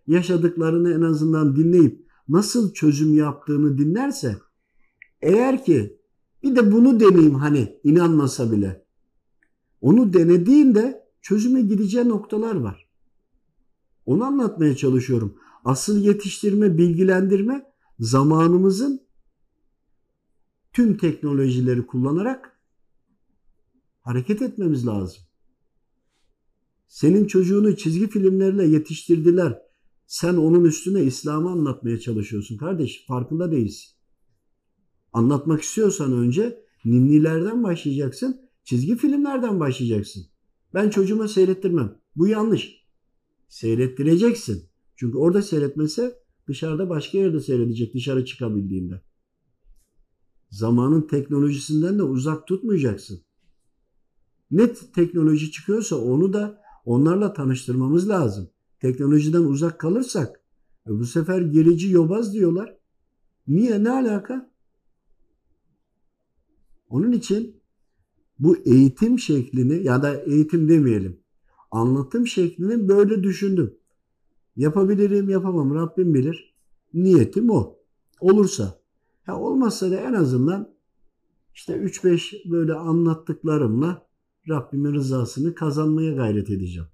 Yaşadıklarını 0.07 0.93
en 0.93 1.01
azından 1.01 1.55
dinleyip 1.55 2.05
nasıl 2.29 2.73
çözüm 2.73 3.13
yaptığını 3.13 3.77
dinlerse 3.77 4.37
eğer 5.21 5.65
ki 5.65 5.99
bir 6.43 6.55
de 6.55 6.71
bunu 6.71 6.99
deneyeyim 6.99 7.35
hani 7.35 7.79
inanmasa 7.83 8.51
bile. 8.51 8.85
Onu 9.81 10.13
denediğinde 10.13 11.05
çözüme 11.21 11.61
gideceği 11.61 12.09
noktalar 12.09 12.55
var. 12.55 12.89
Onu 14.05 14.23
anlatmaya 14.23 14.75
çalışıyorum. 14.75 15.37
Asıl 15.65 15.97
yetiştirme, 15.97 16.77
bilgilendirme 16.77 17.71
zamanımızın 17.99 19.01
tüm 20.73 20.97
teknolojileri 20.97 21.85
kullanarak 21.85 22.59
hareket 24.01 24.41
etmemiz 24.41 24.87
lazım. 24.87 25.23
Senin 26.87 27.27
çocuğunu 27.27 27.75
çizgi 27.75 28.09
filmlerle 28.09 28.65
yetiştirdiler. 28.65 29.64
Sen 30.07 30.35
onun 30.35 30.63
üstüne 30.63 31.03
İslam'ı 31.03 31.49
anlatmaya 31.49 31.99
çalışıyorsun 31.99 32.57
kardeş. 32.57 33.05
Farkında 33.07 33.51
değilsin. 33.51 33.95
Anlatmak 35.13 35.61
istiyorsan 35.61 36.13
önce 36.13 36.65
ninnilerden 36.85 37.63
başlayacaksın. 37.63 38.41
Çizgi 38.63 38.97
filmlerden 38.97 39.59
başlayacaksın. 39.59 40.25
Ben 40.73 40.89
çocuğuma 40.89 41.27
seyrettirmem. 41.27 41.97
Bu 42.15 42.27
yanlış. 42.27 42.85
Seyrettireceksin. 43.47 44.69
Çünkü 44.95 45.17
orada 45.17 45.41
seyretmese 45.41 46.19
dışarıda 46.47 46.89
başka 46.89 47.17
yerde 47.17 47.39
seyredecek 47.39 47.93
dışarı 47.93 48.25
çıkabildiğinde. 48.25 49.01
Zamanın 50.49 51.01
teknolojisinden 51.01 51.99
de 51.99 52.03
uzak 52.03 52.47
tutmayacaksın. 52.47 53.21
Net 54.51 54.93
teknoloji 54.95 55.51
çıkıyorsa 55.51 55.95
onu 55.95 56.33
da 56.33 56.61
onlarla 56.85 57.33
tanıştırmamız 57.33 58.09
lazım. 58.09 58.49
Teknolojiden 58.85 59.41
uzak 59.41 59.79
kalırsak 59.79 60.41
e 60.87 60.89
bu 60.89 61.05
sefer 61.05 61.41
gerici 61.41 61.89
yobaz 61.89 62.33
diyorlar. 62.33 62.77
Niye? 63.47 63.83
Ne 63.83 63.89
alaka? 63.89 64.51
Onun 66.89 67.11
için 67.11 67.61
bu 68.39 68.57
eğitim 68.57 69.19
şeklini 69.19 69.83
ya 69.83 70.03
da 70.03 70.21
eğitim 70.21 70.69
demeyelim. 70.69 71.19
Anlatım 71.71 72.27
şeklini 72.27 72.87
böyle 72.87 73.23
düşündüm. 73.23 73.77
Yapabilirim, 74.55 75.29
yapamam. 75.29 75.75
Rabbim 75.75 76.13
bilir. 76.13 76.55
Niyetim 76.93 77.49
o. 77.49 77.77
Olursa. 78.19 78.79
Ya 79.27 79.39
olmazsa 79.39 79.91
da 79.91 79.95
en 79.95 80.13
azından 80.13 80.75
işte 81.53 81.73
3-5 81.73 82.51
böyle 82.51 82.73
anlattıklarımla 82.73 84.07
Rabbimin 84.49 84.93
rızasını 84.93 85.55
kazanmaya 85.55 86.13
gayret 86.13 86.49
edeceğim. 86.49 86.87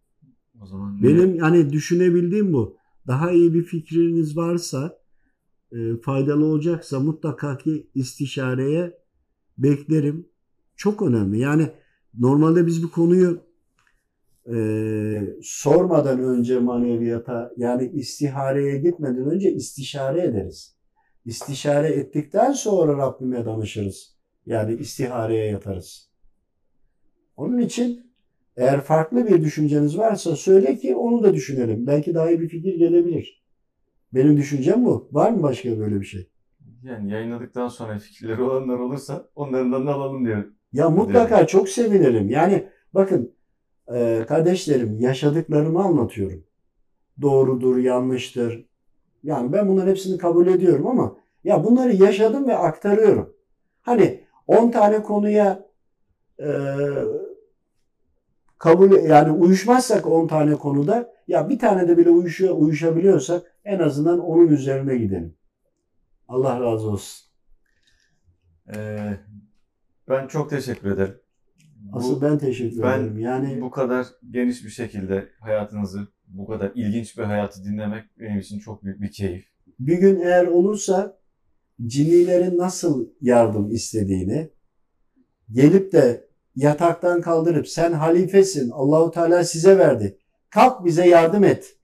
O 0.61 0.65
zaman 0.65 1.03
Benim 1.03 1.35
yani 1.35 1.73
düşünebildiğim 1.73 2.53
bu. 2.53 2.77
Daha 3.07 3.31
iyi 3.31 3.53
bir 3.53 3.63
fikriniz 3.63 4.37
varsa, 4.37 4.97
e, 5.71 5.97
faydalı 6.01 6.45
olacaksa 6.45 6.99
mutlaka 6.99 7.57
ki 7.57 7.87
istişareye 7.95 8.97
beklerim. 9.57 10.27
Çok 10.75 11.01
önemli. 11.01 11.39
Yani 11.39 11.69
normalde 12.19 12.65
biz 12.65 12.83
bu 12.83 12.91
konuyu 12.91 13.41
e, 14.53 15.35
sormadan 15.41 16.19
önce 16.19 16.59
maneviyata 16.59 17.51
yani 17.57 17.91
istihareye 17.93 18.77
gitmeden 18.77 19.25
önce 19.25 19.51
istişare 19.51 20.23
ederiz. 20.23 20.75
İstişare 21.25 21.87
ettikten 21.87 22.51
sonra 22.51 22.97
Rabbime 22.97 23.45
danışırız. 23.45 24.15
Yani 24.45 24.73
istihareye 24.73 25.45
yatarız. 25.45 26.09
Onun 27.37 27.57
için 27.57 28.10
Eğer 28.57 28.81
farklı 28.81 29.27
bir 29.27 29.41
düşünceniz 29.43 29.97
varsa 29.97 30.35
söyle 30.35 30.75
ki 30.75 30.95
onu 30.95 31.23
da 31.23 31.33
düşünelim. 31.33 31.87
Belki 31.87 32.13
daha 32.13 32.29
iyi 32.29 32.41
bir 32.41 32.49
fikir 32.49 32.73
gelebilir. 32.75 33.43
Benim 34.13 34.37
düşüncem 34.37 34.85
bu. 34.85 35.09
Var 35.11 35.31
mı 35.31 35.43
başka 35.43 35.79
böyle 35.79 35.99
bir 36.01 36.05
şey? 36.05 36.29
Yani 36.83 37.11
yayınladıktan 37.11 37.67
sonra 37.67 37.99
fikirleri 37.99 38.41
olanlar 38.41 38.79
olursa 38.79 39.27
onlardan 39.35 39.87
da 39.87 39.93
alalım 39.93 40.25
diyor. 40.25 40.43
Ya 40.73 40.89
mutlaka 40.89 41.47
çok 41.47 41.69
sevinirim. 41.69 42.29
Yani 42.29 42.67
bakın 42.93 43.35
e, 43.93 44.25
kardeşlerim 44.27 44.99
yaşadıklarımı 44.99 45.83
anlatıyorum. 45.83 46.43
Doğrudur, 47.21 47.77
yanlıştır. 47.77 48.65
Yani 49.23 49.53
ben 49.53 49.67
bunların 49.67 49.89
hepsini 49.89 50.17
kabul 50.17 50.47
ediyorum 50.47 50.87
ama 50.87 51.17
ya 51.43 51.63
bunları 51.63 51.95
yaşadım 51.95 52.47
ve 52.47 52.55
aktarıyorum. 52.57 53.33
Hani 53.81 54.23
10 54.47 54.71
tane 54.71 55.03
konuya 55.03 55.65
e, 56.39 56.47
kabul 58.61 58.91
yani 59.03 59.31
uyuşmazsak 59.31 60.07
10 60.07 60.27
tane 60.27 60.55
konuda 60.55 61.13
ya 61.27 61.49
bir 61.49 61.59
tane 61.59 61.87
de 61.87 61.97
bile 61.97 62.09
uyuşuyor, 62.09 62.55
uyuşabiliyorsak 62.57 63.55
en 63.65 63.79
azından 63.79 64.19
onun 64.19 64.47
üzerine 64.47 64.97
gidelim. 64.97 65.35
Allah 66.27 66.59
razı 66.59 66.87
olsun. 66.89 67.27
Ee, 68.75 69.17
ben 70.09 70.27
çok 70.27 70.49
teşekkür 70.49 70.91
ederim. 70.91 71.15
Asıl 71.93 72.15
Bu- 72.15 72.21
ben 72.21 72.37
teşekkür 72.37 72.81
ben 72.83 72.99
ederim. 72.99 73.19
Yani 73.19 73.61
bu 73.61 73.71
kadar 73.71 74.07
geniş 74.31 74.65
bir 74.65 74.69
şekilde 74.69 75.29
hayatınızı, 75.39 76.07
bu 76.27 76.47
kadar 76.47 76.71
ilginç 76.75 77.17
bir 77.17 77.23
hayatı 77.23 77.63
dinlemek 77.63 78.03
benim 78.19 78.39
için 78.39 78.59
çok 78.59 78.83
büyük 78.83 79.01
bir 79.01 79.11
keyif. 79.11 79.45
bir 79.79 79.97
gün 79.97 80.19
eğer 80.19 80.47
olursa 80.47 81.17
cinnilerin 81.85 82.57
nasıl 82.57 83.09
yardım 83.21 83.71
istediğini 83.71 84.49
gelip 85.51 85.91
de 85.91 86.30
yataktan 86.61 87.21
kaldırıp 87.21 87.67
sen 87.67 87.93
halifesin 87.93 88.69
Allahu 88.69 89.11
Teala 89.11 89.43
size 89.43 89.77
verdi. 89.77 90.17
Kalk 90.49 90.85
bize 90.85 91.07
yardım 91.07 91.43
et. 91.43 91.77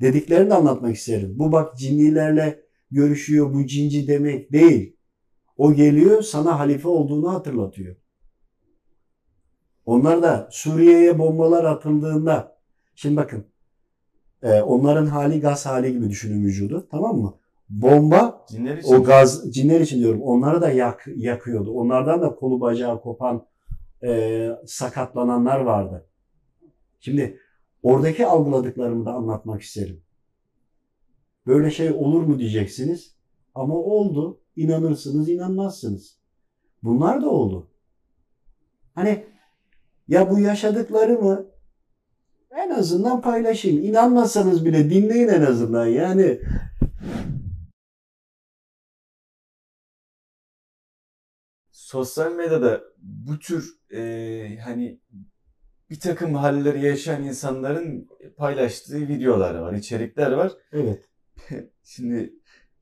Dediklerini 0.00 0.50
de 0.50 0.54
anlatmak 0.54 0.96
isterim. 0.96 1.34
Bu 1.38 1.52
bak 1.52 1.78
cinnilerle 1.78 2.62
görüşüyor 2.90 3.54
bu 3.54 3.66
cinci 3.66 4.08
demek 4.08 4.52
değil. 4.52 4.96
O 5.56 5.72
geliyor 5.72 6.22
sana 6.22 6.58
halife 6.58 6.88
olduğunu 6.88 7.32
hatırlatıyor. 7.32 7.96
Onlar 9.86 10.22
da 10.22 10.48
Suriye'ye 10.50 11.18
bombalar 11.18 11.64
atıldığında 11.64 12.56
şimdi 12.94 13.16
bakın 13.16 13.44
e, 14.42 14.60
onların 14.60 15.06
hali 15.06 15.40
gaz 15.40 15.66
hali 15.66 15.92
gibi 15.92 16.10
düşünün 16.10 16.44
vücudu 16.44 16.88
tamam 16.90 17.16
mı? 17.16 17.34
Bomba 17.68 18.46
Cinler 18.48 18.76
için 18.76 18.94
o 18.94 19.04
gaz 19.04 19.54
cinler 19.54 19.80
için 19.80 19.98
diyorum 19.98 20.22
onları 20.22 20.62
da 20.62 20.70
yak, 20.70 21.06
yakıyordu. 21.16 21.72
Onlardan 21.72 22.22
da 22.22 22.34
kolu 22.34 22.60
bacağı 22.60 23.02
kopan 23.02 23.46
e, 24.04 24.50
sakatlananlar 24.66 25.60
vardı. 25.60 26.06
Şimdi 27.00 27.38
oradaki 27.82 28.26
algıladıklarımı 28.26 29.06
da 29.06 29.12
anlatmak 29.12 29.62
isterim. 29.62 30.02
Böyle 31.46 31.70
şey 31.70 31.90
olur 31.90 32.22
mu 32.22 32.38
diyeceksiniz. 32.38 33.16
Ama 33.54 33.74
oldu. 33.74 34.40
İnanırsınız, 34.56 35.28
inanmazsınız. 35.28 36.18
Bunlar 36.82 37.22
da 37.22 37.30
oldu. 37.30 37.70
Hani 38.94 39.24
ya 40.08 40.30
bu 40.30 40.38
yaşadıklarımı 40.38 41.46
en 42.56 42.70
azından 42.70 43.20
paylaşayım. 43.20 43.84
İnanmasanız 43.84 44.64
bile 44.64 44.90
dinleyin 44.90 45.28
en 45.28 45.42
azından. 45.42 45.86
Yani 45.86 46.40
sosyal 51.92 52.32
medyada 52.32 52.84
bu 52.98 53.38
tür 53.38 53.78
e, 53.90 54.58
hani 54.64 55.00
bir 55.90 56.00
takım 56.00 56.34
halleri 56.34 56.84
yaşayan 56.84 57.24
insanların 57.24 58.08
paylaştığı 58.36 59.08
videolar 59.08 59.54
var, 59.54 59.72
içerikler 59.72 60.32
var. 60.32 60.52
evet. 60.72 61.08
Şimdi 61.84 62.34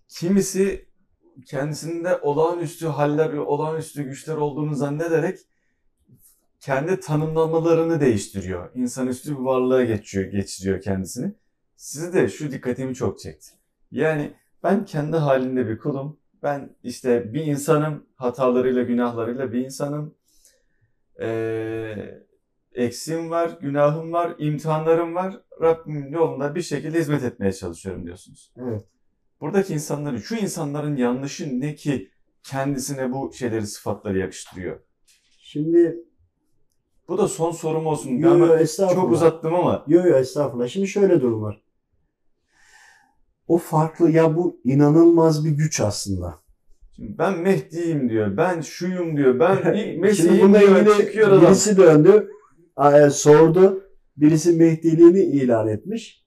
kimisi 0.08 0.88
kendisinde 1.46 2.16
olağanüstü 2.16 2.86
haller 2.86 3.32
ve 3.32 3.40
olağanüstü 3.40 4.02
güçler 4.02 4.36
olduğunu 4.36 4.74
zannederek 4.74 5.38
kendi 6.60 7.00
tanımlamalarını 7.00 8.00
değiştiriyor. 8.00 8.74
İnsanüstü 8.74 9.38
bir 9.38 9.44
varlığa 9.44 9.84
geçiyor, 9.84 10.24
geçiriyor 10.24 10.80
kendisini. 10.80 11.32
Sizi 11.76 12.12
de 12.12 12.28
şu 12.28 12.52
dikkatimi 12.52 12.94
çok 12.94 13.18
çekti. 13.18 13.50
Yani 13.90 14.34
ben 14.62 14.84
kendi 14.84 15.16
halinde 15.16 15.68
bir 15.68 15.78
kulum. 15.78 16.20
Ben 16.42 16.76
işte 16.84 17.34
bir 17.34 17.46
insanım, 17.46 18.06
hatalarıyla, 18.14 18.82
günahlarıyla 18.82 19.52
bir 19.52 19.64
insanım. 19.64 20.14
Ee, 21.20 22.20
eksiğim 22.74 23.30
var, 23.30 23.58
günahım 23.60 24.12
var, 24.12 24.34
imtihanlarım 24.38 25.14
var. 25.14 25.40
Rabbimin 25.62 26.12
yolunda 26.12 26.54
bir 26.54 26.62
şekilde 26.62 26.98
hizmet 26.98 27.22
etmeye 27.22 27.52
çalışıyorum 27.52 28.06
diyorsunuz. 28.06 28.52
Evet. 28.56 28.84
Buradaki 29.40 29.74
insanların, 29.74 30.18
şu 30.18 30.36
insanların 30.36 30.96
yanlışı 30.96 31.60
ne 31.60 31.74
ki 31.74 32.10
kendisine 32.42 33.12
bu 33.12 33.32
şeyleri, 33.32 33.66
sıfatları 33.66 34.18
yakıştırıyor? 34.18 34.80
Şimdi 35.38 36.04
Bu 37.08 37.18
da 37.18 37.28
son 37.28 37.50
sorum 37.50 37.86
olsun. 37.86 38.10
yo, 38.10 38.38
yo, 38.38 38.58
Ben 38.58 38.88
çok 38.88 39.12
uzattım 39.12 39.54
ama. 39.54 39.84
Yo 39.88 40.06
yo 40.06 40.16
estağfurullah. 40.16 40.68
Şimdi 40.68 40.88
şöyle 40.88 41.20
durum 41.20 41.42
var. 41.42 41.62
O 43.50 43.58
farklı 43.58 44.10
ya 44.10 44.36
bu 44.36 44.60
inanılmaz 44.64 45.44
bir 45.44 45.50
güç 45.50 45.80
aslında. 45.80 46.34
Şimdi 46.96 47.18
ben 47.18 47.38
Mehdi'yim 47.38 48.10
diyor. 48.10 48.36
Ben 48.36 48.60
şuyum 48.60 49.16
diyor. 49.16 49.38
Ben 49.40 49.72
Mesih'im 50.00 50.54
diyor. 50.54 50.80
ilgili 50.80 50.96
Çıkıyor 50.96 51.28
adam. 51.28 51.42
birisi 51.42 51.76
döndü, 51.76 52.30
e, 52.94 53.10
sordu. 53.10 53.84
Birisi 54.16 54.52
Mehdiliğini 54.52 55.20
ilan 55.20 55.68
etmiş. 55.68 56.26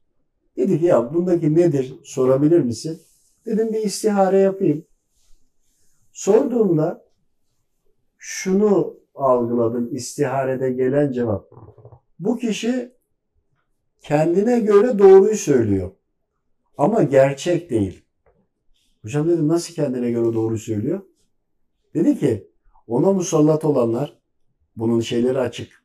Dedi 0.57 0.79
ki 0.79 0.85
ya 0.85 1.13
bundaki 1.13 1.55
nedir 1.55 1.95
sorabilir 2.03 2.59
misin? 2.59 3.01
Dedim 3.45 3.73
bir 3.73 3.79
istihare 3.79 4.39
yapayım. 4.39 4.85
Sorduğumda 6.11 7.05
şunu 8.17 8.97
algıladım 9.15 9.95
istiharede 9.95 10.71
gelen 10.71 11.11
cevap. 11.11 11.51
Bu 12.19 12.37
kişi 12.37 12.91
kendine 14.01 14.59
göre 14.59 14.99
doğruyu 14.99 15.35
söylüyor. 15.35 15.91
Ama 16.77 17.03
gerçek 17.03 17.69
değil. 17.69 18.05
Hocam 19.01 19.29
dedim 19.29 19.47
nasıl 19.47 19.73
kendine 19.73 20.11
göre 20.11 20.33
doğruyu 20.33 20.59
söylüyor? 20.59 21.01
Dedi 21.93 22.19
ki 22.19 22.51
ona 22.87 23.13
musallat 23.13 23.65
olanlar 23.65 24.19
bunun 24.75 25.01
şeyleri 25.01 25.39
açık. 25.39 25.83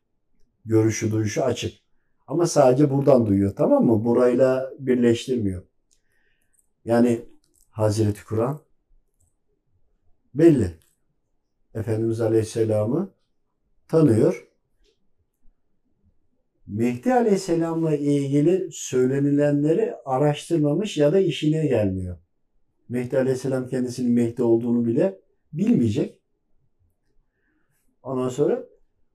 Görüşü, 0.65 1.11
duyuşu 1.11 1.43
açık. 1.43 1.73
Ama 2.27 2.47
sadece 2.47 2.91
buradan 2.91 3.25
duyuyor 3.25 3.55
tamam 3.55 3.85
mı? 3.85 4.05
Burayla 4.05 4.73
birleştirmiyor. 4.79 5.63
Yani 6.85 7.25
Hazreti 7.69 8.25
Kur'an 8.25 8.59
belli. 10.33 10.79
Efendimiz 11.73 12.21
Aleyhisselam'ı 12.21 13.13
tanıyor. 13.87 14.48
Mehdi 16.69 17.13
Aleyhisselam'la 17.13 17.95
ilgili 17.95 18.69
söylenilenleri 18.71 19.93
araştırmamış 20.05 20.97
ya 20.97 21.13
da 21.13 21.19
işine 21.19 21.67
gelmiyor. 21.67 22.17
Mehdi 22.89 23.17
Aleyhisselam 23.17 23.67
kendisinin 23.67 24.11
Mehdi 24.11 24.43
olduğunu 24.43 24.85
bile 24.85 25.19
bilmeyecek. 25.53 26.19
Ondan 28.03 28.29
sonra 28.29 28.65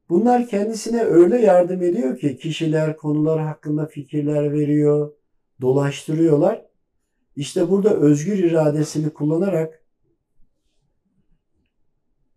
bunlar 0.09 0.49
kendisine 0.49 1.03
öyle 1.03 1.39
yardım 1.39 1.83
ediyor 1.83 2.19
ki 2.19 2.37
kişiler, 2.37 2.97
konular 2.97 3.41
hakkında 3.41 3.87
fikirler 3.87 4.53
veriyor, 4.53 5.13
dolaştırıyorlar. 5.61 6.67
İşte 7.37 7.71
burada 7.71 7.97
özgür 7.97 8.39
iradesini 8.39 9.11
kullanarak 9.11 9.85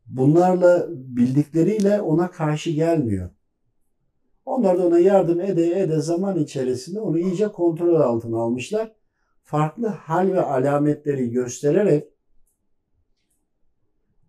bunlarla 0.06 0.88
bildikleriyle 0.90 2.02
ona 2.02 2.32
karşı 2.32 2.72
gelmiyor. 2.72 3.30
Onlar 4.48 4.78
da 4.78 4.88
ona 4.88 5.00
yardım 5.00 5.42
ede 5.42 5.82
ede 5.82 6.00
zaman 6.00 6.40
içerisinde 6.40 7.00
onu 7.00 7.20
iyice 7.20 7.48
kontrol 7.48 7.96
altına 7.96 8.38
almışlar. 8.38 8.96
Farklı 9.44 9.88
hal 9.88 10.32
ve 10.32 10.42
alametleri 10.42 11.30
göstererek 11.30 12.08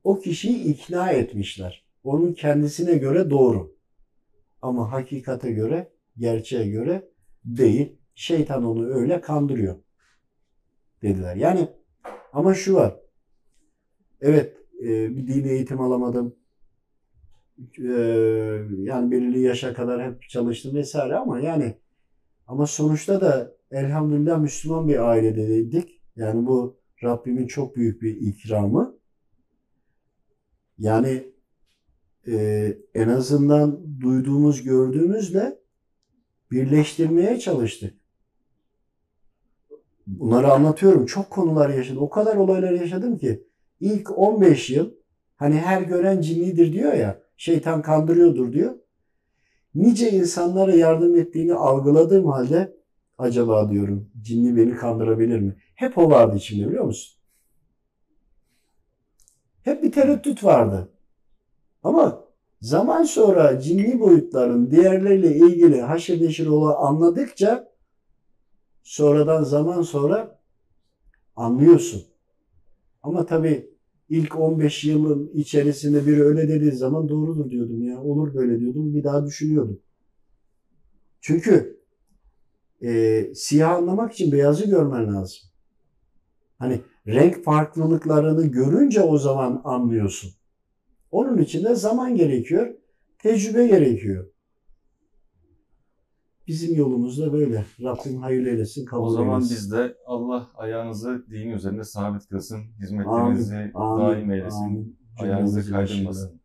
o 0.04 0.18
kişiyi 0.18 0.64
ikna 0.64 1.10
etmişler. 1.10 1.86
Onun 2.04 2.32
kendisine 2.32 2.94
göre 2.94 3.30
doğru. 3.30 3.76
Ama 4.62 4.92
hakikate 4.92 5.52
göre, 5.52 5.92
gerçeğe 6.16 6.68
göre 6.68 7.08
değil. 7.44 7.98
Şeytan 8.14 8.64
onu 8.64 8.86
öyle 8.94 9.20
kandırıyor. 9.20 9.76
Dediler. 11.02 11.36
Yani 11.36 11.68
ama 12.32 12.54
şu 12.54 12.74
var. 12.74 13.00
Evet 14.20 14.56
e, 14.82 15.16
bir 15.16 15.26
dini 15.26 15.48
eğitim 15.48 15.80
alamadım. 15.80 16.36
E, 17.78 17.92
yani 18.78 19.10
belirli 19.10 19.40
yaşa 19.40 19.74
kadar 19.74 20.10
hep 20.10 20.22
çalıştım 20.22 20.74
vesaire 20.74 21.16
ama 21.16 21.40
yani 21.40 21.74
ama 22.46 22.66
sonuçta 22.66 23.20
da 23.20 23.52
elhamdülillah 23.70 24.38
Müslüman 24.38 24.88
bir 24.88 25.08
ailedeydik. 25.08 26.00
Yani 26.16 26.46
bu 26.46 26.78
Rabbimin 27.02 27.46
çok 27.46 27.76
büyük 27.76 28.02
bir 28.02 28.16
ikramı. 28.16 28.98
Yani 30.78 31.32
e, 32.26 32.76
en 32.94 33.08
azından 33.08 34.00
duyduğumuz, 34.00 34.62
gördüğümüzle 34.62 35.58
birleştirmeye 36.50 37.38
çalıştık. 37.38 37.94
Bunları 40.06 40.52
anlatıyorum. 40.52 41.06
Çok 41.06 41.30
konular 41.30 41.70
yaşadım. 41.70 42.02
O 42.02 42.10
kadar 42.10 42.36
olaylar 42.36 42.72
yaşadım 42.72 43.18
ki 43.18 43.46
ilk 43.80 44.18
15 44.18 44.70
yıl 44.70 44.90
hani 45.36 45.54
her 45.54 45.82
gören 45.82 46.20
cinlidir 46.20 46.72
diyor 46.72 46.92
ya 46.92 47.27
şeytan 47.38 47.82
kandırıyordur 47.82 48.52
diyor. 48.52 48.74
Nice 49.74 50.10
insanlara 50.10 50.74
yardım 50.74 51.16
ettiğini 51.16 51.54
algıladığım 51.54 52.26
halde 52.26 52.76
acaba 53.18 53.70
diyorum 53.70 54.10
cinli 54.22 54.56
beni 54.56 54.76
kandırabilir 54.76 55.40
mi? 55.40 55.56
Hep 55.74 55.98
o 55.98 56.10
vardı 56.10 56.36
içimde 56.36 56.68
biliyor 56.68 56.84
musun? 56.84 57.18
Hep 59.62 59.82
bir 59.82 59.92
tereddüt 59.92 60.44
vardı. 60.44 60.88
Ama 61.82 62.24
zaman 62.60 63.02
sonra 63.02 63.60
cinli 63.60 64.00
boyutların 64.00 64.70
diğerleriyle 64.70 65.36
ilgili 65.36 65.80
haşır 65.80 66.20
neşir 66.20 66.46
olan 66.46 66.86
anladıkça 66.86 67.72
sonradan 68.82 69.42
zaman 69.42 69.82
sonra 69.82 70.40
anlıyorsun. 71.36 72.02
Ama 73.02 73.26
tabii 73.26 73.77
ilk 74.08 74.36
15 74.40 74.84
yılın 74.84 75.30
içerisinde 75.34 76.06
biri 76.06 76.24
öyle 76.24 76.48
dediği 76.48 76.72
zaman 76.72 77.08
doğrudur 77.08 77.50
diyordum 77.50 77.82
ya. 77.82 78.02
Olur 78.02 78.34
böyle 78.34 78.60
diyordum. 78.60 78.94
Bir 78.94 79.04
daha 79.04 79.26
düşünüyordum. 79.26 79.80
Çünkü 81.20 81.80
e, 82.82 83.24
siyah 83.34 83.70
anlamak 83.70 84.12
için 84.12 84.32
beyazı 84.32 84.66
görmen 84.66 85.14
lazım. 85.14 85.40
Hani 86.58 86.80
renk 87.06 87.44
farklılıklarını 87.44 88.46
görünce 88.46 89.00
o 89.00 89.18
zaman 89.18 89.60
anlıyorsun. 89.64 90.30
Onun 91.10 91.38
için 91.38 91.64
de 91.64 91.74
zaman 91.74 92.16
gerekiyor, 92.16 92.74
tecrübe 93.18 93.66
gerekiyor. 93.66 94.26
Bizim 96.48 96.74
yolumuz 96.76 97.20
da 97.20 97.32
böyle. 97.32 97.64
Rabbim 97.82 98.16
hayırlı 98.16 98.48
eylesin, 98.48 98.84
kabul 98.84 99.06
O 99.06 99.10
zaman 99.10 99.40
eylesin. 99.40 99.56
biz 99.56 99.72
de 99.72 99.94
Allah 100.06 100.48
ayağınızı 100.56 101.24
din 101.30 101.50
üzerinde 101.50 101.84
sabit 101.84 102.28
kılsın. 102.28 102.58
Hizmetlerinizi 102.80 103.70
Amin, 103.74 104.00
daim 104.00 104.30
eylesin. 104.30 104.64
amin. 104.64 104.98
Ayağınızı 105.20 105.62
Cümlemizin 105.62 105.94
kaydırmasın. 105.94 106.40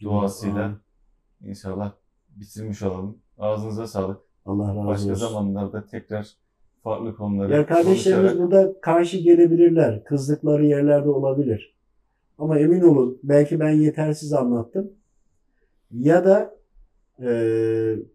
Duasıyla 0.00 0.64
Amin. 0.64 0.76
inşallah 1.50 1.92
bitirmiş 2.36 2.82
olalım. 2.82 3.18
Ağzınıza 3.38 3.86
sağlık. 3.86 4.20
Allah 4.46 4.68
razı 4.76 4.86
Başka 4.86 5.10
olsun. 5.10 5.28
zamanlarda 5.28 5.86
tekrar 5.86 6.32
farklı 6.82 7.16
konuları 7.16 7.52
Ya 7.52 7.66
kardeşlerimiz 7.66 8.04
konuşarak 8.32 8.38
burada 8.38 8.80
karşı 8.80 9.18
gelebilirler. 9.18 10.04
Kızdıkları 10.04 10.66
yerlerde 10.66 11.08
olabilir. 11.10 11.74
Ama 12.38 12.58
emin 12.58 12.80
olun 12.80 13.18
belki 13.22 13.60
ben 13.60 13.70
yetersiz 13.70 14.32
anlattım. 14.32 14.90
Ya 15.92 16.24
da 16.24 16.54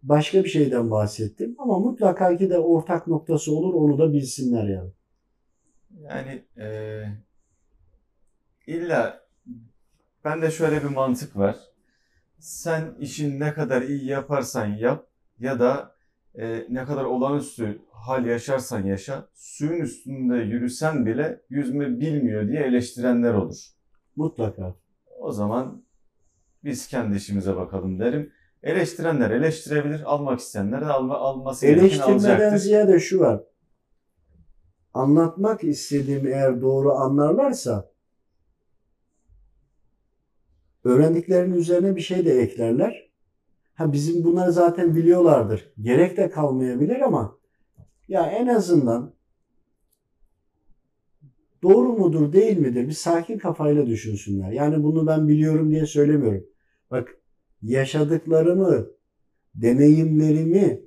başka 0.04 0.44
bir 0.44 0.50
şeyden 0.50 0.92
bahsettim. 0.92 1.56
Ama 1.58 1.80
mutlaka 1.80 2.38
ki 2.38 2.50
de 2.50 2.60
ortak 2.60 3.08
noktası 3.08 3.56
olur 3.56 3.74
onu 3.74 3.98
da 3.98 4.14
bilsinler 4.14 4.68
yani. 4.68 4.92
Yani 6.02 6.44
eee 6.58 7.18
illa 8.68 9.22
bende 10.26 10.52
şöyle 10.52 10.84
bir 10.84 10.90
mantık 10.90 11.38
var. 11.38 11.56
Sen 12.40 12.96
işin 13.00 13.40
ne 13.40 13.54
kadar 13.54 13.82
iyi 13.82 14.06
yaparsan 14.06 14.66
yap 14.66 15.08
ya 15.40 15.60
da 15.60 15.96
eee, 16.36 16.68
ne 16.70 16.86
kadar 16.86 17.04
olağanüstü 17.04 17.82
hal 17.92 18.26
yaşarsan 18.26 18.86
yaşa, 18.86 19.30
suyun 19.34 19.82
üstünde 19.82 20.36
yürüsen 20.38 21.06
bile 21.06 21.42
yüzme 21.50 22.00
bilmiyor 22.00 22.48
diye 22.48 22.62
eleştirenler 22.64 23.34
olur. 23.34 23.58
Mutlaka. 24.16 24.76
O 25.20 25.32
zaman 25.32 25.84
biz 26.64 26.88
kendi 26.88 27.18
işimize 27.18 27.56
bakalım 27.56 28.00
derim. 28.00 28.34
Eleştirenler 28.64 29.32
eleştirebilir, 29.32 30.02
almak 30.14 30.40
isteyenler 30.40 30.82
de 30.82 30.86
alma, 30.86 31.16
alması 31.18 31.66
gereken 31.66 31.84
Eleştirmeden 31.84 32.14
alacaktır. 32.14 32.58
ziyade 32.58 33.00
şu 33.00 33.20
var. 33.20 33.44
Anlatmak 34.94 35.64
istediğimi 35.64 36.30
eğer 36.30 36.62
doğru 36.62 36.92
anlarlarsa 36.94 37.92
öğrendiklerinin 40.84 41.56
üzerine 41.56 41.96
bir 41.96 42.02
şey 42.02 42.26
de 42.26 42.42
eklerler. 42.42 43.08
Ha 43.74 43.94
bizim 43.94 44.24
bunları 44.24 44.52
zaten 44.52 44.96
biliyorlardır. 44.96 45.74
Gerek 45.82 46.18
de 46.18 46.30
kalmayabilir 46.30 47.02
ama 47.02 47.38
ya 48.08 48.26
en 48.26 48.48
azından 48.48 49.14
doğru 51.64 51.94
mudur 51.94 52.34
değil 52.34 52.58
midir 52.58 52.88
bir 52.88 52.92
sakin 52.92 53.38
kafayla 53.38 53.86
düşünsünler. 53.88 54.52
Yani 54.52 54.84
bunu 54.84 55.08
ben 55.08 55.28
biliyorum 55.28 55.72
diye 55.72 55.86
söylemiyorum. 55.86 56.46
Bak 56.92 57.17
yaşadıklarımı, 57.62 58.88
deneyimlerimi 59.56 60.82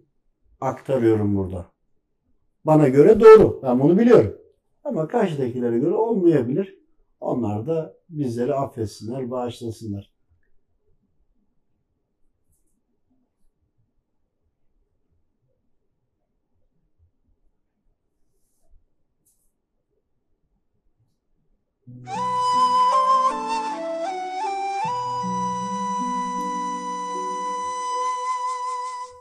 aktarıyorum 0.60 1.36
burada. 1.36 1.66
Bana 2.64 2.88
göre 2.88 3.20
doğru. 3.20 3.60
Ben 3.62 3.80
bunu 3.80 3.98
biliyorum. 3.98 4.36
Ama 4.84 5.08
karşıdakilere 5.08 5.78
göre 5.78 5.94
olmayabilir. 5.94 6.78
Onlar 7.20 7.66
da 7.66 7.96
bizleri 8.08 8.54
affetsinler, 8.54 9.30
bağışlasınlar. 9.30 10.09